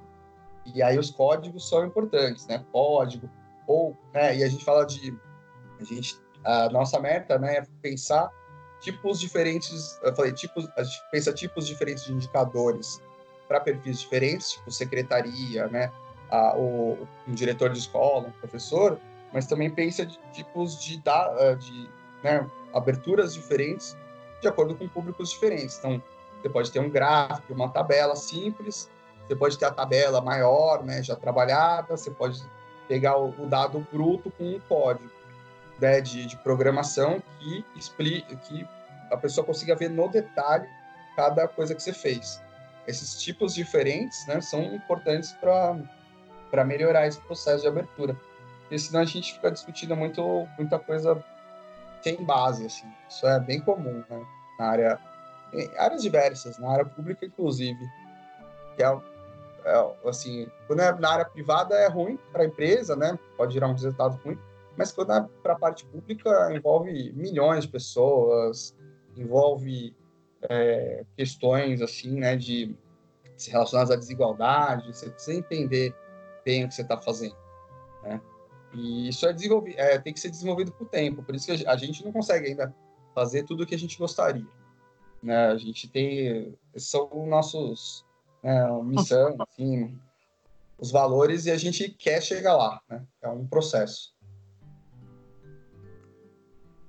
E 0.74 0.82
aí 0.82 0.98
os 0.98 1.10
códigos 1.10 1.68
são 1.68 1.84
importantes, 1.84 2.46
né? 2.46 2.64
Código, 2.72 3.28
ou, 3.66 3.96
né? 4.12 4.36
E 4.36 4.44
a 4.44 4.48
gente 4.48 4.64
fala 4.64 4.84
de, 4.84 5.16
a 5.80 5.84
gente, 5.84 6.18
a 6.44 6.68
nossa 6.70 6.98
meta, 7.00 7.38
né, 7.38 7.56
é 7.56 7.66
pensar 7.80 8.30
tipos 8.80 9.18
diferentes, 9.18 9.98
eu 10.02 10.14
falei 10.14 10.32
tipos, 10.32 10.68
a 10.76 10.82
gente 10.82 11.02
pensa 11.10 11.32
tipos 11.32 11.66
diferentes 11.66 12.04
de 12.04 12.12
indicadores 12.12 13.00
para 13.46 13.60
perfis 13.60 14.00
diferentes, 14.00 14.52
tipo 14.52 14.70
secretaria, 14.70 15.66
né, 15.68 15.90
a, 16.30 16.56
o, 16.56 17.06
um 17.26 17.34
diretor 17.34 17.70
de 17.70 17.78
escola, 17.78 18.28
um 18.28 18.40
professor, 18.40 18.98
mas 19.32 19.46
também 19.46 19.70
pensa 19.70 20.04
de 20.06 20.18
tipos 20.32 20.82
de, 20.82 20.98
da, 20.98 21.54
de 21.54 21.88
né, 22.22 22.48
aberturas 22.74 23.34
diferentes 23.34 23.96
de 24.40 24.48
acordo 24.48 24.74
com 24.74 24.88
públicos 24.88 25.30
diferentes. 25.30 25.78
Então, 25.78 26.02
você 26.40 26.48
pode 26.48 26.70
ter 26.70 26.78
um 26.78 26.88
gráfico, 26.88 27.52
uma 27.52 27.68
tabela 27.68 28.14
simples, 28.14 28.88
você 29.26 29.34
pode 29.34 29.58
ter 29.58 29.66
a 29.66 29.70
tabela 29.70 30.20
maior, 30.20 30.84
né, 30.84 31.02
já 31.02 31.16
trabalhada, 31.16 31.96
você 31.96 32.10
pode 32.10 32.42
pegar 32.86 33.18
o, 33.18 33.28
o 33.38 33.46
dado 33.46 33.86
bruto 33.92 34.30
com 34.30 34.44
um 34.44 34.60
código 34.60 35.10
né, 35.78 36.00
de, 36.00 36.26
de, 36.26 36.36
programação 36.38 37.22
que 37.38 37.64
explica, 37.76 38.34
que 38.36 38.66
a 39.10 39.16
pessoa 39.16 39.44
consiga 39.44 39.76
ver 39.76 39.90
no 39.90 40.08
detalhe 40.08 40.66
cada 41.14 41.46
coisa 41.46 41.74
que 41.74 41.82
você 41.82 41.92
fez. 41.92 42.42
Esses 42.86 43.20
tipos 43.20 43.54
diferentes 43.54 44.26
né, 44.26 44.40
são 44.40 44.62
importantes 44.74 45.32
para 45.32 45.76
melhorar 46.64 47.06
esse 47.06 47.20
processo 47.20 47.62
de 47.62 47.68
abertura. 47.68 48.16
Porque 48.62 48.78
senão 48.78 49.00
a 49.00 49.04
gente 49.04 49.34
fica 49.34 49.50
discutindo 49.50 49.96
muito, 49.96 50.46
muita 50.58 50.78
coisa 50.78 51.22
sem 52.02 52.22
base. 52.24 52.66
Assim. 52.66 52.86
Isso 53.08 53.26
é 53.26 53.40
bem 53.40 53.60
comum 53.60 54.04
né, 54.08 54.26
na 54.58 54.66
área, 54.66 55.00
em 55.52 55.70
áreas 55.78 56.02
diversas, 56.02 56.58
na 56.58 56.70
área 56.70 56.84
pública, 56.84 57.24
inclusive. 57.24 57.78
Que 58.76 58.82
é 58.82 58.98
é, 59.68 60.08
assim, 60.08 60.46
quando 60.66 60.80
é 60.80 60.92
na 60.98 61.10
área 61.10 61.24
privada 61.24 61.74
é 61.74 61.88
ruim 61.88 62.18
para 62.32 62.42
a 62.42 62.46
empresa, 62.46 62.96
né? 62.96 63.18
Pode 63.36 63.52
gerar 63.52 63.68
um 63.68 63.72
resultado 63.72 64.18
ruim, 64.24 64.38
mas 64.76 64.92
quando 64.92 65.12
é 65.12 65.26
para 65.42 65.52
a 65.52 65.58
parte 65.58 65.84
pública 65.86 66.50
envolve 66.54 67.12
milhões 67.12 67.64
de 67.64 67.68
pessoas, 67.68 68.74
envolve 69.16 69.94
é, 70.48 71.04
questões 71.16 71.82
assim, 71.82 72.18
né, 72.18 72.36
de 72.36 72.74
se 73.36 73.50
relacionadas 73.50 73.90
à 73.90 73.96
desigualdade, 73.96 74.94
você 74.94 75.10
precisa 75.10 75.38
entender 75.38 75.94
bem 76.48 76.64
o 76.64 76.68
que 76.68 76.74
você 76.74 76.80
está 76.80 76.96
fazendo, 76.96 77.36
né? 78.02 78.18
E 78.72 79.08
isso 79.10 79.26
é 79.26 79.32
desenvolvido, 79.34 79.78
é, 79.78 79.98
tem 79.98 80.14
que 80.14 80.20
ser 80.20 80.30
desenvolvido 80.30 80.72
por 80.72 80.88
tempo, 80.88 81.22
por 81.22 81.34
isso 81.34 81.46
que 81.46 81.66
a 81.66 81.76
gente 81.76 82.02
não 82.02 82.10
consegue 82.10 82.48
ainda 82.48 82.74
fazer 83.14 83.42
tudo 83.42 83.62
o 83.64 83.66
que 83.66 83.74
a 83.74 83.78
gente 83.78 83.98
gostaria. 83.98 84.46
Né? 85.22 85.48
A 85.48 85.58
gente 85.58 85.88
tem, 85.88 86.56
são 86.74 87.26
nossos 87.26 88.04
né, 88.42 88.66
missão, 88.82 89.36
assim, 89.40 89.98
os 90.78 90.90
valores 90.90 91.44
e 91.44 91.50
a 91.50 91.58
gente 91.58 91.90
quer 91.90 92.22
chegar 92.22 92.56
lá, 92.56 92.80
né? 92.88 93.04
É 93.20 93.28
um 93.28 93.46
processo. 93.46 94.14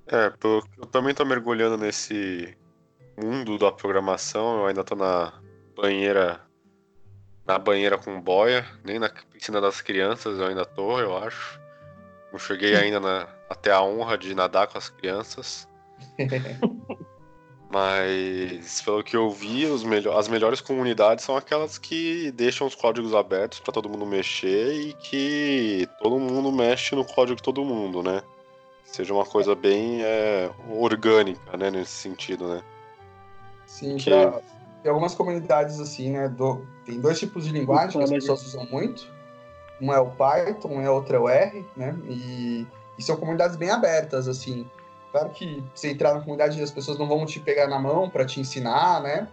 É, 0.07 0.33
eu 0.81 0.85
também 0.87 1.11
estou 1.11 1.25
mergulhando 1.25 1.77
nesse 1.77 2.57
mundo 3.21 3.57
da 3.57 3.71
programação, 3.71 4.59
eu 4.59 4.67
ainda 4.67 4.81
estou 4.81 4.97
na 4.97 5.41
banheira 5.75 6.48
na 7.49 7.57
banheira 7.57 7.97
com 7.97 8.21
boia, 8.21 8.63
nem 8.83 8.99
na 8.99 9.09
piscina 9.09 9.59
das 9.59 9.81
crianças 9.81 10.37
eu 10.37 10.45
ainda 10.45 10.63
tô, 10.65 10.99
eu 10.99 11.17
acho. 11.17 11.59
Não 12.31 12.37
cheguei 12.37 12.75
ainda 12.75 12.99
na, 12.99 13.27
até 13.49 13.71
a 13.71 13.81
honra 13.81 14.15
de 14.19 14.35
nadar 14.35 14.67
com 14.67 14.77
as 14.77 14.89
crianças. 14.89 15.67
Mas, 17.71 18.81
pelo 18.81 19.03
que 19.03 19.15
eu 19.15 19.31
vi, 19.31 19.65
as 20.15 20.27
melhores 20.27 20.61
comunidades 20.61 21.25
são 21.25 21.35
aquelas 21.35 21.79
que 21.79 22.31
deixam 22.31 22.67
os 22.67 22.75
códigos 22.75 23.15
abertos 23.15 23.59
para 23.59 23.73
todo 23.73 23.89
mundo 23.89 24.05
mexer 24.05 24.73
e 24.73 24.93
que 24.93 25.87
todo 25.99 26.19
mundo 26.19 26.51
mexe 26.51 26.95
no 26.95 27.05
código 27.05 27.35
de 27.35 27.43
todo 27.43 27.65
mundo, 27.65 28.03
né? 28.03 28.21
seja 28.91 29.13
uma 29.13 29.25
coisa 29.25 29.55
bem 29.55 30.03
é, 30.03 30.49
orgânica, 30.71 31.55
né, 31.57 31.69
nesse 31.69 31.91
sentido, 31.91 32.47
né? 32.47 32.63
Sim, 33.65 33.97
que... 33.97 34.09
pra... 34.09 34.41
tem 34.81 34.89
algumas 34.89 35.13
comunidades 35.13 35.79
assim, 35.79 36.11
né? 36.11 36.29
Do... 36.29 36.65
Tem 36.85 36.99
dois 36.99 37.19
tipos 37.19 37.45
de 37.45 37.51
linguagem 37.51 37.97
que 37.97 38.03
as 38.03 38.09
pessoas 38.09 38.45
usam 38.45 38.65
muito. 38.65 39.07
Um 39.81 39.93
é 39.93 39.99
o 39.99 40.07
Python, 40.11 40.85
a 40.85 40.91
outra 40.91 41.17
é 41.17 41.19
o 41.19 41.29
R, 41.29 41.65
né? 41.75 41.95
E, 42.07 42.67
e 42.97 43.03
são 43.03 43.15
comunidades 43.17 43.55
bem 43.55 43.69
abertas, 43.69 44.27
assim. 44.27 44.69
Claro 45.11 45.29
que 45.29 45.63
você 45.73 45.91
entrar 45.91 46.13
na 46.13 46.21
comunidade 46.21 46.61
as 46.61 46.71
pessoas 46.71 46.97
não 46.97 47.07
vão 47.07 47.25
te 47.25 47.39
pegar 47.39 47.67
na 47.67 47.79
mão 47.79 48.09
para 48.09 48.25
te 48.25 48.39
ensinar, 48.39 49.01
né? 49.01 49.27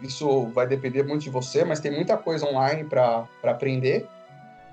Isso 0.00 0.46
vai 0.48 0.66
depender 0.66 1.02
muito 1.02 1.22
de 1.22 1.30
você, 1.30 1.64
mas 1.64 1.80
tem 1.80 1.92
muita 1.92 2.16
coisa 2.16 2.46
online 2.46 2.84
para 2.84 3.26
aprender. 3.42 4.06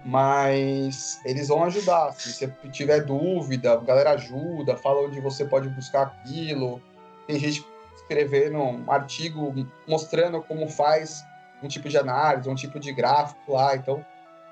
Mas 0.05 1.19
eles 1.25 1.49
vão 1.49 1.63
ajudar. 1.65 2.13
Se 2.13 2.31
você 2.31 2.47
tiver 2.71 3.01
dúvida, 3.03 3.73
a 3.73 3.77
galera 3.77 4.11
ajuda, 4.11 4.77
fala 4.77 5.05
onde 5.05 5.19
você 5.19 5.43
pode 5.43 5.67
buscar 5.69 6.03
aquilo. 6.03 6.81
Tem 7.25 7.37
gente 7.37 7.65
escrevendo 8.07 8.57
um 8.57 8.89
artigo 8.89 9.53
mostrando 9.85 10.41
como 10.41 10.69
faz 10.69 11.23
um 11.61 11.67
tipo 11.67 11.89
de 11.89 11.97
análise, 11.97 12.49
um 12.49 12.55
tipo 12.55 12.79
de 12.79 12.93
gráfico 12.93 13.53
lá. 13.53 13.75
Então, 13.75 14.03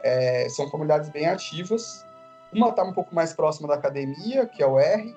é, 0.03 0.47
são 0.49 0.69
comunidades 0.69 1.09
bem 1.09 1.25
ativas. 1.27 2.05
Uma 2.51 2.69
está 2.69 2.83
um 2.83 2.93
pouco 2.93 3.15
mais 3.15 3.33
próxima 3.33 3.67
da 3.67 3.75
academia, 3.75 4.45
que 4.45 4.61
é 4.61 4.67
o 4.67 4.79
R, 4.79 5.15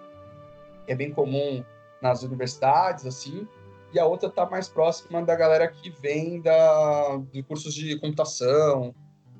é 0.86 0.94
bem 0.94 1.12
comum 1.12 1.64
nas 2.00 2.22
universidades, 2.22 3.04
assim, 3.04 3.46
e 3.92 3.98
a 3.98 4.06
outra 4.06 4.28
está 4.28 4.46
mais 4.46 4.68
próxima 4.68 5.22
da 5.22 5.34
galera 5.34 5.68
que 5.68 5.90
vem 5.90 6.40
da, 6.40 7.20
de 7.32 7.42
cursos 7.42 7.74
de 7.74 7.98
computação, 7.98 8.94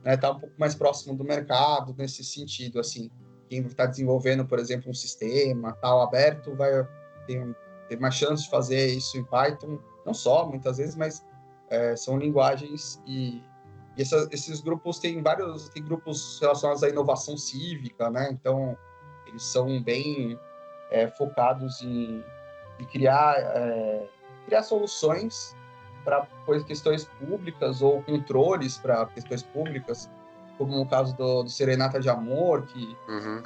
né, 0.04 0.16
tá 0.16 0.30
um 0.32 0.40
pouco 0.40 0.54
mais 0.58 0.74
próximo 0.74 1.16
do 1.16 1.24
mercado 1.24 1.94
nesse 1.96 2.24
sentido, 2.24 2.78
assim, 2.78 3.10
quem 3.48 3.60
está 3.62 3.86
desenvolvendo, 3.86 4.44
por 4.44 4.58
exemplo, 4.58 4.90
um 4.90 4.94
sistema 4.94 5.72
tal 5.80 6.02
aberto 6.02 6.54
vai 6.54 6.86
ter 7.88 7.98
mais 7.98 8.14
chance 8.14 8.44
de 8.44 8.50
fazer 8.50 8.86
isso 8.86 9.16
em 9.18 9.24
Python, 9.24 9.78
não 10.04 10.14
só, 10.14 10.46
muitas 10.46 10.78
vezes, 10.78 10.94
mas 10.94 11.24
é, 11.70 11.96
são 11.96 12.18
linguagens 12.18 13.02
e, 13.06 13.42
e 13.96 14.02
essa, 14.02 14.28
esses 14.30 14.60
grupos 14.60 14.98
têm 14.98 15.22
vários, 15.22 15.68
tem 15.68 15.82
grupos 15.82 16.38
relacionados 16.40 16.82
à 16.82 16.88
inovação 16.88 17.36
cívica, 17.36 18.10
né, 18.10 18.28
então 18.30 18.76
eles 19.26 19.42
são 19.42 19.82
bem 19.82 20.38
é, 20.90 21.08
focados 21.08 21.82
em, 21.82 22.22
em 22.78 22.84
criar, 22.84 23.34
é, 23.36 24.08
criar 24.46 24.62
soluções 24.62 25.56
para 26.04 26.26
questões 26.66 27.04
públicas 27.04 27.82
ou 27.82 28.02
controles 28.02 28.78
para 28.78 29.04
questões 29.06 29.42
públicas, 29.42 30.10
como 30.56 30.76
no 30.76 30.86
caso 30.86 31.14
do, 31.14 31.42
do 31.42 31.50
Serenata 31.50 32.00
de 32.00 32.08
Amor, 32.08 32.62
que, 32.66 32.96
uhum. 33.08 33.42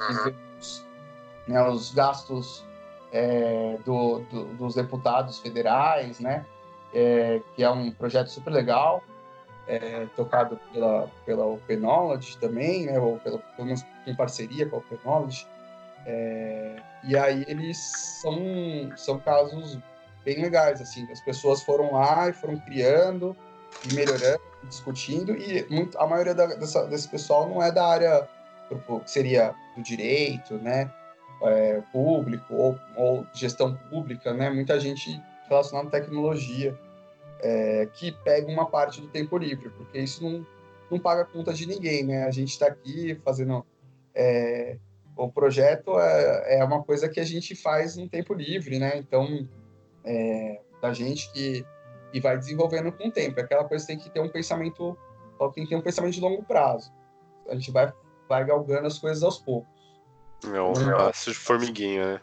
os, 0.59 0.85
né, 1.47 1.61
os 1.67 1.93
gastos 1.93 2.65
é, 3.13 3.77
do, 3.85 4.19
do, 4.31 4.45
dos 4.55 4.73
deputados 4.73 5.39
federais, 5.39 6.19
né, 6.19 6.43
é, 6.93 7.39
que 7.55 7.63
é 7.63 7.69
um 7.69 7.91
projeto 7.91 8.27
super 8.29 8.51
legal, 8.51 9.03
é, 9.67 10.07
tocado 10.15 10.59
pela, 10.73 11.09
pela 11.25 11.45
Open 11.45 11.77
Knowledge 11.77 12.37
também, 12.39 12.87
né, 12.87 12.99
ou 12.99 13.19
pela, 13.19 13.37
pelo 13.37 13.67
menos 13.67 13.85
em 14.07 14.15
parceria 14.15 14.67
com 14.67 14.77
a 14.77 14.79
Open 14.79 14.99
Knowledge. 15.05 15.47
É, 16.05 16.75
e 17.03 17.15
aí 17.15 17.45
eles 17.47 17.77
são, 17.77 18.35
são 18.97 19.19
casos 19.19 19.77
bem 20.25 20.41
legais, 20.41 20.81
assim, 20.81 21.09
as 21.11 21.21
pessoas 21.21 21.61
foram 21.61 21.93
lá 21.93 22.29
e 22.29 22.33
foram 22.33 22.59
criando 22.59 23.35
e 23.89 23.93
melhorando, 23.93 24.41
discutindo, 24.63 25.35
e 25.35 25.65
muito, 25.69 25.97
a 25.99 26.07
maioria 26.07 26.33
da, 26.33 26.47
dessa, 26.47 26.85
desse 26.87 27.07
pessoal 27.07 27.47
não 27.47 27.61
é 27.61 27.71
da 27.71 27.85
área 27.85 28.27
que 28.69 29.09
seria 29.09 29.53
do 29.75 29.83
direito, 29.83 30.55
né, 30.55 30.89
é, 31.43 31.81
público 31.91 32.53
ou, 32.53 32.79
ou, 32.95 33.27
gestão 33.33 33.75
pública, 33.89 34.33
né, 34.33 34.49
muita 34.49 34.79
gente 34.79 35.21
relacionada 35.49 35.87
à 35.87 35.91
tecnologia 35.91 36.77
é, 37.41 37.87
que 37.93 38.11
pega 38.11 38.51
uma 38.51 38.65
parte 38.65 39.01
do 39.01 39.07
tempo 39.07 39.37
livre, 39.37 39.69
porque 39.69 39.99
isso 39.99 40.23
não, 40.23 40.45
não 40.89 40.99
paga 40.99 41.25
conta 41.25 41.53
de 41.53 41.65
ninguém, 41.65 42.03
né, 42.03 42.23
a 42.25 42.31
gente 42.31 42.49
está 42.49 42.67
aqui 42.67 43.19
fazendo 43.23 43.65
é, 44.15 44.77
o 45.15 45.29
projeto 45.29 45.99
é, 45.99 46.59
é 46.59 46.63
uma 46.63 46.83
coisa 46.83 47.07
que 47.09 47.19
a 47.19 47.25
gente 47.25 47.55
faz 47.55 47.95
no 47.95 48.07
tempo 48.07 48.33
livre, 48.33 48.79
né? 48.79 48.97
Então, 48.97 49.47
é, 50.03 50.59
da 50.81 50.93
gente 50.93 51.31
que, 51.31 51.65
vai 52.21 52.37
desenvolvendo 52.37 52.91
com 52.91 53.07
o 53.07 53.11
tempo. 53.11 53.39
É 53.39 53.43
aquela 53.43 53.63
coisa 53.63 53.87
tem 53.87 53.97
que 53.97 54.09
ter 54.09 54.19
um 54.19 54.29
pensamento, 54.29 54.95
tem 55.55 55.63
que 55.63 55.69
ter 55.71 55.75
um 55.75 55.81
pensamento 55.81 56.13
de 56.13 56.21
longo 56.21 56.43
prazo. 56.43 56.93
A 57.49 57.55
gente 57.55 57.71
vai, 57.71 57.91
vai 58.29 58.45
galgando 58.45 58.85
as 58.85 58.99
coisas 58.99 59.23
aos 59.23 59.39
poucos. 59.39 59.72
É 60.81 60.93
um 60.95 60.97
passo 60.97 61.31
de 61.31 61.37
formiguinha, 61.37 62.13
né? 62.13 62.21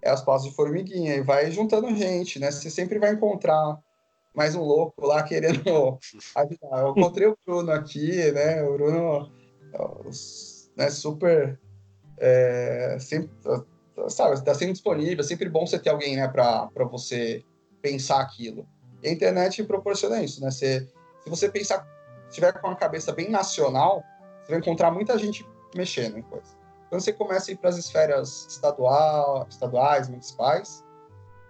É 0.00 0.12
os 0.12 0.20
passos 0.20 0.48
de 0.48 0.56
formiguinha. 0.56 1.14
E 1.14 1.22
vai 1.22 1.50
juntando 1.50 1.94
gente, 1.94 2.38
né? 2.38 2.50
Você 2.50 2.70
sempre 2.70 2.98
vai 2.98 3.12
encontrar 3.12 3.78
mais 4.34 4.54
um 4.54 4.62
louco 4.62 5.06
lá 5.06 5.22
querendo 5.22 5.98
ajudar. 6.36 6.80
Eu 6.80 6.90
encontrei 6.90 7.28
o 7.28 7.38
Bruno 7.46 7.70
aqui, 7.70 8.32
né? 8.32 8.62
O 8.62 8.74
Bruno 8.74 9.30
né, 10.76 10.90
super 10.90 11.58
é, 12.18 12.96
sempre, 13.00 13.30
sabe, 14.08 14.34
está 14.34 14.54
sendo 14.54 14.72
disponível, 14.72 15.20
é 15.20 15.26
sempre 15.26 15.48
bom 15.48 15.66
você 15.66 15.78
ter 15.78 15.90
alguém, 15.90 16.16
né, 16.16 16.28
para 16.28 16.68
você 16.90 17.42
pensar 17.80 18.20
aquilo. 18.20 18.66
E 19.02 19.08
a 19.08 19.12
internet 19.12 19.62
proporciona 19.64 20.22
isso, 20.22 20.40
né? 20.40 20.50
Você, 20.50 20.88
se 21.24 21.30
você 21.30 21.48
pensar 21.48 21.86
tiver 22.30 22.52
com 22.52 22.68
a 22.68 22.76
cabeça 22.76 23.12
bem 23.12 23.28
nacional, 23.28 24.02
você 24.42 24.52
vai 24.52 24.60
encontrar 24.60 24.90
muita 24.90 25.18
gente 25.18 25.44
mexendo 25.74 26.16
em 26.16 26.22
coisas. 26.22 26.56
Quando 26.92 27.00
você 27.00 27.12
começa 27.14 27.50
a 27.50 27.54
ir 27.54 27.56
para 27.56 27.70
as 27.70 27.78
esferas 27.78 28.46
estadual, 28.50 29.46
estaduais, 29.48 30.10
municipais, 30.10 30.84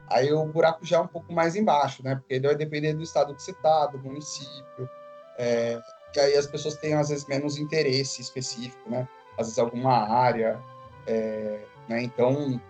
aí 0.09 0.33
o 0.33 0.45
buraco 0.45 0.87
já 0.87 0.99
é 0.99 1.01
um 1.01 1.07
pouco 1.09 1.33
mais 1.33 1.57
embaixo, 1.57 2.01
né? 2.05 2.15
Porque 2.15 2.39
vai 2.39 2.55
depender 2.55 2.93
do 2.93 3.03
estado 3.03 3.35
que 3.35 3.43
você 3.43 3.51
está, 3.51 3.87
do 3.87 3.99
município. 3.99 4.89
É, 5.37 5.83
e 6.15 6.21
aí 6.21 6.37
as 6.37 6.47
pessoas 6.47 6.77
têm, 6.77 6.95
às 6.95 7.09
vezes, 7.09 7.27
menos 7.27 7.59
interesse 7.59 8.23
específico, 8.23 8.89
né? 8.89 9.09
Às 9.37 9.49
vezes 9.49 9.59
alguma 9.59 10.09
área, 10.09 10.63
é, 11.09 11.65
né? 11.89 12.05
Então, 12.05 12.61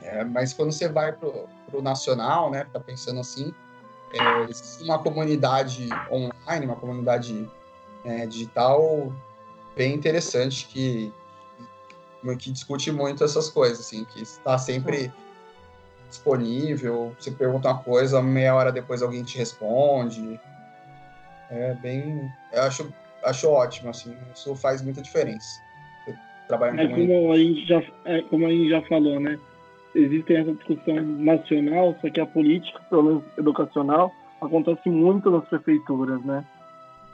é, 0.00 0.22
mas 0.22 0.54
quando 0.54 0.70
você 0.70 0.88
vai 0.88 1.10
para 1.10 1.28
o 1.72 1.82
nacional, 1.82 2.52
né? 2.52 2.68
Tá 2.72 2.78
pensando 2.78 3.18
assim, 3.18 3.52
é, 4.12 4.42
existe 4.48 4.84
uma 4.84 5.02
comunidade 5.02 5.88
online, 6.08 6.66
uma 6.66 6.76
comunidade 6.76 7.50
é, 8.04 8.26
digital 8.26 9.12
bem 9.74 9.92
interessante 9.92 10.68
que, 10.68 11.12
que 12.38 12.50
discute 12.50 12.90
muito 12.92 13.24
essas 13.24 13.48
coisas, 13.50 13.80
assim, 13.80 14.04
que 14.04 14.22
está 14.22 14.56
sempre 14.56 15.12
disponível. 16.08 17.14
Você 17.18 17.30
pergunta 17.30 17.68
uma 17.68 17.82
coisa, 17.82 18.22
meia 18.22 18.54
hora 18.54 18.70
depois 18.70 19.02
alguém 19.02 19.22
te 19.24 19.38
responde. 19.38 20.38
É 21.50 21.74
bem. 21.74 22.30
Eu 22.52 22.62
acho, 22.62 22.92
acho 23.24 23.48
ótimo, 23.48 23.90
assim, 23.90 24.16
isso 24.34 24.54
faz 24.54 24.82
muita 24.82 25.02
diferença. 25.02 25.60
Trabalhar 26.48 26.82
é, 26.82 26.88
como 26.88 27.32
a 27.32 27.36
gente 27.36 27.66
já 27.66 27.82
é, 28.04 28.22
como 28.22 28.46
a 28.46 28.50
gente 28.50 28.68
já 28.68 28.82
falou, 28.82 29.18
né? 29.20 29.38
Existe 29.94 30.34
essa 30.34 30.52
discussão 30.52 31.02
nacional, 31.02 31.96
só 32.00 32.10
que 32.10 32.20
a 32.20 32.26
política, 32.26 32.80
pelo 32.88 33.02
menos 33.02 33.24
educacional, 33.36 34.12
acontece 34.40 34.88
muito 34.88 35.30
nas 35.30 35.46
prefeituras, 35.48 36.22
né? 36.24 36.44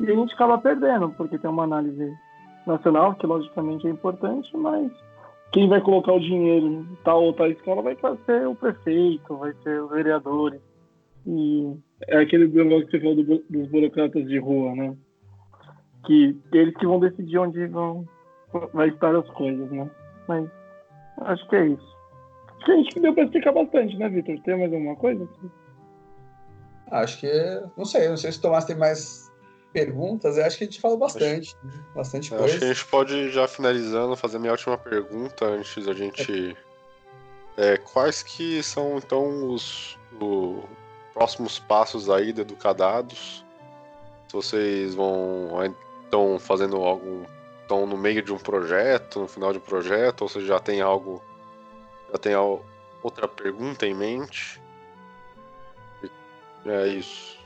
E 0.00 0.10
a 0.10 0.14
gente 0.14 0.32
acaba 0.34 0.58
perdendo, 0.58 1.10
porque 1.10 1.38
tem 1.38 1.50
uma 1.50 1.64
análise 1.64 2.16
nacional, 2.68 3.14
que 3.14 3.26
logicamente 3.26 3.86
é 3.86 3.90
importante, 3.90 4.56
mas 4.56 4.90
quem 5.52 5.68
vai 5.68 5.80
colocar 5.80 6.12
o 6.12 6.20
dinheiro 6.20 6.66
em 6.66 6.98
tal 7.04 7.24
ou 7.24 7.32
tal 7.32 7.50
escola 7.50 7.82
vai 7.82 7.96
ser 8.26 8.46
o 8.46 8.54
prefeito, 8.54 9.36
vai 9.36 9.52
ser 9.62 9.82
os 9.82 9.90
vereadores. 9.90 10.60
E 11.26 11.74
é 12.06 12.18
aquele 12.18 12.46
negócio 12.48 12.86
que 12.86 12.92
você 12.92 13.00
falou 13.00 13.16
do, 13.16 13.44
dos 13.48 13.68
burocratas 13.68 14.26
de 14.26 14.38
rua, 14.38 14.74
né? 14.74 14.96
Que 16.06 16.36
eles 16.52 16.74
que 16.76 16.86
vão 16.86 17.00
decidir 17.00 17.38
onde 17.38 17.66
vão 17.66 18.06
vai 18.72 18.88
estar 18.88 19.14
as 19.14 19.28
coisas, 19.30 19.70
né? 19.70 19.90
Mas 20.26 20.48
acho 21.22 21.48
que 21.48 21.56
é 21.56 21.66
isso. 21.66 21.96
Acho 22.56 22.64
que 22.64 22.72
a 22.72 22.76
gente 22.76 23.00
deu 23.00 23.14
para 23.14 23.24
explicar 23.24 23.52
bastante, 23.52 23.96
né, 23.96 24.08
Vitor? 24.08 24.38
Tem 24.42 24.58
mais 24.58 24.72
alguma 24.72 24.96
coisa? 24.96 25.28
Acho 26.90 27.20
que. 27.20 27.30
Não 27.76 27.84
sei, 27.84 28.08
não 28.08 28.16
sei 28.16 28.32
se 28.32 28.38
o 28.38 28.42
Tomás 28.42 28.64
tem 28.64 28.76
mais 28.76 29.27
perguntas. 29.78 30.36
Eu 30.36 30.44
acho 30.44 30.58
que 30.58 30.64
a 30.64 30.66
gente 30.66 30.80
falou 30.80 30.96
bastante. 30.96 31.56
Acho, 31.64 31.94
bastante 31.94 32.30
coisa. 32.30 32.44
Acho 32.44 32.58
que 32.58 32.64
a 32.64 32.68
gente 32.68 32.84
pode, 32.86 33.30
já 33.30 33.46
finalizando, 33.46 34.16
fazer 34.16 34.36
a 34.36 34.40
minha 34.40 34.52
última 34.52 34.76
pergunta 34.76 35.44
antes 35.46 35.84
da 35.84 35.92
gente. 35.92 36.56
É, 37.56 37.76
quais 37.76 38.22
que 38.22 38.62
são, 38.62 38.98
então, 38.98 39.52
os, 39.52 39.98
os 40.20 40.64
próximos 41.12 41.58
passos 41.58 42.08
aí 42.10 42.32
do 42.32 42.42
Educadados? 42.42 43.44
Se 44.28 44.32
vocês 44.32 44.94
vão. 44.94 45.50
estão 46.04 46.38
fazendo 46.38 46.76
algum. 46.76 47.24
estão 47.62 47.86
no 47.86 47.96
meio 47.96 48.22
de 48.22 48.32
um 48.32 48.38
projeto, 48.38 49.20
no 49.20 49.28
final 49.28 49.52
de 49.52 49.58
um 49.58 49.62
projeto, 49.62 50.22
ou 50.22 50.28
se 50.28 50.44
já 50.44 50.58
tem 50.58 50.80
algo. 50.80 51.22
Já 52.12 52.18
tem 52.18 52.32
outra 53.02 53.28
pergunta 53.28 53.86
em 53.86 53.94
mente? 53.94 54.60
É 56.66 56.88
isso. 56.88 57.37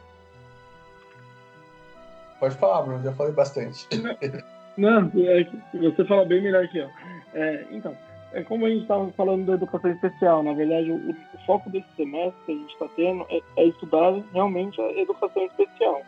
Pode 2.43 2.57
falar, 2.57 2.83
Bruno, 2.83 3.05
já 3.05 3.13
falei 3.13 3.33
bastante. 3.33 3.87
Não, 4.77 5.13
é 5.15 5.47
você 5.75 6.05
fala 6.05 6.25
bem 6.25 6.43
melhor 6.43 6.67
que 6.67 6.79
eu. 6.79 6.89
É, 7.35 7.67
então, 7.71 7.97
é 8.33 8.43
como 8.43 8.67
a 8.67 8.69
gente 8.69 8.83
estava 8.83 9.09
falando 9.13 9.47
da 9.47 9.53
educação 9.53 9.93
especial, 9.93 10.43
na 10.43 10.53
verdade, 10.53 10.91
o, 10.91 11.11
o 11.11 11.47
foco 11.47 11.71
desse 11.71 11.87
semestre 11.97 12.35
que 12.45 12.51
a 12.51 12.55
gente 12.57 12.73
está 12.73 12.89
tendo 12.97 13.25
é, 13.31 13.41
é, 13.59 13.67
estudar 13.67 14.21
realmente 14.33 14.81
a 14.81 14.91
educação 15.01 15.45
especial. 15.47 16.03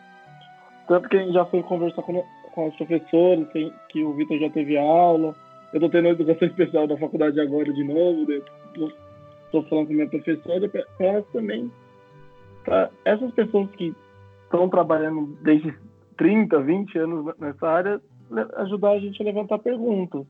Tanto 0.88 1.08
que 1.08 1.16
a 1.18 1.20
gente 1.20 1.34
já 1.34 1.44
foi 1.44 1.62
conversar 1.62 2.02
com, 2.02 2.24
com 2.52 2.66
os 2.66 2.74
professores, 2.74 3.46
que, 3.52 3.72
que 3.90 4.02
o 4.02 4.14
Vitor 4.14 4.36
já 4.40 4.50
teve 4.50 4.76
aula. 4.76 5.36
Eu 5.72 5.76
estou 5.76 5.88
tendo 5.88 6.08
educação 6.08 6.48
especial 6.48 6.88
da 6.88 6.96
faculdade 6.96 7.40
agora 7.40 7.72
de 7.72 7.84
novo. 7.84 8.26
Estou 8.32 9.62
falando 9.68 9.86
com 9.86 9.92
minha 9.92 10.08
professora 10.08 10.68
para 10.68 10.84
elas 10.98 11.24
também 11.32 11.70
para 12.64 12.90
essas 13.04 13.30
pessoas 13.34 13.70
que 13.70 13.94
estão 14.42 14.68
trabalhando 14.68 15.36
desde 15.42 15.72
30, 16.16 16.60
20 16.60 16.98
anos 16.98 17.34
nessa 17.38 17.68
área, 17.68 18.00
ajudar 18.56 18.92
a 18.92 18.98
gente 18.98 19.20
a 19.20 19.24
levantar 19.24 19.58
perguntas. 19.58 20.26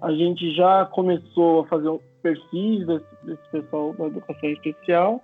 A 0.00 0.12
gente 0.12 0.54
já 0.54 0.84
começou 0.86 1.60
a 1.60 1.66
fazer 1.66 1.98
perfis 2.22 2.86
desse, 2.86 3.06
desse 3.24 3.50
pessoal 3.50 3.94
da 3.94 4.06
educação 4.06 4.50
especial, 4.50 5.22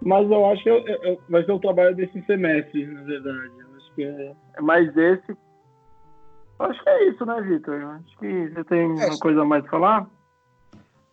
mas 0.00 0.30
eu 0.30 0.46
acho 0.46 0.62
que 0.62 0.70
eu, 0.70 0.86
eu, 0.86 1.20
vai 1.28 1.44
ser 1.44 1.52
o 1.52 1.58
trabalho 1.58 1.96
desse 1.96 2.20
semestre, 2.22 2.86
na 2.86 3.02
verdade. 3.02 3.52
Eu 3.58 3.76
acho 3.76 3.94
que 3.94 4.04
é, 4.04 4.34
é 4.56 4.60
mais 4.60 4.96
esse. 4.96 5.30
Eu 5.30 6.66
acho 6.66 6.82
que 6.82 6.88
é 6.88 7.08
isso, 7.08 7.24
né, 7.24 7.40
Vitor? 7.40 7.82
Acho 7.82 8.18
que 8.18 8.48
você 8.48 8.64
tem 8.64 8.80
é, 8.80 9.06
uma 9.06 9.18
coisa 9.18 9.42
a 9.42 9.44
mais 9.44 9.62
para 9.62 9.70
falar. 9.70 10.10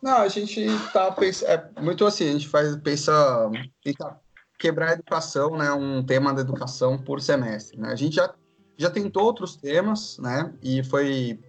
Não, 0.02 0.18
a 0.18 0.28
gente 0.28 0.66
tá 0.92 1.12
pensando. 1.12 1.50
É 1.50 1.82
muito 1.82 2.06
assim, 2.06 2.30
a 2.30 2.32
gente 2.34 2.48
faz, 2.48 2.76
pensa, 2.78 3.52
pensa 3.84 4.20
quebrar 4.58 4.90
a 4.90 4.94
educação, 4.94 5.58
né, 5.58 5.72
um 5.72 6.04
tema 6.04 6.34
da 6.34 6.42
educação 6.42 6.98
por 6.98 7.22
semestre. 7.22 7.80
Né? 7.80 7.90
A 7.90 7.96
gente 7.96 8.16
já, 8.16 8.34
já 8.78 8.90
tentou 8.90 9.24
outros 9.24 9.56
temas, 9.56 10.18
né, 10.20 10.54
e 10.62 10.84
foi 10.84 11.40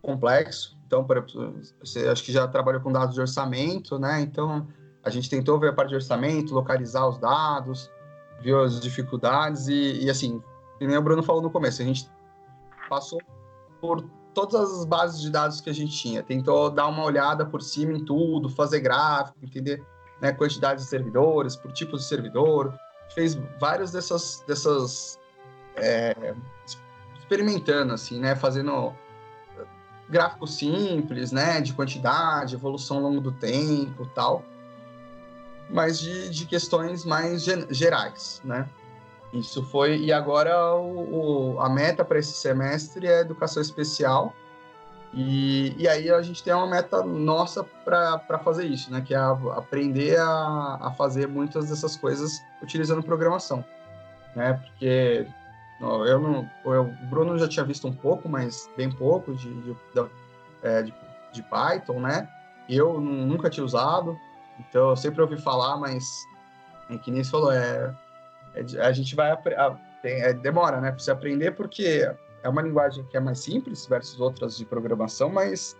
complexo. 0.00 0.76
Então, 0.86 1.04
por 1.04 1.24
você 1.80 2.08
acho 2.08 2.22
que 2.22 2.32
já 2.32 2.46
trabalhou 2.46 2.82
com 2.82 2.92
dados 2.92 3.14
de 3.14 3.20
orçamento, 3.20 3.98
né? 3.98 4.20
Então, 4.20 4.68
a 5.02 5.08
gente 5.08 5.30
tentou 5.30 5.58
ver 5.58 5.70
a 5.70 5.72
parte 5.72 5.88
de 5.88 5.94
orçamento, 5.94 6.52
localizar 6.52 7.08
os 7.08 7.16
dados, 7.18 7.90
viu 8.42 8.60
as 8.60 8.78
dificuldades 8.78 9.68
e, 9.68 10.04
e 10.04 10.10
assim, 10.10 10.42
como 10.78 10.94
o 10.94 11.02
Bruno 11.02 11.22
falou 11.22 11.40
no 11.40 11.50
começo, 11.50 11.80
a 11.80 11.84
gente 11.84 12.10
passou 12.90 13.20
por 13.80 14.04
todas 14.34 14.80
as 14.80 14.84
bases 14.84 15.20
de 15.20 15.30
dados 15.30 15.60
que 15.60 15.70
a 15.70 15.72
gente 15.72 15.92
tinha, 15.92 16.22
tentou 16.22 16.70
dar 16.70 16.88
uma 16.88 17.04
olhada 17.04 17.46
por 17.46 17.62
cima 17.62 17.92
em 17.92 18.04
tudo, 18.04 18.48
fazer 18.48 18.80
gráfico, 18.80 19.38
entender 19.42 19.82
né, 20.22 20.32
quantidade 20.32 20.80
de 20.80 20.86
servidores, 20.86 21.56
por 21.56 21.72
tipo 21.72 21.96
de 21.96 22.04
servidor, 22.04 22.72
fez 23.12 23.34
várias 23.58 23.90
dessas, 23.90 24.42
dessas 24.46 25.18
é, 25.74 26.34
experimentando, 27.18 27.92
assim, 27.92 28.20
né, 28.20 28.36
fazendo 28.36 28.94
gráficos 30.08 30.54
simples, 30.54 31.32
né, 31.32 31.60
de 31.60 31.72
quantidade, 31.74 32.54
evolução 32.54 32.98
ao 32.98 33.02
longo 33.02 33.20
do 33.20 33.32
tempo 33.32 34.06
tal, 34.14 34.44
mas 35.68 35.98
de, 35.98 36.30
de 36.30 36.46
questões 36.46 37.04
mais 37.04 37.42
gerais, 37.70 38.40
né. 38.44 38.68
Isso 39.32 39.64
foi, 39.64 39.98
e 39.98 40.12
agora 40.12 40.74
o, 40.76 41.54
o 41.54 41.60
a 41.60 41.68
meta 41.68 42.04
para 42.04 42.18
esse 42.18 42.34
semestre 42.34 43.08
é 43.08 43.20
educação 43.20 43.60
especial, 43.60 44.32
e, 45.14 45.74
e 45.76 45.86
aí 45.86 46.10
a 46.10 46.22
gente 46.22 46.42
tem 46.42 46.54
uma 46.54 46.66
meta 46.66 47.02
nossa 47.02 47.62
para 47.84 48.38
fazer 48.42 48.64
isso, 48.64 48.90
né? 48.90 49.02
Que 49.02 49.14
é 49.14 49.18
aprender 49.18 50.18
a, 50.18 50.78
a 50.80 50.94
fazer 50.96 51.28
muitas 51.28 51.68
dessas 51.68 51.96
coisas 51.96 52.42
utilizando 52.62 53.02
programação, 53.02 53.62
né? 54.34 54.54
Porque 54.54 55.26
eu 55.80 56.20
não, 56.20 56.50
eu, 56.64 56.82
o 56.84 57.06
Bruno 57.06 57.38
já 57.38 57.46
tinha 57.46 57.64
visto 57.64 57.86
um 57.86 57.92
pouco, 57.92 58.28
mas 58.28 58.70
bem 58.76 58.90
pouco 58.90 59.34
de, 59.34 59.52
de, 59.62 59.76
é, 60.62 60.82
de, 60.82 60.94
de 61.32 61.42
Python, 61.42 62.00
né? 62.00 62.28
Eu 62.68 62.98
nunca 62.98 63.50
tinha 63.50 63.64
usado, 63.64 64.18
então 64.58 64.90
eu 64.90 64.96
sempre 64.96 65.20
ouvi 65.20 65.36
falar, 65.36 65.76
mas 65.76 66.24
é, 66.88 66.96
que 66.96 67.10
nem 67.10 67.22
você 67.22 67.30
falou, 67.30 67.52
é, 67.52 67.94
é 68.54 68.80
a 68.80 68.92
gente 68.92 69.14
vai 69.14 69.36
é, 70.04 70.32
demora, 70.32 70.80
né? 70.80 70.90
Para 70.90 70.98
você 70.98 71.10
aprender 71.10 71.50
porque 71.50 72.10
é 72.42 72.48
uma 72.48 72.62
linguagem 72.62 73.04
que 73.06 73.16
é 73.16 73.20
mais 73.20 73.38
simples 73.38 73.86
versus 73.86 74.20
outras 74.20 74.56
de 74.56 74.64
programação, 74.64 75.28
mas 75.28 75.76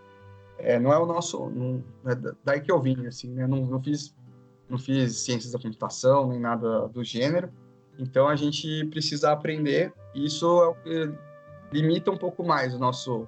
é, 0.57 0.79
não 0.79 0.93
é 0.93 0.97
o 0.97 1.05
nosso, 1.05 1.49
não, 1.49 1.83
é 2.05 2.15
daí 2.43 2.61
que 2.61 2.71
eu 2.71 2.79
vim, 2.79 3.05
assim, 3.05 3.29
né? 3.29 3.45
Não, 3.45 3.65
não, 3.65 3.81
fiz, 3.81 4.15
não 4.69 4.77
fiz 4.77 5.17
ciências 5.17 5.51
da 5.51 5.59
computação 5.59 6.29
nem 6.29 6.39
nada 6.39 6.87
do 6.87 7.03
gênero, 7.03 7.51
então 7.99 8.27
a 8.27 8.35
gente 8.35 8.85
precisa 8.85 9.31
aprender. 9.31 9.93
E 10.13 10.25
isso 10.25 10.45
é 10.61 10.67
o 10.67 10.75
que 10.75 11.11
limita 11.71 12.11
um 12.11 12.17
pouco 12.17 12.43
mais 12.43 12.73
o 12.73 12.79
nosso, 12.79 13.27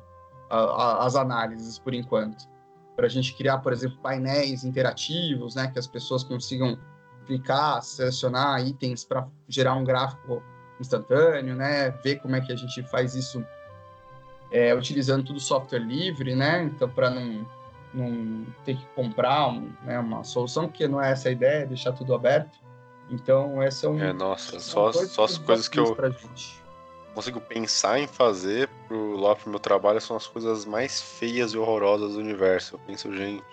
a, 0.50 0.58
a, 0.58 1.06
as 1.06 1.16
análises 1.16 1.78
por 1.78 1.94
enquanto, 1.94 2.48
para 2.96 3.08
a 3.08 3.10
gente 3.10 3.36
criar, 3.36 3.58
por 3.58 3.74
exemplo, 3.74 3.98
painéis 4.02 4.64
interativos, 4.64 5.56
né? 5.56 5.68
Que 5.68 5.80
as 5.80 5.88
pessoas 5.88 6.24
consigam 6.24 6.78
clicar, 7.26 7.82
selecionar 7.82 8.66
itens 8.66 9.04
para 9.04 9.28
gerar 9.48 9.76
um 9.76 9.84
gráfico 9.84 10.42
instantâneo, 10.80 11.56
né? 11.56 11.90
Ver 12.04 12.18
como 12.20 12.36
é 12.36 12.42
que 12.42 12.52
a 12.52 12.56
gente 12.56 12.84
faz 12.84 13.16
isso 13.16 13.46
é, 14.52 14.74
utilizando 14.74 15.26
tudo 15.26 15.40
software 15.40 15.80
livre, 15.80 16.36
né? 16.36 16.64
Então, 16.64 16.90
para 16.90 17.10
não, 17.10 17.46
não 17.94 18.46
ter 18.64 18.78
que 18.78 18.86
comprar 18.96 19.50
um, 19.50 19.72
né, 19.84 20.00
uma 20.00 20.24
solução, 20.24 20.68
porque 20.68 20.88
não 20.88 21.02
é 21.02 21.12
essa 21.12 21.30
a 21.30 21.32
ideia, 21.32 21.66
deixar 21.66 21.92
tudo 21.94 22.14
aberto. 22.14 22.58
Então, 23.10 23.62
essa 23.62 23.86
é 23.86 23.90
um. 23.90 24.02
É, 24.02 24.14
nossa, 24.14 24.60
só, 24.60 24.92
só 24.92 25.26
as 25.26 25.38
coisas 25.38 25.68
que 25.68 25.80
eu. 25.80 25.96
consigo 27.14 27.40
pensar 27.40 28.00
em 28.00 28.08
fazer 28.08 28.68
pro, 28.88 29.16
lá 29.16 29.36
pro 29.36 29.50
meu 29.50 29.60
trabalho 29.60 30.02
são 30.02 30.16
as 30.16 30.28
coisas 30.28 30.66
mais 30.66 31.02
feias 31.02 31.52
e 31.54 31.58
horrorosas 31.58 32.14
do 32.14 32.20
universo. 32.20 32.76
Eu 32.76 32.80
penso, 32.80 33.16
gente, 33.16 33.44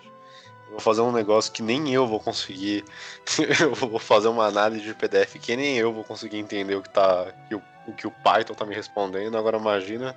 vou 0.73 0.79
fazer 0.79 1.01
um 1.01 1.11
negócio 1.11 1.51
que 1.51 1.61
nem 1.61 1.93
eu 1.93 2.07
vou 2.07 2.19
conseguir. 2.19 2.83
eu 3.61 3.73
vou 3.73 3.99
fazer 3.99 4.27
uma 4.27 4.45
análise 4.45 4.83
de 4.83 4.93
PDF 4.93 5.35
que 5.39 5.55
nem 5.55 5.77
eu 5.77 5.93
vou 5.93 6.03
conseguir 6.03 6.37
entender 6.37 6.75
o 6.75 6.81
que, 6.81 6.89
tá, 6.89 7.31
que 7.47 7.55
o, 7.55 7.61
o 7.87 7.93
que 7.93 8.07
o 8.07 8.11
Python 8.11 8.53
tá 8.53 8.65
me 8.65 8.75
respondendo. 8.75 9.37
Agora 9.37 9.57
imagina. 9.57 10.15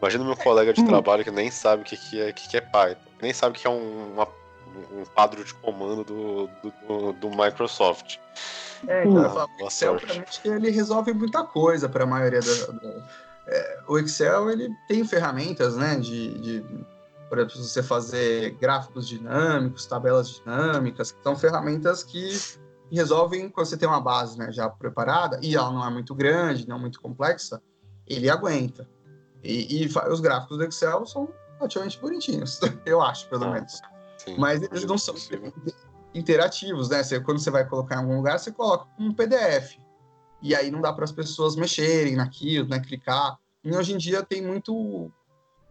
Imagina 0.00 0.24
meu 0.24 0.36
colega 0.36 0.72
de 0.72 0.80
hum. 0.80 0.86
trabalho 0.86 1.22
que 1.22 1.30
nem 1.30 1.50
sabe 1.50 1.82
o 1.82 1.84
que, 1.84 1.96
que, 1.96 2.20
é, 2.20 2.32
que, 2.32 2.48
que 2.48 2.56
é 2.56 2.60
Python, 2.60 3.00
nem 3.20 3.34
sabe 3.34 3.56
o 3.56 3.60
que 3.60 3.66
é 3.66 3.70
um, 3.70 4.14
uma, 4.14 4.26
um 4.92 5.04
quadro 5.14 5.44
de 5.44 5.52
comando 5.54 6.02
do, 6.04 6.50
do, 6.62 7.12
do 7.12 7.30
Microsoft. 7.30 8.16
É, 8.88 9.04
então, 9.04 9.46
hum. 9.60 9.64
o 9.64 9.66
Excel, 9.66 9.96
que 9.98 10.48
ele 10.48 10.70
resolve 10.70 11.12
muita 11.12 11.44
coisa 11.44 11.86
para 11.86 12.04
a 12.04 12.06
maioria 12.06 12.40
da. 12.40 12.66
da 12.72 13.02
é, 13.46 13.78
o 13.88 13.98
Excel, 13.98 14.50
ele 14.50 14.70
tem 14.88 15.04
ferramentas, 15.04 15.76
né, 15.76 15.96
de, 15.96 16.38
de, 16.38 16.64
por 17.30 17.38
exemplo, 17.38 17.62
você 17.62 17.80
fazer 17.80 18.50
gráficos 18.60 19.06
dinâmicos, 19.06 19.86
tabelas 19.86 20.28
dinâmicas, 20.30 21.12
que 21.12 21.22
são 21.22 21.36
ferramentas 21.36 22.02
que 22.02 22.28
resolvem 22.90 23.48
quando 23.48 23.68
você 23.68 23.76
tem 23.76 23.88
uma 23.88 24.00
base, 24.00 24.36
né, 24.36 24.50
já 24.50 24.68
preparada, 24.68 25.38
e 25.40 25.54
ela 25.54 25.70
não 25.70 25.86
é 25.86 25.90
muito 25.90 26.12
grande, 26.12 26.66
não 26.66 26.76
muito 26.76 27.00
complexa, 27.00 27.62
ele 28.04 28.28
aguenta. 28.28 28.90
E, 29.44 29.84
e 29.84 29.86
os 29.86 30.18
gráficos 30.18 30.58
do 30.58 30.64
Excel 30.64 31.06
são 31.06 31.32
relativamente 31.56 32.00
bonitinhos, 32.00 32.58
eu 32.84 33.00
acho, 33.00 33.28
pelo 33.28 33.44
ah, 33.44 33.52
menos. 33.52 33.80
Sim, 34.18 34.36
Mas 34.36 34.60
eles 34.62 34.84
não 34.84 34.98
são 34.98 35.14
possível 35.14 35.54
interativos, 36.12 36.88
né? 36.88 37.04
Você, 37.04 37.20
quando 37.20 37.38
você 37.38 37.50
vai 37.50 37.64
colocar 37.64 37.94
em 37.94 37.98
algum 37.98 38.16
lugar, 38.16 38.40
você 38.40 38.50
coloca 38.50 38.88
um 38.98 39.14
PDF. 39.14 39.78
E 40.42 40.52
aí 40.52 40.68
não 40.68 40.80
dá 40.80 40.92
para 40.92 41.04
as 41.04 41.12
pessoas 41.12 41.54
mexerem 41.54 42.16
naquilo, 42.16 42.68
né? 42.68 42.80
Clicar. 42.80 43.38
E 43.62 43.72
hoje 43.72 43.94
em 43.94 43.96
dia 43.96 44.20
tem 44.20 44.42
muito 44.42 45.12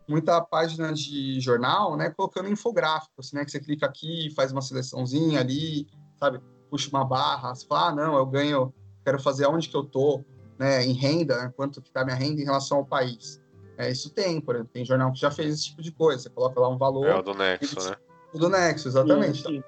muita 0.09 0.41
página 0.41 0.91
de 0.91 1.39
jornal, 1.39 1.95
né? 1.95 2.09
Colocando 2.09 2.49
infográficos, 2.49 3.31
né? 3.31 3.45
Que 3.45 3.51
você 3.51 3.59
clica 3.59 3.85
aqui, 3.85 4.33
faz 4.35 4.51
uma 4.51 4.61
seleçãozinha 4.61 5.39
ali, 5.39 5.87
sabe? 6.19 6.41
Puxa 6.69 6.89
uma 6.89 7.05
barra, 7.05 7.53
você 7.53 7.65
fala, 7.65 7.89
ah, 7.89 7.95
não, 7.95 8.17
eu 8.17 8.25
ganho, 8.25 8.73
quero 9.03 9.19
fazer 9.19 9.45
onde 9.47 9.69
que 9.69 9.77
eu 9.77 9.83
tô, 9.83 10.23
né? 10.57 10.83
Em 10.85 10.93
renda, 10.93 11.43
né? 11.43 11.53
quanto 11.55 11.81
que 11.81 11.91
tá 11.91 12.03
minha 12.03 12.15
renda 12.15 12.41
em 12.41 12.45
relação 12.45 12.79
ao 12.79 12.85
país. 12.85 13.39
É, 13.77 13.89
isso 13.89 14.09
tem, 14.09 14.41
por 14.41 14.55
exemplo, 14.55 14.73
tem 14.73 14.83
jornal 14.83 15.13
que 15.13 15.19
já 15.19 15.31
fez 15.31 15.53
esse 15.53 15.65
tipo 15.67 15.81
de 15.81 15.91
coisa. 15.91 16.23
Você 16.23 16.29
coloca 16.29 16.59
lá 16.59 16.67
um 16.67 16.77
valor. 16.77 17.05
É 17.05 17.15
o 17.15 17.21
do 17.21 17.33
Nexo, 17.33 17.89
né? 17.89 17.95
O 18.33 18.37
do 18.37 18.49
Nexo, 18.49 18.87
exatamente. 18.89 19.41
Sim, 19.41 19.43
sim. 19.43 19.63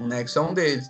O 0.00 0.06
Nexo 0.06 0.38
é 0.38 0.42
um 0.42 0.54
deles. 0.54 0.88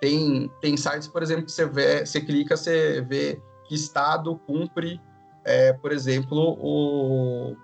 Tem, 0.00 0.50
tem 0.60 0.76
sites, 0.76 1.06
por 1.06 1.22
exemplo, 1.22 1.44
que 1.44 1.52
você, 1.52 1.66
vê, 1.66 2.04
você 2.04 2.20
clica, 2.20 2.56
você 2.56 3.00
vê 3.02 3.40
que 3.64 3.74
estado 3.74 4.36
cumpre, 4.46 5.00
é, 5.44 5.72
por 5.74 5.92
exemplo, 5.92 6.56
o, 6.58 7.54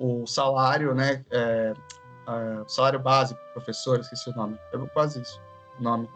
o 0.00 0.26
salário, 0.26 0.94
né? 0.94 1.22
É, 1.30 1.74
é, 2.26 2.64
salário 2.66 2.98
básico, 2.98 3.38
professor, 3.52 4.00
esqueci 4.00 4.30
o 4.30 4.34
nome. 4.34 4.58
É 4.72 4.78
quase 4.94 5.20
isso. 5.20 5.38
O 5.78 5.82
nome. 5.82 6.08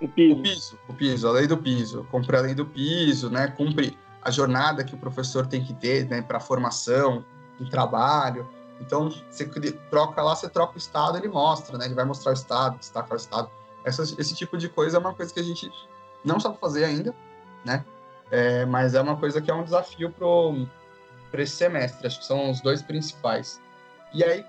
O 0.00 0.08
piso. 0.08 0.34
O 0.34 0.42
piso, 0.42 0.78
o 0.88 0.94
piso, 0.94 1.28
a 1.28 1.30
lei 1.30 1.46
do 1.46 1.56
piso. 1.56 2.04
Cumpre 2.10 2.36
a 2.36 2.40
lei 2.40 2.54
do 2.54 2.66
piso, 2.66 3.30
né? 3.30 3.46
Cumpre 3.48 3.96
a 4.20 4.30
jornada 4.32 4.82
que 4.82 4.94
o 4.94 4.98
professor 4.98 5.46
tem 5.46 5.64
que 5.64 5.72
ter 5.72 6.06
né, 6.08 6.20
para 6.20 6.40
formação, 6.40 7.24
em 7.60 7.70
trabalho. 7.70 8.48
Então, 8.80 9.10
você 9.30 9.46
troca 9.88 10.20
lá, 10.20 10.34
você 10.34 10.48
troca 10.48 10.74
o 10.74 10.78
estado, 10.78 11.16
ele 11.16 11.28
mostra, 11.28 11.78
né? 11.78 11.86
Ele 11.86 11.94
vai 11.94 12.04
mostrar 12.04 12.32
o 12.32 12.34
estado, 12.34 12.78
destacar 12.78 13.12
o 13.12 13.16
estado. 13.16 13.48
Essa, 13.84 14.02
esse 14.02 14.34
tipo 14.34 14.58
de 14.58 14.68
coisa 14.68 14.96
é 14.96 15.00
uma 15.00 15.14
coisa 15.14 15.32
que 15.32 15.38
a 15.38 15.44
gente 15.44 15.70
não 16.24 16.40
sabe 16.40 16.58
fazer 16.58 16.84
ainda, 16.84 17.14
né? 17.64 17.84
É, 18.30 18.66
mas 18.66 18.94
é 18.94 19.00
uma 19.00 19.16
coisa 19.16 19.40
que 19.40 19.50
é 19.50 19.54
um 19.54 19.62
desafio 19.62 20.10
para 21.30 21.42
esse 21.42 21.56
semestre. 21.56 22.06
Acho 22.06 22.18
que 22.20 22.26
são 22.26 22.50
os 22.50 22.60
dois 22.60 22.82
principais. 22.82 23.60
E 24.12 24.24
aí, 24.24 24.44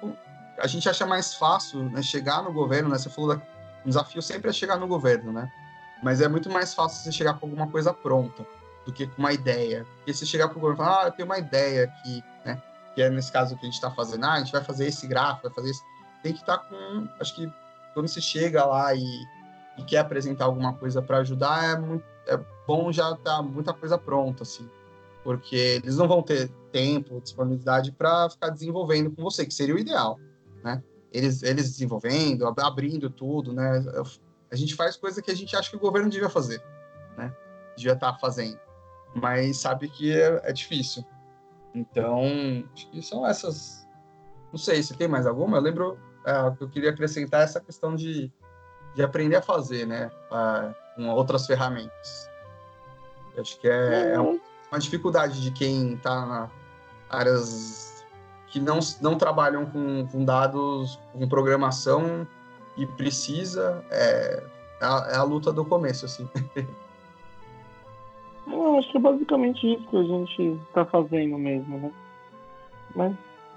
a 0.59 0.67
gente 0.67 0.87
acha 0.87 1.05
mais 1.05 1.33
fácil 1.33 1.83
né, 1.89 2.01
chegar 2.01 2.43
no 2.43 2.51
governo, 2.51 2.89
né? 2.89 2.97
Você 2.97 3.09
falou 3.09 3.35
da, 3.35 3.41
o 3.83 3.87
desafio 3.87 4.21
sempre 4.21 4.49
é 4.49 4.53
chegar 4.53 4.77
no 4.77 4.87
governo, 4.87 5.31
né? 5.31 5.51
Mas 6.03 6.21
é 6.21 6.27
muito 6.27 6.49
mais 6.49 6.73
fácil 6.73 7.03
você 7.03 7.11
chegar 7.11 7.33
com 7.35 7.47
alguma 7.47 7.67
coisa 7.67 7.93
pronta 7.93 8.45
do 8.85 8.93
que 8.93 9.07
com 9.07 9.19
uma 9.19 9.33
ideia. 9.33 9.85
Porque 9.97 10.13
se 10.13 10.25
chegar 10.25 10.47
para 10.47 10.57
o 10.57 10.61
governo 10.61 10.83
e 10.83 10.85
falar, 10.85 11.03
ah, 11.03 11.07
eu 11.07 11.11
tenho 11.11 11.27
uma 11.27 11.37
ideia 11.37 11.85
aqui, 11.85 12.23
né? 12.45 12.61
que 12.97 13.03
é 13.03 13.11
nesse 13.11 13.31
caso 13.31 13.55
que 13.55 13.61
a 13.61 13.65
gente 13.65 13.75
está 13.75 13.91
fazendo, 13.91 14.25
ah, 14.25 14.33
a 14.33 14.39
gente 14.39 14.51
vai 14.51 14.63
fazer 14.63 14.87
esse 14.87 15.05
gráfico, 15.05 15.43
vai 15.43 15.53
fazer 15.53 15.69
isso. 15.69 15.83
Tem 16.23 16.33
que 16.33 16.39
estar 16.39 16.57
tá 16.57 16.63
com. 16.63 17.07
Acho 17.19 17.35
que 17.35 17.47
quando 17.93 18.07
você 18.07 18.19
chega 18.19 18.65
lá 18.65 18.91
e, 18.95 19.03
e 19.77 19.83
quer 19.83 19.99
apresentar 19.99 20.45
alguma 20.45 20.73
coisa 20.73 20.99
para 20.99 21.17
ajudar, 21.19 21.63
é, 21.63 21.77
muito, 21.77 22.03
é 22.25 22.39
bom 22.65 22.91
já 22.91 23.11
estar 23.11 23.35
tá 23.35 23.41
muita 23.43 23.71
coisa 23.71 23.99
pronta, 23.99 24.41
assim. 24.41 24.67
Porque 25.27 25.81
eles 25.83 25.97
não 25.97 26.07
vão 26.07 26.23
ter 26.23 26.49
tempo, 26.71 27.19
disponibilidade 27.19 27.91
para 27.91 28.29
ficar 28.29 28.47
desenvolvendo 28.47 29.11
com 29.11 29.21
você, 29.21 29.45
que 29.45 29.53
seria 29.53 29.75
o 29.75 29.77
ideal, 29.77 30.17
né? 30.63 30.81
Eles, 31.11 31.43
eles 31.43 31.69
desenvolvendo, 31.69 32.47
abrindo 32.61 33.09
tudo, 33.09 33.51
né? 33.51 33.83
A 34.49 34.55
gente 34.55 34.73
faz 34.73 34.95
coisa 34.95 35.21
que 35.21 35.29
a 35.29 35.35
gente 35.35 35.53
acha 35.53 35.69
que 35.69 35.75
o 35.75 35.81
governo 35.81 36.09
devia 36.09 36.29
fazer, 36.29 36.63
né? 37.17 37.35
Devia 37.75 37.91
estar 37.91 38.13
tá 38.13 38.17
fazendo. 38.17 38.57
Mas 39.13 39.57
sabe 39.57 39.89
que 39.89 40.13
é, 40.13 40.39
é 40.45 40.53
difícil. 40.53 41.03
Então, 41.75 42.23
acho 42.73 42.89
que 42.89 43.01
são 43.01 43.27
essas. 43.27 43.85
Não 44.49 44.57
sei 44.57 44.81
se 44.81 44.95
tem 44.95 45.09
mais 45.09 45.27
alguma. 45.27 45.57
Eu 45.57 45.61
lembro 45.61 45.99
é, 46.25 46.55
que 46.55 46.63
eu 46.63 46.69
queria 46.69 46.91
acrescentar 46.91 47.41
essa 47.41 47.59
questão 47.59 47.97
de, 47.97 48.31
de 48.95 49.03
aprender 49.03 49.35
a 49.35 49.41
fazer, 49.41 49.85
né? 49.85 50.09
com 50.95 51.09
outras 51.09 51.45
ferramentas. 51.45 52.29
acho 53.37 53.59
que 53.59 53.67
é, 53.67 54.13
é 54.13 54.19
uhum. 54.21 54.39
Uma 54.71 54.79
dificuldade 54.79 55.41
de 55.41 55.51
quem 55.51 55.93
está 55.93 56.25
na 56.25 56.49
áreas 57.09 58.05
que 58.47 58.59
não, 58.59 58.79
não 59.01 59.17
trabalham 59.17 59.65
com, 59.65 60.07
com 60.07 60.25
dados, 60.25 60.99
com 61.13 61.27
programação 61.27 62.27
e 62.75 62.85
precisa. 62.85 63.83
É, 63.89 64.43
é 64.81 64.85
a, 64.85 65.07
é 65.11 65.15
a 65.17 65.23
luta 65.23 65.51
do 65.51 65.65
começo, 65.65 66.05
assim. 66.05 66.29
Eu 68.49 68.77
acho 68.79 68.89
que 68.91 68.97
é 68.97 68.99
basicamente 69.01 69.73
isso 69.73 69.87
que 69.89 69.97
a 69.97 70.03
gente 70.03 70.59
está 70.69 70.85
fazendo 70.85 71.37
mesmo, 71.37 71.79
né? 71.79 71.91
Mas 72.95 73.13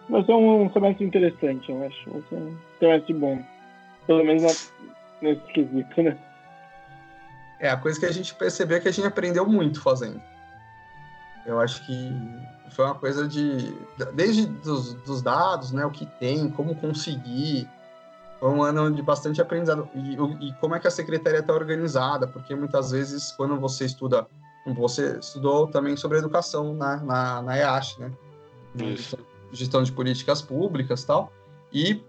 vai 0.08 0.24
ser 0.24 0.32
um 0.32 0.70
semestre 0.72 1.04
interessante, 1.06 1.70
eu 1.70 1.86
acho. 1.86 2.10
Ser 2.28 2.34
um 2.34 2.56
semestre 2.80 3.14
bom. 3.14 3.40
Pelo 4.06 4.24
menos 4.24 4.72
nesse 5.22 5.40
quesito, 5.52 6.02
né? 6.02 6.18
É, 7.60 7.70
a 7.70 7.76
coisa 7.76 8.00
que 8.00 8.06
a 8.06 8.12
gente 8.12 8.34
percebeu 8.34 8.78
é 8.78 8.80
que 8.80 8.88
a 8.88 8.92
gente 8.92 9.06
aprendeu 9.06 9.46
muito 9.46 9.80
fazendo. 9.80 10.20
Eu 11.46 11.60
acho 11.60 11.84
que 11.86 12.12
foi 12.70 12.84
uma 12.84 12.94
coisa 12.94 13.26
de. 13.26 13.76
Desde 14.14 14.46
dos, 14.46 14.94
dos 14.94 15.22
dados, 15.22 15.72
né? 15.72 15.84
O 15.84 15.90
que 15.90 16.06
tem, 16.06 16.50
como 16.50 16.74
conseguir. 16.74 17.68
Foi 18.38 18.50
um 18.50 18.62
ano 18.62 18.90
de 18.90 19.02
bastante 19.02 19.40
aprendizado. 19.40 19.88
E, 19.94 20.48
e 20.48 20.52
como 20.54 20.74
é 20.74 20.80
que 20.80 20.86
a 20.86 20.90
secretaria 20.90 21.40
está 21.40 21.52
organizada, 21.52 22.26
porque 22.26 22.54
muitas 22.54 22.90
vezes, 22.90 23.32
quando 23.32 23.58
você 23.58 23.84
estuda 23.84 24.26
você 24.74 25.18
estudou 25.18 25.66
também 25.66 25.96
sobre 25.96 26.18
educação 26.18 26.74
na, 26.74 26.96
na, 26.98 27.42
na 27.42 27.56
EASH, 27.56 27.98
né? 27.98 28.12
Isso. 28.74 29.18
Gestão 29.52 29.82
de 29.82 29.90
políticas 29.90 30.42
públicas 30.42 31.02
tal. 31.04 31.32
E, 31.72 32.04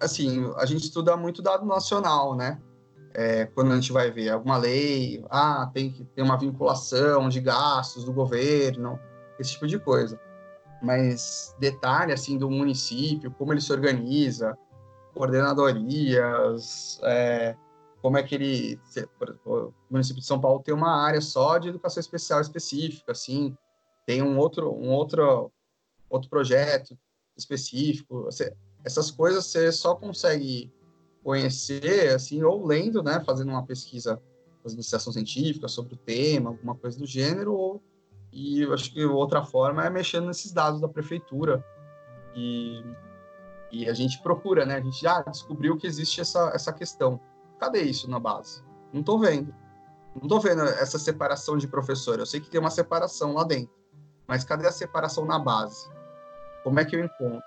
assim, 0.00 0.52
a 0.56 0.66
gente 0.66 0.84
estuda 0.84 1.16
muito 1.16 1.40
dado 1.40 1.64
nacional, 1.64 2.34
né? 2.34 2.60
É, 3.14 3.46
quando 3.46 3.72
a 3.72 3.74
gente 3.74 3.92
vai 3.92 4.10
ver 4.10 4.30
alguma 4.30 4.56
lei, 4.56 5.22
ah, 5.28 5.70
tem 5.72 5.90
que 5.90 6.04
ter 6.04 6.22
uma 6.22 6.38
vinculação 6.38 7.28
de 7.28 7.40
gastos 7.40 8.04
do 8.04 8.12
governo, 8.12 8.98
esse 9.38 9.52
tipo 9.52 9.66
de 9.66 9.78
coisa. 9.78 10.18
Mas 10.82 11.54
detalhe, 11.58 12.12
assim, 12.12 12.38
do 12.38 12.50
município, 12.50 13.30
como 13.30 13.52
ele 13.52 13.60
se 13.60 13.72
organiza, 13.72 14.56
coordenadorias, 15.14 16.98
é, 17.02 17.54
como 18.00 18.16
é 18.16 18.22
que 18.22 18.34
ele. 18.34 18.80
O 19.44 19.72
município 19.90 20.20
de 20.20 20.26
São 20.26 20.40
Paulo 20.40 20.62
tem 20.62 20.74
uma 20.74 21.04
área 21.04 21.20
só 21.20 21.58
de 21.58 21.68
educação 21.68 22.00
especial 22.00 22.40
específica, 22.40 23.12
assim, 23.12 23.56
tem 24.06 24.22
um 24.22 24.38
outro, 24.38 24.72
um 24.72 24.90
outro, 24.90 25.52
outro 26.10 26.28
projeto 26.28 26.98
específico. 27.36 28.24
Você, 28.24 28.52
essas 28.84 29.10
coisas 29.10 29.46
você 29.46 29.70
só 29.70 29.94
consegue 29.94 30.72
conhecer, 31.22 32.14
assim, 32.14 32.42
ou 32.42 32.66
lendo, 32.66 33.02
né, 33.02 33.22
fazendo 33.24 33.50
uma 33.50 33.64
pesquisa, 33.64 34.20
fazendo 34.62 34.78
iniciação 34.78 35.12
científica 35.12 35.68
sobre 35.68 35.94
o 35.94 35.98
tema, 35.98 36.50
alguma 36.50 36.74
coisa 36.74 36.98
do 36.98 37.06
gênero, 37.06 37.54
ou, 37.54 37.82
e 38.32 38.62
eu 38.62 38.72
acho 38.72 38.92
que 38.92 39.04
outra 39.04 39.44
forma 39.44 39.84
é 39.84 39.90
mexendo 39.90 40.26
nesses 40.26 40.52
dados 40.52 40.80
da 40.80 40.88
prefeitura. 40.88 41.64
E, 42.34 42.82
e 43.70 43.88
a 43.88 43.94
gente 43.94 44.22
procura, 44.22 44.66
né, 44.66 44.76
a 44.76 44.80
gente 44.80 45.00
já 45.00 45.22
descobriu 45.22 45.76
que 45.76 45.86
existe 45.86 46.20
essa, 46.20 46.50
essa 46.54 46.72
questão 46.72 47.20
Cadê 47.62 47.82
isso 47.82 48.10
na 48.10 48.18
base? 48.18 48.60
Não 48.92 49.02
estou 49.02 49.20
vendo. 49.20 49.54
Não 50.16 50.24
estou 50.24 50.40
vendo 50.40 50.62
essa 50.62 50.98
separação 50.98 51.56
de 51.56 51.68
professor. 51.68 52.18
Eu 52.18 52.26
sei 52.26 52.40
que 52.40 52.50
tem 52.50 52.58
uma 52.58 52.70
separação 52.70 53.34
lá 53.34 53.44
dentro, 53.44 53.72
mas 54.26 54.42
cadê 54.42 54.66
a 54.66 54.72
separação 54.72 55.24
na 55.24 55.38
base? 55.38 55.88
Como 56.64 56.80
é 56.80 56.84
que 56.84 56.96
eu 56.96 57.04
encontro? 57.04 57.40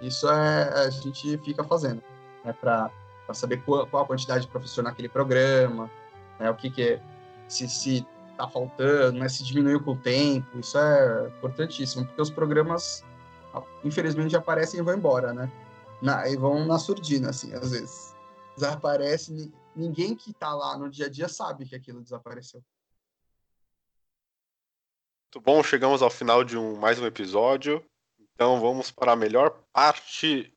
Isso 0.00 0.28
é 0.28 0.86
a 0.86 0.90
gente 0.90 1.38
fica 1.38 1.62
fazendo, 1.62 2.02
né, 2.44 2.52
para 2.52 2.90
saber 3.34 3.62
qual, 3.62 3.86
qual, 3.86 4.04
a 4.04 4.06
quantidade 4.06 4.42
de 4.42 4.50
professor 4.50 4.82
naquele 4.82 5.08
programa, 5.08 5.90
né, 6.38 6.50
o 6.50 6.54
que, 6.54 6.70
que 6.70 6.82
é, 6.82 7.02
se, 7.48 7.68
se 7.68 8.06
tá 8.36 8.48
faltando, 8.48 9.18
né, 9.18 9.28
se 9.28 9.44
diminuiu 9.44 9.82
com 9.82 9.92
o 9.92 9.96
tempo. 9.96 10.58
Isso 10.58 10.78
é 10.78 11.28
importantíssimo, 11.28 12.06
porque 12.06 12.22
os 12.22 12.30
programas, 12.30 13.04
infelizmente, 13.84 14.36
aparecem 14.36 14.80
e 14.80 14.82
vão 14.82 14.94
embora, 14.94 15.32
né? 15.32 15.50
Na, 16.00 16.26
e 16.28 16.36
vão 16.36 16.64
na 16.64 16.78
surdina, 16.78 17.30
assim, 17.30 17.52
às 17.54 17.72
vezes. 17.72 18.14
Desaparece, 18.54 19.52
ninguém 19.76 20.14
que 20.14 20.32
tá 20.32 20.54
lá 20.54 20.76
no 20.76 20.88
dia 20.88 21.06
a 21.06 21.08
dia 21.08 21.28
sabe 21.28 21.66
que 21.66 21.74
aquilo 21.74 22.02
desapareceu. 22.02 22.62
Muito 25.32 25.44
bom, 25.44 25.62
chegamos 25.62 26.02
ao 26.02 26.10
final 26.10 26.42
de 26.42 26.58
um, 26.58 26.76
mais 26.76 26.98
um 26.98 27.06
episódio. 27.06 27.84
Então 28.34 28.60
vamos 28.60 28.90
para 28.90 29.12
a 29.12 29.16
melhor 29.16 29.62
parte 29.72 30.52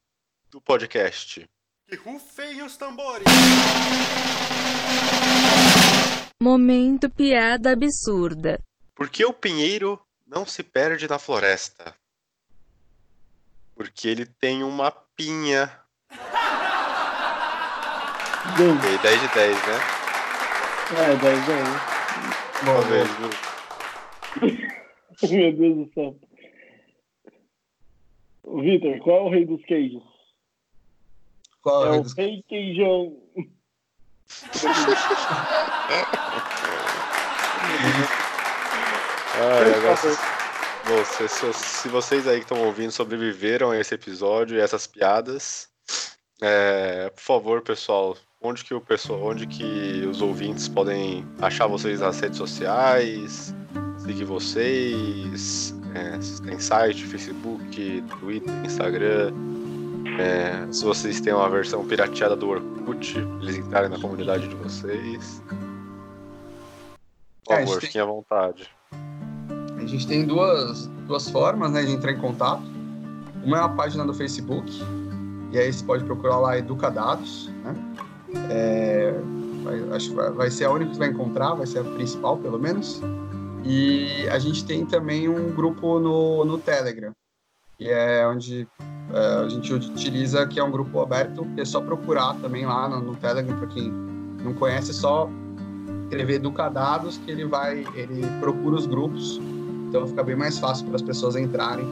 do 0.49 0.61
podcast. 0.61 1.47
Rufem 1.95 2.61
os 2.63 2.77
tambores! 2.77 3.23
Momento 6.41 7.09
piada 7.09 7.71
absurda. 7.71 8.59
Por 8.95 9.09
que 9.09 9.25
o 9.25 9.33
pinheiro 9.33 9.99
não 10.27 10.45
se 10.45 10.61
perde 10.63 11.07
na 11.07 11.17
floresta? 11.17 11.95
Porque 13.75 14.07
ele 14.07 14.25
tem 14.25 14.63
uma 14.63 14.91
pinha. 14.91 15.71
Bem, 18.57 18.75
E 18.93 18.97
10 19.01 19.21
de 19.21 19.27
10, 19.33 19.55
né? 19.55 19.79
é, 20.99 21.15
10 21.15 21.45
10. 21.45 21.67
Talvez, 22.65 23.09
viu? 23.17 23.29
Meu 25.31 25.53
Deus 25.57 25.75
do 25.87 25.93
céu. 25.93 26.19
Vitor, 28.61 28.99
qual 28.99 29.17
é 29.17 29.21
o 29.21 29.29
rei 29.29 29.45
dos 29.45 29.63
queijos? 29.65 30.03
Qual 31.63 31.85
É 31.85 31.95
é 31.95 31.99
o 31.99 32.01
o 32.01 32.07
rei 32.15 32.43
queijão. 32.47 33.17
Ah, 39.35 39.75
agora, 39.75 39.95
você, 40.85 41.27
se, 41.27 41.53
se 41.53 41.87
vocês 41.87 42.27
aí 42.27 42.37
que 42.37 42.43
estão 42.43 42.61
ouvindo 42.65 42.91
sobreviveram 42.91 43.71
a 43.71 43.79
esse 43.79 43.95
episódio 43.95 44.57
e 44.57 44.59
essas 44.59 44.85
piadas, 44.85 45.69
é, 46.41 47.09
por 47.09 47.21
favor, 47.21 47.61
pessoal, 47.61 48.17
onde 48.41 48.65
que 48.65 48.73
o 48.73 48.81
pessoal, 48.81 49.23
onde 49.23 49.47
que 49.47 50.05
os 50.05 50.21
ouvintes 50.21 50.67
podem 50.67 51.25
achar 51.41 51.67
vocês 51.67 52.01
nas 52.01 52.19
redes 52.19 52.37
sociais, 52.37 53.55
seguir 53.99 54.25
vocês, 54.25 55.73
é, 55.95 56.45
tem 56.45 56.59
site, 56.59 57.05
Facebook, 57.05 58.03
Twitter, 58.19 58.53
Instagram. 58.65 59.33
É, 60.19 60.71
se 60.71 60.83
vocês 60.83 61.21
têm 61.21 61.33
uma 61.33 61.49
versão 61.49 61.85
pirateada 61.85 62.35
do 62.35 62.49
Orkut, 62.49 63.17
eles 63.41 63.57
entrarem 63.57 63.89
na 63.89 63.99
comunidade 63.99 64.47
de 64.47 64.55
vocês. 64.55 65.41
Por 67.45 67.53
É, 67.53 67.63
a 67.63 67.65
favor, 67.65 67.81
fiquem 67.81 68.01
à 68.01 68.05
vontade. 68.05 68.69
A 69.77 69.85
gente 69.85 70.07
tem 70.07 70.25
duas, 70.25 70.87
duas 71.07 71.29
formas 71.29 71.71
né, 71.71 71.83
de 71.83 71.91
entrar 71.91 72.11
em 72.11 72.19
contato. 72.19 72.63
Uma 73.43 73.57
é 73.57 73.61
a 73.61 73.69
página 73.69 74.05
do 74.05 74.13
Facebook, 74.13 74.71
e 75.51 75.59
aí 75.59 75.71
você 75.71 75.83
pode 75.83 76.03
procurar 76.05 76.37
lá 76.37 76.57
Educadados, 76.57 77.49
né? 77.63 77.75
É, 78.49 79.13
vai, 79.63 79.95
acho 79.95 80.09
que 80.09 80.15
vai, 80.15 80.31
vai 80.31 80.49
ser 80.49 80.65
a 80.65 80.71
única 80.71 80.91
que 80.91 80.95
você 80.95 80.99
vai 80.99 81.09
encontrar, 81.09 81.53
vai 81.53 81.67
ser 81.67 81.79
a 81.79 81.83
principal, 81.83 82.37
pelo 82.37 82.57
menos. 82.57 83.01
E 83.65 84.27
a 84.29 84.39
gente 84.39 84.65
tem 84.65 84.85
também 84.85 85.27
um 85.27 85.53
grupo 85.53 85.99
no, 85.99 86.45
no 86.45 86.57
Telegram, 86.57 87.13
que 87.77 87.89
é 87.89 88.27
onde 88.27 88.67
é, 89.13 89.45
a 89.45 89.49
gente 89.49 89.73
utiliza, 89.73 90.47
que 90.47 90.59
é 90.59 90.63
um 90.63 90.71
grupo 90.71 91.01
aberto, 91.01 91.45
que 91.55 91.61
é 91.61 91.65
só 91.65 91.81
procurar 91.81 92.35
também 92.35 92.65
lá 92.65 92.87
no, 92.87 93.01
no 93.01 93.15
Telegram, 93.15 93.57
para 93.57 93.67
quem 93.67 93.91
não 94.43 94.53
conhece, 94.53 94.91
é 94.91 94.93
só 94.93 95.29
escrever 96.03 96.35
Educadados, 96.35 97.17
que 97.17 97.31
ele 97.31 97.45
vai, 97.45 97.85
ele 97.95 98.27
procura 98.39 98.75
os 98.75 98.85
grupos 98.85 99.39
então 99.93 100.07
fica 100.07 100.23
bem 100.23 100.35
mais 100.35 100.57
fácil 100.57 100.87
para 100.87 100.95
as 100.95 101.03
pessoas 101.03 101.35
entrarem. 101.35 101.85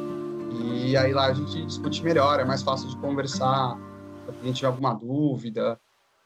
E 0.51 0.97
aí 0.97 1.13
lá 1.13 1.27
a 1.27 1.33
gente 1.33 1.63
discute 1.67 2.03
melhor, 2.03 2.39
é 2.39 2.43
mais 2.43 2.63
fácil 2.63 2.89
de 2.89 2.97
conversar, 2.97 3.77
se 4.25 4.39
a 4.41 4.43
gente 4.43 4.55
tiver 4.55 4.69
alguma 4.69 4.91
dúvida. 4.95 5.79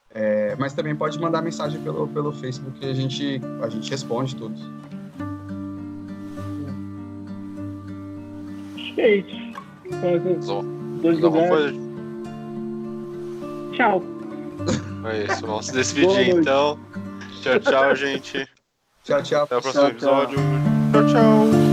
É, 0.10 0.56
mas 0.58 0.72
também 0.72 0.96
pode 0.96 1.20
mandar 1.20 1.42
mensagem 1.42 1.82
pelo, 1.82 2.08
pelo 2.08 2.32
Facebook 2.32 2.80
que 2.80 2.86
a 2.86 2.94
gente, 2.94 3.42
a 3.62 3.68
gente 3.68 3.92
responde 3.92 4.38
tudo. 4.38 4.56
É. 8.98 9.45
Dois 11.02 11.20
lugares. 11.20 11.74
vamos 11.76 11.86
Tchau. 13.76 14.04
É 15.06 15.24
isso, 15.24 15.46
vamos 15.46 15.66
se 15.68 15.74
despedir 15.74 16.30
então. 16.30 16.80
Tchau, 17.42 17.60
tchau, 17.60 17.96
gente. 17.96 18.48
Tchau, 19.04 19.22
tchau. 19.22 19.44
Até 19.44 19.58
o 19.58 19.62
próximo 19.62 19.84
Tchau, 19.92 19.94
tchau. 19.96 20.24
episódio. 20.24 20.40
Tchau, 20.92 21.08
tchau. 21.08 21.65